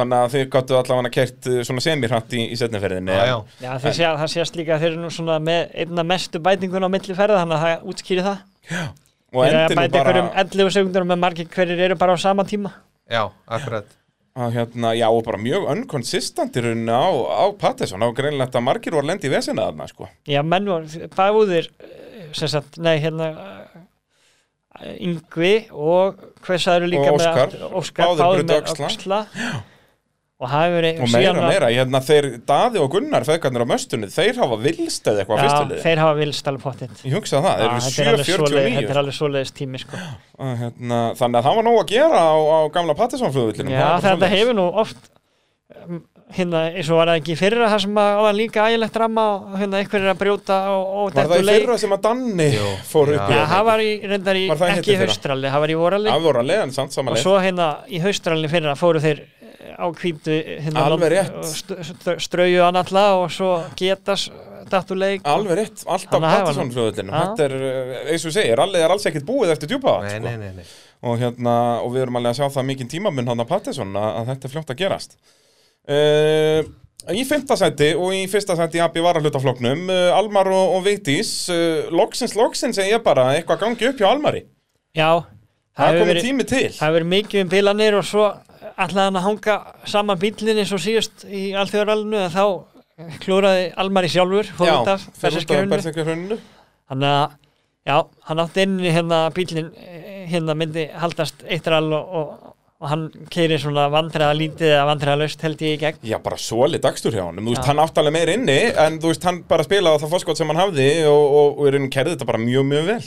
Þannig 0.00 0.16
að 0.24 0.30
þið 0.32 0.44
gáttu 0.54 0.76
allavega 0.78 1.10
kert 1.12 1.48
uh, 1.50 1.58
svona 1.66 1.82
semirhatt 1.84 2.32
í, 2.38 2.44
í 2.54 2.56
setniferðinni 2.56 3.12
já, 3.18 3.24
já, 3.28 3.36
Já, 3.60 3.70
þeir 3.84 3.96
sé, 3.98 4.06
það 4.22 4.29
sést 4.32 4.56
líka 4.58 4.74
að 4.76 4.82
þeir 4.84 4.92
eru 4.94 5.02
nú 5.04 5.10
svona 5.14 5.36
með 5.42 5.70
einna 5.84 6.04
mestu 6.06 6.40
bætingun 6.42 6.86
á 6.86 6.90
milli 6.92 7.14
ferða 7.18 7.40
þannig 7.42 7.56
að 7.58 7.64
það 7.66 7.88
útskýri 7.92 8.24
það. 8.26 8.42
Og 9.30 9.44
Þeir 9.44 9.54
eru 9.54 9.62
að 9.62 9.76
bæta 9.78 9.92
bara 10.04 10.10
ykkur 10.10 10.20
um 10.24 10.30
11 10.42 10.74
sekundur 10.76 11.04
með 11.12 11.18
margir 11.24 11.48
hverjir 11.54 11.84
eru 11.86 11.96
bara 12.00 12.14
á 12.14 12.18
sama 12.18 12.44
tíma. 12.50 12.72
Já, 13.10 13.24
akkurat. 13.46 13.96
Að, 14.40 14.52
hérna, 14.54 14.92
Já, 14.94 15.08
og 15.10 15.24
bara 15.26 15.38
mjög 15.42 15.64
unconsistent 15.72 16.54
í 16.56 16.62
rauninni 16.62 16.94
á, 16.94 17.10
á 17.10 17.44
Patterson 17.58 18.02
og 18.06 18.14
greinlegt 18.16 18.54
að 18.54 18.62
margir 18.66 18.94
voru 18.94 19.06
lendi 19.10 19.26
í 19.26 19.32
vesina 19.32 19.66
þarna, 19.68 19.88
sko. 19.90 20.06
Já, 20.30 20.40
menn 20.46 20.66
voru, 20.70 20.86
eh, 21.58 22.28
sem 22.32 22.48
sagt, 22.48 22.78
nei, 22.78 22.96
hérna 23.02 23.32
Yngvi 24.80 25.52
og 25.76 26.20
hvað 26.46 26.60
sagður 26.62 26.88
líka 26.92 27.10
Og 27.10 27.18
með 27.18 27.26
Óskar. 27.26 27.50
aftur- 27.50 27.74
Óskar, 27.80 28.12
brutu 28.16 28.44
með 28.46 28.62
öxla. 28.62 28.86
öxla 28.88 29.18
og 30.40 30.48
það 30.48 30.62
hefur 30.64 30.86
Og 31.04 31.10
meira, 31.12 31.42
meira, 31.44 31.68
hérna, 31.74 32.00
þeir 32.04 32.28
Daði 32.48 32.80
og 32.80 32.88
Gunnar 32.94 33.26
feðgarnir 33.28 33.64
á 33.64 33.68
möstunni, 33.68 34.08
þeir 34.12 34.38
hafa 34.40 34.56
vilst 34.62 35.10
eða 35.10 35.22
eitthvað 35.24 35.42
fyrstuliði 35.44 35.80
þeir 35.84 36.00
hafa 36.00 36.14
vilst 36.16 36.48
alveg 36.48 36.64
pottitt 36.64 37.02
Ég 37.04 37.16
hugsa 37.18 37.42
það, 37.44 37.60
þeir 37.60 37.68
eru 37.70 37.82
þetta 37.84 38.00
er 38.06 38.12
alveg 38.14 38.28
svoleiðis- 38.30 38.70
7.49 38.70 38.78
Þetta 38.80 38.94
er 38.94 39.00
alveg 39.02 39.18
svoleiðis 39.18 39.52
tími 39.60 39.82
sko. 39.82 40.00
Hérna, 40.62 41.00
Þannig 41.20 41.40
að 41.42 41.48
það 41.50 41.58
var 41.60 41.66
nóg 41.68 41.80
að 41.82 41.90
gera 41.92 42.22
á, 42.24 42.36
á 42.40 42.58
gamla 42.72 42.96
Patterson 42.96 43.34
flugvillinu 43.36 43.74
Já, 43.76 43.88
þetta 44.06 44.32
hefur 44.32 44.56
nú 44.56 44.68
oft 44.80 45.10
um, 45.76 46.00
hérna, 46.32 46.62
eins 46.72 46.88
og 46.88 47.00
var 47.00 47.10
það 47.10 47.20
ekki 47.20 47.34
í 47.34 47.38
fyrra 47.40 47.68
það 47.72 47.82
sem 47.84 48.00
að 48.00 48.20
var 48.24 48.36
líka 48.38 48.66
ægilegt 48.70 48.96
ramma 49.02 49.24
og 49.34 49.58
hérna 49.60 49.80
einhver 49.82 50.04
er 50.04 50.12
að 50.14 50.20
brjóta 50.22 50.58
og, 50.72 50.94
og 51.02 51.18
Var 51.18 51.28
það 51.34 51.42
í 51.42 51.48
fyrra 51.50 51.76
sem 51.82 51.94
að 51.96 52.04
Danni 52.06 52.46
Jú, 52.54 52.70
fór 52.88 53.12
upp 53.16 53.28
í 53.28 53.36
Já, 53.36 53.42
það 53.52 53.66
var 53.68 53.82
í, 53.84 53.90
reyndar 54.14 54.40
í, 54.40 54.46
ekki 54.70 54.94
í 54.94 54.98
haustralli, 55.02 55.50
það 55.52 55.64
var 55.66 55.74
í 55.74 55.78
voralli 55.80 56.14
og 56.14 57.20
svo 57.20 57.36
hérna 57.42 57.68
í 57.90 58.00
haustralli 58.04 58.50
fyrra 58.52 58.76
fóru 58.78 59.02
þeir 59.04 59.24
á 59.78 59.86
hvítu 59.92 60.34
hérna, 60.64 60.84
Alveg 60.88 61.12
rétt. 61.12 61.34
og 61.36 61.44
st- 61.44 61.78
st- 61.90 62.16
strauju 62.26 62.62
hann 62.64 62.76
alla 62.80 63.04
og 63.20 63.30
svo 63.34 63.50
getas 63.76 64.28
dattu 64.70 64.94
leik 64.96 65.22
Alveg 65.28 65.58
rétt, 65.58 65.84
alltaf 65.86 66.20
það 66.22 66.46
Já. 67.10 67.20
Þetta 67.20 67.44
er, 67.48 67.54
eh, 67.70 68.12
eins 68.12 68.26
og 68.26 68.32
segir, 68.36 68.56
rallið 68.60 68.84
er 68.86 68.90
alls 68.94 69.06
ekkert 69.10 69.26
búið 69.28 69.52
eftir 69.56 69.68
djúpa 69.72 69.96
sko. 70.00 70.10
og 71.02 71.18
hérna, 71.18 71.54
og 71.82 71.92
við 71.94 72.02
erum 72.06 72.16
alveg 72.20 72.30
að 72.34 72.38
sjá 72.42 72.48
það 72.56 72.66
mikinn 72.70 72.88
tímamun 72.92 73.26
hann 73.32 73.40
að 73.40 73.48
Patterson 73.48 73.92
að, 73.96 74.10
að 74.20 74.26
þetta 74.32 74.44
er 74.48 74.54
fljótt 74.54 74.70
að 74.74 74.80
gerast. 74.84 75.16
Uh, 75.88 76.62
Í 77.16 77.22
fymta 77.24 77.56
seti 77.56 77.94
og 77.96 78.10
í 78.12 78.26
fyrsta 78.28 78.52
seti 78.58 78.76
í 78.76 78.82
AB 78.84 78.98
varahlutafloknum 79.00 79.86
uh, 79.88 80.10
Almar 80.18 80.50
og, 80.52 80.74
og 80.76 80.82
Vigdís 80.84 81.30
uh, 81.48 81.88
loksins, 81.96 82.34
loksins 82.36 82.76
segi 82.76 82.92
ég 82.92 83.00
bara 83.02 83.30
eitthvað 83.38 83.62
gangi 83.62 83.88
upp 83.88 84.02
hjá 84.02 84.10
Almari. 84.10 84.42
Já, 84.94 85.24
Það 85.72 85.80
er 85.80 85.94
hefur 85.94 86.02
komið 86.04 86.10
verið- 86.12 86.26
tími 86.28 86.44
til. 86.50 86.68
Það 86.76 86.84
hefur 86.84 86.96
verið 86.98 87.10
mikið 87.14 87.40
um 87.46 87.48
bilanir 87.54 87.96
og 87.96 88.04
svo 88.04 88.26
ætlaði 88.60 89.06
hann 89.06 89.18
að 89.20 89.26
hanga 89.26 89.56
saman 89.88 90.20
bílinn 90.20 90.60
eins 90.62 90.72
og 90.76 90.82
síðust 90.84 91.24
í 91.26 91.50
alþjóðarallinu 91.58 92.20
en 92.26 92.34
þá 92.34 92.44
klúraði 93.22 93.70
Almari 93.80 94.10
sjálfur 94.12 94.50
fór 94.58 94.68
Já, 94.68 94.74
út 94.80 94.90
af 94.94 95.06
berserkjörnu 95.22 95.72
berserkjörnu 95.72 96.38
Þannig 96.90 97.10
að, 97.14 97.36
já, 97.86 97.96
hann 98.28 98.42
átti 98.44 98.64
inni 98.66 98.92
hérna 98.94 99.20
bílinn 99.34 99.70
eh, 99.78 100.24
hérna 100.30 100.56
myndi 100.58 100.88
haldast 101.00 101.44
eitt 101.46 101.68
rall 101.70 101.92
og, 101.96 102.16
og, 102.20 102.52
og 102.80 102.90
hann 102.90 103.06
keiri 103.32 103.58
svona 103.62 103.86
vandræða 103.92 104.36
lítið 104.36 104.74
eða 104.74 104.86
vandræða 104.90 105.20
laust 105.22 105.44
held 105.46 105.62
ég 105.64 105.76
í 105.76 105.80
gegn. 105.84 106.02
Já, 106.10 106.18
bara 106.24 106.38
soli 106.40 106.80
dagstur 106.82 107.14
hjá 107.14 107.22
honum, 107.26 107.46
þú 107.46 107.54
veist, 107.54 107.68
hann 107.70 107.82
átti 107.82 108.02
alveg 108.02 108.16
meir 108.16 108.34
inni 108.34 108.58
en 108.74 108.98
þú 109.00 109.12
veist, 109.12 109.26
hann 109.28 109.42
bara 109.48 109.66
spilaði 109.66 110.02
það 110.02 110.14
fórskot 110.16 110.40
sem 110.40 110.50
hann 110.50 110.62
hafði 110.64 110.88
og, 111.10 111.24
og, 111.24 111.50
og 111.60 111.68
í 111.68 111.74
rauninu 111.76 111.92
kerði 111.94 112.16
þetta 112.16 112.30
bara 112.32 112.42
mjög, 112.42 112.68
mjög 112.74 112.88
vel 112.90 113.02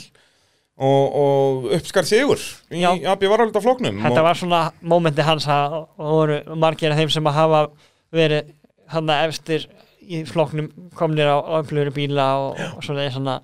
og, 0.74 1.16
og 1.22 1.66
uppskar 1.76 2.06
sigur 2.08 2.40
í. 2.74 2.82
AB 2.82 3.26
varahlutafloknum 3.30 4.00
Þetta 4.02 4.20
og, 4.22 4.26
var 4.26 4.38
svona 4.38 4.62
mómenti 4.82 5.26
hans 5.26 5.46
að 5.50 5.80
og 5.84 6.06
voru 6.18 6.38
margir 6.58 6.94
af 6.94 6.98
þeim 6.98 7.12
sem 7.14 7.30
að 7.30 7.38
hafa 7.38 7.64
verið 8.14 8.54
hann 8.94 9.10
að 9.10 9.28
efstir 9.28 9.68
í 10.04 10.24
flokknum 10.28 10.70
komnir 10.98 11.30
á 11.30 11.38
öflugri 11.60 11.94
bíla 11.94 12.26
og, 12.42 12.64
og 12.76 12.82
svona, 12.84 13.06
svona 13.14 13.38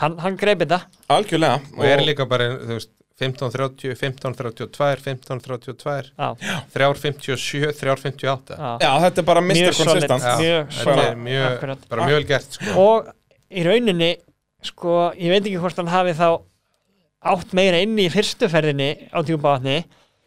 hann, 0.00 0.16
hann 0.22 0.38
greip 0.40 0.62
þetta 0.62 0.84
algjörlega 1.12 1.58
og 1.76 1.88
er 1.88 2.04
líka 2.06 2.28
bara, 2.30 2.52
þú 2.62 2.78
veist 2.78 2.92
15.30, 3.16 3.94
15.32, 3.96 4.96
15.32 5.00 6.10
Já, 6.12 6.34
3.57, 6.74 7.70
3.58 7.78 8.58
já. 8.82 8.90
Þetta 9.06 9.22
er 9.22 9.24
bara 9.24 9.40
Mr. 9.40 9.56
Mjög 9.56 9.78
solid. 9.78 10.04
Consistent. 10.10 10.26
Mjög 10.42 11.06
er 11.06 11.16
mjög, 11.16 11.46
akkurat. 11.54 11.86
bara 11.88 12.08
mjög 12.10 12.18
vel 12.18 12.26
gert 12.28 12.58
sko. 12.58 12.74
og 12.82 13.08
í 13.48 13.64
rauninni 13.64 14.10
sko, 14.66 14.98
ég 15.16 15.32
veit 15.32 15.40
ekki 15.46 15.62
hvort 15.62 15.80
hann 15.80 15.88
hafi 15.88 16.12
þá 16.18 16.28
átt 17.32 17.54
meira 17.56 17.80
inni 17.82 18.06
í 18.06 18.12
fyrstu 18.12 18.48
ferðinni 18.52 18.90
á 19.12 19.18
djúpavatni 19.26 19.80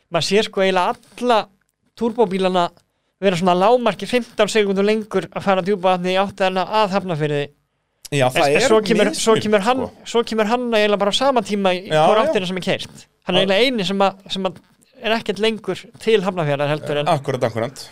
maður 0.09 0.27
sér 0.27 0.49
sko 0.49 0.63
eiginlega 0.63 0.95
alla 0.95 1.39
turbóbílana 1.99 2.65
vera 3.19 3.39
svona 3.39 3.55
lámarki 3.59 4.07
15 4.09 4.51
sekundur 4.51 4.87
lengur 4.87 5.27
að 5.29 5.45
fara 5.45 5.63
djúpavatni 5.65 6.15
í 6.15 6.19
áttæðana 6.21 6.65
að 6.81 6.97
hafnafyrði 6.97 7.45
Já, 8.09 8.25
það 8.33 8.47
En 8.47 8.55
er 8.57 8.63
svo 8.65 8.77
kemur, 8.81 9.09
svo, 9.13 9.35
mismunur, 9.37 9.43
kemur 9.43 9.63
hann, 9.67 9.81
sko. 9.83 10.07
svo 10.09 10.21
kemur 10.25 10.47
hann 10.49 10.63
eiginlega 10.73 11.01
bara 11.03 11.11
á 11.13 11.19
sama 11.19 11.43
tíma 11.45 11.75
í 11.77 11.83
hvora 11.91 12.23
áttina 12.25 12.47
sem 12.49 12.57
er 12.57 12.65
keirt 12.65 13.03
hann 13.27 13.37
er 13.37 13.43
eiginlega 13.43 13.67
eini 13.67 13.85
sem, 13.85 14.01
að, 14.01 14.23
sem 14.33 14.49
að 14.49 14.57
er 14.99 15.15
ekkert 15.19 15.41
lengur 15.43 15.83
til 16.01 16.17
hafnafjörðar 16.25 16.71
heldur 16.73 17.01
en 17.03 17.11
Akkurat, 17.13 17.45
akkurat 17.45 17.83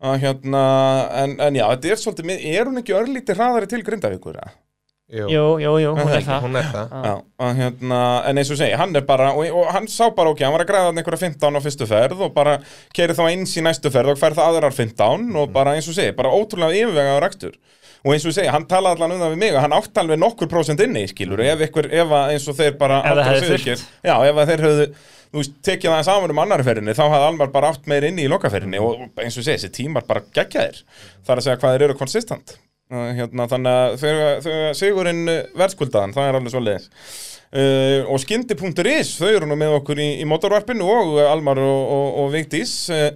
að 0.00 0.22
hérna, 0.22 0.62
en, 1.22 1.34
en 1.44 1.58
já, 1.58 1.66
þetta 1.74 1.90
er 1.90 2.00
svolítið 2.00 2.30
er 2.54 2.70
hún 2.70 2.80
ekki 2.80 2.94
örlítið 2.96 3.40
hraðari 3.40 3.68
til 3.68 3.82
Grindavíkur? 3.84 4.38
eða? 4.40 4.54
Jú, 5.10 5.24
jú, 5.58 5.70
jú, 5.82 5.90
hún 5.96 6.06
er 6.06 6.16
ekki, 6.20 6.26
það. 6.28 6.42
Hún 6.44 6.56
er 6.60 6.66
það. 6.70 6.92
Já, 7.06 7.14
að 7.46 7.56
hérna, 7.58 8.00
en 8.30 8.38
eins 8.38 8.50
og 8.54 8.58
segi, 8.60 8.76
hann 8.78 8.94
er 8.94 9.02
bara 9.08 9.32
og, 9.34 9.48
og 9.58 9.72
hann 9.74 9.88
sá 9.90 10.04
bara, 10.14 10.30
ok, 10.30 10.44
hann 10.46 10.54
var 10.54 10.62
að 10.62 10.68
græða 10.70 10.86
þarna 10.90 11.02
einhverja 11.02 11.22
15 11.24 11.58
á 11.58 11.60
fyrstu 11.64 11.88
ferð 11.90 12.22
og 12.28 12.30
bara 12.36 12.52
keiri 12.94 13.16
þá 13.18 13.24
eins 13.32 13.56
í 13.58 13.64
næstu 13.66 13.90
ferð 13.90 14.12
og 14.14 14.20
fær 14.22 14.36
það 14.38 14.52
aðrar 14.52 14.76
15 14.76 15.26
Mm. 15.26 15.36
og 15.42 15.50
bara 15.56 15.74
eins 15.74 15.88
og 15.90 15.96
segi, 15.98 16.12
bara 16.14 16.30
ótrúlega 16.30 16.78
yfirvega 16.78 17.16
á 17.18 17.22
rækstur 17.26 17.56
og 18.04 18.14
eins 18.14 18.24
og 18.30 18.32
segi, 18.38 18.48
hann 18.54 18.64
talaði 18.70 19.00
allan 19.02 19.16
um 19.16 19.20
það 19.26 19.32
við 19.34 19.40
mig 19.42 19.54
og 19.58 19.60
hann 19.66 19.74
átti 19.76 20.00
alveg 20.00 20.20
nokkur 20.22 20.48
prósent 20.48 20.80
inni, 20.86 21.02
skilur 21.10 21.42
ef 21.44 21.66
ykkur, 21.66 21.90
ef 21.90 22.14
að 22.20 22.30
eins 22.36 22.46
og 22.48 22.56
þeir 22.62 22.78
bara 22.80 23.02
Ef 23.02 23.10
það 23.10 23.10
Halldór 23.10 23.26
og 23.26 23.34
hefði 23.34 23.58
Sigurgeir- 23.58 23.84
já, 24.06 24.14
ef 24.30 24.40
að 24.44 24.48
þeir 24.54 24.64
höfðu 24.68 24.86
þú 25.30 25.42
veist, 25.42 25.52
tekið 25.66 25.92
það 25.96 26.06
saman 26.08 26.30
um 26.34 26.40
annari 26.46 26.64
ferðinni 26.70 26.94
þá 26.96 27.04
hafði 27.10 27.26
Almar 27.28 27.50
bara 27.58 27.68
átt 27.74 27.86
meir 27.90 28.06
inni 28.08 28.24
í 28.24 28.30
lokaferðinni 28.32 28.80
og 28.82 29.04
eins 29.20 29.36
og 29.36 29.44
segi, 29.46 29.58
þessi 29.60 29.74
tímar 29.76 30.06
bara 30.08 30.22
geggjaðir. 30.34 30.80
Þar 31.26 31.36
að 31.42 31.44
segja 31.50 31.60
hvað 31.60 31.76
þeir 31.76 31.88
eru 31.90 31.98
konsistent 32.00 32.56
Uh, 32.56 32.69
hérna, 32.90 33.46
þannig 33.50 33.76
að 33.82 33.98
þegar, 34.04 34.40
þegar 34.46 34.78
Sigurinn 34.78 35.22
uh, 35.28 35.42
verðskuldaðan, 35.60 36.16
það 36.16 36.30
er 36.30 36.40
alveg 36.40 36.54
svo 36.54 36.64
leiðis 36.64 36.88
uh, 37.50 38.08
og 38.10 38.18
skyndi.is 38.22 39.14
þau 39.20 39.28
eru 39.30 39.50
nú 39.50 39.58
með 39.58 39.76
okkur 39.80 40.02
í, 40.02 40.10
í 40.22 40.26
motorvarpinu 40.28 40.86
og 40.86 41.14
uh, 41.18 41.30
Almar 41.30 41.60
og, 41.62 41.80
og, 41.94 42.18
og 42.24 42.34
Vigdís 42.34 42.74
uh, 42.94 43.08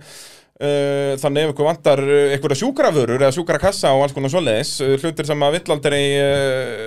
uh, 0.62 1.12
þannig 1.20 1.46
ef 1.46 1.52
ykkur 1.54 1.68
vantar 1.68 2.02
uh, 2.04 2.32
einhverja 2.34 2.60
sjúkraförur 2.62 3.20
eða 3.20 3.34
sjúkrakassa 3.36 3.92
og 3.96 4.04
alls 4.06 4.16
konar 4.16 4.32
svoleiðis 4.32 4.72
uh, 4.84 4.94
hlutir 5.02 5.28
sem 5.28 5.46
að 5.46 5.58
vill 5.58 5.76
aldrei 5.76 6.02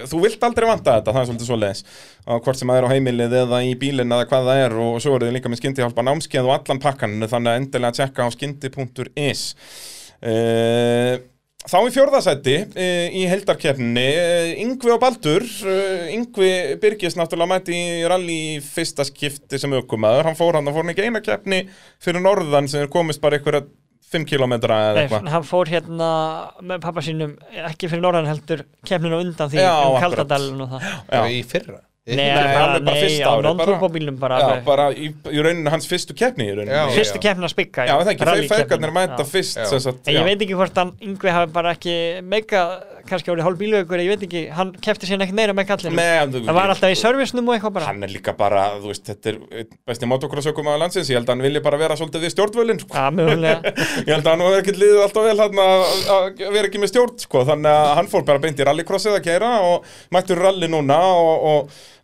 þú 0.09 0.23
vilt 0.23 0.43
aldrei 0.47 0.67
vanta 0.69 0.97
þetta, 0.97 1.13
það 1.13 1.21
er 1.21 1.29
svolítið 1.31 1.51
svoleiðis. 1.51 1.85
Á 2.27 2.33
hvort 2.43 2.59
sem 2.59 2.71
það 2.71 2.79
er 2.81 2.87
á 2.87 2.93
heimilið 2.93 3.39
eða 3.43 3.63
í 3.63 3.71
bílinn 3.79 4.13
eða 4.17 4.27
hvað 4.31 4.51
það 4.51 4.65
er 4.65 4.77
og 4.83 4.99
svo 5.03 5.15
eru 5.15 5.29
þið 5.29 5.37
líka 5.37 5.51
með 5.51 5.63
skyndihjálpa 5.63 6.07
námskeið 6.07 6.49
og 6.49 6.57
allan 6.57 6.83
pakkan 6.83 7.17
þannig 7.23 7.51
að 7.51 7.61
endilega 7.61 7.93
að 7.93 7.97
tjekka 8.01 8.27
á 8.27 8.29
skyndi.is 8.35 9.41
Þá 11.67 11.77
í 11.83 11.89
fjórðasætti 11.91 12.53
e, 12.79 12.85
í 13.19 13.23
heldarkeppninni, 13.27 14.03
e, 14.07 14.51
Yngvi 14.63 14.93
og 14.93 15.01
Baldur, 15.03 15.43
e, 15.67 15.79
Yngvi 16.15 16.51
Birgis 16.79 17.17
náttúrulega 17.19 17.51
mætti 17.51 17.75
í 17.75 18.05
rally 18.07 18.37
í 18.53 18.61
fyrsta 18.63 19.03
skipti 19.07 19.59
sem 19.59 19.75
aukumæður, 19.75 20.29
hann 20.29 20.39
fór 20.39 20.55
hann, 20.55 20.69
hann 20.69 20.77
fór 20.77 20.85
hann 20.85 20.93
ekki 20.95 21.09
eina 21.09 21.23
keppni 21.25 21.65
fyrir 22.03 22.23
norðan 22.23 22.71
sem 22.71 22.85
er 22.85 22.93
komist 22.93 23.19
bara 23.23 23.39
einhverja 23.39 23.65
5 24.07 24.23
km 24.29 24.53
eða 24.55 24.77
Nei, 24.95 25.01
eitthvað. 25.03 25.27
hann 25.33 25.43
fór 25.43 25.67
hérna 25.67 26.09
með 26.63 26.79
pappa 26.85 27.03
sínum 27.03 27.33
ekki 27.67 27.89
fyrir 27.91 28.05
norðan 28.05 28.29
heldur 28.29 28.63
kemninu 28.87 29.19
undan 29.19 29.51
því 29.51 29.59
Já, 29.65 29.73
um. 29.83 29.99
Kaldadalun 29.99 30.63
og 30.63 30.75
það 30.77 30.85
Já. 31.11 31.21
í 31.27 31.41
fyrra 31.43 31.81
Nei, 32.07 32.15
Nei, 32.15 32.25
nei, 32.31 33.19
á 33.19 33.31
árið, 33.35 33.43
bara- 33.59 34.37
Já, 34.39 34.63
bara 34.63 34.85
í, 34.95 35.09
í 35.27 35.41
rauninu 35.43 35.69
hans 35.73 35.87
fyrstu 35.91 36.15
keppni 36.15 36.45
í 36.47 36.53
rauninu 36.55 36.71
Já, 36.71 36.85
Já, 36.87 36.93
Fyrstu 36.95 37.19
keppna 37.19 37.49
spikka 37.51 37.83
það 37.83 38.11
ekki, 38.13 38.21
þeir 38.23 38.29
rallykeppnin. 38.31 38.51
feðgarnir 38.61 38.93
mæta 38.95 39.17
Já. 39.19 39.27
fyrst 39.27 39.57
Já. 39.59 39.65
sagt, 39.83 40.07
En 40.07 40.13
ég 40.13 40.19
já. 40.21 40.23
veit 40.23 40.39
ekki 40.45 40.55
hvort 40.55 40.77
hann 40.79 40.93
yngvi 41.03 41.29
hafi 41.35 41.51
bara 41.51 41.73
ekki 41.75 41.95
mega, 42.23 42.61
kannski 43.09 43.27
árið 43.33 43.43
hálf 43.43 43.57
bílaugur, 43.59 43.99
ég 43.99 44.07
veit 44.13 44.23
ekki, 44.23 44.45
hann 44.55 44.71
kefti 44.79 45.03
sér 45.09 45.19
ekkert 45.19 45.35
meira 45.35 45.51
með 45.57 45.67
kallinu. 45.67 45.95
Það 46.47 46.53
var 46.55 46.69
alltaf 46.71 46.91
í 46.91 46.95
servisnum 46.95 47.47
og 47.51 47.55
eitthvað 47.57 47.73
bara. 47.75 47.85
Hann 47.91 48.03
er 48.03 48.07
líka 48.15 48.31
bara, 48.37 48.63
þú 48.79 48.87
veist, 48.87 49.03
þetta 49.11 49.27
er 49.33 49.67
besti 49.87 50.05
motocrossökum 50.07 50.63
á 50.71 50.79
landsins, 50.79 51.09
ég 51.11 51.19
held 51.19 51.27
að 51.27 51.35
hann 51.35 51.43
vilji 51.43 51.59
bara 51.63 51.77
vera 51.77 51.95
svolítið 51.99 52.23
við 52.23 52.31
stjórnvölinn, 52.37 52.79
sko. 52.79 52.95
Já. 52.95 53.59
Ég 54.07 54.13
held 54.15 54.23
að 54.23 54.31
hann 54.31 54.43
var 54.47 54.55
að 54.55 54.63
ekki 54.63 54.75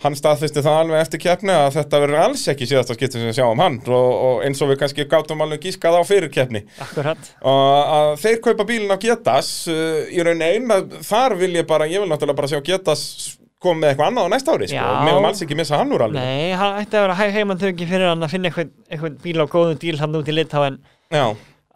að 0.04 0.10
hann 0.10 0.14
að 0.14 0.14
hann 0.14 0.20
staðfesti 0.20 0.64
það 0.64 0.80
alveg 0.82 1.02
eftir 1.04 1.22
keppni 1.24 1.54
að 1.56 1.76
þetta 1.78 2.00
verður 2.04 2.22
alls 2.24 2.44
ekki 2.52 2.66
síðasta 2.68 2.96
skipti 2.98 3.20
sem 3.20 3.30
við 3.30 3.38
sjáum 3.38 3.62
hann. 3.64 3.78
Og, 3.88 4.10
og 4.28 4.42
eins 4.44 4.62
og 4.62 4.70
við 4.72 4.80
kannski 4.82 5.06
gátum 5.08 5.44
alveg 5.46 5.62
gískað 5.64 5.96
á 5.96 6.02
fyrir 6.04 6.32
keppni. 6.34 6.64
Akkurat. 6.84 7.30
og 7.42 7.94
að 7.94 8.10
þeir 8.24 8.42
kaupa 8.44 8.66
bílinn 8.68 8.92
á 8.92 8.98
Getas 9.00 9.54
uh, 9.72 10.04
í 10.12 10.20
raun 10.26 10.44
einn 10.44 10.68
að 10.76 11.00
þar 11.08 11.38
vil 11.40 11.54
ég 11.56 11.68
bara, 11.70 11.88
ég 11.88 12.04
vil 12.04 12.10
náttúrulega 12.12 12.40
bara 12.42 12.52
sjá 12.52 12.62
Getas 12.64 13.38
koma 13.64 13.80
með 13.80 13.94
eitthvað 13.94 14.10
annað 14.12 14.28
á 14.28 14.32
næsta 14.34 14.54
ári, 14.58 14.68
sko, 14.68 14.88
meðum 15.08 15.26
alls 15.30 15.42
ekki 15.46 15.56
missa 15.56 15.78
hann 15.80 15.94
úr 15.96 16.04
alveg. 16.04 16.20
Nei, 16.20 16.52
hann 16.60 16.82
ætti 16.82 16.98
að 17.00 17.06
vera 17.06 17.16
hæg 17.16 17.36
heimantöki 17.38 17.88
fyrir 17.88 18.10
hann 18.12 18.26
að 18.28 18.34
finna 18.34 18.50
eitthvað, 18.52 18.74
eitthvað 18.92 19.16
bíl 19.24 19.40
á 19.40 19.46
góðum 19.48 19.80
díl 19.80 19.96
hann 20.02 20.18
út 20.20 20.28
í 20.28 20.36
Litáen 20.36 20.80
Já, 21.08 21.24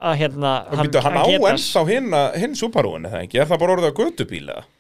að 0.04 0.18
hérna 0.20 0.52
og 0.68 0.82
býtu, 0.84 1.00
hann 1.06 1.16
á 1.16 1.24
getas- 1.24 1.54
ennþá 1.54 1.86
hinn, 1.88 2.18
hinn 2.44 2.58
Subaruin, 2.60 3.08
eða 3.08 3.22
ekki, 3.24 3.40
er 3.40 3.48
það 3.48 3.64
bara 3.64 3.78
orðið 3.78 3.88
að 3.94 4.02
gödubíl 4.02 4.44
eða? 4.52 4.66
Við 4.68 4.77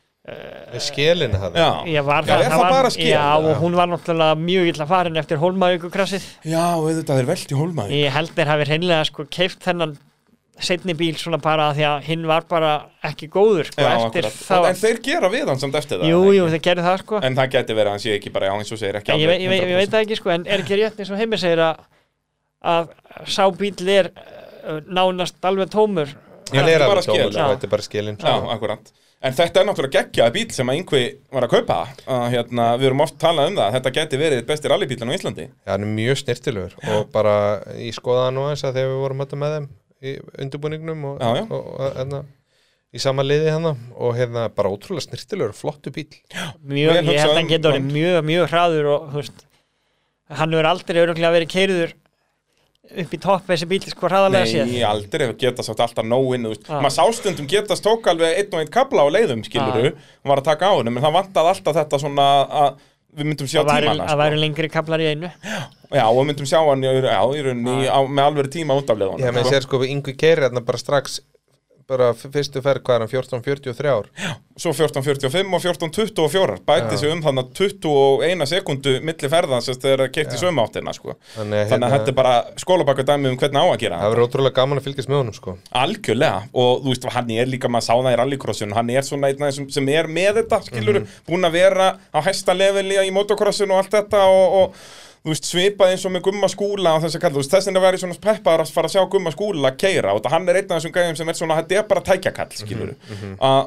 skilinu 0.83 1.39
það 1.39 1.55
Já, 1.55 2.01
var 2.03 2.25
Já, 2.27 2.33
það, 2.33 2.41
er 2.43 2.51
það 2.51 2.61
var, 2.61 2.73
bara 2.75 2.89
skil? 2.91 3.07
Já, 3.13 3.23
og 3.39 3.61
hún 3.61 3.77
var 3.77 3.87
náttúrulega 3.91 4.35
mjög 4.41 4.67
illa 4.73 4.87
farin 4.89 5.19
eftir 5.21 5.39
hólmavíkukrassið. 5.41 6.25
Já, 6.51 6.63
auðvitað 6.75 7.21
er 7.23 7.29
velt 7.29 7.53
í 7.53 7.57
hólmaði. 7.57 8.01
Ég 8.03 8.13
held 8.17 8.33
þeir 8.35 8.51
hafi 8.51 8.67
hreinlega 8.67 9.07
sko 9.07 9.25
keift 9.31 9.63
þennan 9.63 9.95
setni 10.57 10.95
bíl 10.97 11.13
svona 11.21 11.37
bara 11.37 11.67
því 11.77 11.83
að 11.85 12.05
hinn 12.09 12.23
var 12.27 12.47
bara 12.49 12.71
ekki 13.05 13.27
góður 13.29 13.67
sko 13.69 13.83
Já, 13.85 13.91
þá. 14.33 14.55
En 14.71 14.79
þeir 14.79 14.99
gera 15.05 15.29
við 15.29 15.51
hann 15.51 15.59
samt 15.61 15.75
eftir 15.77 16.01
það. 16.01 16.09
Jú, 16.09 16.21
jú, 16.33 16.47
þeir 16.55 16.63
gerðu 16.65 16.85
það 16.87 16.97
sko. 17.03 17.19
En 17.29 17.37
það 17.37 17.51
geti 17.53 17.75
verið 17.77 17.91
að 17.91 17.95
hann 17.95 18.03
sé 18.07 18.15
ekki 18.17 18.31
bara, 18.33 18.49
já, 18.49 18.55
eins 18.57 18.73
og 18.73 18.81
segir 18.81 18.97
ekki 18.99 19.13
En 19.13 19.21
ég, 19.21 19.27
alveg 19.29 19.37
veit- 19.37 19.43
ég, 19.45 19.51
veit- 19.53 19.69
ég 19.69 19.81
veit 19.83 19.93
það 19.93 20.05
ekki 20.07 20.17
sko, 20.17 20.33
en 20.33 20.47
er 20.49 20.63
ekki 20.65 20.79
rétt 20.81 20.97
eins 21.03 21.11
og 21.13 21.21
heimir 21.21 21.41
segir 21.43 21.61
að, 21.61 21.83
að 22.73 22.89
sá 23.37 23.43
bíl 23.53 23.91
er 23.99 24.09
uh, 24.17 24.79
nánast 24.89 25.37
alveg 25.45 25.69
tómur. 25.77 26.09
Já, 26.49 26.57
Hann 26.57 26.65
þetta 26.65 26.73
er 26.73 26.87
bara 26.89 27.05
alveg 27.05 27.11
tómur, 27.13 27.21
skil. 27.21 27.37
sko, 27.37 27.49
þetta 27.53 27.69
er 27.69 27.75
bara 27.77 27.85
skilin 27.85 28.17
Já, 28.17 28.35
akkurat. 28.57 28.91
En 29.25 29.33
þetta 29.33 29.61
er 29.61 29.65
náttúrulega 29.65 30.03
geggjaði 30.05 30.33
bíl 30.35 30.51
sem 30.53 30.69
að 30.69 30.77
yngvi 30.77 30.99
var 31.33 31.47
að 31.47 31.53
kaupa. 31.55 31.77
Að, 32.05 32.25
hérna, 32.35 32.67
við 32.77 32.89
erum 32.91 33.01
oft 33.07 33.17
talað 33.21 33.49
um 33.49 33.57
það. 33.57 33.71
Þetta 33.77 33.93
geti 33.95 34.19
verið 34.21 34.43
besti 34.45 34.69
rallybílinn 34.69 35.09
á 35.09 35.17
Íslandi. 35.17 35.45
Já, 35.49 35.71
hann 35.73 35.85
er 35.87 35.93
mjög 35.97 36.19
snirtilegur 36.21 36.75
og 36.93 37.09
bara 37.15 37.33
í 37.81 37.89
skoðaða 37.97 38.35
nú 38.35 38.45
eins 38.51 38.61
að 38.67 38.77
þegar 38.77 38.91
við 38.93 39.01
vorum 39.01 39.23
þetta 39.25 39.39
með 39.41 39.55
þeim 39.57 39.67
í 39.97 40.15
undirbúningnum 40.45 41.05
og, 41.09 41.17
Já, 41.23 41.31
já. 41.39 41.43
og, 41.49 41.69
og 41.73 41.97
hérna, 41.97 42.21
í 42.93 43.01
sama 43.01 43.25
liði 43.25 43.49
hérna 43.49 43.73
og 43.97 44.13
hérna 44.19 44.43
bara 44.53 44.69
ótrúlega 44.69 45.07
snirtilegur, 45.07 45.55
flottu 45.57 45.93
bíl 45.95 46.05
Mjög, 46.61 46.91
ég 46.93 46.99
held 47.01 47.13
að 47.15 47.23
hann 47.25 47.41
um 47.41 47.49
getur 47.49 47.79
mjög, 47.87 48.19
mjög 48.29 48.51
hraður 48.53 48.91
og 48.93 49.07
veist, 49.17 49.41
hann 50.29 50.53
hefur 50.53 50.69
aldrei 50.69 51.01
öruglega 51.01 51.33
verið 51.33 51.51
keiriður 51.55 51.95
upp 53.03 53.13
í 53.13 53.19
topp 53.21 53.47
þessi 53.51 53.67
bíl 53.69 53.79
sko 53.83 54.07
hraðalega 54.09 54.47
séð. 54.49 54.69
Nei, 54.71 54.83
aldrei 54.87 55.27
getast 55.41 55.71
átt 55.73 55.81
alltaf 55.87 56.05
nóinn 56.07 56.45
Já. 56.53 56.77
maður 56.79 56.95
sástundum 56.97 57.47
getast 57.51 57.83
tók 57.85 58.07
alveg 58.11 58.37
einn 58.41 58.53
og 58.53 58.61
einn 58.63 58.71
kabla 58.73 59.03
á 59.03 59.07
leiðum 59.11 59.43
skiluru 59.47 59.91
og 59.95 60.29
var 60.31 60.41
að 60.43 60.47
taka 60.51 60.71
á 60.71 60.73
henni 60.79 60.93
en 60.95 61.03
það 61.03 61.17
vantaði 61.19 61.51
alltaf 61.53 61.79
þetta 61.81 61.99
svona 62.03 62.27
að 62.63 62.77
við 63.17 63.29
myndum 63.31 63.47
sjá 63.49 63.59
Það 63.63 63.71
væri, 63.71 63.87
tímana 63.87 64.07
að 64.13 64.19
væri 64.21 64.35
sko. 64.37 64.41
lengri 64.45 64.69
kaplar 64.69 65.01
í 65.01 65.07
einu. 65.11 65.29
já 65.97 66.03
og 66.05 66.17
við 66.19 66.27
myndum 66.29 66.49
sjá 66.49 66.59
hann 66.67 66.83
í, 66.83 66.91
já, 66.91 67.21
í 67.33 67.41
rauninni 67.47 67.87
á, 67.89 67.99
með 68.05 68.23
alveg 68.27 68.49
tíma 68.53 68.77
út 68.77 68.91
af 68.93 68.99
leiðunum 68.99 69.23
Já, 69.25 69.31
menn 69.33 69.47
sér 69.47 69.65
sko 69.65 69.79
við 69.81 69.93
yngvi 69.95 70.13
keiri 70.19 70.45
hérna 70.45 70.61
bara 70.67 70.77
strax 70.81 71.19
bara 71.87 72.11
fyrstu 72.17 72.61
ferð 72.65 72.83
hvað 72.83 72.95
er 72.95 73.05
hann, 73.05 73.13
14-43 73.13 73.93
ár 73.93 74.09
svo 74.57 74.73
14.45 74.73 75.53
og 75.53 75.61
14.24 75.61 76.57
bæti 76.65 76.97
sig 76.97 77.11
um 77.13 77.21
þannig 77.21 77.45
að 77.45 77.61
21 77.61 78.49
sekundu 78.49 78.93
milli 79.05 79.29
ferðan 79.31 79.63
sem 79.63 79.77
þeir 79.77 80.03
keitt 80.13 80.33
í 80.33 80.39
sömu 80.41 80.63
áttina 80.63 80.93
sko. 80.95 81.15
Þannig, 81.35 81.71
að 81.77 81.95
þetta 81.95 82.11
er 82.11 82.17
bara 82.17 82.33
skólabakka 82.59 83.05
dæmi 83.07 83.31
um 83.31 83.39
hvernig 83.39 83.61
á 83.61 83.65
að 83.69 83.79
gera 83.85 84.01
Það 84.01 84.13
verður 84.15 84.27
ótrúlega 84.27 84.57
gaman 84.57 84.81
að 84.81 84.87
fylgjast 84.89 85.11
með 85.11 85.21
honum 85.21 85.37
sko. 85.37 85.55
Algjörlega, 85.83 86.43
og 86.57 86.83
þú 86.83 86.93
veist, 86.93 87.09
hann 87.17 87.33
er 87.37 87.51
líka, 87.51 87.71
maður 87.71 87.87
sá 87.87 87.93
það 87.93 88.11
í 88.11 88.19
rallycrossinu, 88.21 88.77
hann 88.77 88.93
er 88.93 89.07
svona 89.07 89.31
einn 89.31 89.43
þessum 89.45 89.69
sem 89.77 89.91
er 89.93 90.09
með 90.19 90.41
þetta, 90.41 90.61
skilur, 90.71 91.03
búinn 91.29 91.49
að 91.49 91.59
vera 91.59 91.91
á 92.09 92.19
hæsta 92.25 92.57
leveli 92.57 92.97
í 93.03 93.13
motocrossinu 93.13 93.77
og 93.77 93.83
allt 93.83 93.99
þetta 93.99 94.25
og, 94.31 94.57
og 94.61 95.05
þú 95.27 95.33
veist, 95.33 95.47
svipað 95.51 95.89
eins 95.91 96.05
og 96.07 96.11
með 96.15 96.21
gumma 96.29 96.47
skúla 96.47 96.93
og 96.95 97.01
þess 97.03 97.17
að 97.17 97.23
kalla, 97.25 97.35
þú 97.35 97.41
veist, 97.43 97.51
þess 97.51 97.67
vegna 97.67 97.81
verið 97.83 98.01
svona 98.05 98.15
peppaður 98.23 98.61
að 98.63 98.69
fara 98.77 98.87
að 98.87 98.93
sjá 98.95 99.01
gumma 99.11 99.33
skúla 99.33 99.71
keira. 99.75 100.13
Og 100.15 100.29
hann 100.31 100.47
er 100.47 100.59
einn 100.61 100.69
af 100.71 100.77
þessum 100.79 100.93
gæðum 100.95 101.17
sem 101.19 101.31
er 101.33 101.37
svona, 101.41 101.57
þetta 101.59 101.77
er 101.81 101.87
bara 101.89 102.03
tækjakall, 102.07 102.53
skilur, 102.61 102.93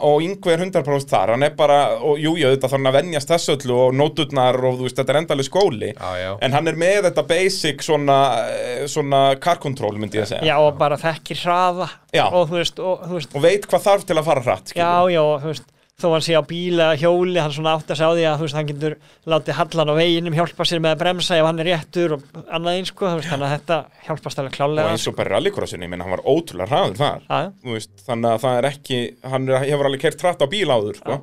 og 0.09 0.25
yngve 0.25 0.55
er 0.55 0.65
100% 0.65 1.13
þar, 1.13 1.35
hann 1.35 1.45
er 1.47 1.55
bara, 1.59 1.79
og 2.01 2.17
jú, 2.23 2.33
jú, 2.41 2.49
þetta 2.55 2.71
þarf 2.71 2.79
hann 2.79 2.91
að 2.91 2.97
venjast 3.01 3.33
þessu 3.35 3.57
öllu 3.59 3.77
og 3.85 3.97
nóturnar 4.01 4.59
og 4.71 4.79
þú 4.81 4.87
veist, 4.89 4.97
þetta 5.03 5.15
er 5.15 5.21
endalega 5.21 5.49
skóli, 5.51 5.91
Já, 5.93 6.11
já. 6.23 6.31
en 6.47 6.57
hann 6.57 6.71
er 6.73 6.79
með 6.81 7.01
þetta 7.11 7.27
basic 7.35 7.85
svona, 7.85 8.19
svona 8.91 9.21
car 9.43 9.61
control, 9.63 9.99
myndi 10.01 10.21
ég 10.21 10.25
að 10.29 10.33
segja, 10.35 10.49
Já, 10.49 10.57
og 10.65 10.79
bara 10.81 10.97
þekkir 11.01 11.43
hraða. 11.45 11.91
Og 12.31 12.49
þú 12.51 12.57
veist, 12.63 12.81
og 12.83 13.05
þú 13.07 13.19
veist, 13.19 13.37
og 13.37 13.45
veit 13.45 13.69
hvað 13.71 13.85
þarf 13.91 14.09
til 14.09 14.17
að 14.19 14.27
fara 14.33 14.47
hratt, 14.49 14.73
skilur. 14.73 15.13
já, 15.13 15.77
og 16.01 16.13
þó 16.13 16.15
hann 16.15 16.25
sé 16.25 16.37
á 16.37 16.43
bíla, 16.47 16.87
hjóli, 17.01 17.37
hann 17.41 17.53
svona 17.55 17.75
átt 17.77 17.91
að 17.93 17.99
segja 18.01 18.09
á 18.09 18.17
því 18.17 18.25
að 18.29 18.37
þú 18.41 18.47
veist, 18.47 18.57
hann 18.57 18.69
getur 18.71 18.97
látið 19.33 19.57
hallan 19.59 19.93
á 19.93 19.95
veginum, 19.99 20.37
hjálpa 20.39 20.67
sér 20.69 20.83
með 20.83 20.95
að 20.95 21.03
bremsa 21.03 21.39
ef 21.39 21.49
hann 21.49 21.63
er 21.63 21.69
réttur 21.71 22.15
og 22.17 22.25
annað 22.49 22.79
eins, 22.79 22.93
sko, 22.93 23.07
þú 23.11 23.21
veist, 23.21 23.31
þannig 23.31 23.47
að 23.49 23.55
þetta 23.57 23.79
hjálpast 24.07 24.41
alveg 24.41 24.53
og 24.53 24.57
klálega. 24.57 24.95
eins 24.95 25.09
og 25.11 25.17
bara 25.19 25.35
rallycrossinu, 25.35 25.87
ég 25.87 25.93
meina 25.93 26.07
hann 26.07 26.15
var 26.17 26.25
ótrúlega 26.25 26.71
hraður 26.71 27.01
þar 27.01 27.51
veist, 27.75 27.93
þannig 28.07 28.31
að 28.31 28.45
það 28.45 28.61
er 28.61 28.71
ekki 28.71 29.01
hann 29.35 29.51
er, 29.51 29.67
hefur 29.67 29.91
alveg 29.91 30.05
kert 30.07 30.25
hratt 30.25 30.45
á 30.45 30.47
bíl 30.51 30.69
áður 30.71 31.01
sko. 31.01 31.19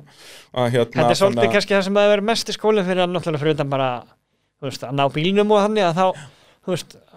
að, 0.54 0.70
hérna, 0.76 0.94
Þetta 0.94 1.08
er 1.10 1.20
svolítið 1.22 1.56
kannski 1.56 1.76
það 1.76 1.86
sem 1.88 2.00
að 2.02 2.12
vera 2.14 2.28
mest 2.30 2.52
í 2.52 2.56
skólinn 2.56 2.86
fyrir 2.88 3.04
hann 3.04 3.16
náttúrulega 3.16 3.44
fyrir 3.44 3.58
utan 3.58 3.72
bara 3.72 3.90
að 4.62 4.94
ná 4.94 5.04
bílnum 5.14 5.54
og 5.54 5.64
þannig 5.66 5.88
að 5.88 5.98
þá 5.98 6.06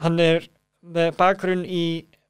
hann 0.01 0.19
er 0.21 0.49
bakgrunn 1.17 1.63
í 1.65 1.85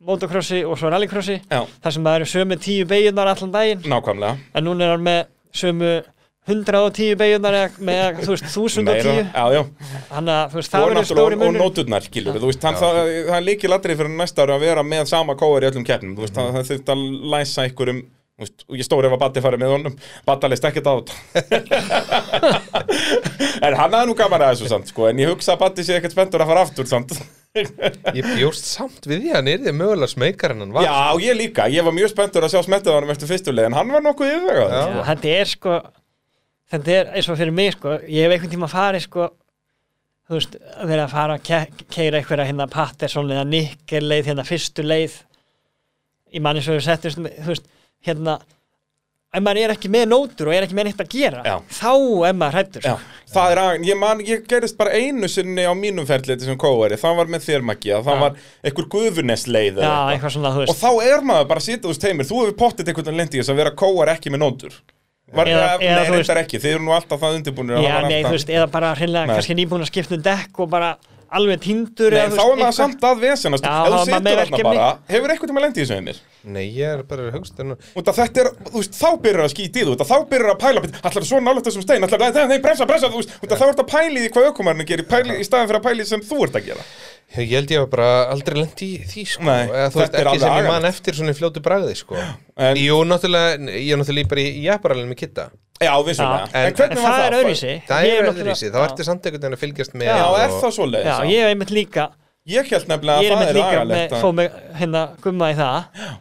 motocrossi 0.08 0.64
og 0.66 0.80
svo 0.80 0.90
rallycrossi 0.92 1.38
Já, 1.44 1.62
þar 1.84 1.96
sem 1.98 2.08
það 2.08 2.18
eru 2.20 2.32
sömu 2.32 2.58
tíu 2.62 2.88
beigjunar 2.90 3.34
allan 3.34 3.54
daginn. 3.54 3.86
Nákvæmlega. 3.92 4.50
En 4.58 4.68
núna 4.68 4.88
er 4.88 4.96
hann 4.96 5.06
með 5.06 5.22
sömu 5.62 5.92
110 6.50 7.18
beigjunar 7.20 7.54
eða 7.54 7.84
með 7.86 8.22
þú 8.24 8.32
veist, 8.34 8.48
1010 8.50 8.88
Meira, 8.88 9.12
já, 9.30 9.44
já. 9.54 9.62
þannig 10.10 10.34
að 10.34 10.48
þú 10.54 10.58
veist, 10.58 10.72
það 10.72 10.82
og 10.82 10.88
verður 10.88 10.98
náttúrulega 10.98 11.12
stóri 11.12 11.36
og, 11.36 11.42
og 11.42 11.44
munur 11.44 11.62
nóturnar 11.62 12.08
skilur 12.08 12.40
þú 12.42 12.50
veist, 12.50 12.66
hann, 12.66 12.80
það, 12.82 12.98
það 13.28 13.36
er 13.38 13.46
líkil 13.46 13.76
atrið 13.78 14.00
fyrir 14.00 14.16
næsta 14.18 14.42
ári 14.42 14.56
að 14.56 14.66
vera 14.66 14.86
með 14.88 15.04
sama 15.12 15.36
kóar 15.38 15.62
í 15.62 15.70
öllum 15.70 15.86
keppnum 15.86 16.16
þú 16.18 16.26
veist, 16.26 16.40
það, 16.40 16.50
það 16.56 16.72
þurft 16.72 16.92
að 16.96 17.06
læsa 17.36 17.68
ykkur 17.70 17.94
um 17.94 18.02
Veist, 18.42 18.64
og 18.66 18.74
ég 18.80 18.86
stóri 18.88 19.06
ef 19.06 19.14
að 19.14 19.20
Batti 19.22 19.42
farið 19.44 19.60
með 19.62 19.72
honum 19.76 19.98
Batti 20.26 20.50
leist 20.50 20.64
ekkert 20.66 20.88
á 20.90 20.94
þetta. 20.98 21.14
En 23.68 23.76
hann 23.78 23.94
hafði 23.94 24.08
nú 24.10 24.16
gaman 24.18 24.42
að 24.42 24.56
þessu 24.56 24.72
samt 24.72 24.90
sko, 24.90 25.06
en 25.12 25.20
ég 25.22 25.30
hugsa 25.30 25.54
að 25.54 25.62
Batti 25.62 25.86
sé 25.86 26.00
ekkert 26.00 26.16
spenntur 26.16 26.42
að 26.42 26.50
fara 26.50 26.64
aftur 26.66 26.90
samt 26.90 27.14
Ég 27.52 28.28
bjóst 28.38 28.68
samt 28.70 29.04
við 29.04 29.26
því 29.26 29.32
að 29.32 29.36
hann 29.36 29.50
er 29.52 29.64
því 29.66 29.72
mögulega 29.76 30.08
smeikar 30.14 30.54
en 30.54 30.64
hann 30.64 30.76
var 30.76 30.86
Já, 30.88 30.94
ég 31.20 31.36
líka, 31.36 31.66
ég 31.72 31.84
var 31.84 31.96
mjög 31.96 32.14
spenntur 32.14 32.46
að 32.48 32.54
sjá 32.54 32.62
hann 32.64 33.12
eftir 33.12 33.28
fyrstuleg, 33.28 33.68
en 33.68 33.76
hann 33.76 33.92
var 33.92 34.06
nokkuð 34.06 34.32
yfirvegað 34.38 34.72
Já. 34.72 34.84
Já, 34.88 35.02
þetta 35.10 35.34
er 35.36 35.52
sko 35.52 35.74
þetta 36.72 36.94
er 36.96 37.12
eins 37.18 37.28
og 37.28 37.40
fyrir 37.42 37.56
mig 37.56 37.74
sko. 37.76 37.98
Ég 38.08 38.24
hef 38.24 38.36
einhvern 38.38 38.54
tíma 38.54 38.72
farið 38.72 39.04
sko 39.04 39.28
þú 40.32 40.38
veist, 40.38 40.56
að 40.80 40.94
vera 40.94 41.06
að 41.10 41.12
fara 41.18 41.36
að 41.36 41.44
ke 41.50 41.86
keira 41.92 42.22
einhverja 42.22 42.48
hérna 42.48 42.70
Patterson 42.72 43.34
eða 43.36 43.44
Nikkel 43.50 44.06
leið 44.08 44.32
hérna 44.32 44.48
fyrstu 44.48 44.86
leið. 44.86 45.18
Í 46.32 46.40
manni 46.40 46.64
svo 46.64 46.78
við 46.78 46.86
settust 46.88 47.20
þú 47.20 47.50
veist, 47.50 47.68
hérna 48.08 48.38
ef 49.32 49.40
maður 49.46 49.62
er 49.64 49.72
ekki 49.76 49.90
með 49.92 50.10
nótur 50.12 50.50
og 50.52 50.56
er 50.58 50.66
ekki 50.66 50.76
með 50.76 50.90
neitt 50.90 51.02
að 51.06 51.12
gera 51.14 51.42
Já. 51.46 51.54
þá 51.72 51.92
er 52.28 52.34
maður 52.36 52.56
hrættur 52.58 52.88
Já, 52.88 52.96
það 53.32 53.52
er 53.54 53.62
að, 53.62 53.86
ég 53.88 54.00
man, 54.02 54.24
ég 54.28 54.42
gerist 54.52 54.76
bara 54.80 54.92
einu 55.00 55.30
sinni 55.32 55.64
á 55.64 55.72
mínum 55.78 56.08
ferliti 56.10 56.44
sem 56.48 56.58
kóari, 56.60 56.98
það 57.00 57.16
var 57.22 57.32
með 57.32 57.46
þér 57.48 57.64
Maggi, 57.70 57.94
að 57.96 58.10
það 58.10 58.18
Já. 58.18 58.24
var 58.26 58.42
einhver 58.68 58.90
eitthvað 60.12 60.58
þú 60.58 60.66
Og 60.68 60.80
þá 60.82 60.90
er 61.08 61.24
maður 61.32 61.48
bara 61.54 61.64
að 61.64 61.68
sitja 61.70 61.92
úr 61.92 61.96
steimir, 61.96 62.28
þú 62.28 62.42
hefur 62.42 62.58
pottið 62.60 62.92
einhvern 62.92 63.08
veginn 63.08 63.22
lendið 63.24 63.40
þess 63.44 63.54
að 63.56 63.62
vera 63.64 63.74
kóar 63.84 64.12
ekki 64.18 64.34
með 64.36 64.44
nótur 64.44 64.76
Var, 65.32 65.48
Eða- 65.48 65.64
eða, 65.64 65.76
eða 65.80 65.96
nei, 65.96 66.08
þú 66.10 66.16
reyndar 66.18 66.40
ekki, 66.42 66.60
þið 66.60 66.74
eru 66.76 66.84
nú 66.84 66.92
alltaf 66.92 67.22
það 67.24 67.36
undirbúinir 67.40 67.78
Já, 67.80 67.80
nei, 68.04 68.18
alltaf- 68.20 68.26
þú 68.28 68.36
veist, 68.36 68.50
eða 68.52 68.68
bara 68.74 68.90
hreinlega 69.00 69.28
Nei. 69.30 69.36
kannski 69.38 69.56
nýbúin 69.56 69.86
að 69.86 69.92
skipta 69.94 70.18
um 70.18 70.24
dekk 70.26 70.60
og 70.60 70.70
bara 70.74 70.90
alveg 71.32 71.62
tindur 71.64 72.12
Nei, 72.12 72.26
þá 72.36 72.44
er 72.44 72.60
maður 72.60 72.76
samt 72.76 73.06
að 73.08 73.22
vesenast, 73.24 73.64
Já, 73.64 73.72
ef 73.72 73.88
þú 73.88 73.88
er 73.88 73.96
maður 73.96 74.10
situr 74.12 74.26
með 74.28 74.42
þarna 74.42 74.64
bara, 74.68 74.90
hefur 75.08 75.32
eitthvað 75.32 75.52
tíma 75.54 75.64
lendið 75.64 75.86
þessu 75.86 75.96
heimir? 76.02 76.20
Nei, 76.44 76.64
ég 76.74 76.88
er 76.98 77.04
bara 77.06 77.28
að 77.30 77.36
hugsta 77.38 77.62
nú 77.68 77.76
þetta 77.94 78.42
er, 78.42 78.48
þú 78.72 78.80
veist, 78.80 78.96
þá 78.98 79.10
byrjar 79.22 79.44
að 79.46 79.52
skýta 79.54 79.82
í 79.82 79.86
þú, 79.86 79.94
þá 80.02 80.16
byrjar 80.32 80.54
að 80.56 80.62
pæla, 80.64 80.82
allar 81.06 81.28
svo 81.30 81.42
nálægt 81.44 81.68
þessum 81.70 81.84
stein, 81.86 82.04
allar, 82.08 82.24
nei, 82.34 82.46
nei, 82.50 82.60
bremsa, 82.64 82.88
bremsa, 82.90 83.12
þú 83.14 83.22
veist, 83.22 83.36
þá 83.46 83.66
ert 83.68 83.84
að 83.84 83.90
pæli 83.92 84.24
því 84.24 84.32
hvað 84.34 84.48
aukumarinn 84.50 84.88
gerir, 84.90 85.06
pæli, 85.12 85.36
í 85.38 85.46
staðin 85.46 85.70
fyrir 85.70 85.82
að 85.82 85.86
pæli 85.86 86.08
sem 86.10 86.24
þú 86.26 86.40
ert 86.48 86.58
að 86.58 86.66
gera. 86.72 86.86
Ég 87.38 87.54
held 87.56 87.72
ég 87.72 87.80
var 87.86 87.92
bara 87.94 88.08
aldrei 88.34 88.58
lendi 88.58 88.88
í 88.98 89.04
því 89.08 89.22
sko 89.36 89.46
Nei, 89.48 89.62
Eða, 89.70 89.86
þú 89.94 90.00
veist, 90.02 90.12
þetta 90.18 90.24
ekki 90.34 90.40
sem 90.42 90.56
ég 90.58 90.66
man 90.68 90.88
eftir 90.90 91.16
svona 91.16 91.36
fljótu 91.38 91.62
bragði 91.64 91.94
sko 91.96 92.18
En- 92.20 92.80
Jú, 92.82 92.98
náttúrulega, 93.08 93.54
ég 93.72 93.94
er 93.96 94.02
náttúrulega 94.02 94.32
bara 94.34 94.44
í 94.44 94.50
jæparalinn 94.66 95.08
með 95.14 95.20
kitta 95.22 95.46
Já, 95.80 95.94
vissulega. 96.04 96.42
Já. 96.42 96.52
En, 96.52 96.66
En- 96.68 96.76
hvernig 96.76 96.98
En 96.98 97.04
var 97.06 97.14
það 97.14 97.22
það? 97.22 97.28
er 97.30 97.38
öðruvísi 97.38 97.72
Það 97.88 98.04
Ég 98.10 98.20
er 98.20 98.28
öðruvísi, 98.34 98.68
þá 98.68 98.76
Já. 98.82 98.84
ertu 98.90 99.06
samt 99.08 99.24
einhvern 99.30 99.46
veginn 99.46 99.56
að 99.56 99.64
fylgjast 99.64 99.96
með 99.96 100.12
Já, 100.12 100.18
og- 100.28 100.40
er 100.42 100.52
það 100.58 100.76
svoleiðis? 100.76 101.08
Já, 101.08 101.32
ég 101.32 101.40
hef 101.46 101.54
einmitt 101.56 101.72
líka 101.78 102.10
Ég 102.52 102.74
held 102.76 102.92
nefnilega 102.92 103.24
Ég 103.24 103.32
að 103.32 103.32
er 103.32 103.32
það 103.32 103.40
einmitt 103.40 103.48
er 103.48 103.60
líka 103.62 103.72
agalegt 103.80 103.96
með, 103.96 104.12
að... 104.12 104.22
fó 104.28 104.36
mig 104.42 104.52
hérna 104.82 105.06
gumma 105.24 105.52
í 105.54 105.56
það 105.62 106.12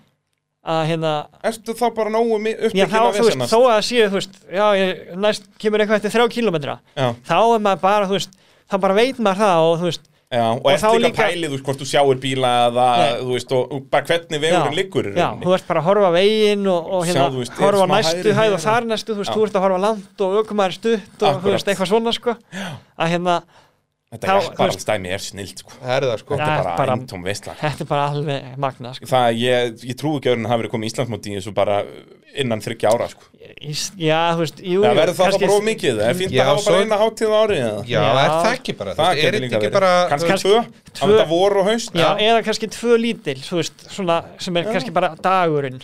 að 0.60 0.82
hérna 0.90 1.14
Ertu 1.50 1.74
þá 1.76 1.86
bara 1.96 2.12
nógu 2.12 2.36
Já, 2.76 2.84
þá, 2.84 2.98
að 3.00 3.16
veist, 3.16 3.30
vesenast? 3.30 3.54
þó 3.54 3.58
að 3.70 3.80
séu, 3.88 4.04
þú 4.10 4.18
veist, 4.18 4.38
já, 4.52 4.66
ég, 4.76 5.02
næst 5.16 5.48
kemur 5.60 5.80
eitthvað 5.80 6.00
eftir 6.00 6.14
þrjá 6.16 6.28
kílómetra, 6.36 6.78
Já, 6.92 7.08
þá 7.24 7.36
er 7.40 7.64
maður 7.64 7.82
bara, 7.86 8.08
þú 8.10 8.16
veist, 8.18 8.38
þá 8.68 8.76
bara 8.84 8.96
veit 9.00 9.20
maður 9.24 9.40
það 9.40 9.64
og, 9.64 9.74
þú 9.80 9.88
veist, 9.88 10.04
já, 10.30 10.42
og, 10.50 10.60
Og 10.60 10.82
þá 10.82 10.88
líka 11.00 11.24
pælið, 11.30 11.46
þú 11.46 11.54
veist, 11.56 11.64
hvort 11.70 11.80
þú 11.80 11.88
sjáir 11.88 12.20
bíla 12.26 12.50
eða, 12.66 12.88
þú 13.22 13.30
veist, 13.38 13.54
og, 13.56 13.72
og 13.72 13.88
bara 13.94 14.08
hvernig 14.10 14.44
vegurinn 14.44 14.76
liggur 14.76 15.10
já, 15.16 15.26
þú 15.40 15.56
ert 15.56 15.66
bara 15.70 15.80
að 15.80 15.88
horfa 15.88 16.12
veginn 16.18 16.68
og, 16.74 16.92
og 16.98 17.08
hérna, 17.08 17.24
Sjá, 17.24 17.38
veist, 17.40 17.56
horfa 17.64 17.88
næstu 17.94 18.36
hæð 18.36 18.58
og 18.58 18.62
þar 18.66 18.90
næstu, 18.92 19.16
þú 19.16 19.24
veist, 19.24 19.32
Já. 19.32 19.38
þú 19.40 19.48
ert 19.48 19.58
að 19.58 19.66
horfa 19.66 19.82
langt 19.88 20.26
og 20.28 20.38
aukumæður 20.42 20.76
stutt 20.76 21.24
og, 21.24 21.40
þú 21.40 21.56
veist, 21.56 21.72
eitthvað 21.72 21.92
svona, 21.94 22.14
sko, 22.20 22.36
að 23.00 23.14
hérna, 23.16 23.40
Þetta 24.10 24.26
þá- 24.26 24.42
er 24.50 24.56
bara 24.58 24.72
alls 24.74 24.84
dæmi 24.88 25.10
er 25.14 25.20
snild, 25.22 25.58
sko. 25.62 25.70
Það 25.78 25.92
er 25.96 26.04
það 26.10 26.16
sko 26.18 26.34
Þetta 26.34 26.46
er 26.50 26.64
bara, 26.64 26.76
bara- 26.80 26.94
eintóm 26.98 27.22
veistla. 27.22 27.52
þetta 27.60 27.80
er 27.84 27.86
bara 27.86 28.06
alveg 28.10 28.56
magna, 28.58 28.90
sko. 28.96 29.06
Það, 29.06 29.36
ég, 29.38 29.84
ég 29.86 29.94
trúi 30.00 30.16
ekki 30.18 30.30
að 30.32 30.40
það 30.40 30.48
hafi 30.50 30.62
verið 30.64 30.72
komið 30.72 30.88
í 30.88 30.90
Íslandsmóti 30.90 31.30
í 31.30 31.36
þessu 31.38 31.52
bara 31.54 31.76
innan 32.34 32.60
þryggja 32.64 32.90
ára, 32.90 33.06
sko. 33.12 33.22
Ís- 33.62 33.92
Já, 33.98 34.34
þú 34.34 34.42
veist, 34.42 34.58
jú, 34.66 34.80
Það 34.82 34.98
verður 34.98 35.14
það 35.20 35.38
bara 35.38 35.52
of 35.54 35.62
mikið, 35.68 35.94
það 36.00 36.10
er 36.10 36.18
fínt 36.18 36.34
Já, 36.34 36.42
að 36.42 36.50
hafa 36.50 36.64
bara 36.70 36.80
eina 36.82 36.98
hátíð 37.04 37.30
á 37.30 37.38
árið, 37.38 37.60
eða? 37.60 37.84
Já, 37.86 38.00
Já. 38.00 38.10
er 38.24 38.30
það 38.30 38.54
ekki 38.58 38.72
bara, 38.80 38.94
Það 38.94 39.10
er 39.10 39.38
ekki 39.38 39.50
verið. 39.60 39.72
bara 39.78 39.92
veist, 40.10 40.44
tvö, 40.44 40.58
tvö- 40.90 41.06
að 41.06 41.14
þetta 41.14 41.28
voru 41.30 41.60
og 41.62 41.66
haust. 41.70 41.92
Já, 41.94 42.08
eða 42.18 42.42
kannski 42.44 42.66
tvö 42.74 42.98
lítil, 42.98 43.38
þú 43.46 43.54
veist, 43.62 43.86
svona, 43.94 44.24
sem 44.38 44.56
er 44.56 44.64
kannski 44.64 44.92
bara 44.92 45.14
dagurinn, 45.14 45.80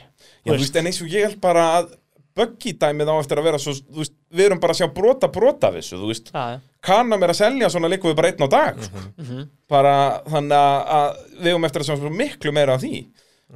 Já, 0.47 0.51
þú 0.53 0.59
veist, 0.59 0.77
en 0.77 0.87
eins 0.87 1.01
og 1.03 1.09
ég 1.09 1.23
held 1.31 1.41
bara 1.41 1.63
að 1.83 1.95
buggy 2.37 2.73
dæmið 2.77 3.09
á 3.11 3.15
eftir 3.23 3.41
að 3.41 3.47
vera 3.49 3.59
svo, 3.63 3.73
veist, 3.97 4.13
við 4.37 4.47
erum 4.51 4.61
bara 4.63 4.75
að 4.77 4.81
sjá 4.83 4.89
brota 4.95 5.29
brota 5.33 5.73
þessu, 5.75 5.97
þú 6.03 6.11
veist, 6.13 6.31
já, 6.35 6.61
kanam 6.87 7.23
er 7.27 7.33
að 7.35 7.41
selja 7.41 7.71
svona 7.73 7.89
líku 7.93 8.11
við 8.13 8.17
bara 8.21 8.29
einn 8.33 8.45
á 8.45 8.49
dag, 8.53 8.81
sko. 8.85 9.03
Mhm. 9.19 9.49
bara 9.69 9.97
þannig 10.29 10.57
að- 10.61 10.87
að 11.01 11.21
við 11.43 11.53
erum 11.55 11.65
eftir 11.71 11.81
að 11.83 11.91
sjá 11.91 12.11
miklu 12.23 12.53
meira 12.53 12.75
af 12.77 12.83
því, 12.85 13.07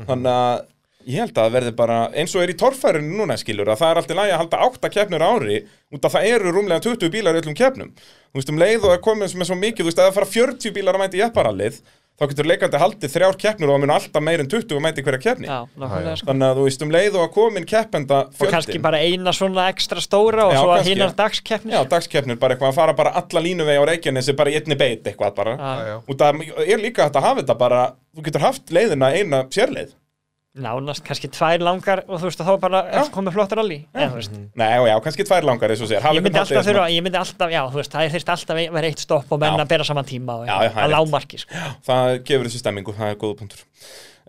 þannig 0.06 0.32
að 0.32 0.66
ég 1.10 1.16
held 1.16 1.32
að 1.32 1.44
það 1.46 1.54
verði 1.56 1.70
bara, 1.76 1.98
eins 2.12 2.34
og 2.36 2.42
er 2.42 2.50
í 2.52 2.56
torfærinu 2.60 3.14
núna 3.16 3.36
skilur, 3.40 3.66
að 3.72 3.78
það 3.80 3.90
er 3.90 3.96
alltaf 4.00 4.16
lægi 4.18 4.32
að 4.34 4.40
halda 4.42 4.58
átta 4.66 4.90
keppnur 4.92 5.22
á 5.24 5.28
ári, 5.32 5.60
út 5.94 6.04
af 6.04 6.12
það 6.12 6.26
eru 6.34 6.52
rúmlega 6.52 6.80
20 6.84 7.08
bílar 7.10 7.34
í 7.34 7.40
öllum 7.40 7.56
keppnum, 7.56 7.90
þú 8.32 8.36
veist, 8.36 8.50
um 8.52 8.58
leið 8.60 8.84
og 8.84 8.92
er 8.92 9.00
komið 9.06 9.34
með 9.40 9.48
svo 9.48 9.56
mikið, 9.56 9.80
þú 9.80 9.88
veist, 9.88 9.98
að 9.98 10.10
það 10.10 10.18
fara 10.18 10.26
40 10.34 10.70
bílar 10.76 10.94
að 10.94 11.00
mæti 11.04 11.18
í 11.20 11.24
epparallið, 11.24 11.80
þá 12.20 12.24
getur 12.30 12.48
leikandi 12.50 12.80
haldið 12.82 13.12
þrjár 13.14 13.36
keppnur 13.40 13.70
og 13.70 13.74
það 13.76 13.82
mun 13.84 13.92
alltaf 13.94 14.24
meir 14.26 14.42
en 14.42 14.48
20 14.52 14.74
að 14.76 14.82
mæti 14.84 15.04
hverja 15.06 15.20
keppni 15.24 15.48
já, 15.48 15.56
nákvæmlega, 15.80 16.16
sko. 16.20 16.28
Þannig 16.30 16.46
að 16.50 16.58
þú 16.60 16.66
veist 16.66 16.84
um 16.84 16.92
leið 16.94 17.16
og 17.16 17.22
að 17.24 17.30
komin 17.38 17.68
keppenda 17.70 18.18
Og 18.26 18.34
fjöldin 18.36 18.54
kannski 18.56 18.82
bara 18.84 19.00
eina 19.00 19.32
svona 19.36 19.68
ekstra 19.72 20.04
stóra 20.04 20.44
og 20.50 20.52
Já, 20.52 20.60
svo 20.60 20.74
að 20.74 20.90
hinnar 20.90 21.14
dagskeppnir. 21.16 21.74
Já, 21.78 21.80
dagskeppnir, 21.94 22.40
bara 22.42 22.56
eitthvað 22.58 22.74
að 22.74 22.78
fara 22.82 22.96
bara 23.00 23.14
alla 23.22 23.44
línuvegi 23.46 23.80
á 23.80 23.84
Reykjanesi 23.88 24.36
bara 24.36 24.52
í 24.52 24.58
einni 24.60 24.76
beit 24.84 25.08
eitthvað 25.08 25.34
bara 25.40 25.56
Já. 25.56 25.72
já. 25.88 25.96
Og 26.04 26.20
það 26.20 26.44
er 26.66 26.84
líka 26.84 27.08
hægt 27.08 27.16
að 27.16 27.26
hafa 27.30 27.40
þetta 27.42 27.58
bara 27.64 27.80
Þú 28.10 28.24
getur 28.26 28.42
haft 28.42 28.72
leiðina 28.74 29.12
eina 29.14 29.44
sérleið 29.54 29.94
nánast 30.58 31.04
kannski 31.06 31.28
tvær 31.30 31.62
langar 31.62 32.02
og 32.08 32.18
þú 32.18 32.26
veist 32.26 32.40
að 32.42 32.48
þá 32.48 32.54
bara 32.64 32.80
er 32.90 33.10
komið 33.14 33.36
flott 33.36 33.52
rally 33.54 33.76
eða, 33.94 34.08
þú 34.10 34.16
veist, 34.18 34.32
Nei, 34.58 34.70
og 34.80 34.88
já, 34.88 34.94
kannski 35.04 35.26
tvær 35.28 35.46
langar 35.46 35.70
ég 35.70 36.24
myndi 36.24 36.40
alltaf 36.42 36.66
þurfa, 36.66 36.86
ég 36.90 37.04
myndi 37.06 37.20
alltaf, 37.20 37.52
já, 37.54 37.60
þú 37.70 37.78
veist, 37.78 37.94
það 37.94 38.14
þurft 38.16 38.32
alltaf 38.34 38.58
að 38.58 38.74
vera 38.74 38.90
eitt 38.90 39.04
stopp 39.04 39.30
og 39.30 39.42
menn 39.42 39.54
Já. 39.54 39.62
að 39.62 39.70
bera 39.70 39.86
saman 39.86 40.08
tíma 40.10 40.40
og 40.40 40.48
Já, 40.50 40.56
já, 40.66 40.72
að 40.74 40.94
lámarki, 40.96 41.38
sko. 41.44 41.62
Það 41.86 42.16
gefur 42.26 42.50
þessu 42.50 42.62
stemmingu, 42.64 42.96
það 42.98 43.12
er 43.14 43.20
góða 43.22 43.38
punktur 43.44 43.62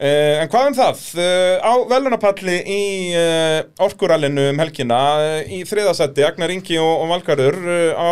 uh, 0.01 0.41
En 0.41 0.49
hvað 0.51 0.67
um 0.71 0.75
það? 0.77 1.01
Uh, 1.15 1.55
á 1.61 1.73
velunapalli 1.91 2.55
í 2.65 2.79
uh, 3.17 3.59
orkurallinu 3.85 4.47
um 4.51 4.61
helgina 4.63 4.99
uh, 5.21 5.37
í 5.45 5.61
þriðasætti, 5.69 6.25
Agnar 6.27 6.53
Ingi 6.55 6.79
og, 6.81 6.91
og 7.03 7.11
Valgarur 7.13 7.57
uh, 7.61 8.01
á 8.01 8.11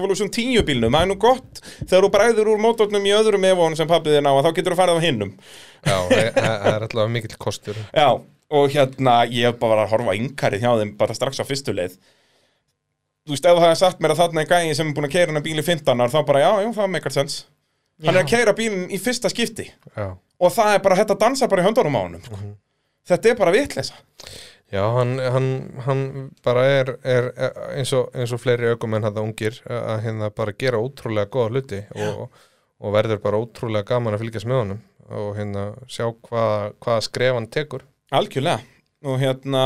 Evolution 0.00 0.32
10 0.32 0.64
bílnum. 0.68 0.96
Það 0.96 1.04
er 1.06 1.10
nú 1.12 1.18
gott 1.22 1.62
þegar 1.84 2.06
þú 2.06 2.12
bræður 2.16 2.52
úr 2.54 2.62
mótornum 2.64 3.08
í 3.08 3.14
öðrum 3.18 3.46
Evolution 3.50 3.80
sem 3.82 3.90
pappið 3.90 4.18
þinn 4.18 4.30
á 4.30 4.32
að 4.34 4.44
þá 4.48 4.50
getur 4.60 4.76
þú 4.76 4.80
farið 4.82 5.00
á 5.00 5.06
hinnum. 5.06 5.34
Já, 5.84 5.98
það 6.08 6.30
það 6.38 6.70
er 6.74 6.86
allavega 6.88 7.12
mikill 7.18 7.40
kostur. 7.42 7.82
Já, 7.92 8.08
og 8.58 8.70
hérna, 8.72 9.18
ég 9.28 9.50
hef 9.52 9.60
bara 9.60 9.84
að 9.84 9.92
horfa 9.92 10.16
yngarið 10.18 10.64
hjá 10.64 10.72
þeim 10.80 10.94
bara 10.98 11.16
strax 11.16 11.38
á 11.38 11.44
fyrstu 11.46 11.74
leið. 11.76 11.98
Þú 13.28 13.34
veist, 13.34 13.44
ef 13.44 13.58
þú 13.58 13.60
hefði 13.66 13.78
sagt 13.82 13.98
mér 14.00 14.14
að 14.14 14.20
þarna 14.22 14.40
er 14.40 14.48
gæði 14.48 14.74
sem 14.78 14.88
er 14.88 14.96
búin 14.96 15.04
að 15.04 15.12
keira 15.12 15.34
hann 15.34 15.44
bíl 15.44 15.60
í 15.60 15.64
15 15.66 16.00
ár, 16.00 16.12
þá 16.14 16.20
bara, 16.30 16.40
já, 16.40 16.50
já, 16.64 16.68
það 16.78 16.92
meikar 16.94 17.12
sens 17.12 17.34
Hann 17.98 18.14
er 18.14 18.20
að 18.22 18.28
Já. 18.28 18.30
keira 18.36 18.52
bílinn 18.54 18.84
í 18.94 18.98
fyrsta 19.02 19.26
skipti. 19.32 19.64
Já, 19.96 20.04
og 20.38 20.54
það 20.54 20.74
er 20.74 20.84
bara, 20.84 20.98
þetta 21.00 21.18
dansa 21.20 21.48
bara 21.50 21.64
í 21.64 21.66
höndunum 21.66 21.98
á 21.98 22.00
honum 22.02 22.22
sko. 22.24 22.38
Þetta 23.08 23.30
er 23.30 23.38
bara 23.38 23.54
vitleysa. 23.54 23.98
Já 24.68 24.82
hann, 24.92 25.14
hann, 25.18 25.48
hann 25.86 26.02
bara 26.44 26.66
er, 26.68 26.90
er 27.08 27.30
eins, 27.72 27.94
og, 27.96 28.10
eins 28.12 28.34
og 28.36 28.42
fleiri 28.42 28.68
aukumenn 28.74 29.06
þetta 29.06 29.24
ungir 29.24 29.62
að 29.64 30.02
hérna 30.04 30.28
bara 30.36 30.52
gera 30.60 30.80
ótrúlega 30.82 31.30
góða 31.32 31.54
hluti 31.54 31.78
og, 31.96 32.26
og 32.84 32.92
verður 32.92 33.22
bara 33.24 33.40
ótrúlega 33.40 33.88
gaman 33.94 34.18
að 34.18 34.26
fylgjast 34.26 34.50
með 34.50 34.60
honum 34.60 34.82
og 35.08 35.30
hérna 35.38 35.70
sjá 35.88 36.10
hvað, 36.12 36.74
hvaða 36.84 37.06
skref 37.06 37.38
hann 37.38 37.48
tekur. 37.48 37.86
Algjörlega 38.12 38.60
og 39.06 39.18
hérna 39.20 39.64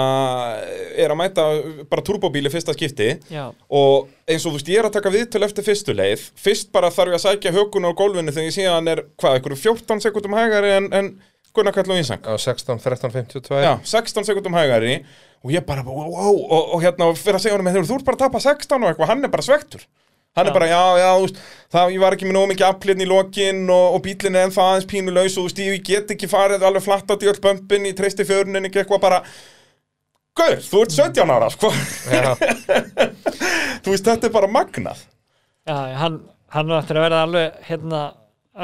er 1.01 1.12
að 1.12 1.16
mæta 1.16 1.45
bara 1.89 2.05
turbóbíli 2.05 2.51
fyrsta 2.53 2.74
skipti. 2.76 3.14
Já, 3.33 3.47
og 3.72 4.11
eins 4.28 4.45
og 4.45 4.53
þú 4.53 4.59
veist, 4.59 4.70
ég 4.72 4.83
er 4.83 4.89
að 4.89 4.97
taka 4.99 5.12
viðtöl 5.14 5.47
eftir 5.47 5.66
fyrstu 5.66 5.97
leið. 5.97 6.26
Fyrst 6.37 6.72
bara 6.74 6.93
þarf 6.93 7.14
ég 7.14 7.18
að 7.18 7.24
sækja 7.24 7.55
hökun 7.57 7.89
á 7.89 7.97
gólfinu 7.97 8.35
þegar 8.35 8.49
ég 8.51 8.57
sé 8.59 8.66
að 8.68 8.76
hann 8.76 8.93
er, 8.93 9.05
hvað, 9.16 9.39
einhverju 9.39 9.61
14 9.62 10.05
sekundum 10.05 10.37
hægari 10.37 10.74
en, 10.76 10.91
en 10.93 11.11
Gunnar 11.57 11.76
Kall 11.76 11.89
og 11.93 12.01
Ísang 12.01 12.24
á 12.28 12.33
16, 12.37 12.78
13, 12.80 13.12
52 13.12 13.64
Já, 13.64 13.72
16 13.85 14.28
sekundum 14.28 14.57
hægari. 14.57 15.01
Og 15.43 15.53
ég 15.57 15.64
bara, 15.66 15.83
wow, 15.85 16.12
wow, 16.12 16.37
og, 16.37 16.76
og 16.76 16.85
hérna 16.85 17.09
og 17.11 17.18
fyrir 17.18 17.41
að 17.41 17.47
segja 17.47 17.57
honum, 17.57 17.72
þú 17.89 17.99
ert 17.99 18.07
bara 18.07 18.20
að 18.20 18.24
tapa 18.28 18.41
16 18.45 18.76
og 18.78 18.93
eitthvað, 18.93 19.11
hann 19.11 19.26
er 19.26 19.33
bara 19.33 19.45
svektur 19.49 19.89
hann 20.37 20.49
er 20.49 20.55
bara, 20.57 20.68
já, 20.70 20.83
já, 21.03 21.09
veist, 21.22 21.41
það, 21.72 21.95
ég 21.97 22.05
var 22.05 22.16
ekki 22.16 22.28
með 22.28 22.39
nóg 22.39 22.53
mikið 22.53 22.68
aflinn 22.68 23.05
í 23.05 23.09
lokin 23.09 23.64
og, 23.70 23.97
og 23.97 24.05
bílinn 24.07 24.39
er 24.39 24.47
ennþá 24.49 24.68
aðeins 24.68 24.89
pínu 24.93 25.14
laus 25.16 25.39
og 25.41 25.49
veist, 25.49 25.64
ég 25.64 25.83
get 25.87 26.14
ekki 26.14 26.30
farið 26.30 26.64
alveg 26.68 26.87
flatt 26.87 27.11
átt 27.12 27.26
í 27.26 27.33
öll 27.33 27.41
bömpin 27.43 27.89
í 27.91 27.97
treysti 27.97 28.24
fjörun 28.28 28.57
en 28.61 28.70
ekki 28.70 28.83
eitthvað 28.85 29.05
bara 29.05 29.22
Gaur, 30.33 30.62
þú 30.64 30.78
ert 30.87 30.95
17 30.97 31.28
ára, 31.28 31.49
sko. 31.53 31.68
Þú 33.85 33.93
veist, 33.93 34.07
þetta 34.07 34.28
er 34.28 34.33
bara 34.33 34.49
magnað. 34.49 35.03
Já, 35.68 35.76
hann, 36.01 36.14
hann 36.55 36.72
eftir 36.78 36.97
að 36.97 37.05
verða 37.05 37.18
alveg, 37.26 37.59
hérna, 37.66 38.01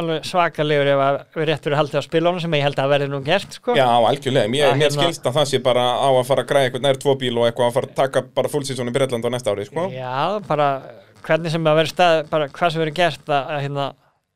alveg 0.01 0.25
svakalegur 0.31 0.89
ef 0.95 1.03
að 1.05 1.19
við 1.37 1.49
rétt 1.51 1.69
verið 1.69 1.81
haldið 1.83 2.01
á 2.01 2.05
spilunum 2.07 2.41
sem 2.41 2.57
ég 2.57 2.65
held 2.65 2.81
að 2.81 2.95
verði 2.95 3.11
nú 3.13 3.21
gert, 3.27 3.59
sko. 3.61 3.77
Já, 3.77 3.85
algjörlega, 3.85 4.49
mér, 4.55 4.71
mér 4.71 4.87
hérna- 4.87 4.97
skilst 4.97 5.29
að 5.29 5.37
það 5.43 5.51
sé 5.53 5.61
bara 5.69 5.85
á 6.01 6.09
að 6.09 6.23
fara 6.31 6.47
að 6.47 6.51
græða 6.55 6.71
eitthvað 6.71 6.87
nær 6.89 7.03
tvo 7.05 7.17
bíl 7.21 7.35
og 7.37 7.51
eitthvað 7.51 7.69
að 7.69 7.77
fara 7.77 7.91
að 7.91 7.99
taka 8.01 8.25
bara 8.41 8.53
fullsísón 8.55 8.89
í 8.89 8.97
Bretland 8.97 9.29
á 9.29 9.31
næsta 9.37 9.53
ári, 9.53 9.69
sko. 9.69 9.87
Já, 9.93 10.17
bara 10.49 10.71
hvernig 11.27 11.55
sem 11.55 11.67
að 11.71 11.81
vera 11.81 11.91
stað, 11.93 12.21
bara 12.33 12.51
hvað 12.53 12.75
sem 12.75 12.83
verið 12.85 12.97
gert 12.99 13.33
að, 13.33 13.51
að 13.55 13.63
hérna, 13.65 13.87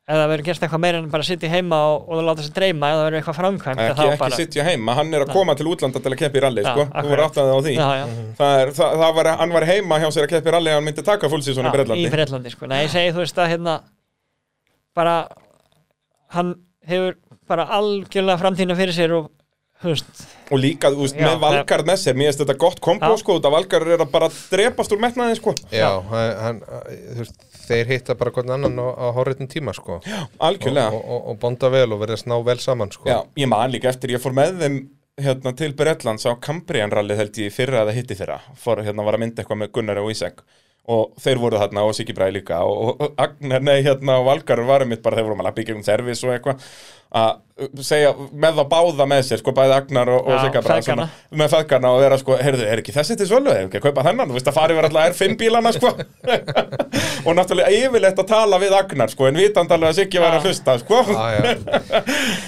það 0.09 0.23
verið 0.33 0.47
gert 0.49 0.65
eitthvað 0.65 0.81
meira 0.83 0.99
en 0.99 1.09
bara 1.13 1.27
sitja 1.27 1.51
heima 1.51 1.79
og, 1.89 2.09
og 2.11 2.23
láta 2.27 2.45
sig 2.45 2.55
dreyma 2.57 2.89
það 2.91 3.03
verið 3.07 3.19
eitthvað 3.19 3.37
framkvæmt 3.39 3.83
Ekki, 3.83 4.07
ekki 4.07 4.19
bara, 4.23 4.39
sitja 4.39 4.65
heima, 4.67 4.95
hann 4.99 5.13
er 5.15 5.25
að 5.25 5.33
koma 5.35 5.55
til 5.59 5.69
útlanda 5.71 6.01
til 6.03 6.11
að 6.13 6.39
rally, 6.43 6.65
Já, 6.65 6.71
sko. 6.73 6.87
Þú 6.91 7.13
voru 7.13 7.25
áttaðið 7.27 7.53
á 7.53 7.59
því. 7.67 7.75
Já, 7.77 7.87
já, 7.99 8.05
Það 8.39 8.63
er, 8.63 8.73
það, 8.79 8.97
það 9.03 9.15
var, 9.19 9.31
hann 9.39 9.55
var 9.55 9.67
heima 9.69 10.01
hjá 10.03 10.09
sér 10.11 10.27
að 10.27 10.33
keppa 10.33 10.51
í 10.51 10.55
rally 10.57 10.75
hann 10.75 10.87
myndi 10.87 11.05
taka 11.07 11.31
fullsísón 11.31 11.63
í 11.63 11.71
já, 11.71 11.75
Bretlandi. 11.77 12.03
Í 12.03 12.13
Breitlandi 12.13 12.53
sko. 12.53 12.69
Nei, 12.71 12.81
ég 12.83 12.91
segi 12.91 13.13
þú 13.15 13.23
veist 13.23 13.39
að 13.39 13.51
hérna 13.53 13.77
bara 14.97 15.15
hann 16.35 16.53
hefur 16.87 17.15
bara 17.49 17.67
algjörlega 17.77 18.41
framtíðina 18.41 18.77
fyrir 18.77 18.95
sér 18.95 19.15
og 19.17 19.31
veist, 19.91 20.23
og 20.49 20.61
líka, 20.63 20.91
þú 20.93 21.03
veist, 21.03 21.17
Já, 21.19 21.25
með 21.27 21.41
Valgarð 21.43 21.89
með 21.89 21.99
sér 22.01 22.17
mér 22.19 22.29
finnst 22.29 22.43
þetta 22.43 22.55
gott 22.63 22.81
kombo, 22.83 23.11
Já. 23.11 23.21
sko, 23.21 23.37
þetta 23.39 23.51
Valgarð 23.53 23.93
er 23.95 24.03
að 24.05 24.13
bara 24.13 24.29
drepast 24.31 24.95
úr 24.95 25.03
metnaði, 25.03 25.37
sko. 25.39 25.55
Já 25.73 25.89
hann, 26.09 26.33
hann, 26.45 26.63
þú 27.13 27.19
veist, 27.21 27.45
þeir 27.67 27.93
hitta 27.93 28.17
bara 28.19 28.33
hvern 28.35 28.55
annan 28.57 28.81
á, 28.81 28.87
á 28.87 29.07
horriðin 29.17 29.51
tíma 29.51 29.75
sko. 29.75 29.99
Og, 29.99 30.35
algjörlega, 30.49 30.89
og, 30.95 31.05
og, 31.05 31.29
og 31.31 31.39
bonda 31.43 31.71
vel 31.73 31.87
og 31.95 32.03
verða 32.03 32.19
sná 32.23 32.35
vel 32.45 32.59
saman 32.63 32.91
sko. 32.93 33.07
Já, 33.09 33.21
ég 33.39 33.49
man 33.51 33.71
líka 33.73 33.91
eftir 33.91 34.15
ég 34.15 34.23
fór 34.23 34.35
með 34.35 34.59
þeim 34.63 34.81
hérna 35.21 35.53
til 35.57 35.75
Bretlands 35.77 36.25
á 36.25 36.33
Cambrian 36.41 36.91
rally 36.91 37.15
held 37.17 37.37
ég 37.37 37.51
í 37.51 37.53
fyrra 37.53 37.83
eða 37.83 37.95
hitti 37.95 38.17
fyrra. 38.17 38.39
Fór 38.59 38.81
hérna 38.85 39.05
var 39.05 39.17
að 39.17 39.25
mynda 39.25 39.43
eitthvað 39.43 39.61
með 39.61 39.73
Gunnar 39.77 40.01
og 40.01 40.11
Ísek 40.13 40.41
og 40.91 41.13
þeir 41.23 41.39
voru 41.39 41.59
þarna 41.61 41.85
og 41.87 41.93
Siggi 41.95 42.15
Bræði 42.15 42.39
líka. 42.41 42.59
Og, 42.67 42.97
og 42.99 43.21
Agner, 43.21 43.63
nei, 43.63 43.77
hérna 43.85 44.17
og 44.19 44.27
Valgarður 44.27 44.67
varum 44.67 44.91
mitt 44.91 45.03
bara 45.05 45.19
þeir 45.19 45.29
vorum 45.29 45.43
að 47.13 47.39
í 47.53 47.67
og 47.69 47.75
að 47.77 47.83
segja 47.85 48.09
með 48.41 48.55
þá 48.57 48.63
báða 48.71 49.05
með 49.05 49.19
sér 49.27 49.37
sko 49.43 49.51
bæði 49.53 49.73
Agnar 49.75 50.09
og, 50.09 50.23
og 50.25 50.39
Já, 50.41 50.61
feðgana. 50.65 51.03
með 51.37 51.51
feðgarna 51.53 51.91
og 51.93 51.99
vera 52.01 52.17
sko, 52.17 52.37
heyrðu, 52.41 52.63
er 52.65 52.79
ekki 52.81 52.95
þessi 52.95 53.17
til 53.19 53.27
svölu 53.29 53.51
hefur 53.53 53.67
ekki 53.67 53.77
að 53.77 53.83
kaupa 53.85 54.05
þennan, 54.07 54.31
þú 54.31 54.37
veist 54.39 54.49
að 54.49 54.55
farið 54.57 54.79
verið 54.79 54.89
alltaf 54.97 55.11
R5 55.13 55.35
bílana 55.37 55.73
sko 55.75 55.91
og 57.29 57.37
náttúrulega 57.37 57.75
yfirleitt 57.77 58.21
að 58.23 58.27
tala 58.31 58.57
við 58.61 58.73
Agnar 58.77 59.13
sko 59.13 59.27
en 59.29 59.37
vitandalega 59.37 59.93
að 59.93 59.99
Siggi 59.99 60.23
var 60.23 60.33
að 60.33 60.41
Já. 60.41 60.47
hlusta 60.49 60.75
sko 60.81 61.01
Ah, 61.13 61.29
já. 61.37 61.53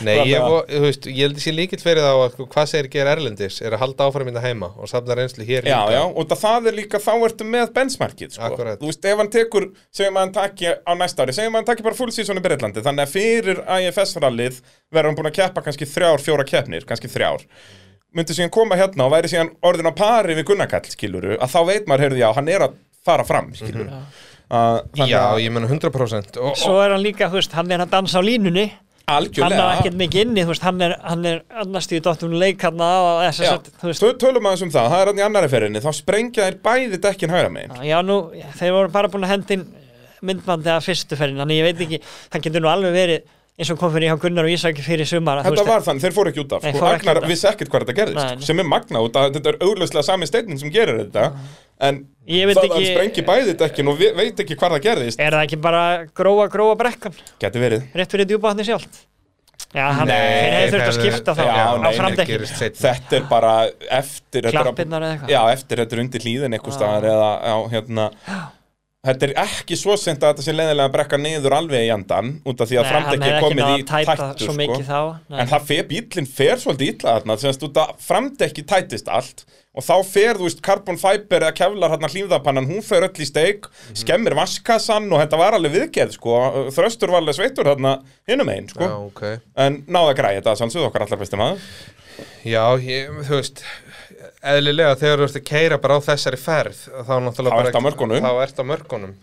Nei, 0.08 0.16
ég, 0.32 0.42
vo- 0.42 0.64
þú 0.74 0.82
veist, 0.88 1.06
ég 1.12 1.22
held 1.28 1.38
að 1.38 1.46
sé 1.46 1.54
líkill 1.54 1.82
fyrir 1.86 2.02
þá 2.02 2.12
að 2.26 2.34
sko, 2.34 2.48
hvað 2.56 2.70
segir 2.74 2.90
gera 2.98 3.14
Erlendis 3.16 3.60
er 3.62 3.78
að 3.78 3.84
halda 3.86 4.10
áfram 4.10 4.30
minna 4.32 4.42
heima 4.44 4.72
og 4.74 4.90
safna 4.90 5.20
reynslu 5.22 5.46
hér 5.48 5.70
Já, 5.70 5.78
líka 5.86 5.96
já, 6.00 6.02
og 6.10 6.30
það, 6.34 6.42
það 6.48 6.72
er 6.74 6.78
líka, 6.82 7.04
þá 7.06 7.14
ertu 7.30 7.48
með 7.54 7.72
benchmarkið, 7.78 8.34
sko. 8.40 8.50
Akkurat. 8.50 8.82
Þú 8.82 8.90
veist, 8.90 9.06
ef 9.14 9.22
hann 9.22 9.32
tekur, 9.38 9.70
segjum 9.94 10.18
að 10.20 10.26
hann 10.26 10.36
taki 10.42 10.74
á 10.74 10.92
næsta 10.98 11.26
ári, 11.28 11.38
segjum 11.38 11.54
að 11.56 11.62
hann 11.62 11.70
taki 11.72 11.86
bara 11.86 12.00
full 12.02 12.12
season 12.16 12.42
í 12.42 12.46
Breitlandi, 12.46 12.84
þannig 12.86 13.06
að 13.06 13.14
fyrir 13.16 13.62
IFS-rallið 13.86 14.55
verður 14.94 15.10
hann 15.12 15.18
búin 15.20 15.30
að 15.32 15.38
keppa 15.40 15.64
kannski 15.66 15.88
þrjár, 15.90 16.24
fjóra 16.24 16.46
keppnir, 16.48 16.86
kannski 16.90 17.12
þrjár. 17.12 17.44
myndi 18.16 18.32
síðan 18.38 18.52
koma 18.56 18.78
hérna 18.80 19.04
og 19.10 19.12
væri 19.12 19.28
síðan 19.28 19.50
orðin 19.68 19.90
á 19.92 19.94
pari 19.96 20.36
við 20.38 20.46
Gunnarkall, 20.48 20.86
skiluru, 20.88 21.36
að 21.36 21.52
þá 21.52 21.60
veit 21.68 21.88
maður, 21.90 22.06
heyrðu, 22.06 22.22
já, 22.22 22.30
hann 22.38 22.48
er 22.54 22.64
að 22.70 22.78
fara 23.06 23.26
fram, 23.28 23.50
skiluru. 23.58 23.90
að, 24.48 24.80
þannig 24.96 25.12
Já, 25.12 25.20
að 25.34 25.42
ég 25.44 25.52
menna 25.52 25.68
100% 25.68 26.38
og, 26.40 26.56
Svo 26.62 26.78
er 26.80 26.94
hann 26.96 27.04
líka, 27.04 27.28
þú 27.34 27.42
veist, 27.42 27.52
hann 27.58 27.72
er 27.76 27.84
að 27.84 27.92
dansa 27.92 28.22
á 28.22 28.24
línunni. 28.24 28.66
Hann 29.06 29.20
algjörlega 29.20 29.66
er 29.68 29.80
ekkert 29.82 29.98
mikið 30.00 30.22
inni, 30.24 30.42
þú 30.48 30.54
veist, 30.54 30.64
hann 30.66 30.80
er, 30.82 30.96
hann 31.04 31.26
er 31.30 31.42
annars 31.62 31.86
tíu 31.92 32.00
dottum 32.02 32.32
leik 32.42 32.64
hann 32.66 32.80
á 32.82 32.94
þess 33.28 33.44
Já, 33.44 33.52
að, 33.58 33.68
þú 33.82 33.90
veist, 33.92 34.02
Tö- 34.06 34.16
tölum 34.24 34.48
aðeins 34.50 34.64
um 34.66 34.72
það, 34.74 34.88
það 34.96 35.02
er 35.04 35.12
hann 35.12 35.20
í 35.20 35.26
annari 35.28 35.50
ferðinni 35.52 35.82
þá 35.84 35.92
sprengja 36.00 36.48
þær 36.48 36.58
bæði 36.66 37.02
dekkin 37.04 37.36
hægra 37.36 37.52
megin. 37.54 37.76
Já, 37.86 38.00
nú, 38.02 38.16
þeir 38.58 38.74
voru 38.80 38.94
bara 38.96 39.12
búin 39.14 39.28
að 39.28 39.34
hendin 39.36 39.68
myndbandi 40.26 40.72
að 40.74 40.86
fyrstu 40.88 41.20
ferðin, 41.20 41.44
þannig 41.44 41.60
ég 41.60 41.68
veit 41.68 41.84
ekki, 41.86 42.00
það 42.34 42.46
getur 42.48 42.64
nú 42.66 42.72
alveg 42.72 42.96
verið 42.96 43.28
eins 43.56 43.70
og 43.72 43.78
kom 43.80 43.94
fyrir 43.94 44.10
hjá 44.12 44.18
Gunnar 44.20 44.44
og 44.48 44.52
Ísak 44.52 44.80
fyrir 44.84 45.08
sumar, 45.08 45.40
Þetta 45.46 45.64
var 45.68 45.84
þannig, 45.86 46.04
þeir 46.04 46.16
fóru 46.18 46.32
ekki 46.34 46.42
út 46.44 46.56
af 46.58 46.66
Nei, 46.66 46.74
sko. 46.76 46.90
Agnar 46.92 47.22
af. 47.22 47.28
vissi 47.32 47.48
ekkert 47.48 47.72
hvað 47.72 47.86
þetta 47.86 47.96
gerðist 48.02 48.34
sko, 48.34 48.48
sem 48.50 48.60
er 48.60 48.68
magna 48.68 49.04
út 49.06 49.16
að 49.22 49.30
þetta 49.38 49.54
er 49.54 49.58
auglöslega 49.64 50.04
sami 50.10 50.28
steinin 50.28 50.60
sem 50.60 50.74
gerir 50.76 51.00
þetta 51.06 51.30
en 51.88 52.02
það 52.28 52.62
að 52.66 52.76
hann 52.76 52.88
sprengi 52.92 53.24
bæði 53.32 53.56
dekkin 53.64 53.92
og 53.94 54.00
ve- 54.02 54.12
veit 54.18 54.44
ekki 54.44 54.58
hvað 54.60 54.76
það 54.76 54.86
gerðist 54.90 55.24
er 55.24 55.38
það 55.38 55.48
ekki 55.48 55.60
bara 55.64 55.84
gróa, 56.12 56.48
gróa 56.52 56.76
brekkan, 56.80 57.16
Geti 57.40 57.64
verið 57.64 57.88
rétt 57.96 58.12
fyrir 58.18 58.28
djúbáðni 58.34 58.68
sjálft? 58.68 59.06
Já, 59.76 59.88
hann, 59.92 60.08
hefði 60.12 60.68
þurft 60.72 60.88
að 60.88 60.98
skipta 61.00 61.34
þá 61.36 61.42
Já, 61.44 61.66
á 61.84 61.90
framdekkin. 61.96 62.44
Þetta 62.80 63.16
er 63.18 63.24
bara 63.28 63.54
eftir 63.98 64.46
Klappirnar 64.52 65.04
eða 65.04 65.16
eitthvað? 65.16 65.32
Já, 65.34 65.40
eftir 65.56 65.82
þetta 65.82 65.96
er 65.98 66.02
undir 66.04 66.24
hlýðin 66.24 66.56
eitthvað 66.56 66.76
staðar 66.78 67.08
eða 67.12 67.30
á 67.44 67.56
hérna 67.74 68.06
Þetta 69.06 69.28
er 69.30 69.34
ekki 69.46 69.78
svo 69.78 69.96
sent 70.02 70.24
að 70.24 70.32
þetta 70.34 70.46
sé 70.48 70.54
leiðilega 70.56 70.90
að 70.90 70.94
brekka 70.96 71.18
niður 71.22 71.54
alveg 71.60 71.84
í 71.86 71.92
andan 71.94 72.32
út 72.46 72.62
af 72.64 72.72
því 72.72 72.80
að 72.82 72.88
framdekki 72.92 73.28
er 73.30 73.44
komið 73.44 73.74
í 73.76 73.84
tættu 73.92 74.48
svo 74.48 74.56
mikið 74.58 74.88
þá. 74.88 75.02
En 75.42 75.52
það 75.52 75.68
fer, 75.70 75.84
bílinn 75.92 76.30
fer 76.40 76.58
svolítið 76.64 76.94
illa 76.96 77.14
þarna 77.20 77.38
Þannig 77.46 77.68
út 77.70 77.78
að 77.84 77.94
framdekki 78.08 78.66
tætist 78.66 79.12
allt 79.14 79.46
Og 79.76 79.84
þá 79.84 79.96
fer, 80.08 80.38
þú 80.40 80.46
veist, 80.48 80.62
carbon 80.64 80.96
fiber 80.96 81.44
eða 81.44 81.52
kevlar 81.58 81.92
hérna 81.92 82.08
hlýfðapannan, 82.08 82.68
hún 82.70 82.80
fer 82.82 83.04
öll 83.10 83.20
í 83.20 83.26
steik 83.28 83.66
Mhm. 83.68 83.98
skemmir 84.00 84.36
vaskassan 84.40 85.10
og 85.12 85.20
þetta 85.20 85.38
var 85.42 85.58
alveg 85.58 85.74
viðgeð, 85.76 86.14
sko, 86.16 86.38
þröstur 86.72 87.12
var 87.12 87.20
alveg 87.20 87.36
sveittur 87.36 87.68
hérna 87.68 87.98
hinum 88.26 88.48
einn, 88.54 88.70
sko, 88.72 88.88
Já, 88.88 88.96
ok. 89.10 89.42
En 89.58 89.82
náða 89.84 90.16
græði 90.16 90.40
þetta 90.40 90.56
sannsögðu 90.62 90.88
okkar 90.88 91.04
allar 91.04 91.20
besti 91.20 91.36
maður. 91.36 91.60
Já, 92.48 92.64
ég, 92.80 93.12
þú 93.28 93.36
veist 93.42 93.64
eðlilega 94.54 94.96
þegar 95.02 95.22
þú 95.22 95.28
ert 95.28 95.38
að 95.40 95.46
keira 95.50 95.78
bara 95.84 95.98
á 95.98 96.06
þessari 96.06 96.40
ferð 96.42 96.82
þá 97.06 97.14
Þá 97.16 97.60
ertu 97.66 97.80
á 97.80 97.86
mörkunum. 97.86 98.20
þá 98.26 98.32
ertu 98.46 98.62
á 98.62 98.66
mörkunum. 98.72 99.14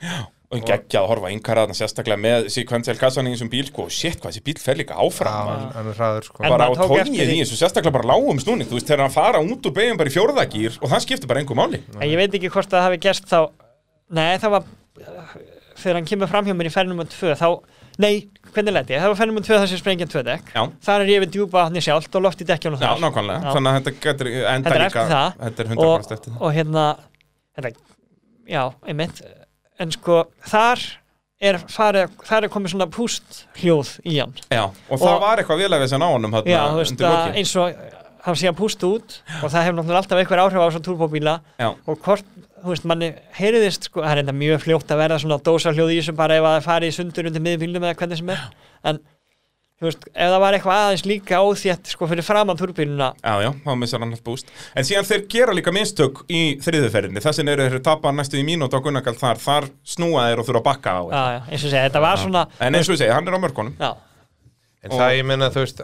Og 0.53 0.61
geggjað 0.69 0.99
að 1.01 1.09
horfa 1.09 1.29
þarna 1.47 1.75
sérstaklega 1.79 2.21
með 2.21 2.49
sequential 2.53 2.97
kassan 3.01 3.29
í 3.31 3.33
þessum 3.33 3.49
bíl, 3.49 3.65
sko, 3.71 3.87
shit, 3.89 4.19
hvað 4.21 4.35
þessi 4.35 4.43
bíl 4.45 4.59
fer 4.61 4.77
líka 4.77 4.99
áfram, 5.01 5.49
Já, 5.49 5.71
hann 5.79 5.89
er 5.89 5.97
hraður 5.97 6.27
sko. 6.29 6.43
En 6.45 6.53
bara 6.53 6.67
á 6.69 6.73
tónið 6.77 7.33
í 7.33 7.39
þessu, 7.41 7.57
sérstaklega 7.57 7.95
bara 7.97 8.11
lágum 8.13 8.43
snúning, 8.43 8.69
þú 8.69 8.77
veist, 8.77 8.91
þegar 8.91 9.07
hann 9.07 9.15
fara 9.15 9.41
út 9.41 9.65
úr 9.65 9.73
beigum 9.79 9.97
bara 9.97 10.13
í 10.13 10.13
fjórðagýr 10.13 10.77
og 10.77 10.93
það 10.93 11.05
skiptir 11.07 11.31
bara 11.33 11.41
einhver 11.41 11.57
máli. 11.57 11.81
En 11.97 12.05
ég 12.05 12.21
veit 12.21 12.37
ekki 12.37 12.53
hvort 12.53 12.69
það 12.69 12.85
hafi 12.91 13.01
gerst 13.07 13.31
þá 13.33 13.49
Nei, 14.13 14.37
það 14.43 14.53
var 14.59 14.69
þegar 15.81 15.99
hann 15.99 16.09
kemur 16.13 16.29
fram 16.29 16.45
hjá 16.45 16.53
mér 16.57 16.69
í 16.69 16.75
ferð 16.75 16.93
nummer 16.93 17.09
2 17.09 17.33
þá, 17.41 17.49
nei, 18.05 18.15
hvernig 18.55 18.75
ég? 18.93 19.01
Það 19.03 19.09
var 19.13 19.19
ferð 19.21 19.31
nummer 19.33 19.45
2 19.47 19.59
þar 19.59 19.69
sem 19.73 19.81
sprengja 19.81 20.07
tvö 20.13 20.23
dekk 20.29 20.51
Já. 20.55 20.63
Þar 20.87 21.05
er 21.05 21.13
ég 21.13 21.23
við 21.25 21.31
djúpa 21.37 21.65
hann 21.67 21.77
í 21.79 21.83
sjálft 21.85 22.15
og 22.19 22.25
loft 22.27 22.43
í 22.45 22.47
dekkjónu 22.49 22.79
Já, 22.81 22.87
þar 22.89 23.03
nákvæmlega, 23.07 23.43
Já. 23.43 23.53
þannig 23.57 23.71
að 23.73 23.79
þetta 23.79 23.95
getur 24.07 24.31
enda 24.33 24.71
Þetta 24.71 24.75
er 24.79 24.85
líka, 24.85 25.03
eftir 25.03 25.13
það 25.13 25.39
þetta 25.43 25.63
er 25.63 25.71
og, 25.73 25.95
100% 26.03 26.17
eftir 26.17 26.33
það. 26.33 26.41
og 26.43 26.53
hérna 26.59 26.85
þetta, 27.57 27.73
Já, 28.53 28.63
einmitt 28.89 29.23
En 29.83 29.91
sko, 29.95 30.19
þar 30.47 30.85
er 31.43 31.59
farið, 31.73 32.13
þar 32.29 32.45
er 32.47 32.53
komið 32.55 32.75
svona 32.77 32.87
púst 32.93 33.41
hljóð 33.59 33.97
í 34.07 34.19
hann 34.21 34.37
Já, 34.53 34.65
og 34.69 35.01
það 35.01 35.09
Og- 35.17 35.25
var 35.25 35.43
eitthvað 35.43 35.65
vélega 35.65 35.89
sem 35.91 36.03
á 36.05 36.09
honum 36.13 36.37
Já, 36.47 36.61
veist, 36.77 36.93
undir 36.95 37.09
að 37.09 37.19
lokin. 37.19 37.35
eins 37.41 37.57
og 37.57 37.75
hann 38.23 38.37
sé 38.39 38.47
að 38.47 38.55
pústa 38.61 38.87
út 38.87 39.17
og 39.43 39.49
það 39.51 39.65
hefur 39.67 39.79
náttúrulega 39.81 40.03
alltaf 40.05 40.21
einhver 40.23 40.43
áhrif 40.45 40.61
á 40.63 40.67
þessar 40.69 40.85
turbóbíla 40.87 41.33
Já, 41.59 41.71
og 41.89 41.99
hvort, 42.05 42.29
þú 42.63 42.71
veist, 42.75 42.85
manni 42.89 43.09
heyriðist 43.39 43.89
sko, 43.91 44.03
það 44.05 44.13
er 44.17 44.21
enda 44.25 44.35
mjög 44.37 44.61
fljótt 44.67 44.93
að 44.95 45.01
verða 45.03 45.19
svona 45.23 45.41
dósarhljóð 45.47 45.91
í 45.95 45.97
þessu 46.01 46.15
bara 46.19 46.37
ef 46.39 46.47
að 46.47 46.55
það 46.59 46.69
farið 46.69 46.93
í 46.93 46.95
sundur 46.99 47.29
undir 47.31 47.45
miðbílnum 47.49 47.87
eða 47.89 47.99
hvernig 48.01 48.21
sem 48.21 48.31
er. 48.35 48.45
En, 48.91 49.01
þú 49.83 49.89
veist, 49.89 50.05
ef 50.15 50.31
það 50.31 50.39
var 50.45 50.57
eitthvað 50.59 50.81
aðeins 50.85 51.05
líka 51.11 51.41
óþétt 51.43 51.91
sko 51.91 52.07
fyrir 52.11 52.23
framann 52.27 52.61
turbíluna 52.61 53.09
já, 53.19 53.33
já, 53.43 53.49
þá 53.65 53.73
missar 53.81 54.03
hann 54.05 54.15
allt 54.15 54.23
búst. 54.27 54.53
En 54.79 54.87
síðan 54.87 55.09
þeir 55.09 55.25
gera 55.35 55.57
líka 55.59 55.75
mistök 55.75 56.21
í 56.31 56.43
þriðuferðinni 56.63 57.23
Þessin 57.25 57.51
eru 57.51 57.67
þeir 57.73 57.83
tapa 57.89 58.13
næstu 58.15 58.39
í 58.39 58.45
mínútu 58.47 58.79
á 58.79 58.85
Gunnarkall 58.85 59.19
þar 59.19 59.43
Þar 59.43 59.67
snúa 59.83 60.29
þeir 60.29 60.43
og 60.45 60.47
þurfa 60.47 60.63
að 60.63 60.69
bakka 60.71 60.95
á 60.95 61.03
já, 61.03 61.23
já, 61.35 61.41
eins 61.51 61.65
og 61.67 61.73
segja, 61.75 61.85
þetta 61.89 62.05
var 62.07 62.23
svona 62.23 62.45
En 62.63 62.79
eins 62.79 62.93
og 62.95 63.01
segi, 63.03 63.11
hann 63.11 63.27
er 63.27 63.35
á 63.35 63.43
mörkunum. 63.43 63.75
Já, 63.83 63.91
En 64.87 64.95
það 64.95 65.17
ég 65.19 65.27
meina 65.33 65.51
þú 65.51 65.65
veist 65.67 65.83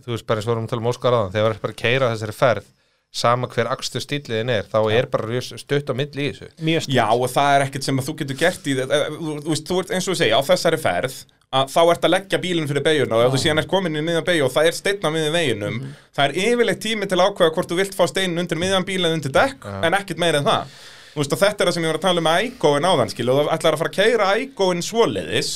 þú 0.00 0.14
veist 0.14 0.26
bara 0.30 0.40
eins 0.40 0.46
og 0.48 0.54
vorum 0.54 0.64
að 0.66 0.72
tala 0.72 0.82
um 0.84 0.90
Óskar 0.90 1.16
aðan 1.16 1.34
þegar 1.34 1.50
það 1.50 1.56
er 1.58 1.64
bara 1.66 1.74
að 1.74 1.82
keira 1.82 2.12
þessari 2.14 2.36
ferð 2.38 2.70
sama 3.12 3.48
hver 3.50 3.66
akstur 3.72 4.00
stíliðin 4.04 4.50
er 4.54 4.68
þá 4.70 4.78
er 4.94 5.06
bara 5.10 5.40
stutt 5.42 5.90
á 5.90 5.94
milli 5.98 6.28
í 6.28 6.32
þessu. 6.32 6.48
Já, 6.94 7.06
og 7.10 7.26
það 7.32 7.54
er 7.56 7.64
ekkert 7.66 7.84
sem 7.88 7.98
að 7.98 8.06
þú 8.06 8.14
getur 8.20 8.36
gert 8.38 8.66
í 8.70 8.74
þetta 8.78 9.00
Þú 9.10 9.32
þú 9.42 9.50
veist, 9.50 9.66
þú 9.66 9.78
ert 9.82 9.90
eins 9.96 10.08
og 10.08 10.16
segi, 10.20 10.30
á 10.36 10.40
þessari 10.46 10.78
ferð 10.78 11.16
að 11.50 11.72
þá 11.74 11.80
ert 11.90 12.04
að 12.06 12.12
leggja 12.14 12.38
bílinn 12.38 12.68
fyrir 12.70 12.84
beiguna 12.86 13.16
og 13.18 13.24
ef 13.26 13.32
þú 13.34 13.38
síðan 13.42 13.58
ert 13.58 13.70
komin 13.72 13.96
í 13.98 14.02
miðjan 14.06 14.26
beig 14.28 14.42
og 14.46 14.52
það 14.54 14.68
er 14.70 14.76
steinn 14.78 15.02
á 15.02 15.10
miðjan 15.10 15.34
veginum 15.34 15.74
Mhm. 15.80 15.94
það 16.14 16.24
er 16.28 16.36
yfirleitt 16.44 16.80
tími 16.84 17.08
til 17.10 17.18
að 17.18 17.26
ákveða 17.32 17.54
hvort 17.56 17.70
þú 17.72 17.78
vilt 17.80 17.96
fá 17.98 18.04
steinin 18.06 18.38
undir 18.38 18.58
miðjan 18.62 18.86
bíl 18.86 19.00
eða 19.02 19.16
undir 19.18 19.32
dekk 19.34 19.66
en 19.82 19.92
ekkert 19.98 20.18
meira 20.22 20.38
en 20.38 20.44
það. 20.46 20.70
Þú 21.10 21.18
veist, 21.24 21.32
og 21.34 21.38
þetta 21.42 21.60
er 21.60 21.66
það 21.66 21.74
sem 21.74 21.82
ég 21.82 21.90
var 21.90 21.98
að 21.98 22.06
tala 22.06 22.18
um 22.22 22.28
með 22.30 22.44
Ægóin 22.46 22.86
áðan 22.86 23.10
skil, 23.10 23.28
og 23.30 23.34
þú 23.40 23.50
ætlar 23.50 23.74
að 23.74 23.78
fara 23.82 23.90
að 23.90 23.98
keira 23.98 24.28
Ægóin 24.38 24.82
svoleiðis 24.86 25.50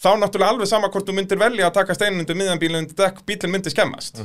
þá 0.00 0.10
náttúrulega 0.16 0.48
alveg 0.56 0.66
sama 0.72 0.88
hvort 0.88 1.04
þú 1.04 1.12
myndir 1.20 1.38
velja 1.44 1.68
að 1.68 1.74
taka 1.76 1.94
steinin 1.94 2.24
undir 2.24 2.34
miðjan 2.40 2.58
bíl 2.64 2.72
eða 2.72 2.80
undir 2.86 2.96
dekk, 3.04 3.20
bílinn 3.28 3.52
myndir 3.52 3.70
skemmast 3.76 4.22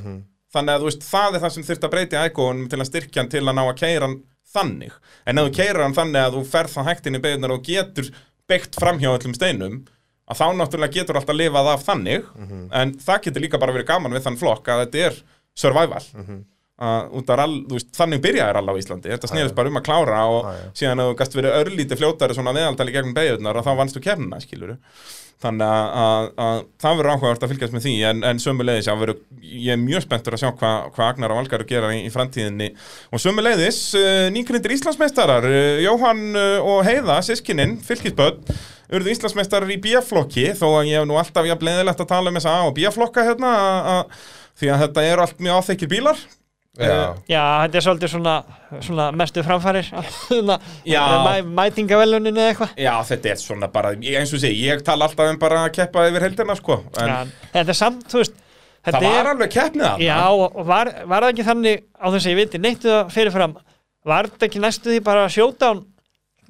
þannig 0.55 0.73
að 0.73 0.83
þú 0.83 0.89
veist, 0.89 1.05
það 1.07 1.35
er 1.37 1.43
það 1.43 1.53
sem 1.55 1.67
þurft 1.67 1.85
að 1.87 1.93
breyta 1.95 2.17
í 2.17 2.29
Ægóin 2.31 2.65
til 2.71 2.79
að 2.79 2.89
styrkja 2.91 3.23
hann 3.23 3.31
til 3.33 3.43
að 3.43 3.55
ná 3.57 3.63
að 3.65 3.77
keira 3.81 4.07
hann 4.07 4.17
þannig, 4.57 4.95
en 5.27 5.41
ef 5.41 5.47
þú 5.49 5.53
keirir 5.59 5.83
hann 5.83 5.97
þannig 5.97 6.23
að 6.23 6.37
þú 6.37 6.43
ferð 6.53 6.75
það 6.77 6.89
hægt 6.91 7.07
inn 7.09 7.19
í 7.19 7.23
beigunar 7.23 7.53
og 7.57 7.65
getur 7.67 8.11
byggt 8.47 8.79
framhjá 8.79 9.11
öllum 9.11 9.35
steinum 9.35 9.79
að 10.27 10.41
þá 10.41 10.45
náttúrulega 10.59 10.95
getur 10.99 11.19
alltaf 11.19 11.37
lifað 11.37 11.71
af 11.71 11.87
þannig. 11.87 12.27
En 12.75 12.93
það 12.99 13.23
getur 13.27 13.43
líka 13.45 13.59
bara 13.61 13.75
verið 13.75 13.89
gaman 13.91 14.15
við 14.15 14.25
þann 14.27 14.39
flokk 14.41 14.71
að 14.71 14.83
þetta 14.85 15.03
er 15.07 15.19
survival. 15.57 16.03
Uh, 16.77 17.07
út 17.17 17.31
af 17.33 17.39
all, 17.41 17.53
þú 17.65 17.73
veist, 17.79 17.87
þannig 17.97 18.19
byrjaði 18.21 18.59
all 18.59 18.69
á 18.69 18.75
Íslandi. 18.77 19.09
Þetta 19.09 19.29
snerist 19.31 19.55
bara 19.57 19.71
um 19.71 19.79
að 19.79 19.85
klára 19.87 20.19
og 20.29 20.49
já. 20.51 20.59
síðan 20.81 21.01
að 21.01 21.07
þú 21.09 21.15
gast 21.21 21.37
verið 21.39 21.55
örlítið 21.61 22.01
fljótari 22.03 22.35
svona 22.37 22.53
meðaldali 22.53 22.93
gegnum 22.93 23.15
beigurnar 23.17 23.57
og 23.57 23.65
þá 23.65 23.71
vannstu 23.79 24.03
kemna, 24.03 24.37
skiluru 24.43 24.75
þannig 25.43 25.69
að, 25.69 25.87
að, 26.01 26.27
að 26.43 26.59
það 26.81 26.95
verður 26.99 27.11
áhugavert 27.13 27.43
að 27.45 27.51
fylgjast 27.51 27.75
með 27.75 27.83
því 27.85 27.93
en, 28.09 28.23
en 28.25 28.39
sömuleiðis, 28.41 28.87
já, 28.89 28.93
verður, 28.97 29.19
ég 29.45 29.69
er 29.75 29.81
mjög 29.81 30.05
spenntur 30.07 30.37
að 30.37 30.41
sjá 30.41 30.49
hvað 30.49 30.87
hva 30.95 31.09
Agnar 31.11 31.33
og 31.33 31.41
Valgar 31.41 31.65
gera 31.69 31.91
í, 31.93 31.99
í 32.07 32.13
framtíðinni. 32.13 32.71
Og 33.13 33.21
sömuleiðis 33.21 33.81
uh, 33.99 34.23
nýgrindir 34.33 34.73
Íslandsmeistarar 34.77 35.45
uh, 35.45 35.77
Jóhann 35.83 36.25
uh, 36.33 36.57
og 36.65 36.81
Heiða, 36.87 37.19
sískininn, 37.27 37.77
fylgisböld 37.85 38.49
urðu 38.87 39.13
Íslandsmeistarar 39.13 39.69
í 39.73 39.79
B-flokki 39.83 40.49
þó 40.57 40.67
að 40.71 40.89
ég 40.89 41.01
hef 41.01 41.07
nú 41.09 41.19
alltaf 41.19 41.45
jafn 41.45 41.69
leiðilegt 41.69 42.01
að 42.01 42.11
tala 42.15 42.31
um 42.31 42.39
þessa 42.39 42.55
A 42.55 42.65
og 42.69 42.75
B-flokka 42.77 43.25
hérna 43.27 43.53
að, 43.53 43.93
að, 43.93 44.27
því 44.57 44.73
að 44.73 44.83
þetta 44.85 45.07
eru 45.11 45.25
allt 45.25 45.43
mjög 45.43 45.61
áþekkir 45.61 45.91
bílar 45.91 46.21
Já, 46.77 46.97
já, 47.25 47.43
þetta 47.63 47.79
er 47.79 47.85
svolítið 47.87 48.11
svona, 48.13 48.33
svona 48.85 49.05
mestu 49.17 49.43
framfærir 49.45 49.87
svona, 50.27 50.59
Já. 50.85 51.01
mæ, 51.25 51.31
mætingavelunin 51.61 52.37
eða 52.37 52.51
eitthvað. 52.53 52.75
Já, 52.77 52.91
þetta 53.11 53.31
er 53.33 53.39
svona 53.41 53.69
bara, 53.73 53.93
eins 53.97 54.33
og 54.37 54.43
sé, 54.43 54.51
ég 54.53 54.83
tala 54.85 55.07
alltaf 55.09 55.31
um 55.33 55.39
bara 55.41 55.63
að 55.65 55.73
keppa 55.79 56.05
yfir 56.11 56.27
heldina, 56.27 56.57
sko 56.59 56.81
en 57.01 57.09
Já, 57.09 57.17
þetta 57.55 57.73
er 57.73 57.79
samt, 57.81 58.05
þú 58.11 58.21
veist 58.21 58.37
það 58.87 58.99
var 59.03 59.19
er, 59.23 59.31
alveg 59.33 59.53
keppnið 59.57 60.05
Já, 60.05 60.19
var, 60.69 60.93
var 61.09 61.25
það 61.25 61.33
ekki 61.33 61.47
þannig 61.49 61.83
á 61.97 62.05
þess 62.13 62.23
að 62.27 62.31
ég 62.31 62.39
viti 62.43 62.61
neittu 62.61 62.91
það 62.93 63.13
fyrirfram 63.17 63.57
var 64.07 64.29
þetta 64.31 64.47
ekki 64.47 64.61
næstu 64.63 64.93
því 64.93 65.01
bara 65.07 65.25
showdown 65.33 65.81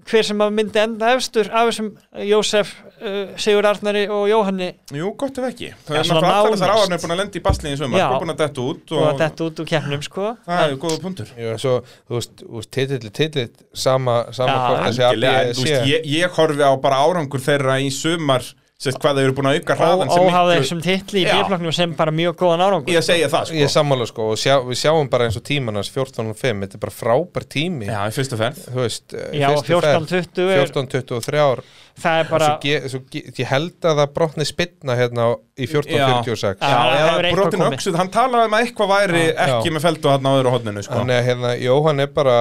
hver 0.08 0.28
sem 0.28 0.44
að 0.44 0.54
myndi 0.58 0.82
enda 0.82 1.14
efstur 1.16 1.50
af 1.52 1.70
þessum 1.70 1.90
Jósef, 2.28 2.74
uh, 3.02 3.18
Sigur 3.40 3.68
Arnari 3.68 4.06
og 4.12 4.28
Jóhanni. 4.32 4.70
Jú, 4.96 5.12
gott 5.20 5.40
ef 5.42 5.48
ekki. 5.50 5.72
Það 5.88 6.00
er 6.00 6.08
náttúrulega 6.10 6.36
allar 6.38 6.56
þessar 6.56 6.74
áhafnir 6.76 7.02
búin 7.04 7.16
að 7.16 7.22
lenda 7.22 7.40
í 7.40 7.44
basli 7.48 7.74
í 7.74 7.80
sumar, 7.80 8.00
Já. 8.00 8.06
sko 8.08 8.22
búin 8.24 8.34
að 8.34 8.44
detta 8.44 8.68
út 8.68 8.94
og 8.98 9.08
að 9.08 9.24
þetta 9.24 9.48
út 9.48 9.64
úr 9.64 9.70
keppnum 9.74 10.06
sko. 10.08 10.30
Það 10.48 10.64
er 10.68 10.78
góða 10.86 11.58
svo, 11.64 11.76
þú 12.08 12.20
veist, 12.20 12.38
þú 12.44 12.62
veist 12.62 12.72
titill, 12.78 13.12
titill 13.22 13.50
sama, 13.74 14.20
sama 14.36 14.56
Já, 14.56 14.62
hvort 14.68 15.58
þú 15.58 15.68
sé 15.68 15.82
ég, 15.92 16.08
ég 16.18 16.40
horfi 16.40 16.64
á 16.64 16.72
bara 16.82 17.04
árangur 17.04 17.44
þeirra 17.44 17.80
í 17.84 17.92
sumar 17.94 18.46
sérst 18.78 19.00
hvað 19.02 19.18
þau 19.18 19.24
eru 19.26 19.34
búin 19.38 19.48
að 19.50 19.56
auka 19.58 19.76
hraðan 19.80 20.12
sem 20.12 20.22
óháða 20.28 20.50
miklu 20.52 20.62
þessum 20.62 20.82
titli 20.86 21.22
í 21.24 21.26
Já. 21.26 21.32
bíflokknum 21.40 21.74
sem 21.74 21.96
bara 21.98 22.12
mjög 22.14 22.36
góðan 22.38 22.62
árangur. 22.62 22.94
Ég 22.94 23.06
segja 23.08 23.30
það, 23.34 23.48
sko. 23.50 23.58
Ég 23.58 23.72
sammála 23.74 24.06
sko 24.06 24.28
og 24.36 24.38
sjá, 24.38 24.54
við 24.68 24.80
sjáum 24.84 25.10
bara 25.10 25.26
eins 25.26 25.40
og 25.40 25.46
tíman 25.50 25.80
hans 25.80 25.90
14.5, 25.96 26.62
þetta 26.62 26.78
er 26.78 26.84
bara 26.86 26.94
frábær 26.94 27.48
tími. 27.50 27.90
Já, 27.90 27.98
í 28.06 28.14
fyrstu 28.14 28.38
ferð. 28.38 28.62
Þú 28.70 28.84
veist, 28.84 29.08
eh, 29.18 29.32
Já, 29.42 29.48
fyrstu 29.56 29.82
ferð, 29.82 30.14
14-20 30.14 30.54
er, 30.54 30.62
14.23 30.68 31.42
ár 31.42 31.64
það 31.98 32.20
er 32.22 32.28
bara 32.32 32.48
svo, 32.48 32.58
ge, 32.64 32.76
svo 32.92 33.00
ge, 33.12 33.22
ég 33.42 33.50
held 33.52 33.88
að 33.90 34.00
það 34.02 34.14
brotni 34.18 34.46
spilna 34.48 34.96
hérna 35.00 35.28
á- 35.34 35.36
í 35.58 35.66
14.46 35.66 36.60
Já, 36.62 36.68
Já, 36.70 36.78
það 36.78 36.92
eða 36.94 37.08
hefur 37.10 37.26
eitthvað 37.26 37.40
brotin 37.42 37.64
öxuð, 37.74 37.96
hann 37.98 38.10
talaði 38.14 38.46
um 38.50 38.56
að 38.58 38.64
eitthvað 38.68 38.92
væri 38.92 39.22
Já. 39.26 39.46
ekki 39.48 39.72
með 39.74 39.86
feldu 39.88 40.12
hann 40.14 40.28
á 40.30 40.32
öðru 40.38 40.52
hodninu, 40.54 40.84
sko. 40.86 40.94
Þannig 41.00 41.18
að 41.18 41.26
hérna, 41.32 41.54
Jóhann 41.64 42.04
er 42.04 42.12
bara 42.14 42.36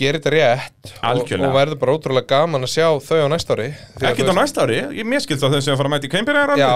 gerir 0.00 0.18
þetta 0.18 0.32
rétt 0.34 0.90
og, 0.90 0.96
Algjörlega. 1.12 1.46
og 1.48 1.54
verður 1.54 1.78
bara 1.84 1.94
ótrúlega 1.94 2.26
gaman 2.32 2.66
að 2.66 2.72
sjá 2.74 2.88
þau 3.06 3.20
á 3.22 3.28
næsta 3.30 3.54
ári. 3.54 3.68
Því 3.94 4.02
að 4.02 4.10
Ekkert 4.10 4.26
þú 4.26 4.34
á 4.34 4.40
næsta 4.42 4.64
ári, 4.66 4.78
ég 4.98 5.06
á 5.06 5.46
að 5.46 5.54
þau 5.54 5.60
séu 5.62 5.72
að 5.72 5.78
fara 5.78 5.88
að 5.88 5.94
mæta 5.94 6.08
í 6.08 6.12
Já, 6.58 6.72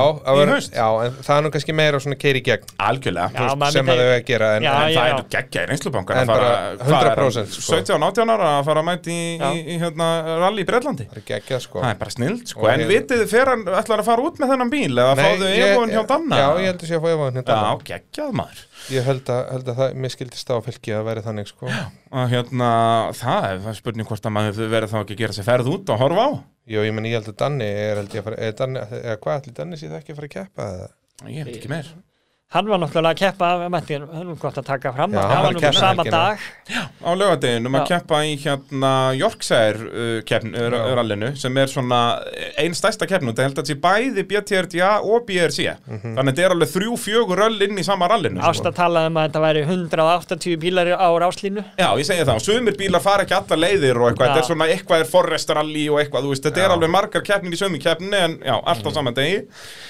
já, 0.77 0.87
en 1.07 1.19
það 1.27 1.35
er 1.37 1.43
nú 1.43 1.51
kannski 1.57 1.77
meira 1.83 1.99
svona 2.07 2.19
keiri 2.23 2.43
gegn. 2.47 2.71
Algjörlega. 2.87 3.29
Já, 3.35 3.55
maður 3.59 3.73
sem 3.75 3.91
að 3.91 3.99
þau 3.99 4.07
eiga 4.07 4.17
að 4.21 4.25
gera 4.31 4.53
en, 4.57 4.63
Já, 4.63 4.71
En 4.71 4.79
það 4.87 4.95
já. 4.95 5.19
er 5.19 5.27
geggja 5.35 5.67
í 5.67 5.71
reynslubankar 5.73 6.21
En 6.23 6.27
bara 6.31 6.53
100% 6.79 7.59
sko. 7.59 7.75
17-18 7.75 8.31
ára 8.37 8.49
að 8.61 8.65
fara 8.71 8.81
að 8.83 8.89
mæta 8.93 9.11
í, 9.11 9.21
Já. 9.41 9.51
í, 9.51 9.79
hérna, 9.83 10.09
rally 10.45 10.63
í 10.63 10.69
Breitlandi 10.71 11.09
það 11.11 11.17
er 11.19 11.27
sko. 11.67 11.83
Það 11.83 11.96
er 11.97 12.01
bara 12.03 12.13
snild 12.15 12.45
sko. 12.53 12.67
En 12.71 12.83
vitið 12.91 13.23
þið 13.23 13.31
fer 13.33 13.51
hann 13.51 13.65
ætlar 13.81 14.03
að 14.03 14.09
fara 14.11 14.25
út 14.29 14.41
með 14.43 14.53
þennan 14.53 14.73
bíl 14.73 14.93
eða 14.93 15.15
fáðu 15.19 15.51
Evon 15.67 15.93
hjá 15.95 16.03
Danna? 16.13 16.39
Já, 16.41 16.47
ég 16.63 16.69
held 16.71 16.85
að 16.85 16.91
sé 16.91 16.97
að 16.99 17.05
fá 17.07 17.09
Evon 17.15 17.37
hjá 17.37 17.41
Já, 17.43 17.47
Danna. 17.51 17.71
geggjað 17.91 18.35
maður. 18.41 18.63
Ég 18.95 19.07
held 19.11 19.31
að, 19.35 19.41
held 19.57 19.71
að 19.73 19.81
það, 19.81 19.97
mér 20.05 20.15
skildist 20.15 20.53
á 20.53 20.57
fylki 20.67 20.95
að 20.97 21.07
væri 21.11 21.25
þannig 21.27 21.51
sko. 21.51 21.71
Og 22.17 22.29
hérna, 22.33 22.71
það 23.19 23.49
er 23.51 23.63
það 23.67 23.79
spurning 23.81 24.11
hvort 24.11 24.29
að 24.31 24.37
maður 24.37 24.71
verið 24.77 24.93
þá 24.93 24.99
ekki 25.03 25.17
að 25.17 25.23
gera 25.25 25.37
sér 25.41 25.49
ferð 25.51 25.73
út 25.73 25.95
og 25.95 26.03
horfa 26.05 26.27
á. 26.27 26.31
Jú, 26.67 26.83
ég 26.87 26.95
menn 26.95 27.07
ég 27.11 27.19
held 27.21 27.33
að 27.33 27.39
Danni 27.43 27.67
er 27.71 28.01
held 28.03 28.15
ég 28.15 28.23
að 28.23 28.29
fara, 28.31 28.53
Danni, 28.61 28.85
eða 29.03 29.19
hvað 29.23 29.41
ætli 29.41 29.57
Danni 29.59 29.81
sé 29.81 29.91
það 29.91 30.01
ekki 30.03 30.15
að 30.15 30.21
fara 30.21 30.31
að 30.31 30.37
keppa? 30.37 30.69
Ég 31.33 31.47
veit 31.49 31.57
ekki 31.61 31.73
meir 31.73 31.91
Hann 32.57 32.69
var 32.73 32.81
náttúrulega 32.81 33.13
að 33.13 33.21
keppa 33.21 33.49
af 33.53 33.65
mætti, 33.75 33.99
nú 34.01 34.37
gott 34.41 34.57
að 34.63 34.67
taka 34.71 34.93
fram 34.97 35.13
Já, 35.13 35.21
hann 35.21 35.31
hann 35.37 35.45
var 35.47 35.57
nú 35.57 35.61
keppa 35.61 35.81
sama 35.83 36.05
dag 36.09 36.39
á 37.07 37.11
lögadeginum 37.21 37.77
að 37.77 37.83
Já. 37.85 37.89
keppa 37.93 38.21
í 38.25 38.33
hérna 38.43 38.93
Yorkshire 39.19 39.87
uh, 39.87 40.21
keppn, 40.27 40.55
uh, 40.57 40.67
Já. 40.73 40.95
rallinu 40.99 41.31
sem 41.37 41.57
er 41.63 41.69
svona 41.71 42.01
einn 42.59 42.75
stærsta 42.77 43.07
keppn 43.11 43.29
og 43.31 43.37
það 43.37 43.49
held 43.51 43.61
að 43.63 43.71
sé 43.71 43.77
bæði 43.85 44.25
BTRDA 44.31 44.91
og 45.05 45.27
BRC 45.29 45.67
Mhm. 45.87 46.15
þannig 46.17 46.21
að 46.23 46.33
þetta 46.33 46.45
er 46.47 46.55
alveg 46.57 46.71
þrjú 46.73 46.97
fjögur 47.05 47.41
röll 47.43 47.63
inn 47.67 47.79
í 47.79 47.85
sama 47.85 48.09
rallinu 48.11 48.41
sko. 48.41 48.51
Ásta 48.51 48.73
talaði 48.75 49.11
um 49.13 49.17
að 49.21 49.27
þetta 49.29 49.43
væri 49.45 49.63
180 49.67 50.57
bílar 50.63 50.91
á 50.97 51.09
ráslínu 51.23 51.65
Já, 51.79 51.89
ég 51.99 52.07
segi 52.09 52.25
það, 52.25 52.35
og 52.41 52.45
sumir 52.47 52.77
bílar 52.79 53.03
fara 53.05 53.25
ekki 53.27 53.37
allar 53.37 53.61
leiðir 53.63 54.01
og 54.01 54.09
eitthvað, 54.11 54.27
Já. 54.27 54.33
þetta 54.33 54.43
er 54.43 54.49
svona, 54.51 54.69
eitthvað 54.73 55.01
er 55.05 55.11
Forrest 55.11 55.51
Rally 55.57 55.85
og 55.93 56.01
eitthvað, 56.01 56.25
þú 56.27 56.33
veist, 56.33 56.47
þetta 56.49 56.63
er 56.65 56.69
Já. 56.71 56.75
alveg 56.77 56.91
margar 56.97 57.23
keppnir 57.27 57.53
í 57.57 57.61
sömu 57.61 57.81
keppni 57.83 58.17
en 58.17 58.39
já, 58.41 58.57
allt 58.65 58.87
á 58.87 58.91
saman 58.97 59.15
degi 59.17 59.43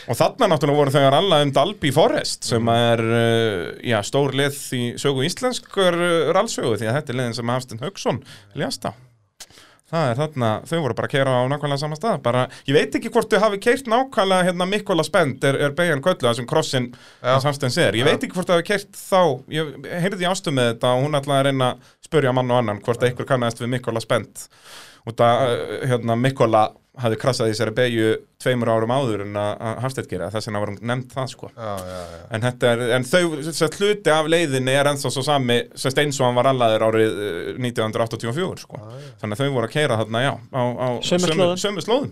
og 0.08 0.16
þarna 0.18 0.50
náttúrulega 0.52 0.80
voru 0.80 0.90
þau 0.96 1.02
að 1.06 1.12
ralla 1.16 1.40
um 1.46 1.52
Dalby 1.52 1.90
Forrest 1.92 2.48
sem 2.56 2.70
er, 2.74 3.02
uh, 3.06 3.64
já, 3.84 3.98
stór 4.06 4.36
leið 4.36 4.62
í 4.76 4.84
sögu 5.00 5.26
íslenskur 5.26 5.96
uh, 5.96 6.30
rallsögu 6.36 6.78
því 6.80 6.90
að 6.90 7.00
þetta 7.00 7.12
er 7.12 7.20
leiðin 7.20 7.36
sem 7.40 7.52
Hafstinn 7.52 7.84
Hauksson 7.84 8.24
ljast 8.56 8.88
á. 8.88 8.92
Það 9.86 10.08
er 10.10 10.16
þarna, 10.18 10.48
þau 10.66 10.78
voru 10.82 10.94
bara 10.98 11.06
að 11.06 11.12
keira 11.12 11.34
á 11.38 11.46
nákvæmlega 11.46 11.78
sama 11.78 11.94
stað, 11.94 12.16
bara, 12.24 12.40
ég 12.66 12.74
veit 12.74 12.96
ekki 12.98 13.10
hvort 13.14 13.30
þau 13.30 13.38
hafi 13.44 13.60
keirt 13.62 13.86
nákvæmlega, 13.86 14.48
hérna, 14.48 14.66
Mikkola 14.66 15.04
Spend 15.06 15.46
er, 15.46 15.58
er 15.62 15.76
beigjan 15.78 16.02
köllu, 16.02 16.26
þessum 16.26 16.48
krossin 16.50 16.88
Já. 17.20 17.36
Hafsteins 17.44 17.78
er, 17.78 17.94
ég 17.94 18.08
veit 18.08 18.18
ekki 18.18 18.34
hvort 18.34 18.50
þau 18.50 18.56
hafi 18.56 18.66
keirt 18.72 18.98
þá, 18.98 19.20
ég 19.54 19.70
heyrði 20.02 20.26
í 20.26 20.28
ástu 20.32 20.50
með 20.56 20.72
þetta 20.72 20.90
og 20.90 21.06
hún 21.06 21.20
ætlaði 21.20 21.38
að 21.38 21.46
reyna 21.46 21.68
að 21.70 21.94
spurja 22.08 22.34
mann 22.34 22.50
og 22.50 22.64
annan 22.64 22.82
hvort 22.82 23.06
einhver 23.06 23.30
kannast 23.30 23.62
við 23.62 23.70
Mikkola 23.76 24.02
Spend 24.02 24.42
og 25.06 25.14
það, 25.22 25.54
hérna, 25.92 26.18
Mikkola 26.18 26.64
hafði 26.96 27.16
krassað 27.20 27.50
í 27.50 27.52
þessari 27.52 27.72
beigju 27.76 28.12
tveimur 28.40 28.70
árum 28.72 28.92
áður 28.94 29.22
en 29.26 29.36
að 29.40 29.80
Hafsteinn 29.84 30.08
gera, 30.10 30.28
þess 30.32 30.48
vegna 30.48 30.60
var 30.62 30.70
hún 30.72 30.78
nefnd 30.90 31.12
það, 31.12 31.28
sko. 31.32 31.50
Já, 31.52 31.72
já, 31.76 31.98
já. 32.12 32.20
En, 32.36 32.44
þetta 32.44 32.70
er, 32.72 32.82
en 32.96 33.06
þau, 33.08 33.20
hluti 33.76 34.12
af 34.14 34.30
leiðinni 34.32 34.74
er 34.76 34.90
ennþá 34.92 35.12
svo 35.12 35.24
sami, 35.26 35.58
sérst, 35.76 36.00
eins 36.02 36.20
og 36.20 36.28
hann 36.28 36.38
var 36.38 36.50
allaður 36.52 36.86
árið 36.88 37.20
eh, 37.26 37.52
1984, 37.68 38.64
sko. 38.64 38.80
Þannig 39.20 39.36
að 39.36 39.42
þau 39.44 39.54
voru 39.58 39.68
að 39.70 39.76
keira 39.76 40.00
þarna, 40.02 40.24
já, 40.24 40.32
á, 40.56 40.62
á 40.64 40.88
Sömu 41.60 41.84
slóðum. 41.84 42.10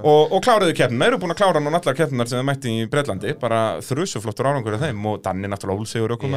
Og, 0.00 0.20
og 0.32 0.44
kláruðu 0.44 0.76
keppnina, 0.80 1.08
eru 1.10 1.20
búin 1.22 1.36
að 1.36 1.40
klára 1.44 1.62
núna 1.62 1.80
allar 1.82 1.98
keppninar 1.98 2.30
sem 2.30 2.40
þau 2.40 2.48
mætti 2.48 2.72
í 2.72 2.90
Breitlandi, 2.92 3.36
bara 3.40 3.62
þrjusuflottur 3.84 4.48
árangur 4.48 4.78
af 4.78 4.86
þeim 4.86 5.08
og 5.12 5.20
Danni 5.24 5.50
náttúrulega 5.52 5.84
ólsegur 5.84 6.16
okkur 6.16 6.32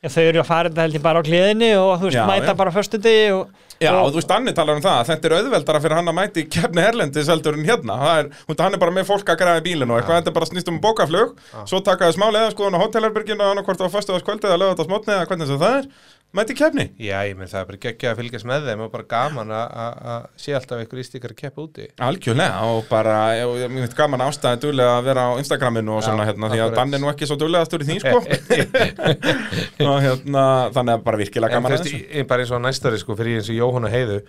Já, 0.00 0.08
þau 0.14 0.22
eru 0.24 0.40
að 0.40 0.48
fara 0.48 0.70
þetta 0.70 0.84
held 0.86 0.96
ég 0.96 1.02
bara 1.04 1.20
á 1.20 1.24
hliðinni 1.28 1.66
og 1.76 1.90
þú 2.00 2.06
veist, 2.08 2.16
Já, 2.16 2.22
mæta 2.28 2.54
já. 2.54 2.56
bara 2.56 2.72
förstu 2.72 3.00
degi 3.04 3.26
og, 3.36 3.50
Já, 3.80 3.94
og 3.96 4.10
þú 4.12 4.18
veist, 4.18 4.28
Danni 4.28 4.52
talar 4.52 4.76
um 4.76 4.82
það, 4.84 4.98
að 5.00 5.06
þetta 5.08 5.28
er 5.28 5.34
auðveldara 5.38 5.78
fyrir 5.80 5.96
hann 5.96 6.10
að 6.10 6.16
mæti 6.18 6.42
keppni 6.52 6.82
Erlendis 6.84 7.30
heldur 7.32 7.56
en 7.56 7.64
hérna. 7.64 7.94
Er, 8.20 8.26
hann 8.50 8.76
er 8.76 8.82
bara 8.82 8.92
með 8.92 9.06
fólk 9.08 9.32
að 9.32 9.38
græða 9.40 9.62
bílinn 9.64 9.94
og 9.94 9.96
eitthvað, 9.96 10.18
þetta 10.18 10.30
er 10.32 10.36
bara 10.36 10.48
snýst 10.50 10.68
um 10.68 10.80
bókaflug, 10.84 11.32
svo 11.64 11.80
takaðu 11.86 12.18
smá 12.18 12.26
leðaskoðun 12.28 12.76
á 12.76 12.82
hótelherberginu 12.82 13.40
og 13.40 13.54
annarkvort 13.54 13.80
á 13.80 13.88
föstuðaskvöldi 13.96 14.50
eða 14.50 14.60
lögðast 14.60 15.08
eða 15.08 15.24
hvernig 15.30 15.48
sem 15.48 15.62
það 15.64 15.78
er, 15.78 15.88
mæti 16.36 16.54
keppni. 16.54 16.84
Já, 17.02 17.18
ég 17.26 17.34
menn 17.38 17.48
það 17.50 17.60
er 17.60 17.66
bara 17.70 17.78
geggjað 17.84 18.12
að 18.12 18.18
fylgjast 18.20 18.46
með 18.46 18.66
þeim 18.68 18.82
og 18.84 18.90
bara 18.92 19.06
gaman 19.10 19.48
að- 19.50 19.72
að 19.84 19.94
að 20.12 20.26
sé 20.44 20.52
alltaf 20.54 20.78
einhver 20.82 21.00
ístíkar 21.02 21.32
að 21.34 21.38
keppa 21.40 21.62
úti 21.64 21.86
Algjörlega 22.06 22.60
og 22.70 22.84
bara, 22.88 23.14
ég 23.40 23.64
mér 23.72 23.82
finnst 23.86 23.96
gaman 23.98 24.22
ástæði 24.26 24.60
duðlega 24.62 24.92
að 25.00 25.04
vera 25.10 25.24
á 25.26 25.30
Instagraminu 25.42 25.96
og 25.96 26.04
svona 26.06 26.26
hérna 26.28 26.50
því 26.52 26.60
að. 26.66 26.74
Dan 26.78 26.94
er 26.94 27.02
nú 27.02 27.10
ekki 27.10 27.26
svo 27.26 27.38
duðlegastur 27.40 27.82
í 27.82 27.88
því 27.90 27.98
sko 28.04 28.20
og 29.90 29.98
hérna 30.04 30.44
þannig 30.74 30.94
að 30.96 31.04
bara 31.08 31.20
virkilega 31.20 31.54
gaman 31.58 31.72
að 31.74 31.82
þessu 31.84 32.00
ég- 32.14 32.28
bara 32.30 32.44
eins 32.44 32.54
og 32.54 32.62
næstari 32.64 32.98
sko 33.02 33.16
fyrir 33.18 33.40
eins 33.40 33.50
og 33.50 33.58
Jóhann 33.58 33.88
og 33.88 33.94
Heiðu 33.94 34.20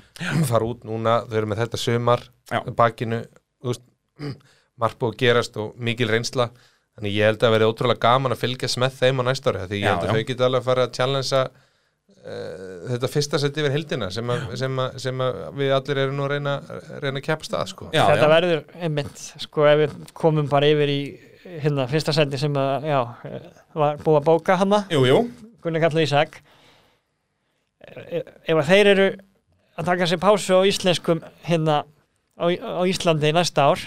fara 0.50 0.66
út 0.74 0.84
núna, 0.88 1.20
þau 1.30 1.38
eru 1.42 1.52
með 1.54 1.62
þetta 1.66 1.78
sumar 1.82 2.26
Já. 2.52 2.62
bakinu, 2.76 3.22
þú 3.62 3.74
veist 3.74 3.86
margt 4.82 4.98
búið 5.02 5.14
að 5.14 5.20
gerast 5.22 5.58
og 5.62 5.76
mikil 5.78 6.10
reynsla 6.10 6.50
þannig 6.98 7.14
ég 7.16 7.30
held 7.30 7.44
að 7.46 7.54
vera 7.56 7.70
ótrúlega 7.72 8.02
gaman 8.10 8.34
að 8.36 8.42
fylgjast 8.42 8.80
með 8.82 8.98
þeim 9.00 9.22
á 9.22 9.24
næstari, 9.30 9.68
því 9.70 9.80
ég 9.84 9.90
held 9.92 10.08
að 10.08 10.16
þau 10.18 10.26
geta 10.32 10.48
alveg 10.50 10.62
að 10.62 10.66
fara 10.72 10.88
að 10.88 10.96
challengea 10.98 11.44
þetta 12.22 13.10
fyrsta 13.10 13.40
sett 13.42 13.58
yfir 13.58 13.74
heldina 13.74 14.12
sem, 14.14 14.30
að, 14.30 14.44
sem, 14.60 14.80
að, 14.84 14.98
sem 15.02 15.24
að 15.26 15.40
við 15.58 15.74
allir 15.74 16.02
erum 16.04 16.20
nú 16.20 16.28
að 16.28 16.36
reyna, 16.36 16.56
reyna 17.02 17.18
að 17.18 17.26
keppa 17.26 17.48
stað 17.48 17.72
sko. 17.72 17.90
Já, 17.96 18.04
þetta 18.12 18.28
já. 18.28 18.34
verður 18.36 18.64
einmitt, 18.78 19.24
sko 19.42 19.66
ef 19.72 19.82
við 19.82 19.96
komum 20.22 20.50
bara 20.52 20.70
yfir 20.70 20.94
í 20.94 21.02
hérna 21.64 21.88
fyrsta 21.90 22.14
sendi 22.14 22.38
sem 22.38 22.58
að, 22.62 22.86
já, 22.92 23.00
eh, 23.26 23.48
var 23.74 24.02
búið 24.04 24.20
að 24.20 24.28
bóka 24.30 24.58
hana, 24.62 24.84
Jú, 24.94 25.02
jú, 25.10 25.24
Gunnar 25.64 25.82
Kall 25.84 26.04
Ísak 26.04 26.42
ef 27.82 28.30
ef 28.46 28.60
að 28.62 28.70
þeir 28.70 28.92
eru 28.94 29.08
að 29.80 29.88
taka 29.90 30.08
sér 30.10 30.22
pásu 30.22 30.58
á 30.58 30.62
íslenskum 30.68 31.22
hérna 31.48 31.82
á, 32.38 32.46
á 32.46 32.82
Íslandi 32.90 33.34
næsta 33.34 33.72
ár 33.72 33.82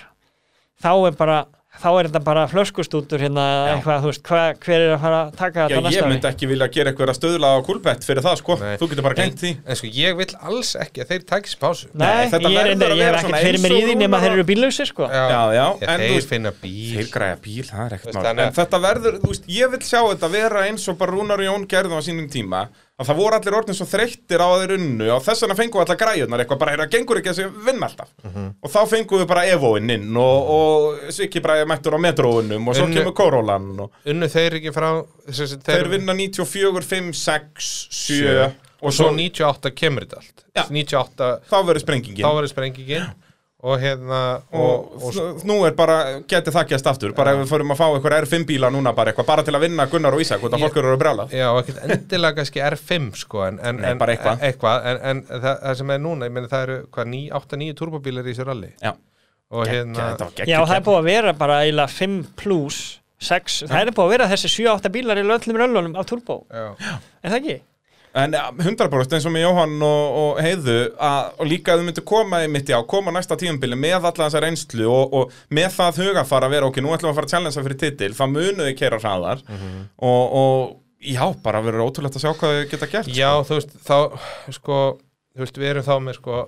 þá 0.82 0.93
er 1.09 1.19
bara 1.19 1.39
þá 1.83 1.89
er 1.99 2.09
þetta 2.09 2.21
bara 2.25 2.45
flöskustútur 2.49 3.23
hérna 3.25 3.45
Já. 3.45 3.73
eitthvað, 3.75 3.99
þú 4.05 4.11
veist, 4.11 4.23
hva, 4.29 4.43
hver 4.65 4.77
er 4.85 4.93
að 4.95 5.01
fara 5.03 5.19
að 5.25 5.33
taka 5.41 5.65
já 5.65 5.65
þetta 5.65 5.81
ég 5.81 5.85
næsta 5.87 6.09
myndi 6.11 6.29
ári 6.29 6.35
ekki 6.35 6.49
vilja 6.51 6.69
gera 6.77 6.93
eitthvað 6.93 7.13
að 7.13 7.19
stöðla 7.19 7.51
á 7.51 7.59
kúlbett 7.67 8.07
fyrir 8.07 8.25
það 8.25 8.39
sko, 8.41 8.57
Nei. 8.63 8.75
þú 8.81 8.89
getur 8.93 9.07
bara 9.09 9.19
gengt 9.19 9.43
því. 9.43 9.51
en 9.67 9.81
sko 9.81 9.91
ég 9.99 10.17
vil 10.21 10.29
alls 10.51 10.71
ekki 10.85 11.05
að 11.05 11.13
þeir 11.13 11.27
takis 11.33 11.59
pásu. 11.61 11.91
Nei, 11.93 12.07
Nei, 12.07 12.31
þetta 12.35 12.53
ég, 12.55 12.59
er, 12.61 12.71
verður 12.71 12.95
að 12.95 12.97
ég 12.97 13.05
hef 13.05 13.11
vera 13.11 13.21
ekkert 13.25 13.47
fyrir 13.49 13.61
mér 13.65 13.77
í 13.77 13.83
því 13.85 13.99
nema 14.05 14.23
þeir 14.25 14.37
eru 14.37 14.47
bílausir 14.53 14.91
sko. 14.91 15.11
Já, 15.11 15.43
já, 15.59 15.67
Ég, 15.75 15.89
en 15.89 16.01
þú 16.01 16.07
þeir 16.07 16.17
veist 16.19 16.33
finna 16.33 16.55
bíl. 16.63 16.95
Þeir 16.95 17.11
græja 17.19 17.37
bíl, 17.45 17.67
það 17.69 17.85
er 17.85 17.99
ekkert 17.99 18.15
mál. 18.15 18.31
En 18.35 18.57
þetta 18.61 18.83
verður, 18.87 19.21
þú 19.25 19.35
veist, 19.35 19.53
ég 19.59 19.75
vil 19.75 19.83
sjá 19.85 20.01
þetta 20.15 20.33
vera 20.39 20.65
eins 20.71 20.89
og 20.89 20.99
bara 21.01 21.15
Rúnar 21.15 21.43
og 21.45 21.49
Jón 21.51 21.69
gerðu 21.69 21.99
á 21.99 22.03
sínum 22.07 22.31
tíma 22.33 22.65
að 22.95 23.09
það 23.09 23.16
voru 23.19 23.35
allir 23.41 23.55
orðin 23.59 23.75
svo 23.75 23.87
þreyttir 23.91 24.39
á 24.45 24.49
þeir 24.61 24.73
unnu 24.77 25.07
og 25.11 25.23
þess 25.27 25.43
vegna 25.43 25.57
fengum 25.59 25.81
við 25.81 25.87
allar 25.89 25.99
græjurnar 25.99 26.43
eitthvað 26.45 26.61
bara, 26.61 26.75
það 26.79 26.93
gengur 26.95 27.19
ekki 27.19 27.31
að 27.33 27.39
þessi 27.41 27.65
vinna 27.66 27.89
alltaf 27.89 28.09
Mhm. 28.23 28.45
og 28.62 28.71
þá 28.71 28.79
fengum 28.93 29.19
við 29.23 29.27
bara 29.33 29.43
Evoinn 29.51 29.91
inn 29.91 30.16
og, 30.16 30.51
og 30.57 31.01
Svikki 31.11 31.43
bræði 31.43 31.66
mættur 31.66 31.97
á 31.97 32.01
metróunum 32.07 32.69
og 32.71 32.77
svo 32.79 32.87
Unnu- 32.87 32.95
kemur 33.01 33.16
Kórólan 33.19 33.66
og 33.81 33.91
unnu 34.07 34.29
þeir 34.31 34.61
ekki 34.61 34.73
frá 34.77 34.91
sem 35.33 35.47
sagt, 35.47 35.65
þeir 35.66 35.89
vinna 35.91 36.15
94, 36.15 36.85
5, 36.95 37.12
6, 37.12 37.73
7 37.91 38.23
Sjö. 38.23 38.45
og 38.47 38.53
og 38.85 38.93
svo 38.93 39.09
svo 39.11 39.16
98 39.16 39.75
kemur 39.75 40.07
þetta 40.07 40.16
allt 40.23 40.45
Já. 40.55 40.65
98, 40.71 41.41
þá 41.51 41.57
verður 41.66 41.83
sprengingin 41.83 42.23
þá 42.25 42.31
verður 42.39 42.53
sprengingin 42.55 43.11
og 43.65 43.81
hérna 43.81 44.19
og, 44.53 44.91
og, 45.01 45.16
og, 45.23 45.39
nú 45.49 45.55
er 45.65 45.73
bara, 45.77 45.97
geti 46.28 46.53
það 46.53 46.66
gæst 46.74 46.89
aftur. 46.91 47.15
Bara 47.16 47.32
ef 47.32 47.41
við 47.41 47.53
fórum 47.55 47.73
að 47.73 47.78
fá 47.81 47.85
eitthvað 47.86 48.16
R5 48.19 48.45
bíla 48.51 48.70
núna 48.74 48.93
bara 48.97 49.12
eitthvað, 49.12 49.28
bara 49.31 49.45
til 49.47 49.55
að 49.57 49.65
vinna 49.65 49.86
Gunnar 49.89 50.16
og 50.16 50.20
Ísak 50.20 50.45
af 50.45 50.53
Ég- 50.53 50.66
fólk 50.66 50.77
eru 50.82 50.93
að 50.93 51.01
brjála. 51.01 51.27
Já, 51.32 51.47
ekkert 51.62 51.81
endilega 51.97 52.39
kannski 52.41 52.65
R5 52.69 53.09
sko, 53.23 53.43
en, 53.49 53.59
en, 53.65 53.81
Nei, 53.81 53.91
en, 53.91 54.03
bara 54.03 54.16
eitthvað. 54.19 54.85
en, 54.93 55.01
en 55.11 55.24
það, 55.32 55.51
það 55.62 55.78
sem 55.81 55.95
er 55.97 56.05
núna, 56.05 56.28
ég 56.28 56.36
meina 56.36 56.53
það 56.53 56.66
eru 56.69 56.78
hvað, 56.93 57.16
8-9 57.41 57.78
turbóbílar 57.81 58.28
í 58.28 58.35
þessu 58.35 58.49
ralli 58.51 58.73
Já. 58.82 58.93
og 59.51 59.66
hérna 59.73 60.11
var 60.20 60.45
Já, 60.45 60.59
það 60.61 60.77
er 60.77 60.86
búið 60.91 61.01
að 61.01 61.09
vera 61.09 61.36
bara 61.41 61.61
eiginlega 61.65 61.97
5 61.97 62.19
plus 62.36 62.82
6, 63.24 63.62
það 63.70 63.81
er 63.81 63.95
búið 63.97 64.05
að 64.05 64.16
vera 64.19 64.32
þessi 64.35 64.51
7-8 64.59 64.93
bílar 64.93 65.20
í 65.20 65.24
öllum 65.24 65.61
röllunum 65.62 65.97
af 65.97 66.11
turbo. 66.11 66.43
Já, 66.53 66.74
er 67.24 67.32
það 67.32 67.41
ekki? 67.41 67.62
En 68.15 68.35
ja, 68.36 68.45
100% 68.55 69.16
eins 69.16 69.24
og 69.27 69.32
með 69.35 69.43
Jóhann 69.43 69.73
og, 69.82 70.19
og 70.20 70.36
Heiðu 70.45 70.77
að, 71.03 71.32
og 71.43 71.49
líka 71.51 71.73
að 71.74 71.81
þau 71.81 71.86
myndu 71.89 72.05
koma 72.07 72.45
í 72.45 72.51
mitt 72.55 72.70
já, 72.70 72.77
koma 72.86 73.11
næsta 73.15 73.35
tímabili 73.41 73.74
með 73.74 73.97
alla 73.99 74.12
þessa 74.28 74.43
reynslu 74.45 74.86
og, 74.86 75.16
og 75.19 75.35
með 75.59 75.73
það 75.74 75.99
hugafara 76.05 76.47
að 76.47 76.55
vera 76.55 76.69
ok, 76.70 76.78
nú 76.85 76.95
ætlum 76.95 77.11
við 77.11 77.12
að 77.12 77.19
fara 77.19 77.31
að 77.31 77.35
challengea 77.35 77.66
fyrir 77.66 77.81
titil 77.82 78.12
það 78.15 78.35
munuði 78.36 78.77
keira 78.78 79.01
hraðar. 79.03 79.43
Og, 79.99 80.36
og 80.43 80.77
já, 81.05 81.24
bara 81.45 81.62
verður 81.65 81.89
ótrúlegt 81.89 82.19
að 82.19 82.24
sjá 82.24 82.32
hvað 82.39 82.55
þau 82.61 82.69
geta 82.70 82.91
gert 82.93 83.11
já, 83.11 83.31
þú 83.49 83.59
veist 83.59 83.74
þá, 83.85 83.99
sko, 84.61 84.78
þú 85.35 85.45
veist, 85.45 85.59
við 85.61 85.73
erum 85.73 85.89
þá 85.89 85.95
með 86.07 86.19
sko, 86.20 86.39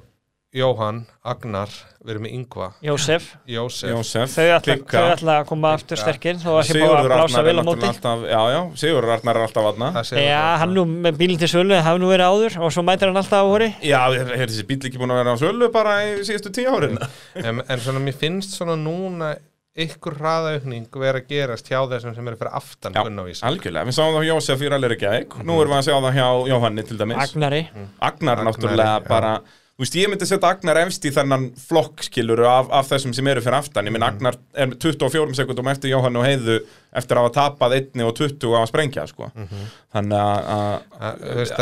Jóhann, 0.56 1.02
Agnar 1.26 1.72
við 2.06 2.12
erum 2.14 2.24
með 2.24 2.34
Yngva, 2.36 2.66
Jósef, 2.86 3.24
Jósef. 3.50 3.90
Jósef, 3.90 4.30
þau 4.32 4.46
ætla, 4.56 4.76
þau 4.88 5.08
ætla 5.12 5.34
að 5.40 5.48
koma 5.50 5.72
aftur 5.76 6.00
sterkir 6.00 6.38
þó 6.40 6.48
að 6.54 6.68
sé 6.68 6.76
búið 6.78 6.94
að 6.96 7.08
blása 7.10 7.42
vel 7.46 7.56
á 7.58 7.64
móti. 7.66 7.88
alltaf 7.90 8.22
já, 8.30 8.38
já, 8.54 8.60
Sigurður 8.82 9.14
Arnar 9.16 9.40
er 9.40 9.46
alltaf 9.48 9.68
aðna 9.72 9.90
það 9.96 10.12
Já, 10.22 10.30
það. 10.30 10.52
hann 10.62 10.76
nú 10.76 10.84
með 11.06 11.18
bílinn 11.22 11.42
til 11.42 11.50
sölu 11.50 11.80
hafa 11.80 12.00
nú 12.00 12.12
verið 12.12 12.30
áður 12.30 12.56
og 12.62 12.72
svo 12.76 12.86
mætir 12.86 13.10
hann 13.10 13.20
alltaf 13.20 13.42
á 13.42 13.46
hóri 13.50 13.68
Já, 13.82 14.00
er, 14.14 14.32
er 14.38 14.46
þessi 14.46 14.68
bíl 14.70 14.78
ekki 14.78 15.02
búin 15.02 15.12
að 15.16 15.20
vera 15.22 15.34
á 15.34 15.42
sölu 15.42 15.68
bara 15.74 15.98
í 16.06 16.14
síðustu 16.28 16.54
tíu 16.56 16.72
árin. 16.72 16.96
En, 17.42 17.60
en 17.66 17.84
svona 17.84 18.00
mér 18.06 18.16
finnst 18.16 18.56
svona 18.56 18.78
núna 18.80 19.34
ykkur 19.76 20.16
hraðaukning 20.16 20.88
vera 20.96 21.20
að 21.20 21.28
gerast 21.28 21.68
hjá 21.68 21.82
þessum 21.90 22.14
sem 22.16 22.28
eru 22.30 22.38
fyrir 22.40 22.54
aftan 22.56 22.96
Já, 22.96 23.02
algjörlega, 23.50 23.84
við 23.84 23.96
sáum 23.98 24.14
það 24.14 24.24
hjá 24.24 24.30
Jósef 24.30 24.64
í 24.64 24.70
Rallir 24.72 24.94
ekki 24.96 25.42
nú 25.44 25.58
erum 25.60 25.74
við 25.74 25.80
að 25.82 25.86
sjá 25.90 25.96
það 25.98 26.16
hjá 26.16 26.28
Jóhanni 26.48 26.84
til 26.88 26.96
dæmis. 27.02 27.20
Agnari, 27.26 27.60
Agnar 27.74 28.06
Agnar, 28.08 28.44
náttúrulega 28.48 28.94
já. 28.94 29.08
bara 29.10 29.34
Þú 29.76 29.84
veist, 29.84 29.96
ég 30.00 30.08
myndi 30.08 30.24
setja 30.24 30.48
Agnar 30.48 30.78
efst 30.80 31.04
í 31.04 31.10
þennan 31.12 31.42
flokk 31.60 32.00
skiluru 32.06 32.46
af, 32.48 32.70
af 32.72 32.86
þessum 32.88 33.12
sem 33.12 33.26
eru 33.28 33.42
fyrir 33.44 33.58
aftan. 33.58 33.84
Ég 33.84 33.92
minn 33.92 34.06
Agnar 34.06 34.38
er 34.56 34.70
með 34.70 34.78
24 34.86 35.36
sekundum 35.36 35.68
eftir 35.68 35.90
Jóhann 35.92 36.16
og 36.16 36.24
Heiðu 36.24 36.54
eftir 36.96 37.20
að 37.20 37.26
hafa 37.26 37.32
tapað 37.36 37.74
einni 37.76 38.06
og 38.08 38.14
20 38.16 38.54
á 38.56 38.60
að 38.62 38.70
sprengja, 38.70 39.04
sko. 39.10 39.28
Þú 39.36 39.42
veist, 39.42 39.74
þannig 39.92 40.16
að- 40.16 40.80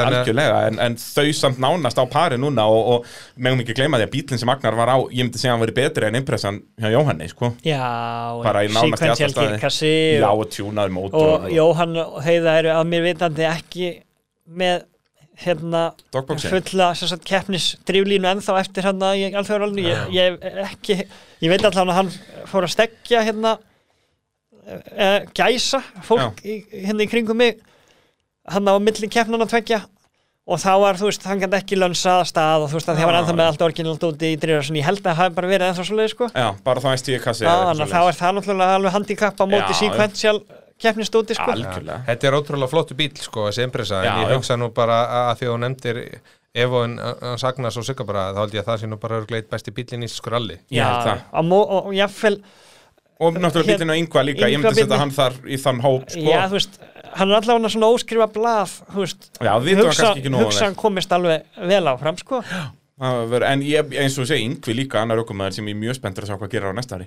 algjörlega, 0.05 0.61
en, 0.69 0.79
en 0.87 0.95
þau 1.03 1.27
samt 1.41 1.59
nánast 1.67 1.99
á 1.99 2.07
pari 2.15 2.39
núna 2.39 2.69
og, 2.71 2.87
og 2.95 3.11
megum 3.35 3.65
ekki 3.65 3.75
gleyma 3.81 3.99
því 3.99 4.07
að 4.07 4.15
bílinn 4.15 4.43
sem 4.45 4.55
Agnar 4.55 4.79
var 4.79 4.95
á, 4.95 4.97
ég 5.11 5.27
myndi 5.27 5.43
segja 5.43 5.51
að 5.51 5.57
hann 5.59 5.67
verið 5.67 5.79
betri 5.83 6.07
en 6.13 6.21
impressan 6.23 6.63
hjá 6.79 6.95
Jóhanni, 6.95 7.27
sko. 7.35 7.51
Já, 7.67 7.83
Bara 8.47 8.63
í 8.63 8.71
nánast 8.71 8.87
í 8.87 8.95
sequential 8.95 9.35
staði. 9.35 9.59
Já, 10.23 10.31
og, 10.31 10.47
og 10.47 10.55
tjúnaður 10.55 10.95
mótor. 11.03 11.35
og 11.35 11.51
Jóhann 11.51 11.99
og 12.07 12.23
Heiða 12.23 12.61
eru 12.63 12.77
að 12.79 12.87
mér 12.95 13.09
vitandi 13.11 13.51
ekki 13.51 13.97
með 14.55 14.87
hérna 15.43 15.85
fulla 16.45 16.93
sem 16.95 17.11
sagt, 17.11 17.25
keppnis 17.27 17.73
driflínu 17.89 18.29
ennþá 18.31 18.59
eftir 18.61 18.87
hann 18.87 19.03
að 19.03 19.21
ég 19.25 19.37
alþjóðaralni 19.41 19.85
ég, 19.89 20.11
ég, 20.15 20.37
ekki, 20.63 20.99
ég 21.43 21.51
veit 21.51 21.65
alltaf 21.65 21.83
að 21.89 21.97
hann 21.99 22.13
fór 22.51 22.69
að 22.69 22.75
stekja 22.77 23.25
hérna 23.27 23.57
uh, 23.59 25.21
gæsa 25.35 25.83
fólk 26.07 26.39
í, 26.47 26.61
hérna 26.87 27.07
í 27.07 27.11
kringum 27.11 27.41
mig 27.43 27.59
hann 28.51 28.69
á 28.69 28.75
milli 28.79 29.09
keppnana 29.11 29.49
tveggja. 29.49 29.85
Og 30.45 30.59
þá 30.61 30.73
var, 30.77 30.99
þú 31.01 31.07
veist, 31.09 31.23
hann 31.25 31.41
gæti 31.41 31.57
ekki 31.57 31.77
lönsa 31.81 32.19
að 32.19 32.27
stað 32.29 32.67
og 32.67 32.69
þú 32.69 32.77
veist, 32.77 32.89
að 32.93 32.99
það 32.99 33.07
var 33.09 33.17
ennþá 33.17 33.35
með 33.39 33.47
allt 33.49 33.63
orginalt 33.65 34.03
úti 34.05 34.33
í 34.35 34.41
drifar 34.43 34.67
ég 34.77 34.85
held 34.85 35.01
að 35.01 35.07
það 35.07 35.21
hafi 35.23 35.37
bara 35.39 35.49
verið 35.49 35.71
ennþá 35.71 35.87
svo 35.89 35.97
leið, 35.97 36.09
sko. 36.13 36.29
Já, 36.35 36.49
bara 36.67 36.83
þá 36.85 36.89
æst 36.91 37.09
ég 37.09 37.23
kassi. 37.25 37.47
Já, 37.47 37.53
þannig 37.71 37.85
að 37.87 37.95
þá 37.95 38.01
er 38.03 38.19
það 38.19 38.35
náttúrulega 38.37 38.75
alveg 38.77 38.95
handikap 38.99 39.41
á 39.41 39.45
móti 39.49 39.73
Já, 39.73 39.79
sequential 39.79 40.35
keppnistúti, 40.81 41.35
sko 41.35 41.51
Algjörlega. 41.55 42.01
Þetta 42.09 42.27
er 42.31 42.37
ótrúlega 42.39 42.69
flottu 42.73 42.95
bíl 42.99 43.13
sko, 43.17 43.49
þessi 43.51 43.63
impressa, 43.69 44.03
Já, 44.05 44.11
en 44.15 44.25
ég 44.25 44.31
já. 44.33 44.37
hugsa 44.39 44.57
nú 44.61 44.71
bara 44.75 44.99
að 45.31 45.39
því 45.39 45.47
að 45.47 45.53
þú 45.55 45.59
nefndir 45.65 46.01
Evo 46.55 46.85
en 46.87 46.93
Sagnas 47.39 47.77
og 47.77 47.85
Sigga 47.87 48.05
bara, 48.07 48.29
þá 48.35 48.39
held 48.45 48.53
ég 48.55 48.63
að 48.63 48.69
það 48.69 48.81
sé 48.85 48.87
nú 48.87 48.99
bara 49.03 49.17
einn 49.25 49.49
besti 49.51 49.73
bílinn 49.75 50.05
í 50.05 50.07
íslenskur 50.07 50.37
alli. 50.39 50.59
Ég 50.71 50.85
held 50.87 51.09
það. 51.09 51.25
á 51.35 51.41
mó- 51.43 51.67
og, 51.67 51.89
jáfnvel 51.95 52.37
Og 53.21 53.35
náttúrulega 53.39 53.79
bílinn 53.79 53.91
á 53.91 53.97
yngva 53.99 54.23
líka, 54.27 54.47
ég 54.51 54.59
myndi 54.59 54.75
setja 54.75 54.87
bíllinn- 54.87 54.99
hann 55.03 55.11
þar 55.15 55.33
í 55.47 55.59
þann 55.59 55.81
hóp, 55.83 56.09
sko. 56.11 56.21
Já, 56.31 56.47
þú 56.51 56.57
veist, 56.59 56.79
hann 57.15 57.31
er 57.31 57.37
allavega 57.41 57.71
svona 57.75 57.91
óskrifa 57.95 58.27
blað, 58.35 58.71
þú 58.91 59.03
veist, 59.03 59.29
Já, 59.41 59.53
við 59.59 59.65
vitum 59.65 59.79
það 59.83 59.87
hugsa, 59.91 60.03
kannski 60.05 60.23
ekki 60.23 60.33
nógu 60.35 60.45
hugsa 60.45 60.61
vel. 60.61 60.67
hann 60.69 60.75
komist 60.75 61.11
alveg 61.11 61.43
vel 61.73 61.85
áfram, 61.95 62.19
sko. 62.19 62.43
En 63.51 63.63
ég, 63.67 63.91
eins 63.99 64.19
og 64.19 64.27
segi, 64.31 64.45
yngvi 64.47 64.75
líka 64.79 65.03
annar 65.03 65.19
aukumæður 65.19 65.53
sem 65.59 65.67
ég 65.67 65.75
er 65.75 65.81
mjög 65.83 65.97
spenntur 65.99 66.23
að 66.23 66.31
sjá 66.31 66.39
hvað 66.39 66.51
gerir 66.55 66.71
á 66.71 66.75
næsta 66.79 66.95
ári. 66.99 67.07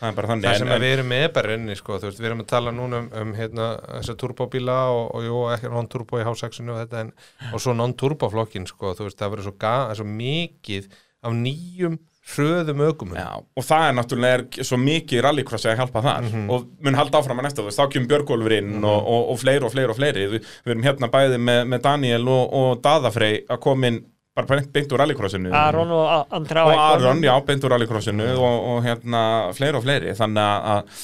Það 0.00 0.08
er 0.10 0.16
bara 0.18 0.28
þannig. 0.32 0.46
Það 0.48 0.58
sem 0.60 0.68
en, 0.74 0.82
við 0.82 0.94
erum 0.96 1.08
með 1.12 1.26
bara 1.38 1.54
inni, 1.56 1.76
sko, 1.78 1.98
veist, 2.02 2.18
við 2.20 2.28
erum 2.30 2.42
að 2.44 2.50
tala 2.52 2.72
núna 2.76 2.98
um, 3.04 3.06
um 3.22 3.30
hérna, 3.38 3.68
þessa 3.94 4.16
turbóbíla 4.20 4.76
og, 4.92 5.04
og 5.16 5.24
jú, 5.24 5.38
ekki 5.54 5.70
non-turbo 5.72 6.20
í 6.20 6.26
H6-inu 6.26 6.74
og 6.74 6.82
þetta, 6.82 7.04
en, 7.06 7.14
og 7.52 7.62
svo 7.64 7.72
non-turbo-flokkin, 7.78 8.66
sko, 8.68 8.92
þú 8.98 9.08
veist, 9.08 9.18
það 9.22 9.32
verður 9.36 9.48
svo, 9.48 9.56
svo 10.02 10.08
mikið 10.10 10.90
af 11.26 11.32
nýjum 11.32 11.96
hröðum 12.26 12.80
ökumum. 12.88 13.14
Já, 13.14 13.38
og 13.38 13.62
það 13.64 13.84
er 13.86 13.92
náttúrulega 13.94 14.38
er 14.58 14.66
svo 14.66 14.76
mikið 14.82 15.20
rallycrossi 15.22 15.68
að 15.70 15.76
hjálpa 15.78 16.00
þar 16.02 16.24
Mhm. 16.26 16.48
og 16.50 16.64
mun 16.82 16.98
halda 16.98 17.20
áfram 17.20 17.38
að 17.38 17.46
næsta, 17.46 17.62
þú 17.62 17.68
veist, 17.68 17.78
þá 17.78 17.92
kemur 17.92 18.08
Björgólfur 18.10 18.54
inn 18.58 18.84
og, 18.84 18.98
og, 19.06 19.30
og 19.30 19.38
fleiri 19.38 19.62
og 19.64 19.70
fleiri 19.72 19.92
og 19.94 19.96
fleiri 20.00 20.24
við, 20.32 20.48
við 20.66 20.72
erum 20.74 20.82
hérna 20.88 21.08
bæði 21.12 21.38
með, 21.38 21.60
með 21.70 21.82
Daniel 21.86 22.28
og, 22.28 22.52
og 22.52 22.82
Daðafrey 22.82 23.44
að 23.46 23.60
koma 23.62 23.86
inn 23.92 24.00
bara 24.36 24.46
beint- 24.72 24.92
úr 24.92 25.00
rallycrossinu 25.02 25.52
Aron 25.56 25.90
og 25.96 26.06
A- 26.12 26.26
Andra 26.36 26.64
og. 26.68 26.72
Aron, 26.86 27.22
já, 27.24 27.34
beint 27.46 27.64
úr 27.64 27.72
rallycrossinu 27.74 28.26
og, 28.36 28.56
og 28.72 28.82
hérna 28.84 29.22
fleiri 29.56 29.78
og 29.80 29.86
fleiri 29.86 30.16
þannig 30.18 30.66
að 30.74 30.98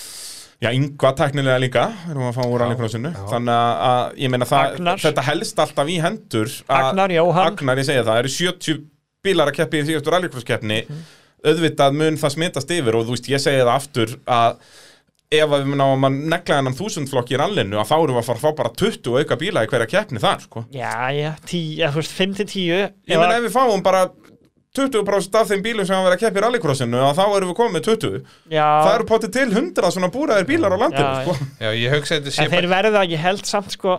Já, 0.63 0.69
yngva 0.79 1.11
tæknilega 1.19 1.59
líka, 1.59 1.89
erum 2.07 2.23
við 2.23 2.29
að 2.29 2.37
fá 2.37 2.45
úr 2.47 2.61
rallycrossinu. 2.63 3.11
Þannig 3.27 3.57
að- 3.83 4.13
ég 4.23 4.31
meina 4.31 4.47
það, 4.47 4.77
þetta 5.03 5.23
helst 5.27 5.59
alltaf 5.59 5.89
í 5.91 5.97
hendur 5.99 6.47
að- 6.71 6.85
Agnar, 6.93 7.11
Jóhann. 7.11 7.47
Agnar, 7.57 7.77
ég 7.83 7.89
segja 7.89 8.05
það, 8.07 8.19
eru 8.23 8.29
70 8.29 8.77
bílar 9.27 9.51
að 9.51 9.57
keppi 9.57 9.81
í 9.83 9.89
síðastu 9.89 10.13
rallycrosskeppni 10.15 10.79
Mhm. 10.87 11.03
auðvitað 11.45 11.93
mun 11.99 12.15
það 12.17 12.31
smitast 12.37 12.71
yfir 12.71 12.95
og 12.95 13.07
þú 13.09 13.11
veist, 13.17 13.27
ég 13.35 13.41
segi 13.43 13.59
það 13.59 13.75
aftur 13.75 14.15
að 14.29 14.57
ef 15.33 15.53
að 15.57 15.65
við 15.67 15.79
náum 15.81 16.07
að 16.09 16.19
negla 16.33 16.59
hennan 16.61 16.77
þúsundflokki 16.77 17.37
í 17.37 17.41
rallinu 17.41 17.79
að 17.81 17.89
þá 17.89 17.95
erum 17.99 18.17
við 18.17 18.23
að 18.23 18.29
fara 18.29 18.41
að 18.41 18.45
fá 18.45 18.59
bara 18.61 18.75
20 18.83 19.21
auka 19.23 19.39
bíla 19.41 19.65
í 19.65 19.71
hverja 19.73 19.91
keppni 19.95 20.23
þar, 20.23 20.43
sko. 20.45 20.65
Já, 20.75 20.93
já, 21.17 21.31
tí, 21.49 21.63
já, 21.81 21.89
þú 21.95 22.03
veist, 22.03 22.17
5-10. 22.19 22.67
Ég 23.09 23.17
meina 23.23 23.39
ef 23.39 23.47
við 23.49 23.55
fáum 23.57 23.85
bara 23.87 24.05
20% 24.73 25.35
af 25.37 25.51
þeim 25.51 25.63
bílum 25.65 25.85
sem 25.85 25.93
hafa 25.97 26.07
verið 26.09 26.17
að 26.17 26.23
keppi 26.23 26.41
í 26.41 26.43
rallycrossinu 26.47 27.01
að 27.05 27.19
þá 27.19 27.25
erum 27.37 27.51
við 27.51 27.57
komið 27.59 27.75
með 27.77 27.83
20 27.91 28.15
Já, 28.55 28.65
Það 28.65 28.95
eru 28.95 29.07
potið 29.11 29.33
til 29.37 29.45
100 29.53 29.91
svona 29.93 30.09
búraðir 30.15 30.47
bílar 30.49 30.73
á 30.73 30.79
landinu, 30.81 31.05
Já, 31.05 31.27
sko. 31.27 31.49
Já, 31.61 31.69
ég 31.77 31.93
hugsa 31.93 32.17
þetta 32.17 32.33
sé 32.33 32.47
en 32.47 32.55
þeir 32.55 32.69
verða, 32.73 33.03
ég 33.13 33.21
held 33.21 33.45
samt, 33.51 33.75
sko, 33.77 33.99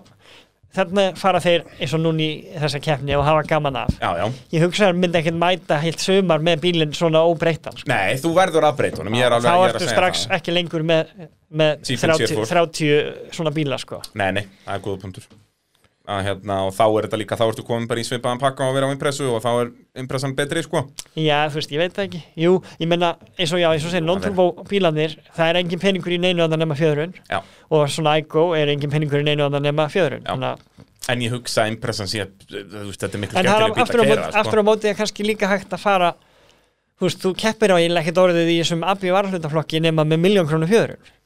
þarna 0.74 1.06
fara 1.20 1.42
þeir 1.44 1.66
eins 1.78 1.94
og 1.96 2.02
núni 2.04 2.28
í 2.28 2.58
þessa 2.64 2.82
keppni 2.84 3.16
og 3.18 3.26
hafa 3.28 3.46
gaman 3.50 3.80
af. 3.84 3.94
Já, 4.02 4.10
já 4.22 4.26
Ég 4.56 4.66
hugsa 4.66 4.90
að 4.90 5.00
myndi 5.04 5.22
ekkert 5.22 5.40
mæta 5.44 5.80
heilt 5.84 6.04
sumar 6.04 6.44
með 6.44 6.66
bílinn 6.66 6.98
svona 6.98 7.24
óbreyttan, 7.30 7.78
sko. 7.78 7.92
Nei, 7.94 8.18
þú 8.22 8.34
verður 8.38 8.70
að 8.70 8.78
breyta 8.82 9.04
honum, 9.04 9.18
Þá 9.18 9.54
er 9.54 9.70
ertu 9.70 9.88
strax 9.92 10.26
það. 10.28 10.36
ekki 10.40 10.58
lengur 10.58 10.86
með, 10.90 11.16
með 11.54 11.88
Sífellt 11.92 12.18
30, 12.18 12.34
sérfór. 12.34 12.52
30 12.52 13.34
svona 13.38 13.56
bíla, 13.56 13.80
sko. 13.82 14.02
Nei, 14.20 14.30
nei, 14.40 14.46
það 14.66 14.78
er 14.80 14.86
góða 14.90 15.04
punktur 15.06 15.32
að, 16.04 16.20
hérna, 16.28 16.56
og 16.68 16.74
þá 16.76 16.84
er 17.00 17.06
þetta 17.08 17.20
líka, 17.22 17.38
þá 17.40 17.44
ertu 17.48 17.64
komin 17.68 17.88
bara 17.88 18.02
í 18.02 18.08
svipaðan 18.08 18.42
pakka 18.42 18.66
og 18.68 18.74
vera 18.76 18.90
á 18.90 18.96
impressu 18.96 19.30
og 19.32 19.40
þá 19.44 19.50
er 19.62 19.70
impressan 20.04 20.34
betri, 20.36 20.64
sko. 20.66 20.82
Já, 21.16 21.38
þú 21.48 21.60
veist, 21.62 21.72
ég 21.72 21.80
veit 21.80 21.94
það 21.96 22.08
ekki. 22.10 22.22
Jú, 22.44 22.58
ég 22.84 22.90
menna, 22.92 23.14
eins 23.38 23.54
og 23.56 23.62
já, 23.64 23.70
eins 23.72 23.86
og 23.88 23.94
segir, 23.94 24.04
non-turbo 24.08 24.50
bílanir 24.68 25.16
það 25.38 25.50
er 25.54 25.62
engin 25.62 25.80
peningur 25.80 26.16
í 26.16 26.20
neinu 26.20 26.44
andan 26.44 26.60
nema 26.60 26.76
fjöðrun. 26.76 27.16
Já. 27.32 27.40
og 27.74 27.88
svona 27.90 28.18
IGO 28.20 28.52
er 28.54 28.68
engin 28.76 28.92
peningur 28.92 29.24
í 29.24 29.26
neinu 29.26 29.48
andan 29.48 29.64
nema 29.64 29.88
fjöðrun. 29.90 30.26
Já. 30.28 30.34
Þannig 30.36 30.52
að- 30.52 30.60
En 31.10 31.20
ég 31.20 31.32
hugsa 31.32 31.64
að 31.66 31.72
impressan 31.74 32.08
sé, 32.08 32.28
þú 32.52 32.86
veist, 32.88 33.00
þetta 33.02 33.16
er 33.16 33.20
miklu 33.20 33.38
En 33.40 33.46
það 33.46 33.56
er 33.56 33.74
skemmtileg 33.74 33.76
bíl 33.76 33.84
aftur 33.84 34.00
á, 34.00 34.04
að 34.04 34.08
móti, 34.08 34.16
kera, 34.16 34.28
sko. 34.32 34.40
aftur 34.40 34.60
á 34.60 34.64
móti 34.64 34.86
er 34.90 34.96
kannski 34.96 35.24
líka 35.28 35.48
hægt 35.52 35.70
að 35.76 35.80
fara 35.80 36.14
Þú 36.94 37.08
veist, 37.10 37.20
þú 37.20 37.32
keppir 37.36 37.72
á 37.74 37.76
eiginlega 37.76 38.06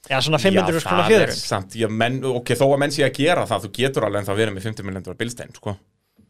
í 0.08 0.16
Já, 0.16 0.22
svona 0.24 0.40
500 0.40 0.80
Já, 0.80 0.88
krónu 0.88 1.04
það 1.04 1.04
er 1.04 1.12
fjöðrun 1.12 1.44
samt, 1.44 1.76
já, 1.82 1.88
menn, 1.92 2.18
ok, 2.32 2.54
þó 2.56 2.66
að 2.72 2.82
menn 2.86 2.96
sé 2.96 3.06
að 3.08 3.14
gera 3.20 3.46
það, 3.50 3.68
þú 3.68 3.72
getur 3.82 4.08
alveg 4.08 4.24
en 4.24 4.30
þá 4.32 4.36
verið 4.40 4.58
með 4.58 4.68
50 4.72 4.88
miljondur 4.90 5.18
bílstein, 5.20 5.54
sko. 5.58 5.76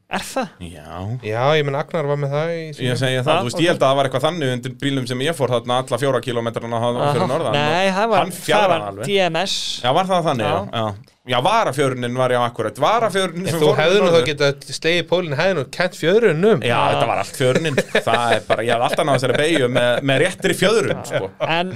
Er 0.08 0.24
það? 0.24 0.52
Já, 0.64 1.00
Já, 1.28 1.42
ég 1.60 1.66
menn 1.68 1.76
Agnar 1.76 2.06
var 2.08 2.16
með 2.22 2.32
það 2.32 2.52
í 2.56 2.60
ég 2.88 2.96
segi 2.96 3.18
það, 3.20 3.28
Já, 3.28 3.42
þú 3.42 3.50
veist, 3.50 3.60
ég 3.60 3.74
held 3.74 3.82
að 3.82 3.90
það 3.90 3.98
var 4.00 4.08
eitthvað 4.08 4.24
þannig 4.24 4.54
undir 4.56 4.76
bílum 4.80 5.08
sem 5.10 5.24
ég 5.26 5.36
fór 5.36 5.52
þarna 5.52 5.80
alla 5.84 6.00
fjóra 6.00 6.22
kilómetrana 6.24 6.80
fyrir 6.86 7.28
norðan. 7.28 7.58
Nei, 7.58 7.90
það 7.92 8.08
var, 8.14 8.32
það 8.38 8.70
var. 8.72 9.02
DMS 9.04 9.56
Já, 9.84 9.90
var 10.00 10.08
það 10.14 10.30
þannig, 10.32 10.48
já, 10.48 10.58
Já. 10.64 10.88
já 10.88 11.14
Já, 11.28 11.42
varafjörnin 11.44 12.14
var 12.16 12.32
já 12.32 12.40
akkurat. 12.40 12.78
Sem 12.80 13.60
þú 13.60 13.66
fór 13.68 13.80
hefðu 13.82 13.98
nú 14.00 14.06
þá 14.08 14.14
norður. 14.14 14.28
getað 14.30 14.68
slegið 14.78 15.08
pólinn 15.10 15.36
hefðu 15.36 15.58
nú 15.58 15.64
kent 15.76 15.98
fjöðrunum 16.00 16.62
Já, 16.64 16.78
þetta 16.94 17.08
var 17.10 17.20
allt 17.26 17.40
fjörnin 17.42 17.80
Það 18.08 18.36
er 18.38 18.46
bara, 18.48 18.64
ég 18.64 18.72
hafði 18.72 18.88
alltaf 18.88 19.08
náðu 19.10 19.18
þessari 19.20 19.42
beigju 19.42 19.68
með, 19.76 19.90
með 20.08 20.22
réttri 20.24 20.56
fjöðrun, 20.56 21.02
sko. 21.10 21.30
En 21.44 21.74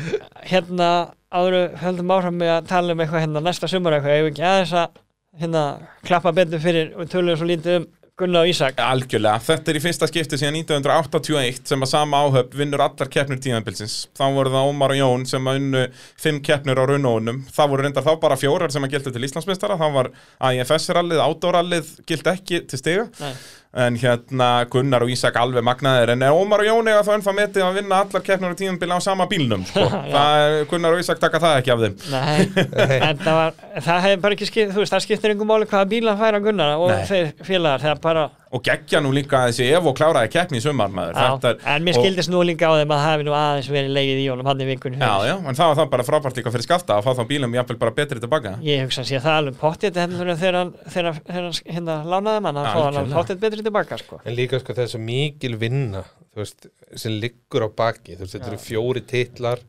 hérna 0.47 0.87
áður 1.31 1.79
höldum 1.81 2.13
áfram 2.13 2.37
með 2.41 2.53
að 2.57 2.69
tala 2.71 2.93
um 2.93 3.01
eitthvað 3.03 3.25
hérna 3.25 3.45
næsta 3.45 3.69
sumar 3.71 3.97
eitthvað, 3.97 4.19
ég 4.19 4.29
ekki 4.31 4.45
aðeins 4.45 4.75
að 4.81 5.01
hérna 5.41 5.65
klappa 6.03 6.35
betur 6.35 6.61
fyrir 6.63 6.93
og 6.99 7.11
tölum 7.11 7.39
svo 7.39 7.47
lítið 7.47 7.79
um 7.79 7.89
Gunnar 8.21 8.43
og 8.43 8.51
Ísak 8.51 8.77
Algjörlega, 8.83 9.39
þetta 9.41 9.71
er 9.71 9.77
í 9.79 9.81
fyrsta 9.81 10.07
skipti 10.09 10.37
síðan 10.37 10.59
1981 10.59 11.61
sem 11.71 11.81
að 11.81 11.89
sama 11.89 12.19
áhöfn 12.21 12.57
vinnur 12.59 12.83
allar 12.83 13.09
keppnir 13.09 13.39
tíðanbilsins. 13.41 13.95
Þá 14.17 14.25
voru 14.35 14.51
það 14.53 14.67
Ómar 14.69 14.93
og 14.93 14.99
Jón 14.99 15.23
sem 15.31 15.47
að 15.49 15.61
unnu 15.61 15.81
fimm 16.21 16.41
keppnir 16.45 16.77
á 16.77 16.85
raunónum. 16.91 17.39
Það 17.55 17.71
voru 17.71 17.87
reyndar 17.87 18.05
þá 18.05 18.11
bara 18.21 18.37
fjórar 18.37 18.73
sem 18.73 18.85
að 18.85 18.93
gildi 18.97 19.15
til 19.15 19.25
Íslandsmeistara. 19.25 19.79
Það 19.79 19.95
var 19.97 20.11
AIFS-rallið, 20.51 21.23
Outdoor-rallið 21.25 21.95
gildi 22.11 22.33
ekki 22.35 22.61
til 22.69 22.81
stiga. 22.83 23.07
Nei. 23.23 23.33
En 23.71 23.95
hérna 23.95 24.47
Gunnar 24.67 25.05
og 25.05 25.11
Ísak 25.13 25.37
alveg 25.39 25.63
magnaðir 25.63 26.11
En 26.11 26.25
Ómar 26.27 26.59
og 26.59 26.67
Jón 26.67 26.89
eiga 26.91 27.05
þá 27.07 27.13
ennþá 27.15 27.33
metið 27.37 27.63
að 27.63 27.77
vinna 27.79 27.99
allar 28.03 28.25
keppnir 28.25 28.51
á 28.51 28.59
tíðanbili 28.59 28.97
á 28.97 28.99
sama 28.99 29.27
bílnum 29.31 29.63
sko. 29.69 29.85
það 30.15 30.55
Gunnar 30.73 30.97
og 30.97 31.03
Ísak 31.05 31.21
taka 31.23 31.39
það 31.39 31.55
ekki 31.61 31.71
af 31.71 31.85
þeim 31.85 31.95
Nei, 32.11 32.65
en 33.07 33.21
það 33.23 33.39
var 33.39 33.55
það 33.87 34.03
hefði 34.07 34.19
bara 34.25 34.37
ekki 34.37 34.49
skipt, 34.51 34.73
þú 34.75 34.83
veist, 34.83 34.91
það 34.97 35.05
skiptir 35.07 35.31
einhver 35.35 35.49
máli 35.53 35.69
hvaða 35.71 35.87
bíla 35.95 36.17
færa 36.19 36.43
Gunnar 36.43 36.75
og 36.75 36.91
Nei. 36.91 37.05
þeir 37.07 37.31
félagar, 37.47 37.85
það 37.85 37.95
er 37.95 38.03
bara 38.03 38.27
Og 38.51 38.59
geggja 38.67 38.99
nú 38.99 39.13
líka 39.15 39.45
þessi 39.47 39.63
Evo 39.77 39.93
kláraði 39.95 40.27
keppni 40.33 40.59
í 40.59 40.63
sumar 40.65 40.89
maður. 40.91 41.13
Já, 41.15 41.27
Þetta 41.37 41.49
er- 41.53 41.59
en 41.75 41.83
mér 41.85 41.95
og- 41.95 42.03
skildist 42.03 42.29
nú 42.33 42.41
líka 42.43 42.67
á 42.67 42.73
þeim 42.75 42.91
að 42.91 42.99
það 42.99 43.11
hefði 43.11 43.25
nú 43.29 43.35
aðeins 43.37 43.69
verið 43.71 43.91
leigið 43.95 44.19
í 44.19 44.25
honum 44.31 44.45
hann 44.51 44.59
í 44.59 44.67
vikunni. 44.67 44.97
Já, 44.99 45.13
já, 45.29 45.35
en 45.47 45.55
það 45.55 45.67
var 45.71 45.75
það 45.79 45.89
bara 45.93 46.03
frábært 46.03 46.35
líka 46.41 46.51
fyrir 46.51 46.65
skafta 46.67 46.97
að 46.97 47.03
fá 47.07 47.11
þá 47.15 47.23
bílum 47.31 47.55
jafnvel 47.55 47.79
bara 47.79 47.91
betri 47.91 48.19
tilbaka. 48.19 48.57
Ég 48.61 48.83
hugsa 48.83 49.01
að 49.01 49.07
sé 49.07 49.21
það 49.23 49.37
alveg 49.39 49.55
pottið 49.55 49.93
þegar 49.95 50.57
hann, 50.59 50.73
þegar 50.83 51.21
hann, 51.31 51.51
hérna 51.71 51.95
lánaði 52.03 52.41
mann 52.41 52.55
að 52.59 52.65
fá 52.73 52.83
hann 52.83 52.99
alveg 52.99 53.15
pottið 53.15 53.39
betri 53.39 53.63
tilbaka 53.63 53.97
sko. 54.03 54.19
En 54.25 54.35
líka 54.35 54.59
sko 54.59 54.73
það 54.73 54.83
er 54.83 54.91
svo 54.97 54.99
mikil 54.99 55.55
vinna 55.55 56.03
þú 56.35 56.43
veist, 56.43 56.67
sem 56.95 57.11
liggur 57.23 57.63
á 57.63 57.69
baki. 57.71 58.17
Þú 58.19 58.19
veist, 58.27 58.35
þetta 58.35 58.51
eru 58.51 58.57
fjóri 58.67 59.01
titlar. 59.07 59.59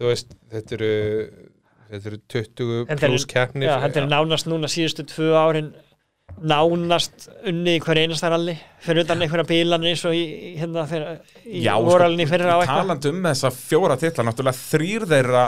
Veist, 0.00 0.34
þetta 0.50 0.72
eru 0.72 0.92
þetta 1.94 2.06
eru 2.10 2.18
20 2.26 2.86
Þetta 2.88 3.02
er- 3.04 3.10
pluss 3.12 3.24
keppnir. 3.30 3.68
Já, 3.68 3.78
þetta 3.84 3.96
er 4.02 4.06
nánast 4.10 4.46
núna 4.50 4.66
síðustu 4.66 5.04
tvö 5.06 5.30
árin 5.38 5.72
nánast 6.42 7.28
unni 7.46 7.76
í 7.78 7.82
hver 7.84 8.00
einasta 8.04 8.30
ralli 8.32 8.56
fyrir 8.84 9.04
utan 9.04 9.22
einhverja 9.24 9.46
bílan 9.48 9.84
eins 9.86 10.02
og 10.08 10.16
í, 10.16 10.24
hérna 10.60 10.86
þeirra, 10.90 11.14
í 11.46 11.62
Já, 11.64 11.76
voralni 11.80 12.26
fyrir 12.28 12.50
á 12.50 12.58
eitthvað 12.58 12.82
talandi 12.82 13.12
um 13.14 13.22
þessa 13.30 13.52
fjóra 13.54 13.96
titla 14.00 14.26
náttúrulega 14.28 14.58
þrýr 14.72 15.06
þeirra 15.14 15.44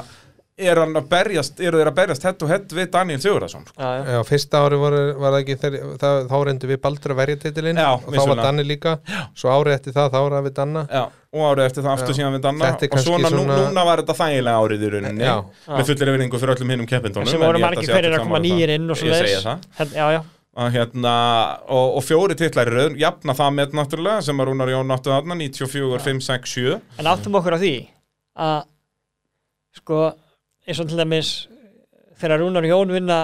er 0.56 0.78
hann 0.80 0.96
að 0.96 1.08
berjast, 1.10 1.58
eru 1.60 1.76
þeir 1.82 1.88
að 1.90 1.96
berjast 1.98 2.22
hett 2.24 2.42
og 2.46 2.48
hett 2.48 2.70
við 2.72 2.86
Daniel 2.94 3.18
Sigurðarsson 3.20 3.66
sko. 3.68 3.74
já, 3.76 3.90
já. 3.98 4.12
Já, 4.14 4.20
fyrsta 4.24 4.62
ári 4.64 4.78
var, 4.80 4.94
var 5.20 5.34
það 5.34 5.42
ekki 5.42 5.56
þeir, 5.60 5.74
það, 6.00 6.20
þá 6.30 6.36
reyndu 6.48 6.70
við 6.70 6.78
Baldur 6.86 7.12
að 7.12 7.18
verja 7.20 7.40
titilinn 7.42 7.76
Já, 7.82 7.88
og 7.92 8.00
þá 8.00 8.06
var 8.06 8.14
vissulega. 8.16 8.46
Danni 8.46 8.64
líka 8.64 8.94
svo 9.36 9.50
árið 9.52 9.74
eftir 9.76 9.92
það, 9.98 10.08
þá 10.14 10.16
var 10.24 10.36
það 10.38 10.46
við 10.48 10.54
Danna 10.56 10.84
Já, 10.88 11.02
og 11.36 11.44
árið 11.50 11.66
eftir 11.68 11.84
það 11.84 11.92
aftur 11.98 12.14
Já. 12.14 12.18
síðan 12.22 12.38
við 12.38 12.42
Danna 12.48 12.70
Þetta 12.70 12.86
er 12.86 12.88
og 12.88 12.94
kannski 12.96 13.10
svona, 13.12 13.28
nú, 13.36 13.42
svona- 13.44 13.58
núna 13.68 13.84
var 13.90 14.02
þetta 14.02 14.16
þægilega 14.22 14.62
árið 14.64 14.86
í 14.88 14.90
rauninni 14.96 15.28
Já. 15.28 15.34
með 15.76 15.90
fullir 15.92 16.12
yfiringu 16.14 16.40
fyrir 16.40 16.54
öllum 16.56 16.72
hinnum 16.72 16.88
keppindunum 16.94 17.28
sem 17.34 17.44
voru 17.44 17.60
margir 17.66 17.92
hverjir 17.92 18.16
að 18.16 18.24
koma 18.24 18.40
nýjir 18.46 18.72
inn 18.78 18.88
og 18.88 18.96
svo 18.96 19.12
Ég 19.12 19.20
segi 19.20 19.44
það 19.44 19.68
Hérna, 19.76 19.92
já, 20.00 20.08
já, 20.16 20.22
hérna, 20.56 21.14
og, 21.68 21.98
og 21.98 22.04
fjóri 22.04 22.36
titlar 22.38 22.70
í 22.70 22.72
rauð, 22.72 22.94
jafna 23.00 23.34
það 23.36 23.56
með 23.58 23.74
náttúrulega 23.76 24.22
sem 24.24 24.40
að 24.40 24.48
Rúnar 24.50 24.72
Jón 24.72 24.94
áttu 24.94 25.12
þarna 25.12 25.36
94, 25.42 25.98
5, 26.06 26.22
6, 26.28 26.54
7 26.56 26.78
en 27.02 27.10
áttum 27.10 27.36
okkur 27.40 27.56
á 27.56 27.58
því 27.60 27.74
að 28.46 28.62
sko, 29.76 29.98
eins 30.64 30.80
og 30.80 30.88
til 30.88 31.00
dæmis 31.00 31.32
þegar 32.20 32.40
Rúnar 32.40 32.68
Jón 32.68 32.94
vinna 32.94 33.18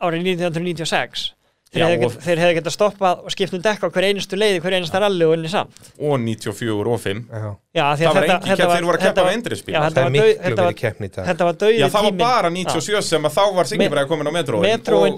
árið 0.00 0.30
1996 0.38 1.26
þeir 1.70 1.80
Já, 1.80 1.86
hefðu 1.86 2.04
og- 2.06 2.12
get- 2.14 2.22
þeir 2.26 2.38
hefðu 2.42 2.54
getað 2.58 2.74
stoppað 2.74 3.20
og 3.24 3.30
skipt 3.30 3.52
um 3.54 3.60
dekka 3.62 3.86
á 3.86 3.90
hver 3.94 4.04
einustu 4.10 4.34
leiði, 4.36 4.60
hver 4.60 4.74
einustu 4.74 4.98
ralli 5.00 5.24
og 5.26 5.32
unni 5.36 5.48
samt 5.52 5.70
og 6.00 6.18
94 6.18 6.88
og 6.90 7.00
5 7.00 7.20
Já, 7.30 7.50
já, 7.78 7.84
því 7.94 8.02
það 8.02 8.10
að 8.10 8.14
var 8.14 8.22
þetta 8.26 8.40
kepp, 8.40 8.58
var, 8.66 8.76
þeir 8.76 8.86
voru 8.88 8.96
að 8.98 9.00
þetta 9.00 9.14
keppa 9.14 9.22
var- 9.22 9.30
á 9.30 9.36
endrispíl 9.38 9.72
já, 9.74 9.78
það 9.78 9.86
þetta 9.86 10.00
er 10.00 10.04
var, 10.04 10.10
miklu 10.10 10.42
verið 10.42 10.64
var, 10.64 10.74
keppni 10.82 11.06
í 11.06 11.12
dag. 11.14 11.24
þetta 11.30 11.44
var 11.46 11.54
dauði 11.62 11.78
Já, 11.78 11.86
það 11.94 12.02
var 12.02 12.16
bara 12.24 12.50
97 12.50 13.02
sem 13.06 13.22
að 13.22 13.32
þá 13.38 13.44
var 13.54 13.64
Singibræði 13.70 14.08
komin 14.10 14.26
á 14.26 14.32
metróin 14.34 14.62
metróin, 14.66 15.14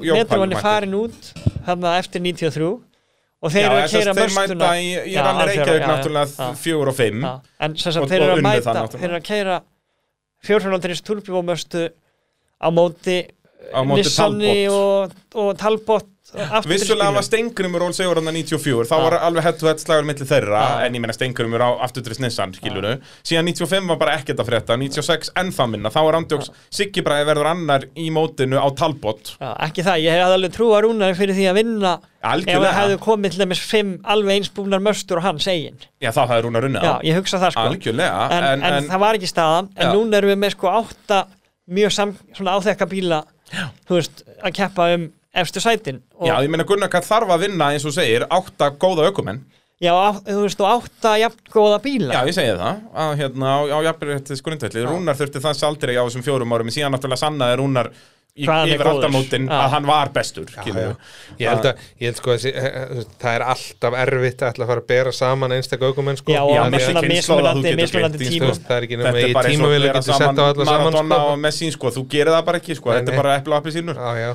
er 0.53 0.61
farin 0.61 0.95
út 0.95 1.33
þarna 1.67 1.99
eftir 1.99 2.21
93 2.21 2.81
og 3.43 3.51
þeir 3.51 3.63
Já, 3.63 3.67
eru 3.73 3.77
að 3.83 3.91
keira 3.91 4.13
að 4.13 4.19
þeir 4.21 4.33
möstuna 4.37 4.61
mæta 4.61 4.77
í, 4.77 4.89
Já, 4.93 5.23
algjörlega, 5.25 5.47
Reykjavík 5.49 5.73
já, 5.73 5.83
já, 5.83 5.89
náttúrulega 5.89 6.29
já. 6.37 6.55
4 6.55 6.89
og 6.93 6.95
5 6.95 7.23
Já, 7.23 7.41
en 7.65 7.77
sem 7.77 7.89
Og- 7.91 7.95
sagt 7.97 8.13
þeir 8.13 8.21
og 8.21 8.29
eru 8.29 8.33
að 8.33 8.39
unnu 8.39 8.49
það 8.49 8.61
mæta 8.61 8.73
náttúrulega. 8.77 9.01
þeir 9.01 9.09
eru 9.11 9.19
að 9.19 9.27
keira 9.33 9.57
fjórfjörnaldris 10.47 11.03
turbjúmöstu 11.07 11.83
á 12.63 12.69
móti 12.71 13.17
Talbot. 13.73 14.65
og, 14.73 15.17
og 15.43 15.55
Talbot 15.61 16.09
Vissulega 16.65 17.13
var 17.13 17.25
Stengrimur 17.27 17.83
Ól 17.85 17.93
Sigur 17.93 18.17
hann 18.17 18.33
94 18.33 18.87
þá 18.89 18.95
var 19.03 19.17
alveg 19.27 19.45
hett 19.45 19.63
og 19.65 19.69
hett 19.69 19.83
slagur 19.83 20.07
milli 20.09 20.25
þeirra 20.29 20.63
en 20.87 20.95
ég 20.97 21.03
meina 21.03 21.13
Stengrimur 21.13 21.61
á 21.61 21.71
afturdrist 21.85 22.23
Nissan 22.23 22.55
skiluru 22.57 22.95
síðan 23.21 23.51
95 23.51 23.91
var 23.91 23.99
bara 24.01 24.15
ekkert 24.17 24.41
að 24.41 24.49
frétta. 24.49 24.79
96 24.81 25.33
ennþá 25.43 25.67
minna, 25.75 25.93
þá 25.93 25.99
var 26.07 26.19
Andjóks 26.21 26.49
Siggi 26.73 27.05
Bræði 27.05 27.27
verður 27.29 27.51
annar 27.51 27.85
í 27.99 28.09
mótinu 28.15 28.63
á 28.63 28.69
Talbot. 28.79 29.35
Ekki 29.67 29.85
það, 29.85 30.07
ég 30.07 30.17
hef 30.17 30.33
alveg 30.39 30.55
trú 30.57 30.71
að 30.73 30.87
Rúnar 30.87 31.19
fyrir 31.19 31.37
því 31.37 31.51
að 31.51 31.61
vinna 31.61 31.93
ef 31.99 32.09
það 32.23 32.33
algjörlega, 32.33 32.73
hefðu 32.79 32.99
komið 33.03 33.35
til 33.35 33.43
dæmis 33.43 33.63
fimm 33.67 33.93
alveg 34.15 34.41
einsbúnar 34.41 34.83
möstur 34.85 35.21
og 35.21 35.27
hans 35.27 35.51
eigin. 35.51 35.79
Já 36.01 36.13
þá 36.15 36.23
hafði 36.23 36.47
Rúnar 36.47 36.69
unnið 36.71 36.89
Já, 36.89 36.93
ég 37.11 37.21
hugsa 37.21 37.43
það 37.43 37.55
sko. 37.57 37.69
Algjörlega, 37.73 38.27
en, 38.39 38.49
en, 38.49 38.67
en, 38.71 38.91
það 38.93 39.05
var 39.05 39.21
ekki 39.21 39.31
staðan. 39.31 39.71
En 39.77 39.95
núna 39.97 40.21
erum 40.21 40.33
við 40.33 40.43
með 40.47 40.57
sko 40.57 40.73
átta 40.73 41.23
mjög 41.73 41.95
sam, 41.95 42.17
svona 42.37 42.57
áþekka 42.57 42.89
bíla 42.91 43.23
þú 43.89 43.99
veist, 43.99 44.23
að 44.43 44.55
keppa 44.61 44.93
um 44.97 45.09
efstu 45.43 45.63
sætin 45.65 46.03
já, 46.21 46.35
ég 46.45 46.53
meina 46.53 46.67
Gunnar 46.69 46.93
Kall 46.93 47.07
þarf 47.07 47.35
að 47.35 47.47
vinna 47.47 47.73
eins 47.73 47.87
og 47.89 47.95
segir, 47.97 48.27
átta 48.29 48.73
góða 48.77 49.09
ökumenn? 49.11 49.43
Já, 49.83 49.91
á, 49.99 50.15
þú 50.15 50.43
veist, 50.45 50.61
og 50.63 50.69
átta 50.77 51.17
jafn 51.19 51.49
góða 51.51 51.79
bíla 51.83 52.15
Já, 52.15 52.21
ég 52.29 52.37
segi 52.37 52.57
það, 52.59 52.83
að 53.05 53.15
hérna 53.19 53.55
á, 53.57 53.59
á 53.67 53.79
jafnbyrðið 53.89 54.43
grundvelli, 54.47 54.85
Rúnar 54.87 55.19
þurfti 55.19 55.43
það 55.43 55.65
aldrei 55.67 55.95
á 55.99 56.05
þessum 56.05 56.27
fjórum 56.27 56.55
árum, 56.55 56.71
en 56.71 56.77
síðan 56.77 56.95
náttúrulega 56.95 57.23
sannaði 57.25 57.57
Rúnar 57.59 57.91
í, 58.33 58.47
yfir 58.47 58.89
aldamótin 58.89 59.49
að 59.53 59.67
hann 59.75 59.87
var 59.89 60.11
bestur 60.15 60.49
Já, 60.53 60.65
já. 60.73 60.93
Ég 61.41 61.49
held 61.51 61.67
að, 61.69 61.83
ég 62.01 62.09
held 62.09 62.21
sko 62.21 62.33
að 62.33 62.47
eh, 62.49 62.67
eh, 62.69 63.03
það 63.21 63.37
er 63.37 63.45
alltaf 63.53 63.97
erfitt 64.03 64.45
að 64.45 64.53
ætla 64.53 64.65
að 64.65 64.73
fara 64.73 64.83
að 64.83 64.89
bera 64.93 65.13
saman 65.17 65.55
einstaklega 65.57 65.93
aukumenn 65.93 66.21
sko. 66.21 66.37
Og 66.41 66.53
veist, 66.73 68.65
það 68.65 68.77
er 68.79 68.87
ekki 68.87 69.01
nema 69.03 69.13
í 69.21 69.35
og 69.35 69.49
tímavili 69.49 69.93
getur 69.93 70.17
sett 70.17 70.41
á 70.41 70.45
alla 70.47 70.69
saman 70.69 70.89
Maradona 70.89 71.21
sko. 71.21 71.29
og 71.35 71.43
Messi, 71.45 71.71
sko, 71.77 71.93
þú 71.99 72.07
gerir 72.15 72.33
það 72.37 72.49
bara 72.49 72.63
ekki, 72.63 72.79
sko, 72.79 72.93
Nei, 72.93 72.99
þetta 73.01 73.15
er 73.15 73.23
bara 73.23 73.37
epla 73.43 73.61
appi 73.61 73.77
sínur 73.77 74.01
Já, 74.01 74.11
já, 74.23 74.33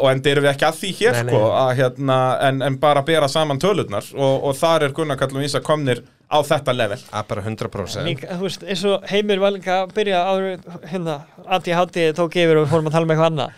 og 0.00 0.08
en 0.10 0.24
erum 0.32 0.46
við 0.46 0.52
ekki 0.54 0.68
að 0.70 0.80
því 0.80 0.92
hér, 1.02 1.18
Nei, 1.18 1.24
nei. 1.28 1.34
sko, 1.34 1.44
að 1.60 1.70
hérna, 1.82 2.18
en, 2.48 2.64
en 2.70 2.80
bara 2.80 3.04
bera 3.06 3.28
saman 3.30 3.60
tölurnar. 3.60 4.08
Og, 4.16 4.48
og 4.48 4.58
þar 4.58 4.88
er 4.88 4.96
Gunnar 4.96 5.20
Kall 5.20 5.36
og 5.36 5.44
Ísa 5.44 5.60
komnir 5.64 6.04
á 6.30 6.38
þetta 6.44 6.74
level. 6.76 6.98
að 7.12 7.26
bara 7.30 7.42
100% 7.44 8.04
Líka, 8.08 8.28
þú 8.38 8.46
veist, 8.48 8.62
eins 8.64 8.84
og 8.88 9.04
Heimir 9.10 9.42
líka 9.54 9.82
að 9.84 9.92
byrja 9.96 10.22
áður, 10.30 10.78
hérna, 10.90 11.18
ADHD 11.46 11.98
tók 12.16 12.36
yfir 12.40 12.56
og 12.60 12.64
við 12.66 12.72
fórum 12.74 12.88
að 12.90 12.96
tala 12.96 13.06
með 13.10 13.16
eitthvað 13.16 13.32
annað 13.32 13.50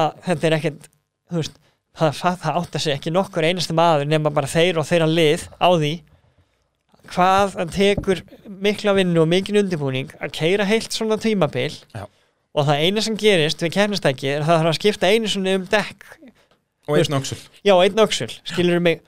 að 0.00 0.20
þetta 0.28 0.46
er 0.50 0.56
ekkert, 0.60 0.88
þú 1.30 1.40
veist 1.40 1.56
það, 1.98 2.12
það, 2.20 2.38
það 2.44 2.60
átta 2.62 2.78
sig 2.84 2.94
ekki 2.94 3.10
nokkur 3.14 3.46
einasti 3.48 3.74
maður 3.76 4.06
nema 4.12 4.30
bara 4.34 4.46
þeir 4.50 4.78
og 4.78 4.86
þeirra 4.88 5.10
lið 5.10 5.48
á 5.58 5.68
því 5.74 5.92
hvað 7.10 7.54
það 7.56 7.72
tekur 7.74 8.20
mikla 8.62 8.94
vinnu 8.94 9.22
og 9.24 9.28
mikinn 9.30 9.58
undirbúning 9.64 10.12
að 10.22 10.34
keira 10.36 10.66
heilt 10.68 10.94
svona 10.94 11.16
tímabil 11.20 11.72
Já. 11.90 12.04
og 12.54 12.68
það 12.68 12.82
eina 12.86 13.02
sem 13.02 13.16
gerist 13.18 13.62
við 13.64 13.72
kernistæki 13.74 14.30
er 14.30 14.44
að 14.44 14.50
það 14.50 14.60
þarf 14.60 14.70
að 14.72 14.78
skipta 14.78 15.10
einu 15.10 15.30
svona 15.32 15.56
um 15.58 15.66
dekk 15.72 16.06
Og 16.90 16.96
einn 16.98 17.14
öxul. 17.20 17.36
já, 17.66 17.74
einn 17.84 18.00
öxul, 18.02 18.30
skilur 18.46 18.80
mig 18.82 19.02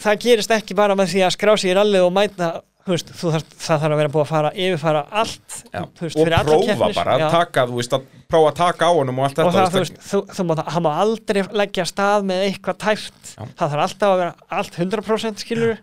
það 0.00 0.18
gerist 0.24 0.50
ekki 0.56 0.76
bara 0.78 0.96
með 0.98 1.14
því 1.14 1.22
að 1.26 1.34
skrá 1.36 1.54
sig 1.60 1.72
í 1.72 1.76
rallið 1.78 2.06
og 2.06 2.12
mæta 2.16 2.50
veist, 2.90 3.10
þarf, 3.14 3.44
það 3.60 3.82
þarf 3.84 3.92
að 3.94 3.98
vera 4.00 4.10
búið 4.14 4.22
að 4.24 4.30
fara 4.32 4.50
yfirfara 4.56 5.02
allt 5.20 5.58
Já. 5.70 5.82
veist, 6.00 6.16
og 6.16 6.30
prófa 6.48 6.88
bara, 6.96 7.18
já. 7.20 7.26
taka, 7.30 7.64
veist, 7.70 7.92
að 7.94 8.06
prófa 8.30 8.50
að 8.50 8.58
taka 8.62 8.88
á 8.88 8.92
honum 8.96 9.20
og 9.20 9.26
allt 9.28 9.38
og 9.44 9.52
þetta. 9.54 9.70
það, 9.76 10.02
þú 10.10 10.20
þú, 10.34 10.46
má, 10.48 10.54
það 10.64 10.82
má 10.86 10.90
aldrei 11.04 11.40
leggja 11.60 11.86
stað 11.90 12.26
með 12.30 12.44
eitthvað 12.48 12.80
tæft 12.86 13.32
Já. 13.36 13.42
það 13.60 13.74
þarf 13.76 13.84
alltaf 13.86 14.14
að 14.14 14.20
vera 14.24 14.34
allt 14.60 14.78
100% 14.80 15.44
skilur 15.44 15.76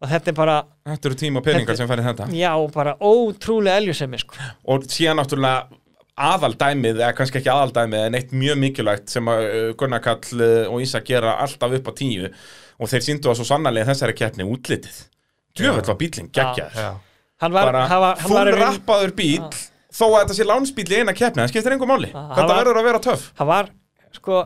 og 0.00 0.08
þetta 0.08 0.32
er 0.32 0.36
bara, 0.36 0.58
Þetta 0.90 1.10
eru 1.10 1.18
tíma 1.22 1.40
og 1.40 1.44
peningar 1.46 1.74
Þetta- 1.74 1.76
sem 1.84 1.88
færi 1.90 2.04
þetta. 2.08 2.28
já, 2.34 2.52
bara 2.74 2.96
ótrúlega 3.00 3.80
eljusemi, 3.80 4.18
sko 4.20 4.34
og 4.74 4.88
síðan 4.90 5.20
náttúrulega 5.20 5.78
aðaldæmið, 6.20 6.98
eða 7.00 7.14
kannski 7.16 7.40
ekki 7.40 7.52
aðaldæmið 7.52 8.02
en 8.08 8.16
eitt 8.18 8.32
mjög 8.36 8.58
mikilvægt 8.60 9.12
sem 9.12 9.28
að 9.30 9.44
uh, 9.46 9.68
Gunnar 9.80 10.02
Kall 10.04 10.42
uh, 10.42 10.66
og 10.72 10.82
Ísa 10.84 11.00
gera 11.06 11.36
alltaf 11.40 11.72
upp 11.78 11.88
á 11.88 11.92
tíu 11.96 12.28
og 12.80 12.90
þeir 12.90 13.04
síndu 13.06 13.30
að 13.30 13.40
svo 13.40 13.46
sannarlega 13.50 13.90
þessari 13.92 14.16
keppni 14.16 14.46
útlitið. 14.48 15.00
Djöfell 15.58 15.86
var 15.90 15.98
bílinn, 16.00 16.30
geggjaður. 16.32 16.78
Já, 16.80 16.90
hann 17.44 17.52
var, 17.52 17.68
bara 17.70 17.84
hann 17.90 18.02
var, 18.04 18.20
hann 18.22 18.32
var, 18.32 18.50
fullrappaður 18.54 19.12
bíl 19.18 19.42
þó 19.90 20.04
að 20.06 20.16
þetta 20.20 20.36
sé 20.38 20.46
lánsbíl 20.46 20.86
í 20.86 21.00
eina 21.00 21.14
keppni 21.16 21.42
það 21.42 21.52
skiptir 21.52 21.74
engum 21.74 21.90
máli, 21.90 22.10
þetta 22.14 22.54
verður 22.54 22.80
að 22.80 22.86
vera 22.86 23.02
töff. 23.02 23.24
hann 23.40 23.50
var, 23.50 23.70
sko 24.14 24.44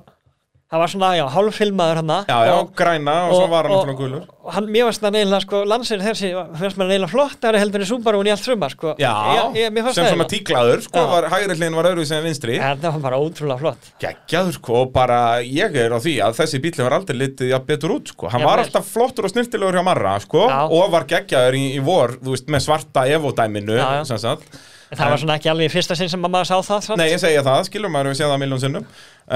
hann 0.74 0.82
var 0.82 0.90
svona, 0.90 1.10
já, 1.14 1.24
hálffilmaður 1.30 2.01
hann. 2.01 2.12
Já, 2.26 2.38
já, 2.48 2.55
græna 2.74 3.14
og, 3.28 3.34
svo 3.38 3.46
var 3.52 3.68
hann 3.68 3.74
náttúrulega 3.76 3.98
gulur. 4.01 4.24
og 4.44 4.52
hann, 4.56 4.66
mér 4.74 4.88
varst 4.88 5.05
það 5.05 5.14
neila, 5.14 5.40
sko, 5.44 5.60
landsir 5.70 6.02
þessi 6.02 6.30
fyrst 6.59 6.80
maður 6.80 6.90
neila 6.90 7.09
flottari 7.12 7.60
heldur 7.62 7.84
en 7.84 7.88
Subaru 7.88 8.22
í 8.26 8.32
allt 8.34 8.44
sumar, 8.44 8.74
sko. 8.74 8.94
Já, 8.98 9.12
ég, 9.55 9.60
ég, 9.62 9.78
fannst 9.78 10.01
sem 10.01 10.09
það 10.09 10.16
svona 10.16 10.28
tíklaður 10.32 10.84
sko, 10.88 11.06
var, 11.12 11.28
hægri 11.32 11.59
hliðin 11.60 11.78
var 11.78 11.90
öðruvísi 11.92 12.18
en 12.18 12.26
vinstri. 12.26 12.59
En 12.59 12.82
það 12.82 12.98
var 12.98 13.05
bara 13.06 13.22
ótrúlega 13.22 13.60
flott. 13.62 13.90
Geggjaður 14.02 14.59
sko 14.59 14.78
og 14.82 14.92
bara 14.94 15.20
ég 15.46 15.80
er 15.84 15.94
á 15.94 15.98
því 16.02 16.18
að 16.26 16.38
þessi 16.42 16.62
bíl 16.64 16.74
var 16.82 16.98
aldrei 16.98 17.20
litið 17.22 17.56
betur 17.68 17.96
út 17.96 18.10
sko, 18.10 18.32
hann 18.32 18.42
Já, 18.42 18.48
var 18.51 18.59
vel. 18.59 18.66
alltaf 18.66 18.90
flottur 18.90 19.28
og 19.28 19.32
snirtilegur 19.32 19.78
hjá 19.78 19.86
Marra 19.86 20.18
sko 20.24 20.46
og 20.51 20.86
var 20.92 21.06
geggjaður 21.09 21.59
í, 21.60 21.64
í 21.78 21.82
vor, 21.84 22.18
þú 22.18 22.34
veist, 22.34 22.51
með 22.51 22.66
svarta 22.66 23.06
já. 23.06 23.18
sem 24.09 24.18
sagt 24.20 24.59
En 24.90 24.98
það 25.01 25.11
var 25.15 25.23
svona 25.23 25.36
ekki 25.39 25.51
alveg 25.52 25.70
í 25.70 25.73
fyrsta 25.73 25.97
sinn 25.98 26.11
sem 26.12 26.23
maður 26.24 26.51
sá 26.51 26.56
það 26.69 26.85
samt. 26.86 27.01
Nei, 27.01 27.09
ég 27.12 27.23
segja 27.23 27.44
það, 27.47 27.62
skilur 27.70 27.93
maður 27.93 28.12
við 28.12 28.19
séð 28.20 28.32
það 28.32 28.43
miljón 28.43 28.62
sinnum 28.65 28.86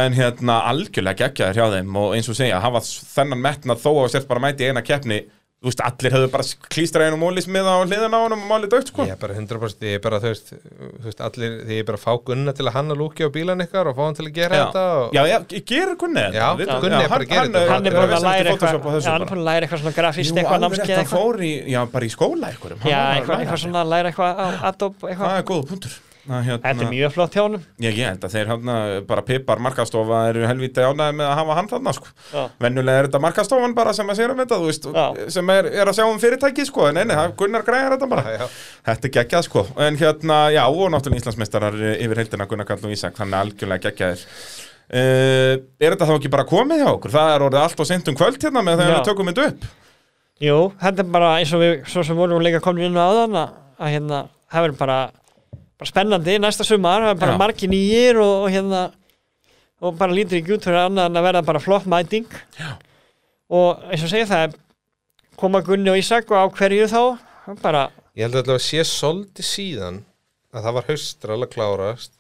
en 0.03 0.19
hérna 0.19 0.59
algjörlega 0.69 1.25
geggjaður 1.25 1.59
hjá 1.59 1.77
þeim 1.77 1.99
og 2.03 2.15
eins 2.17 2.29
og 2.29 2.39
segja, 2.39 2.61
hafa 2.61 2.83
þennan 2.85 3.45
metnað 3.47 3.83
þó 3.85 3.91
að 4.03 4.11
sért 4.15 4.29
bara 4.29 4.45
mæti 4.45 4.69
eina 4.69 4.85
keppni 4.85 5.23
þú 5.59 5.67
veist, 5.73 5.81
allir 5.83 6.13
höfðu 6.15 6.29
bara 6.31 6.45
klístra 6.71 7.07
einum 7.09 7.19
mólismiða 7.25 7.73
á 7.75 7.83
hliðina 7.83 8.15
á 8.15 8.23
honum 8.23 8.43
og 8.45 8.51
málið 8.53 8.71
dögt 8.77 8.91
sko 8.93 9.03
Ég 9.09 9.17
er 9.17 9.19
bara 9.19 9.35
100% 9.35 9.83
ég 9.89 9.97
er 9.99 10.03
bara, 10.05 10.21
þú 10.23 10.29
veist, 10.31 10.53
þú 10.55 11.07
veist 11.09 11.21
allir, 11.27 11.57
því 11.67 11.73
ég 11.75 11.83
er 11.83 11.89
bara 11.89 11.99
að 11.99 12.05
fá 12.05 12.13
Gunna 12.29 12.53
til 12.55 12.67
að 12.69 12.77
hanna 12.79 12.95
lúki 13.01 13.27
á 13.27 13.31
bílan 13.35 13.65
ykkar 13.67 13.91
og 13.91 13.97
fá 13.99 14.03
hann 14.07 14.15
til 14.21 14.29
að 14.29 14.37
gera 14.39 14.55
Já. 14.55 14.63
þetta 14.69 14.85
og... 15.03 15.17
Já, 15.19 15.23
já, 15.33 15.39
gerir 15.73 15.97
Gunni 15.99 16.23
þetta 16.23 16.39
Já, 16.39 16.49
við- 16.63 16.71
Gunni 16.87 17.03
er 17.03 17.11
bara 17.11 17.27
að 17.27 17.33
gera 17.35 17.43
hann, 17.43 17.55
þetta. 17.59 17.73
hann 17.75 17.87
er 17.91 17.99
bara 17.99 18.07
að 18.07 18.27
læra 18.29 18.49
eitthvað, 18.55 18.71
já, 18.71 19.11
hann 19.11 19.23
er 19.23 19.27
bara. 19.27 19.41
að 19.41 19.49
læra 19.51 19.63
eitthvað 19.67 19.83
svona 19.83 19.97
grafíst 19.99 20.31
eitthvað 20.39 20.55
alveg 20.55 20.69
námskeið 20.69 20.87
rétt, 20.87 20.95
hann 20.95 21.03
eitthvað. 21.03 21.27
fór 21.27 21.37
í, 21.43 21.53
já, 21.75 21.81
bara 21.99 22.05
í 22.07 22.13
skóla 22.15 22.47
Hann 22.55 22.87
Já, 22.87 23.03
eitthvað, 23.19 23.43
eitthvað 23.43 23.43
þetta. 23.43 23.63
svona 23.67 23.83
að 23.83 23.91
læra 23.97 24.15
eitthvað 24.15 25.99
hérna, 26.29 26.59
Þetta 26.65 26.85
er 26.85 26.93
mjög 26.93 27.13
flott 27.15 27.37
hjá. 27.37 27.43
Já, 27.81 27.89
ég 27.89 27.99
held 28.05 28.27
að 28.27 28.35
þeir 28.35 28.51
hérna 28.53 28.77
bara 29.09 29.25
pipar 29.27 29.63
markastofa 29.65 30.21
eru 30.31 30.45
helvítið 30.49 30.89
ánæði 30.91 31.17
með 31.19 31.29
að 31.29 31.35
hafa 31.41 31.57
hann 31.59 31.71
þarna 31.73 31.95
sko. 31.97 32.13
Já. 32.33 32.43
Venjulega 32.65 33.03
er 33.03 33.09
þetta 33.09 33.23
markastofan 33.25 33.77
bara 33.79 33.95
sem 33.97 34.13
að 34.13 34.21
sér 34.21 34.35
um 34.35 34.43
þetta, 34.43 34.61
veist, 34.65 34.89
sem 35.35 35.53
er, 35.55 35.71
er 35.73 35.93
að 35.93 35.99
sjá 35.99 36.05
um 36.07 36.23
fyrirtæki 36.23 36.69
sko, 36.69 36.87
en 36.91 37.03
eini, 37.03 37.19
Gunnar 37.41 37.67
græðar 37.67 37.97
þetta 37.97 38.11
bara. 38.13 38.25
Já, 38.29 38.45
já. 38.45 38.63
Þetta 38.91 39.11
er 39.11 39.15
geggjað 39.19 39.49
sko, 39.49 39.67
en 39.89 40.01
hérna, 40.01 40.39
já, 40.55 40.63
og 40.69 40.95
náttúrulega 40.95 41.25
Íslandsmeistarar 41.25 41.83
yfir 41.97 42.23
heildina 42.23 42.49
Gunnar 42.51 42.69
Karl 42.69 42.89
og 42.89 42.95
Ísak, 42.97 43.17
þannig 43.19 43.41
algjörlega 43.43 43.89
geggjaðir. 43.89 44.25
Uh, 44.89 45.59
er 45.85 45.93
þetta 45.93 46.07
þá 46.09 46.15
ekki 46.15 46.31
bara 46.33 46.49
komið 46.49 46.81
hjá 46.81 46.89
okkur? 46.95 47.13
Það 47.13 47.35
er 47.35 47.43
orðið 47.45 47.61
allt 47.61 47.83
og 47.85 47.89
sent 47.91 48.07
um 48.09 48.17
kvöld 48.17 48.41
hérna 48.41 48.63
með 48.65 48.81
þegar 48.81 48.95
við 48.95 49.09
tökum 49.11 49.29
þetta 49.29 49.49
upp. 49.51 49.67
Jú, 50.39 50.59
þetta 50.79 51.03
er 51.03 51.09
bara 51.13 51.31
eins 51.41 51.53
og 51.53 51.61
við, 51.61 51.73
svo 51.91 52.05
sem 52.07 52.17
vorum 52.17 52.41
líka 52.45 52.61
komin 52.63 52.87
inn 52.87 52.97
á 52.97 53.05
aðan 53.05 53.37
að, 53.41 53.57
að 53.83 53.93
hérna, 53.97 54.21
það 54.49 54.65
verður 54.65 54.79
bara, 54.79 54.99
bara 55.79 55.91
spennandi 55.93 56.39
næsta 56.43 56.67
sumar, 56.67 57.05
það 57.07 57.15
er 57.15 57.21
bara 57.23 57.35
Já. 57.37 57.41
margir 57.43 57.71
nýjir 57.73 58.19
og, 58.23 58.35
og 58.45 58.51
hérna, 58.55 58.83
og 59.81 59.97
bara 60.01 60.17
lítur 60.17 60.41
ekki 60.41 60.57
út 60.57 60.67
fyrir 60.67 60.81
annað 60.85 61.11
en 61.13 61.21
að 61.21 61.29
verða 61.29 61.45
bara 61.47 61.63
flott 61.63 61.87
mæting. 61.91 62.27
Já. 62.59 62.75
Og 63.49 63.85
eins 63.89 64.03
og 64.05 64.11
segja 64.13 64.27
það, 64.29 64.45
er 64.49 65.39
koma 65.39 65.63
Gunni 65.65 65.91
og 65.93 65.99
Ísak 66.01 66.31
og 66.35 66.43
á 66.43 66.47
hverju 66.59 66.91
þá, 66.91 67.03
bara, 67.63 67.87
Ég 68.19 68.27
held 68.27 68.41
að 68.41 68.49
það 68.51 68.63
sé 68.67 68.83
svolítið 68.91 69.47
síðan 69.47 69.99
að 70.51 70.65
það 70.65 70.75
var 70.79 70.87
haustral 70.89 71.37
að 71.45 71.51
klárast 71.53 72.13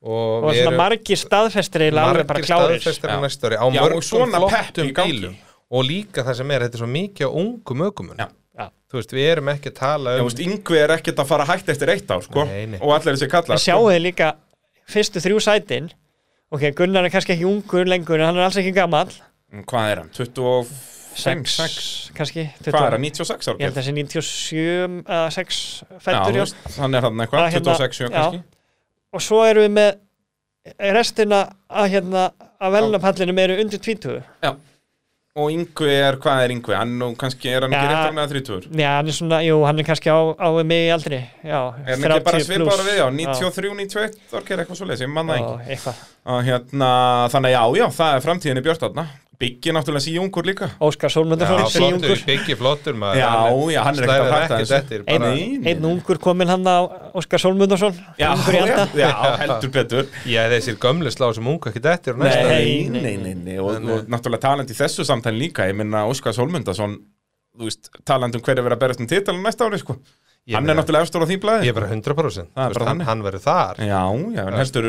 og, 0.00 0.14
og 0.14 0.46
við 0.48 0.60
svona 0.62 0.70
erum 0.70 0.78
margir 0.80 1.20
staðfestir 1.20 1.84
eiginlega 1.84 2.12
alveg 2.14 2.28
bara 2.30 2.38
margir 2.40 2.48
klárir 2.48 2.80
staðfestir 2.80 3.12
á 3.12 3.16
Já. 3.16 3.20
næsta 3.26 3.50
ári 3.50 3.58
á 3.60 3.64
Já, 3.64 3.66
og 3.66 3.74
mörgum 3.76 4.06
svona 4.08 4.40
pepp 4.40 4.54
í 4.54 4.54
flottum 4.54 4.92
gangi. 4.96 5.12
bílum 5.18 5.34
og 5.74 5.84
líka 5.88 6.24
það 6.24 6.38
sem 6.40 6.54
er, 6.54 6.64
þetta 6.64 6.78
er 6.78 6.82
svo 6.84 6.88
mikið 6.94 7.28
á 7.28 7.30
ungum 7.42 7.84
ökumun 7.90 8.22
Já. 8.24 8.28
Já. 8.94 8.96
þú 8.96 9.00
veist, 9.02 9.12
við 9.18 9.26
erum 9.34 9.50
ekki 9.52 9.70
að 9.72 9.76
tala 9.80 10.14
Já, 10.14 10.20
um 10.20 10.24
þú 10.24 10.30
veist, 10.30 10.42
Yngvi 10.46 10.78
er 10.84 10.94
ekkert 10.96 11.18
að 11.24 11.30
fara 11.34 11.44
hægt 11.50 11.68
eftir 11.74 11.92
eitt 11.94 12.10
ár, 12.14 12.22
sko 12.24 12.44
Nei, 12.46 12.64
nei. 12.72 12.78
Og 12.80 12.94
allir 12.94 13.16
þessi 13.18 13.28
kallar 13.34 13.58
en 13.58 13.62
sjáu 13.66 13.84
þið 13.90 14.00
líka 14.06 14.32
fyrstu 14.94 15.22
þrjú 15.24 15.42
sætin 15.44 15.90
ok, 16.54 16.68
Gunnar 16.78 17.04
er 17.08 17.10
kannski 17.14 17.34
ekki 17.34 17.46
ungur 17.48 17.88
lengur 17.90 18.20
en 18.20 18.26
hann 18.30 18.38
er 18.38 18.46
alls 18.48 18.56
ekki 18.62 18.72
gammal 18.76 19.10
Mm, 19.54 19.62
Hvað 19.70 19.90
er 19.92 19.98
hann? 20.00 20.08
25? 20.10 20.70
6, 21.14 21.52
6 21.54 22.14
kannski 22.16 22.42
Hvað 22.64 22.86
er 22.88 22.94
hann? 22.96 23.04
96 23.06 23.48
ára? 23.52 23.58
ég 23.60 23.68
held 23.68 23.76
að 23.76 23.84
þessi 23.84 23.92
97 23.94 25.04
eða 25.04 25.28
6 25.30 25.58
Já, 25.84 25.98
fættur 26.02 26.32
þú 26.32 26.38
já, 26.40 26.42
veist, 26.42 26.56
hann 26.80 26.94
er 26.98 27.04
hann 27.06 27.14
Að 27.14 27.22
eitthvað, 27.26 27.44
hérna- 27.54 27.76
26, 27.78 27.98
7 28.00 28.08
já. 28.08 28.14
kannski 28.16 28.42
og 29.14 29.22
svo 29.22 29.44
erum 29.46 29.62
við 29.68 29.74
með 29.76 29.92
restina 30.96 31.40
að 31.70 31.90
hérna 31.92 32.24
að 32.64 32.74
velnapallinum 32.78 33.38
eru 33.44 33.58
undir 33.62 33.78
20 33.84 34.22
Og 35.34 35.48
Yngvi 35.50 35.88
er, 35.90 36.14
hvað 36.22 36.40
er 36.44 36.52
Yngvi? 36.54 36.74
Hann 36.78 36.92
nú 36.94 37.08
kannski, 37.18 37.48
er 37.50 37.64
hann 37.66 37.72
ekki 37.74 37.88
Já. 37.88 37.90
réttar 37.90 38.12
með 38.14 38.34
30 38.36 38.68
já, 38.78 38.90
hann 39.00 39.08
er 39.10 39.16
svona, 39.16 39.40
jú, 39.42 39.56
hann 39.66 39.82
er 39.82 39.86
kannski 39.88 40.12
á, 40.14 40.18
á 40.30 40.48
mig 40.62 40.84
í 40.84 40.92
aldri 40.94 41.18
já, 41.42 41.58
Er 41.74 41.96
hann 41.96 42.04
ekki 42.06 42.26
bara 42.28 42.38
30 42.38 42.46
svipar 42.46 42.82
við, 42.86 43.00
já, 43.00 43.06
93, 43.18 43.72
91 43.80 44.14
Þorkir 44.30 44.62
eitthvað 44.62 44.78
svo 44.78 44.86
leys, 44.86 45.02
ég 45.02 45.10
manna 45.10 45.40
Já, 45.40 45.42
ekki 45.42 45.74
eitthvað. 45.74 46.04
Og 46.30 46.46
hérna, 46.46 46.90
þannig 47.34 47.50
að 47.50 47.56
já, 47.56 47.80
já, 47.82 47.86
það 47.98 48.14
er 48.14 48.24
framtíðin 48.28 48.62
í 48.62 48.64
Björnarna 48.68 49.06
Byggi 49.34 49.72
náttúrulega 49.74 50.04
síungur 50.04 50.46
líka. 50.46 50.68
Óskar 50.80 51.10
Sólmundarsson, 51.10 51.58
Já, 51.58 51.66
flottur, 51.66 51.98
síungur 52.14 52.20
byggi 52.28 52.54
flottur 52.60 52.94
maður. 52.94 53.18
Já, 53.18 53.30
já, 53.74 53.80
hann 53.82 53.98
er 53.98 54.04
ekkert 54.04 54.22
að 54.24 54.34
hætta 54.34 54.58
þessu. 54.60 54.74
eftir, 54.78 55.00
Ein- 55.08 55.18
bara, 55.24 55.30
Nei, 55.34 55.72
einn 55.72 55.84
ungur 55.90 56.18
kominn 56.22 56.48
hann 56.52 56.62
á 56.70 56.76
Óskar 57.18 57.42
Sólmundarsson 57.42 57.96
Já, 58.20 58.28
ungur 58.36 58.54
í 58.54 58.60
já, 58.60 58.62
anda. 58.62 58.84
já, 58.94 59.10
heldur 59.42 59.72
betur. 59.74 60.06
Já, 60.30 60.44
þessir 60.54 60.78
gömlu 60.78 61.10
slá 61.10 61.32
sem 61.34 61.46
unga 61.50 61.72
ekki 61.72 61.82
eftir 61.82 62.16
Nei. 62.16 62.30
Nei, 62.30 62.88
nei, 62.94 63.16
nei, 63.16 63.34
nei. 63.34 63.58
Og, 63.58 63.74
og 63.82 64.06
náttúrulega 64.06 64.40
talandi 64.46 64.72
í 64.72 64.78
þessu 64.78 65.04
samtæli 65.08 65.48
líka 65.48 65.66
Ég 65.66 65.74
minna 65.74 66.04
Óskar 66.06 66.32
Sólmundason 66.36 66.94
Þú 67.58 67.66
veist, 67.68 67.90
talandi 68.06 68.38
um 68.38 68.42
hverju 68.42 68.62
verið 68.66 68.74
að 68.78 68.80
berast 68.86 69.00
um 69.02 69.06
titalum 69.10 69.42
næsta 69.46 69.66
ári, 69.66 69.78
sko 69.82 69.98
Ég 70.44 70.58
Hann 70.58 70.68
er 70.68 70.76
náttúrulega 70.76 71.06
efstur 71.06 71.22
á 71.24 71.26
því 71.30 71.36
blæði 71.40 71.64
Ég 71.64 71.70
er 71.72 71.76
bara 71.78 71.86
100% 71.88 72.50
Það 72.52 72.64
er 72.66 72.74
bara 72.76 72.84
hann, 72.84 72.88
þannig. 72.90 73.06
hann 73.08 73.22
verður 73.24 73.42
þar. 73.46 73.78
Já, 73.80 74.00
já, 74.36 74.42
en 74.44 74.56
heldur 74.60 74.88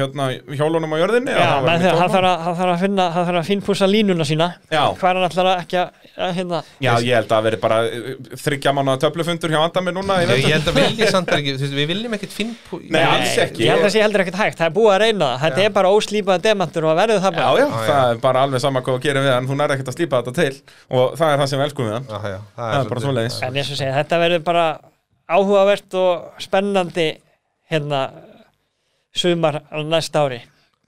hérna 0.00 0.24
hjólunum 0.58 0.94
á 0.94 0.98
jörðinni 0.98 1.36
Já, 1.36 1.44
hann 1.68 1.84
þarf 1.84 2.16
að, 2.18 2.48
að 2.74 2.80
finna 2.82 3.06
hann 3.14 3.28
þarf 3.28 3.40
að 3.42 3.46
finnpúsa 3.52 3.86
línuna 3.86 4.26
sína. 4.26 4.48
Já. 4.74 4.82
hvað 4.98 5.06
er 5.12 5.20
hann 5.20 5.28
að 5.28 5.60
ekki 5.62 5.78
að 5.84 6.01
hérna 6.16 6.58
Já, 6.84 6.90
ég 7.00 7.14
held 7.16 7.24
að 7.24 7.32
það 7.32 7.44
veri 7.46 7.58
bara 7.62 7.76
uh, 7.86 8.08
þryggja 8.42 8.72
mánuða 8.76 9.00
töflufundur 9.06 9.52
hjá 9.54 9.58
Andami 9.62 9.94
núna 9.96 10.16
í 10.20 10.26
Ég, 10.28 10.42
held 10.52 10.68
að 10.72 10.78
vilja 10.80 11.08
samt 11.14 11.32
ekki, 11.36 11.54
þú 11.56 11.64
veist, 11.64 11.76
við 11.78 11.88
viljum 11.92 12.16
ekkit 12.18 12.34
finn 12.36 12.50
Nei, 12.92 13.00
alls 13.02 13.36
ekki. 13.46 13.64
ég 13.64 13.72
held 13.72 13.80
að 13.80 13.86
það 13.88 13.94
sé 13.96 14.02
heldur 14.04 14.24
ekkert 14.26 14.40
hægt, 14.42 14.58
það 14.60 14.68
er 14.68 14.74
búið 14.76 14.92
að 14.92 15.00
reyna 15.06 15.28
það 15.32 15.44
þetta 15.46 15.64
er 15.68 15.74
bara 15.78 15.92
óslípaði 15.96 16.44
demantur 16.48 16.88
og 16.90 16.96
verður 17.00 17.22
það 17.24 17.32
Já, 17.32 17.40
bara 17.40 17.52
já, 17.56 17.64
Já, 17.64 17.72
það 17.88 18.02
já. 18.02 18.10
er 18.16 18.22
bara 18.28 18.44
alveg 18.46 18.64
sama 18.66 18.82
hvað 18.84 18.98
þú 18.98 19.04
gerir 19.06 19.26
við 19.26 19.32
hann, 19.36 19.48
þú 19.48 19.58
nær 19.62 19.74
ekkert 19.76 19.92
að 19.92 19.96
slípa 19.98 20.20
þetta 20.22 20.34
til 20.42 20.60
og 21.00 21.16
það 21.22 21.32
er 21.32 21.42
það 21.42 21.50
sem 21.52 21.62
við 21.62 21.66
elskum 21.70 21.88
við 21.88 21.96
hann. 21.96 22.06
Já, 22.12 22.38
Það 22.60 22.76
er 22.82 22.90
bara 22.92 23.04
svoleiðis. 23.06 23.38
en 23.48 23.56
eins 23.62 23.72
og 23.72 23.80
segja, 23.80 23.94
þetta 24.02 24.20
verður 24.26 24.44
bara 24.52 24.66
áhugavert 25.32 25.96
og 26.02 26.42
spennandi 26.44 27.08
hérna 27.72 28.02
sumar 29.16 29.62
á 29.68 29.78
næsta 29.84 30.22
ári. 30.26 30.40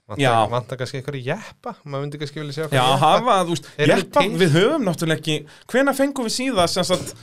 Vantar 0.05 0.77
kannski 0.77 0.99
eitthvað 0.99 1.15
í 1.17 1.23
jeppa? 1.25 1.71
Maður 1.83 2.03
myndi 2.03 2.19
kannski 2.21 2.41
vilja 2.43 2.53
sjá 2.53 2.75
Já, 2.77 2.83
hafa, 3.01 3.37
þú 3.47 3.55
veist, 3.55 3.69
Erum 3.81 4.35
við 4.37 4.51
höfum 4.59 4.85
náttúrulega 4.85 5.17
ekki, 5.17 5.37
hvenær 5.71 5.97
fengum 5.97 6.27
við 6.27 6.35
síðast 6.35 7.15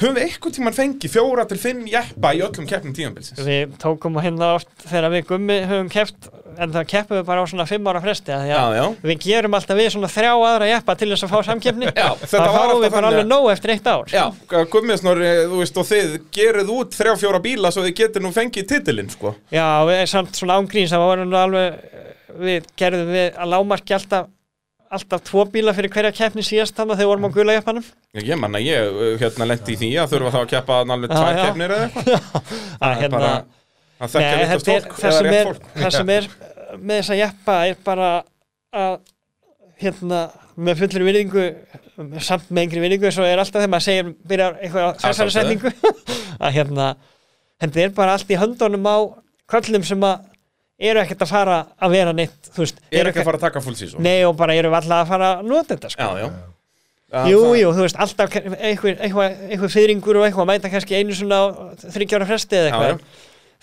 höfum 0.00 0.16
við 0.16 0.24
eitthvað 0.26 0.54
tíman 0.56 0.74
fengið 0.74 1.12
fjóra 1.12 1.44
til 1.50 1.58
fimm 1.60 1.84
jeppa 1.86 2.32
í 2.34 2.40
öllum 2.42 2.66
keppnum 2.66 2.94
tímanbilsins? 2.96 3.42
við 3.46 3.76
tókum 3.82 4.18
hérna 4.18 4.54
oft 4.56 4.72
þegar 4.88 5.12
við 5.14 5.28
gummi 5.28 5.58
höfum 5.70 5.90
keppt 5.92 6.30
en 6.54 6.74
það 6.74 6.86
keppum 6.90 7.18
við 7.18 7.24
bara 7.28 7.42
á 7.42 7.50
svona 7.50 7.66
fimm 7.66 7.86
ára 7.90 8.02
fresti 8.02 8.34
Já, 8.34 8.60
já. 8.74 8.84
við 9.02 9.22
gerum 9.24 9.56
alltaf 9.58 9.78
við 9.78 9.90
svona 9.94 10.10
þrjá 10.10 10.32
aðra 10.34 10.68
jeppa 10.70 10.96
til 10.98 11.10
þess 11.12 11.26
að 11.26 11.34
fá 11.34 11.48
samkeppni 11.50 11.90
var 11.94 12.54
fáum 12.54 12.82
við 12.82 12.94
bara 12.94 13.10
alveg 13.10 13.28
nóg 13.30 13.48
eftir 13.54 13.74
eitt 13.74 13.88
ár 13.90 14.14
Já, 14.14 14.24
gummisnor, 14.70 15.22
þú 15.50 15.62
veist, 15.62 15.80
og 15.82 15.88
þið 15.90 16.14
gerið 16.34 16.74
út 16.74 16.94
þrjá 16.98 17.16
fjóra 17.24 17.42
bíla 17.42 17.74
svo 17.74 17.86
þið 17.86 17.96
getið 18.02 18.26
nú 18.26 18.34
fengið 18.34 18.70
titilinn, 18.70 19.10
sko. 19.14 19.34
Já, 19.54 19.66
við 19.88 20.04
samt 20.10 20.38
svona 20.38 20.58
ángríns 20.60 20.94
það 20.94 21.06
var 21.06 21.26
alveg 21.42 21.82
við 22.44 22.70
gerðum 22.78 23.12
við 23.14 23.36
að 23.38 23.52
lámarki 23.54 23.94
alltaf 23.94 24.30
alltaf 24.96 25.24
tvo 25.26 25.44
bíla 25.50 25.74
fyrir 25.76 25.92
hverja 25.92 26.12
keppni 26.14 26.44
síðast 26.46 26.76
þannig 26.78 26.98
þegar 27.00 27.04
við 27.04 27.10
vorum 27.12 27.26
á 27.26 27.30
gula 27.34 27.56
jeppanum. 27.56 27.86
Já, 28.14 28.20
Ég 28.30 28.40
manna, 28.40 28.60
ég 28.62 28.94
uh, 28.94 29.14
hérna 29.20 29.48
lendi 29.50 29.74
í 29.74 29.78
því 29.80 29.90
að 30.02 30.14
þurfa 30.14 30.32
þá 30.34 30.40
að 30.40 30.50
keppa 30.54 30.80
alveg 30.84 31.14
tvær 31.14 31.40
keppnir 31.40 31.74
eða 31.76 31.88
eitthvað. 31.88 32.28
að 32.34 32.54
Það 32.80 32.90
er 32.90 33.00
hérna 33.02 33.18
bara 33.18 33.32
að 34.04 34.14
þetta 34.14 34.22
er, 34.34 34.54
fólk 34.64 34.96
það, 34.98 35.16
sem 35.18 35.30
er, 35.38 35.50
það 35.78 35.96
sem 35.98 36.14
er 36.14 36.28
með 36.74 37.00
þessa 37.00 37.18
jeppa 37.20 37.58
er 37.68 37.80
bara 37.86 38.10
að 38.74 38.96
hérna 39.82 40.20
með 40.54 40.80
fullri 40.82 41.06
virðingu 41.08 41.44
samt 42.22 42.50
með 42.54 42.68
yngri 42.68 42.82
virðingu 42.84 43.10
svo 43.14 43.26
er 43.26 43.40
alltaf 43.42 43.62
þegar 43.62 43.72
maður 43.74 43.86
segir 43.86 44.12
byrjar 44.30 44.56
eitthvað 44.60 45.00
þessari 45.02 45.34
setningu 45.34 45.72
að 46.44 46.56
hérna 46.56 46.88
þetta 47.62 47.82
er 47.84 47.94
bara 47.96 48.16
allt 48.16 48.30
í 48.30 48.38
höndunum 48.38 48.86
á 48.90 48.96
köllum 49.50 49.86
sem 49.86 50.06
að 50.06 50.30
eru 50.78 51.00
ekkert 51.04 51.22
að 51.22 51.30
fara 51.30 51.58
að 51.82 51.90
vera 51.94 52.12
neitt 52.12 52.50
þú 52.54 52.64
veist, 52.64 52.80
er 52.90 53.00
eru 53.00 53.10
ekki 53.12 53.20
að 53.22 53.28
fara 53.30 53.38
að 53.38 53.46
taka 53.46 53.60
full 53.62 53.74
season. 53.78 54.02
nei 54.02 54.24
og 54.26 54.34
bara 54.36 54.54
eru 54.58 54.72
alltaf 54.74 55.04
að 55.04 55.08
fara 55.12 55.28
að 55.38 55.46
nota 55.46 55.74
þetta 55.76 55.90
sko. 55.94 56.02
Já, 56.02 56.24
já. 56.24 56.32
Já, 57.14 57.28
Jú, 57.30 57.40
það- 57.44 57.58
jú, 57.60 57.68
þú 57.76 57.82
veist, 57.84 57.96
alltaf 58.02 58.34
einhver, 58.34 58.96
einhver, 59.06 59.36
einhver 59.54 59.70
fyrringur 59.70 60.16
og 60.18 60.24
eitthvað 60.26 60.48
mæta 60.50 60.70
kannski 60.72 60.96
einu 60.98 61.14
svona 61.14 61.38
þryggjára 61.78 62.26
fresti 62.26 62.56
eða 62.58 62.70
Já, 62.70 62.74
eitthvað 62.74 63.00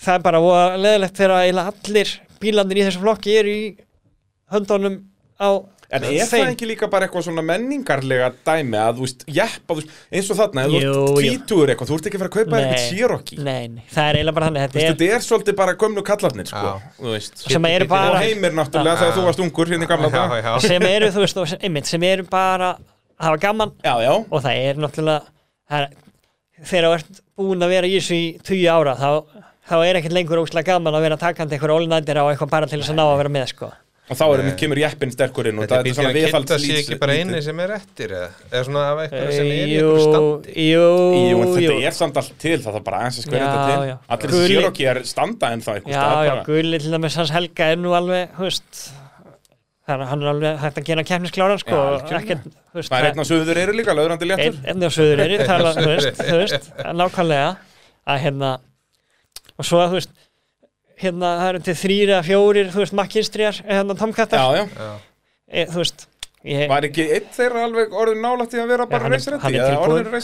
það 0.02 0.14
er 0.14 0.22
bara 0.24 0.40
leðilegt 0.80 1.18
þegar 1.20 1.66
allir 1.66 2.12
bílandir 2.40 2.80
í 2.80 2.86
þessu 2.88 3.02
flokki 3.04 3.36
eru 3.38 3.48
í 3.52 3.66
höndunum 4.52 4.96
á 5.36 5.48
En 5.92 6.04
er 6.08 6.24
það 6.24 6.46
ekki 6.54 6.66
líka 6.70 6.86
bara 6.88 7.04
eitthvað 7.06 7.26
svona 7.26 7.42
menningarlega 7.44 8.30
dæmi 8.46 8.78
að 8.80 8.96
þú 8.96 9.04
veist, 9.04 9.24
veist, 9.28 9.90
eins 10.16 10.30
og 10.32 10.38
þarna, 10.38 10.62
ef 10.64 10.70
þú 10.72 10.80
Jú, 10.80 10.92
ert 10.92 11.26
jú. 11.26 11.32
tvítugur 11.36 11.72
eitthvað, 11.74 11.90
þú 11.90 11.98
ert 11.98 12.06
ekki 12.08 12.16
að 12.18 12.22
fara 12.22 12.30
að 12.30 12.36
kaupa 12.38 12.60
eitthvað 12.62 12.86
Cherokee. 12.88 13.38
Nei, 13.44 13.66
nei, 13.74 13.82
það 13.92 14.08
er 14.08 14.18
eiginlega 14.20 14.36
bara 14.38 14.46
þannig 14.48 14.62
þetta 14.64 14.80
er, 14.82 14.86
þetta 14.94 15.08
er 15.18 15.26
svolítið 15.26 15.58
bara 15.60 15.74
gömlu 15.82 16.04
kallarnir, 16.08 16.48
sko, 16.48 16.62
Já. 16.72 16.94
þú 17.02 17.12
veist. 17.12 17.44
sem 17.52 17.68
eru 17.72 17.84
Og 17.84 17.92
bara 17.92 18.22
heimir 18.24 18.56
náttúrulega 18.56 18.96
þegar 19.02 19.16
þú 19.18 19.26
varst 19.28 19.44
ungur 19.44 19.72
hérna 19.74 19.84
í 19.84 19.90
gamla 19.92 20.10
dag. 20.16 20.60
sem 20.64 20.88
eru, 20.88 21.10
þú 21.12 21.24
veist, 21.26 21.36
og 21.44 21.48
sem- 21.52 21.58
einmitt, 21.68 21.86
sem 21.92 22.02
eru 22.08 22.24
bara 22.32 22.72
að 23.20 23.28
hafa 23.28 23.42
gaman 23.44 23.72
Já, 23.84 23.94
já. 24.00 24.12
og 24.16 24.42
það 24.42 24.64
er 24.64 24.80
náttúrulega 24.80 25.22
það 25.68 25.88
þegar 26.72 26.88
þú 26.88 26.94
ert 26.96 27.22
búin 27.42 27.62
að 27.68 27.72
vera 27.76 27.86
í 27.90 27.94
þessu 27.98 28.16
í 28.16 28.26
20 28.42 28.68
ára 28.72 28.96
þá, 28.96 29.10
þá 29.68 29.76
er 29.86 29.98
ekkert 30.00 30.16
lengur 30.16 30.40
óslega 30.42 30.72
gaman 30.72 30.94
að 30.94 31.04
vera 31.06 31.16
takandi 31.20 31.56
eitthvað 31.56 31.76
ólinættir 31.76 32.16
á 32.20 32.24
eitthvað 32.32 32.50
bara 32.50 32.66
til 32.70 32.80
þess 32.80 32.92
að 32.92 32.98
ná 33.00 33.04
að 33.08 33.16
vera 33.22 33.32
með 33.36 33.46
sko. 33.52 33.70
Og 34.12 34.18
þá 34.18 34.24
er 34.28 34.42
einmitt 34.42 34.58
kemur 34.60 34.80
jeppin 34.82 35.12
sterkur 35.14 35.48
inn 35.50 35.58
og 35.60 35.64
Þetta 35.64 35.78
það 35.78 35.82
er 35.82 35.90
er 35.92 35.96
svona 35.98 36.14
viðhalds 36.16 36.50
kynnta 36.52 36.58
sig 36.62 36.80
ekki 36.82 36.98
bara 37.00 37.16
eini 37.18 37.42
sem 37.46 37.62
er 37.64 37.74
eftir 37.78 38.14
eða, 38.18 38.30
eða 38.50 38.62
svona 38.68 38.82
af 38.92 39.02
eitthvað 39.06 39.30
sem 39.36 39.50
er 39.50 39.52
í 39.52 39.76
Jú, 39.76 39.90
eitthvað 39.90 40.06
standi 40.06 40.66
jú, 40.68 40.86
Jú, 41.32 41.44
þetta 41.56 41.76
er 41.90 41.96
samt 41.98 42.18
allt 42.22 42.34
til, 42.42 42.56
það 42.62 42.76
þarf 42.78 42.86
bara 42.88 43.02
aðeins 43.02 43.20
að 43.22 43.26
skverja 43.28 43.52
þetta 43.52 43.68
til. 43.72 44.00
Allir 44.16 44.34
þessi 44.34 44.50
Cherokee 44.52 44.90
er 44.92 45.02
standa 45.12 45.52
en 45.56 45.64
það 45.64 45.78
eitthvað 45.80 45.94
Já, 45.96 46.02
stað 46.02 46.26
já. 46.28 46.34
Gulli 46.50 46.82
til 46.84 46.92
dæmis 46.96 47.18
hans 47.22 47.32
Helga 47.36 47.70
er 47.72 47.80
nú 47.80 47.94
alveg, 47.96 48.34
það 49.82 49.94
er 49.96 50.10
hann 50.12 50.22
er 50.22 50.30
alveg 50.32 50.60
hægt 50.62 50.78
að 50.80 50.88
gera 50.90 51.04
kemniskláran 51.06 51.60
sko, 51.62 51.78
og 51.78 52.04
Það 52.72 52.98
er 52.98 53.08
einn 53.10 53.20
á 53.20 53.24
suður 53.28 53.58
eru 53.60 53.74
líka, 53.76 53.92
löðrandi 53.96 54.28
léttur. 54.30 54.58
einn 54.64 54.84
á 54.86 54.90
söður 54.94 55.22
er 55.24 55.32
veist, 55.36 56.20
þú 56.22 56.36
veist, 56.38 56.68
nákvæmlega 57.00 57.48
að 58.08 58.22
hérna 58.22 58.52
og 59.58 59.66
svo 59.68 59.82
að 59.82 59.90
þú 59.92 59.98
veist 59.98 60.14
hérna 61.02 61.34
það 61.40 61.50
eru 61.52 61.60
til 61.68 61.74
þrýr 61.82 62.14
eða 62.14 62.22
fjórir, 62.30 62.70
þú 62.74 62.82
veist, 62.84 62.96
makkinstriðar 63.02 63.60
hérna 63.68 63.98
tomkattar, 63.98 64.40
Já, 64.40 64.62
já. 64.62 64.88
Já. 64.88 64.90
e, 65.52 65.66
þú 65.72 65.82
veist 65.82 66.08
ég, 66.42 66.64
Var 66.72 66.86
ekki 66.88 67.04
einn 67.14 67.26
þeirra 67.36 67.60
alveg 67.68 67.92
orðin 68.02 68.22
nálægt 68.24 68.54
í 68.56 68.60
að 68.62 68.70
vera 68.72 68.86
bara 68.90 69.04
hann, 69.06 69.12
reysiretti? 69.14 69.60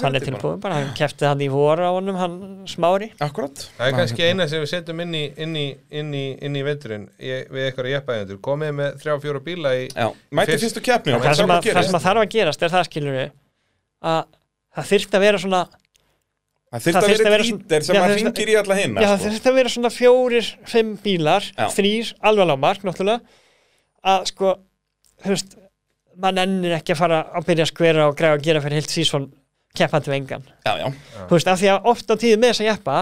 hann 0.02 0.16
er 0.18 0.24
tilbúin, 0.26 0.60
bara, 0.64 0.78
hann 0.80 0.88
kefti 0.98 1.28
hann 1.28 1.42
í 1.44 1.48
voru 1.52 1.84
á 1.86 1.92
honum 1.94 2.16
hann 2.18 2.34
smári 2.66 3.10
Akkurat. 3.22 3.62
Það 3.78 3.86
er 3.92 3.94
kannski 4.00 4.26
eina 4.26 4.48
sem 4.50 4.64
við 4.64 4.72
setjum 4.72 5.02
inn 5.04 5.14
í, 5.14 5.22
inn 5.44 5.54
í, 5.60 5.66
inn 6.00 6.10
í, 6.18 6.24
inn 6.42 6.58
í 6.58 6.64
veturinn 6.66 7.06
ég, 7.22 7.46
við 7.54 7.68
eitthvað 7.68 7.90
jeppaðendur 7.92 8.40
komið 8.48 8.74
með 8.80 8.98
þrjá 9.04 9.14
fjóra 9.26 9.44
bíla 9.46 9.74
í 9.78 9.84
Já, 9.94 10.08
mæti 10.34 10.50
Fyrst- 10.56 10.66
fyrstu 10.66 10.84
keppni 10.90 11.14
og 11.14 11.22
það 11.22 11.38
sem, 11.38 11.54
að, 11.54 12.02
þarf 12.08 12.24
að 12.24 12.32
gerast 12.34 12.66
er 12.66 12.74
það 12.74 12.88
skilur 12.90 13.20
að 13.22 14.24
það 14.78 14.90
þyrfti 14.92 15.18
að 15.20 15.24
vera 15.28 15.42
svona 15.46 15.62
Það 16.68 16.84
það 16.84 16.98
að 16.98 17.12
að 17.12 17.32
vera 17.32 17.44
drítir 17.44 17.84
sem 17.86 17.96
að 17.96 18.10
hringir 18.12 18.50
í 18.52 18.54
alla 18.60 18.76
hinna 18.76 19.00
Já, 19.00 19.08
það 19.08 19.18
sko. 19.18 19.28
þurfti 19.28 19.48
að 19.48 19.54
vera 19.56 19.70
svona 19.72 19.90
fjórir, 19.92 20.48
fimm 20.68 20.90
bílar, 21.00 21.46
Já. 21.56 21.64
þrýr, 21.72 22.10
alveg 22.28 22.48
lágmark, 22.50 22.82
náttúrulega, 22.84 23.38
að 24.12 24.26
sko, 24.28 24.50
þú 25.24 25.32
veist, 25.32 25.56
mann 26.20 26.40
ennir 26.42 26.74
ekki 26.76 26.92
að 26.92 27.00
fara 27.00 27.20
að 27.38 27.46
byrja 27.48 27.64
að 27.64 27.70
skvera 27.72 28.08
og 28.10 28.18
græða 28.18 28.36
að 28.36 28.44
gera 28.48 28.62
fyrir 28.64 28.82
heilt 28.82 28.92
sísón 28.92 29.30
keppandi 29.78 30.12
við 30.12 30.18
engan. 30.18 30.44
Já, 30.66 30.72
já 30.82 30.86
Þú 31.30 31.38
veist, 31.38 31.48
af 31.54 31.62
því 31.62 31.70
að 31.72 31.88
oft 31.94 32.12
á 32.12 32.14
tíðu 32.20 32.42
með 32.42 32.52
þessa 32.52 32.68
jeppa, 32.68 32.98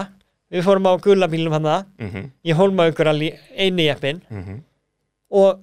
við 0.53 0.65
fórum 0.69 0.87
á 0.87 0.93
gula 1.03 1.29
bílum 1.31 1.57
hann 1.57 1.67
það, 1.67 1.91
Mhm, 2.07 2.31
í 2.47 2.55
hólmaugur 2.55 3.11
allir 3.11 3.35
eini 3.51 3.89
jeppin 3.89 4.23
mhm. 4.29 4.63
og, 5.31 5.59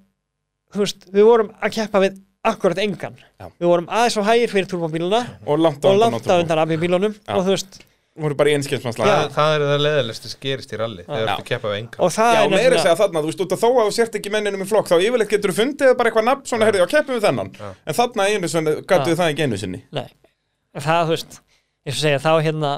þú 0.74 0.84
veist, 0.84 1.08
við 1.08 1.24
vorum 1.30 1.50
að 1.56 1.74
keppa 1.78 2.04
við 2.04 2.20
akkurat 2.44 2.78
engan. 2.84 3.16
Já. 3.40 3.48
Við 3.56 3.70
vorum 3.70 3.88
aðeins 3.88 4.20
á 4.20 4.22
hægir 4.28 4.52
fyrir 4.52 4.68
turbóbíluna 4.68 5.22
Og 5.48 5.58
langt 5.58 5.80
á 5.80 5.88
og 5.88 5.96
undan 5.96 6.42
undan 6.44 6.60
af 6.60 6.68
bílunum 6.68 7.14
Já. 7.16 7.36
og 7.38 7.46
þú 7.46 7.54
veist, 7.54 7.78
voru 8.14 8.36
bara 8.38 8.50
í 8.52 8.54
einskjensmannslag 8.54 9.08
það, 9.10 9.24
það 9.34 9.54
er 9.56 9.62
það 9.68 9.80
leðilegst 9.84 10.26
sem 10.30 10.40
gerist 10.44 10.70
í 10.74 10.78
ralli 10.78 11.02
þegar 11.02 11.18
þú 11.18 11.24
ert 11.24 11.40
að 11.42 11.48
keppa 11.48 11.70
við 11.72 11.78
enga 11.80 12.02
og 12.06 12.12
það 12.14 12.30
Já, 12.34 12.38
er 12.44 12.50
meira 12.52 12.60
nefnilega- 12.62 12.82
segja 12.84 12.98
þarna, 13.00 13.22
þú 13.24 13.30
veist, 13.30 13.42
út 13.44 13.54
að 13.56 13.62
þó 13.64 13.68
að 13.74 13.88
þú 13.88 13.94
sért 13.98 14.18
ekki 14.20 14.32
menninum 14.34 14.62
í 14.62 14.68
flokk, 14.70 14.86
þá 14.92 14.96
yfirleitt 15.02 15.32
getur 15.34 15.50
þú 15.50 15.56
fundið 15.58 15.94
bara 15.98 16.10
eitthvað 16.12 16.28
nafn, 16.28 16.44
svona, 16.46 16.68
heyrðu, 16.68 16.82
já, 16.84 16.86
keppum 16.94 17.16
við 17.18 17.26
þennan. 17.26 17.50
Já. 17.58 17.72
en 17.90 17.98
þarna 17.98 18.28
einu 18.30 18.50
svona, 18.54 18.74
gætu 18.86 19.10
við 19.10 19.18
það 19.18 19.32
ekki 19.34 19.46
einu 19.48 19.58
sinni. 19.64 19.82
Nei, 19.98 20.06
En 20.74 20.82
það, 20.86 21.02
þú 21.08 21.14
veist 21.16 21.40
ég 21.86 21.94
svo 21.94 22.00
segja, 22.06 22.22
þá 22.22 22.32
hérna 22.46 22.70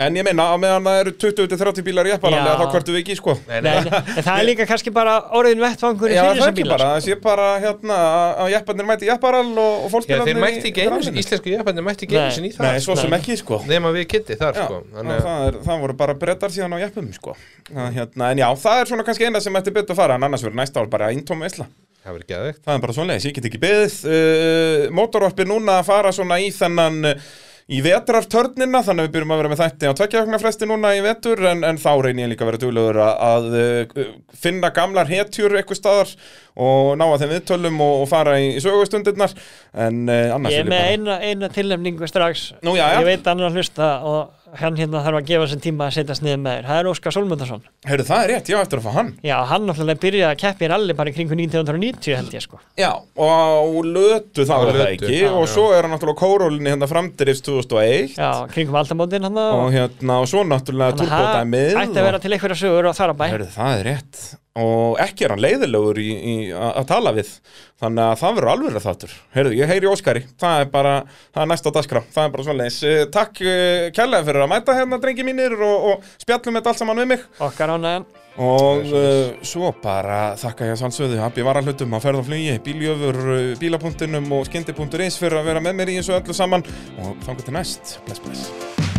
En 0.00 0.16
ég 0.16 0.24
meina, 0.24 0.46
á 0.48 0.56
meðan 0.56 0.86
það 0.86 0.98
eru 1.02 1.12
20-30 1.20 1.84
bílar 1.84 2.08
í 2.08 2.12
epparanlega, 2.14 2.54
Já. 2.54 2.60
þá 2.60 2.74
hvertu 2.74 2.94
við 2.94 3.00
ekki, 3.02 3.16
sko 3.18 3.34
nei, 3.50 3.58
nei, 3.66 3.72
en 3.82 4.24
það 4.24 4.30
er 4.32 4.46
líka 4.48 4.66
kannski 4.70 4.92
bara 4.96 5.16
orðin 5.36 5.60
vettvangur 5.60 6.14
Já, 6.14 6.22
fyrir 6.22 6.40
það 6.40 6.46
er 6.46 6.52
ekki 6.54 6.62
bíla 6.62 6.72
bara, 6.78 6.86
sko. 6.86 6.94
það 6.94 7.04
sé 7.04 7.18
bara, 7.26 7.48
hérna, 7.60 7.98
að 8.40 8.52
jepparnir 8.54 8.88
mæti 8.88 9.10
jepparal 9.10 9.50
og, 9.50 9.84
og 9.90 10.08
Já, 10.08 10.22
mætti 10.40 10.70
ekki 10.70 10.86
einu 10.86 11.02
sinni, 11.04 11.20
íslensku 11.20 11.52
jafnbændir 11.52 11.86
mætti 11.90 12.08
ekki 12.08 12.16
einu 12.16 12.24
Nei. 12.30 12.36
sinni 12.38 12.52
í 12.52 12.56
það 12.56 12.70
Nei, 12.70 12.80
svo 12.86 12.96
sem 12.96 13.12
Nei. 13.12 13.18
ekki, 13.20 13.36
sko 13.42 13.60
nema 13.68 13.92
við 13.98 14.08
kitti 14.14 14.38
þar 14.40 14.56
Já, 14.56 14.64
sko 14.64 14.80
og 14.80 14.88
Þannig 14.96 15.18
að 15.18 15.28
það, 15.28 15.44
er, 15.50 15.60
það 15.68 15.84
voru 15.84 15.98
bara 16.00 16.16
brettar 16.24 16.56
síðan 16.56 16.74
á 16.74 16.78
jeppum, 16.80 17.12
sko 17.18 17.36
Það, 17.68 17.92
hérna, 17.98 18.32
En 18.32 18.40
já, 18.40 18.48
það 18.64 18.80
er 18.80 18.90
svona 18.94 19.06
kannski 19.10 19.28
eina 19.28 19.44
sem 19.44 19.60
ætti 19.60 19.76
betur 19.76 19.94
að 19.98 20.00
fara, 20.00 20.16
en 20.16 20.28
annars 20.30 20.48
verður 20.48 20.62
næsta 20.62 20.80
ár 20.80 20.90
bara 20.96 21.12
eintóm 21.12 21.44
veisla 21.44 21.68
það 22.00 22.16
verður 22.16 22.28
geðveikt 22.32 22.64
Það 22.64 22.74
er 22.74 22.82
bara 22.86 22.96
svonlega, 22.96 23.22
ég 23.28 23.36
get 23.36 23.48
ekki 23.50 23.60
beðið 23.60 23.96
uh, 24.08 24.84
Mótorvarpi 24.96 25.46
núna 25.48 25.78
að 25.80 25.88
fara 25.90 26.12
svona 26.16 26.40
í 26.40 26.48
þennan 26.56 27.12
uh, 27.12 27.30
í 27.70 27.80
vetrartörnina, 27.84 28.82
þannig 28.82 29.04
að 29.04 29.06
við 29.06 29.14
byrjum 29.14 29.32
að 29.32 29.40
vera 29.40 29.50
með 29.52 29.60
þætti 29.60 29.90
á 29.90 29.98
tveggjafnafresti 30.00 30.66
núna 30.66 30.90
í 30.96 31.02
vetur 31.04 31.42
en, 31.52 31.62
en 31.66 31.78
þá 31.78 31.90
reynir 32.02 32.24
ég 32.24 32.32
líka 32.32 32.44
að 32.44 32.50
vera 32.50 32.62
duglegur 32.64 33.00
að, 33.04 33.12
að 33.28 33.46
uh, 33.60 34.08
finna 34.42 34.72
gamlar 34.74 35.10
hetjur 35.10 35.54
eitthvað 35.54 35.78
staðar 35.78 36.14
og 36.60 36.90
ná 36.98 37.06
að 37.06 37.22
þeim 37.22 37.34
viðtölum 37.36 37.78
og, 37.86 37.94
og 38.02 38.10
fara 38.10 38.34
í, 38.42 38.48
í 38.58 38.64
sögustundirnar 38.64 39.36
en 39.86 40.02
uh, 40.10 40.34
annars 40.34 40.56
ég 40.56 40.64
er 40.64 40.70
með 40.72 40.76
bara 40.80 40.96
eina, 40.96 41.18
eina 41.30 41.52
tilnefningu 41.54 42.10
strax 42.10 42.48
Nú, 42.66 42.74
já, 42.74 42.88
já. 42.90 42.98
ég 42.98 43.10
veit 43.12 43.30
að 43.30 43.46
hlusta 43.54 43.92
og 44.02 44.39
hann 44.58 44.76
hérna 44.80 45.00
þarf 45.04 45.18
að 45.20 45.26
gefa 45.30 45.46
sér 45.50 45.60
tíma 45.62 45.86
að 45.86 45.94
setjast 45.98 46.22
niður 46.26 46.40
með 46.42 46.56
þér. 46.56 46.66
Það 46.70 46.78
er 46.80 46.88
Óskar 46.90 47.14
Solmundarsson 47.14 47.62
Heyrðu, 47.86 48.06
það 48.10 48.22
er 48.24 48.30
rétt, 48.34 48.50
ég 48.50 48.58
á 48.58 48.62
eftir 48.64 48.80
að 48.80 48.86
fá 48.88 48.92
hann. 48.96 49.10
Já, 49.24 49.36
hann 49.50 49.66
náttúrulega 49.68 50.00
byrjaði 50.02 50.26
að 50.34 50.40
keppi 50.42 50.66
í 50.66 50.70
ralli 50.72 50.96
bara 50.98 51.12
í 51.12 51.14
kringu 51.16 51.38
1990 51.38 52.16
held 52.18 52.34
ég 52.34 52.44
sko. 52.44 52.60
Já, 52.80 52.90
og 53.20 53.78
lötu 53.86 54.44
þá 54.48 54.52
Á 54.52 54.60
er 54.60 54.66
það 54.70 54.80
Lötu, 54.80 54.90
ekki? 55.06 55.14
já, 55.22 55.30
og 55.30 55.46
já. 55.46 55.52
svo 55.54 55.66
er 55.76 55.86
hann 55.86 55.94
náttúrulega 55.94 56.20
kórólinni 56.24 56.72
hérna 56.74 56.90
framdrifs 56.90 57.42
2001 57.46 58.18
já, 58.18 58.30
kringum 58.52 58.78
aldamótin 58.80 59.28
hann 59.28 59.40
og 59.40 59.70
hérna, 59.74 60.18
og 60.24 60.28
svo 60.30 60.42
náttúrulega 60.48 60.92
að 60.92 61.00
það 61.00 61.10
turbódæmið 61.10 61.80
ætti 61.84 62.00
að 62.02 62.08
vera 62.10 62.20
til 62.24 62.32
einhverja 62.36 62.60
sögur 62.64 62.90
og 62.90 62.96
þar 62.98 63.14
að 63.14 63.20
bæ 63.20 63.26
Heyrðu, 63.30 63.50
það 63.56 63.74
er 63.80 63.88
rétt 63.90 64.22
og 64.60 65.00
ekki 65.02 65.26
er 65.26 65.34
hann 65.34 65.42
leiðilegur 65.42 66.00
í, 66.00 66.08
í, 66.12 66.34
að 66.52 66.86
tala 66.90 67.12
við. 67.16 67.32
Þannig 67.80 68.04
að 68.04 68.18
það 68.20 68.36
verður 68.36 68.52
alveg 68.52 68.84
þáttur. 68.84 69.12
Heyrðu, 69.34 69.52
ég 69.56 69.70
heyri 69.72 69.90
Óskari, 69.90 70.24
það 70.40 70.64
er 70.64 70.72
bara 70.72 70.94
það 71.08 71.42
er 71.42 71.50
næsta 71.52 71.74
dagskrá, 71.74 72.02
það 72.12 72.26
er 72.26 72.34
bara 72.34 72.46
svoleiðis. 72.48 72.80
Eh, 72.84 73.04
Takk 73.14 73.42
uh, 73.44 73.84
kærlega 73.96 74.26
fyrir 74.28 74.44
að 74.44 74.50
mæta 74.52 74.76
hérna 74.76 75.00
drengi 75.00 75.26
mínir 75.26 75.56
og, 75.56 75.86
og 75.92 76.10
spjallum 76.20 76.60
þetta 76.60 76.74
allt 76.74 76.82
saman 76.82 77.02
við 77.02 77.12
mig. 77.14 77.24
Okkar 77.48 77.74
ánægjan 77.76 78.08
og 78.40 78.92
uh, 78.94 79.40
svo 79.44 79.72
bara 79.82 80.20
þakka 80.38 80.68
ég 80.68 80.76
að 80.76 80.82
sannsöðu 80.84 81.18
Abbi 81.24 81.44
Varahlutum 81.44 81.96
að 81.98 82.06
ferða 82.06 82.22
á 82.22 82.28
flugi, 82.28 82.60
bíljöfur, 82.68 83.18
bílapunktinum 83.60 84.30
og 84.36 84.46
skyndi.is 84.48 85.18
fyrir 85.20 85.40
að 85.40 85.50
vera 85.50 85.64
með 85.64 85.80
mér 85.80 85.96
í 85.96 85.98
þessu 86.00 86.16
öllu 86.20 86.36
saman. 86.36 86.64
Og 87.00 87.18
þangar 87.26 87.48
til 87.48 87.58
næst, 87.58 87.98
bless 88.06 88.24
bless 88.24 88.89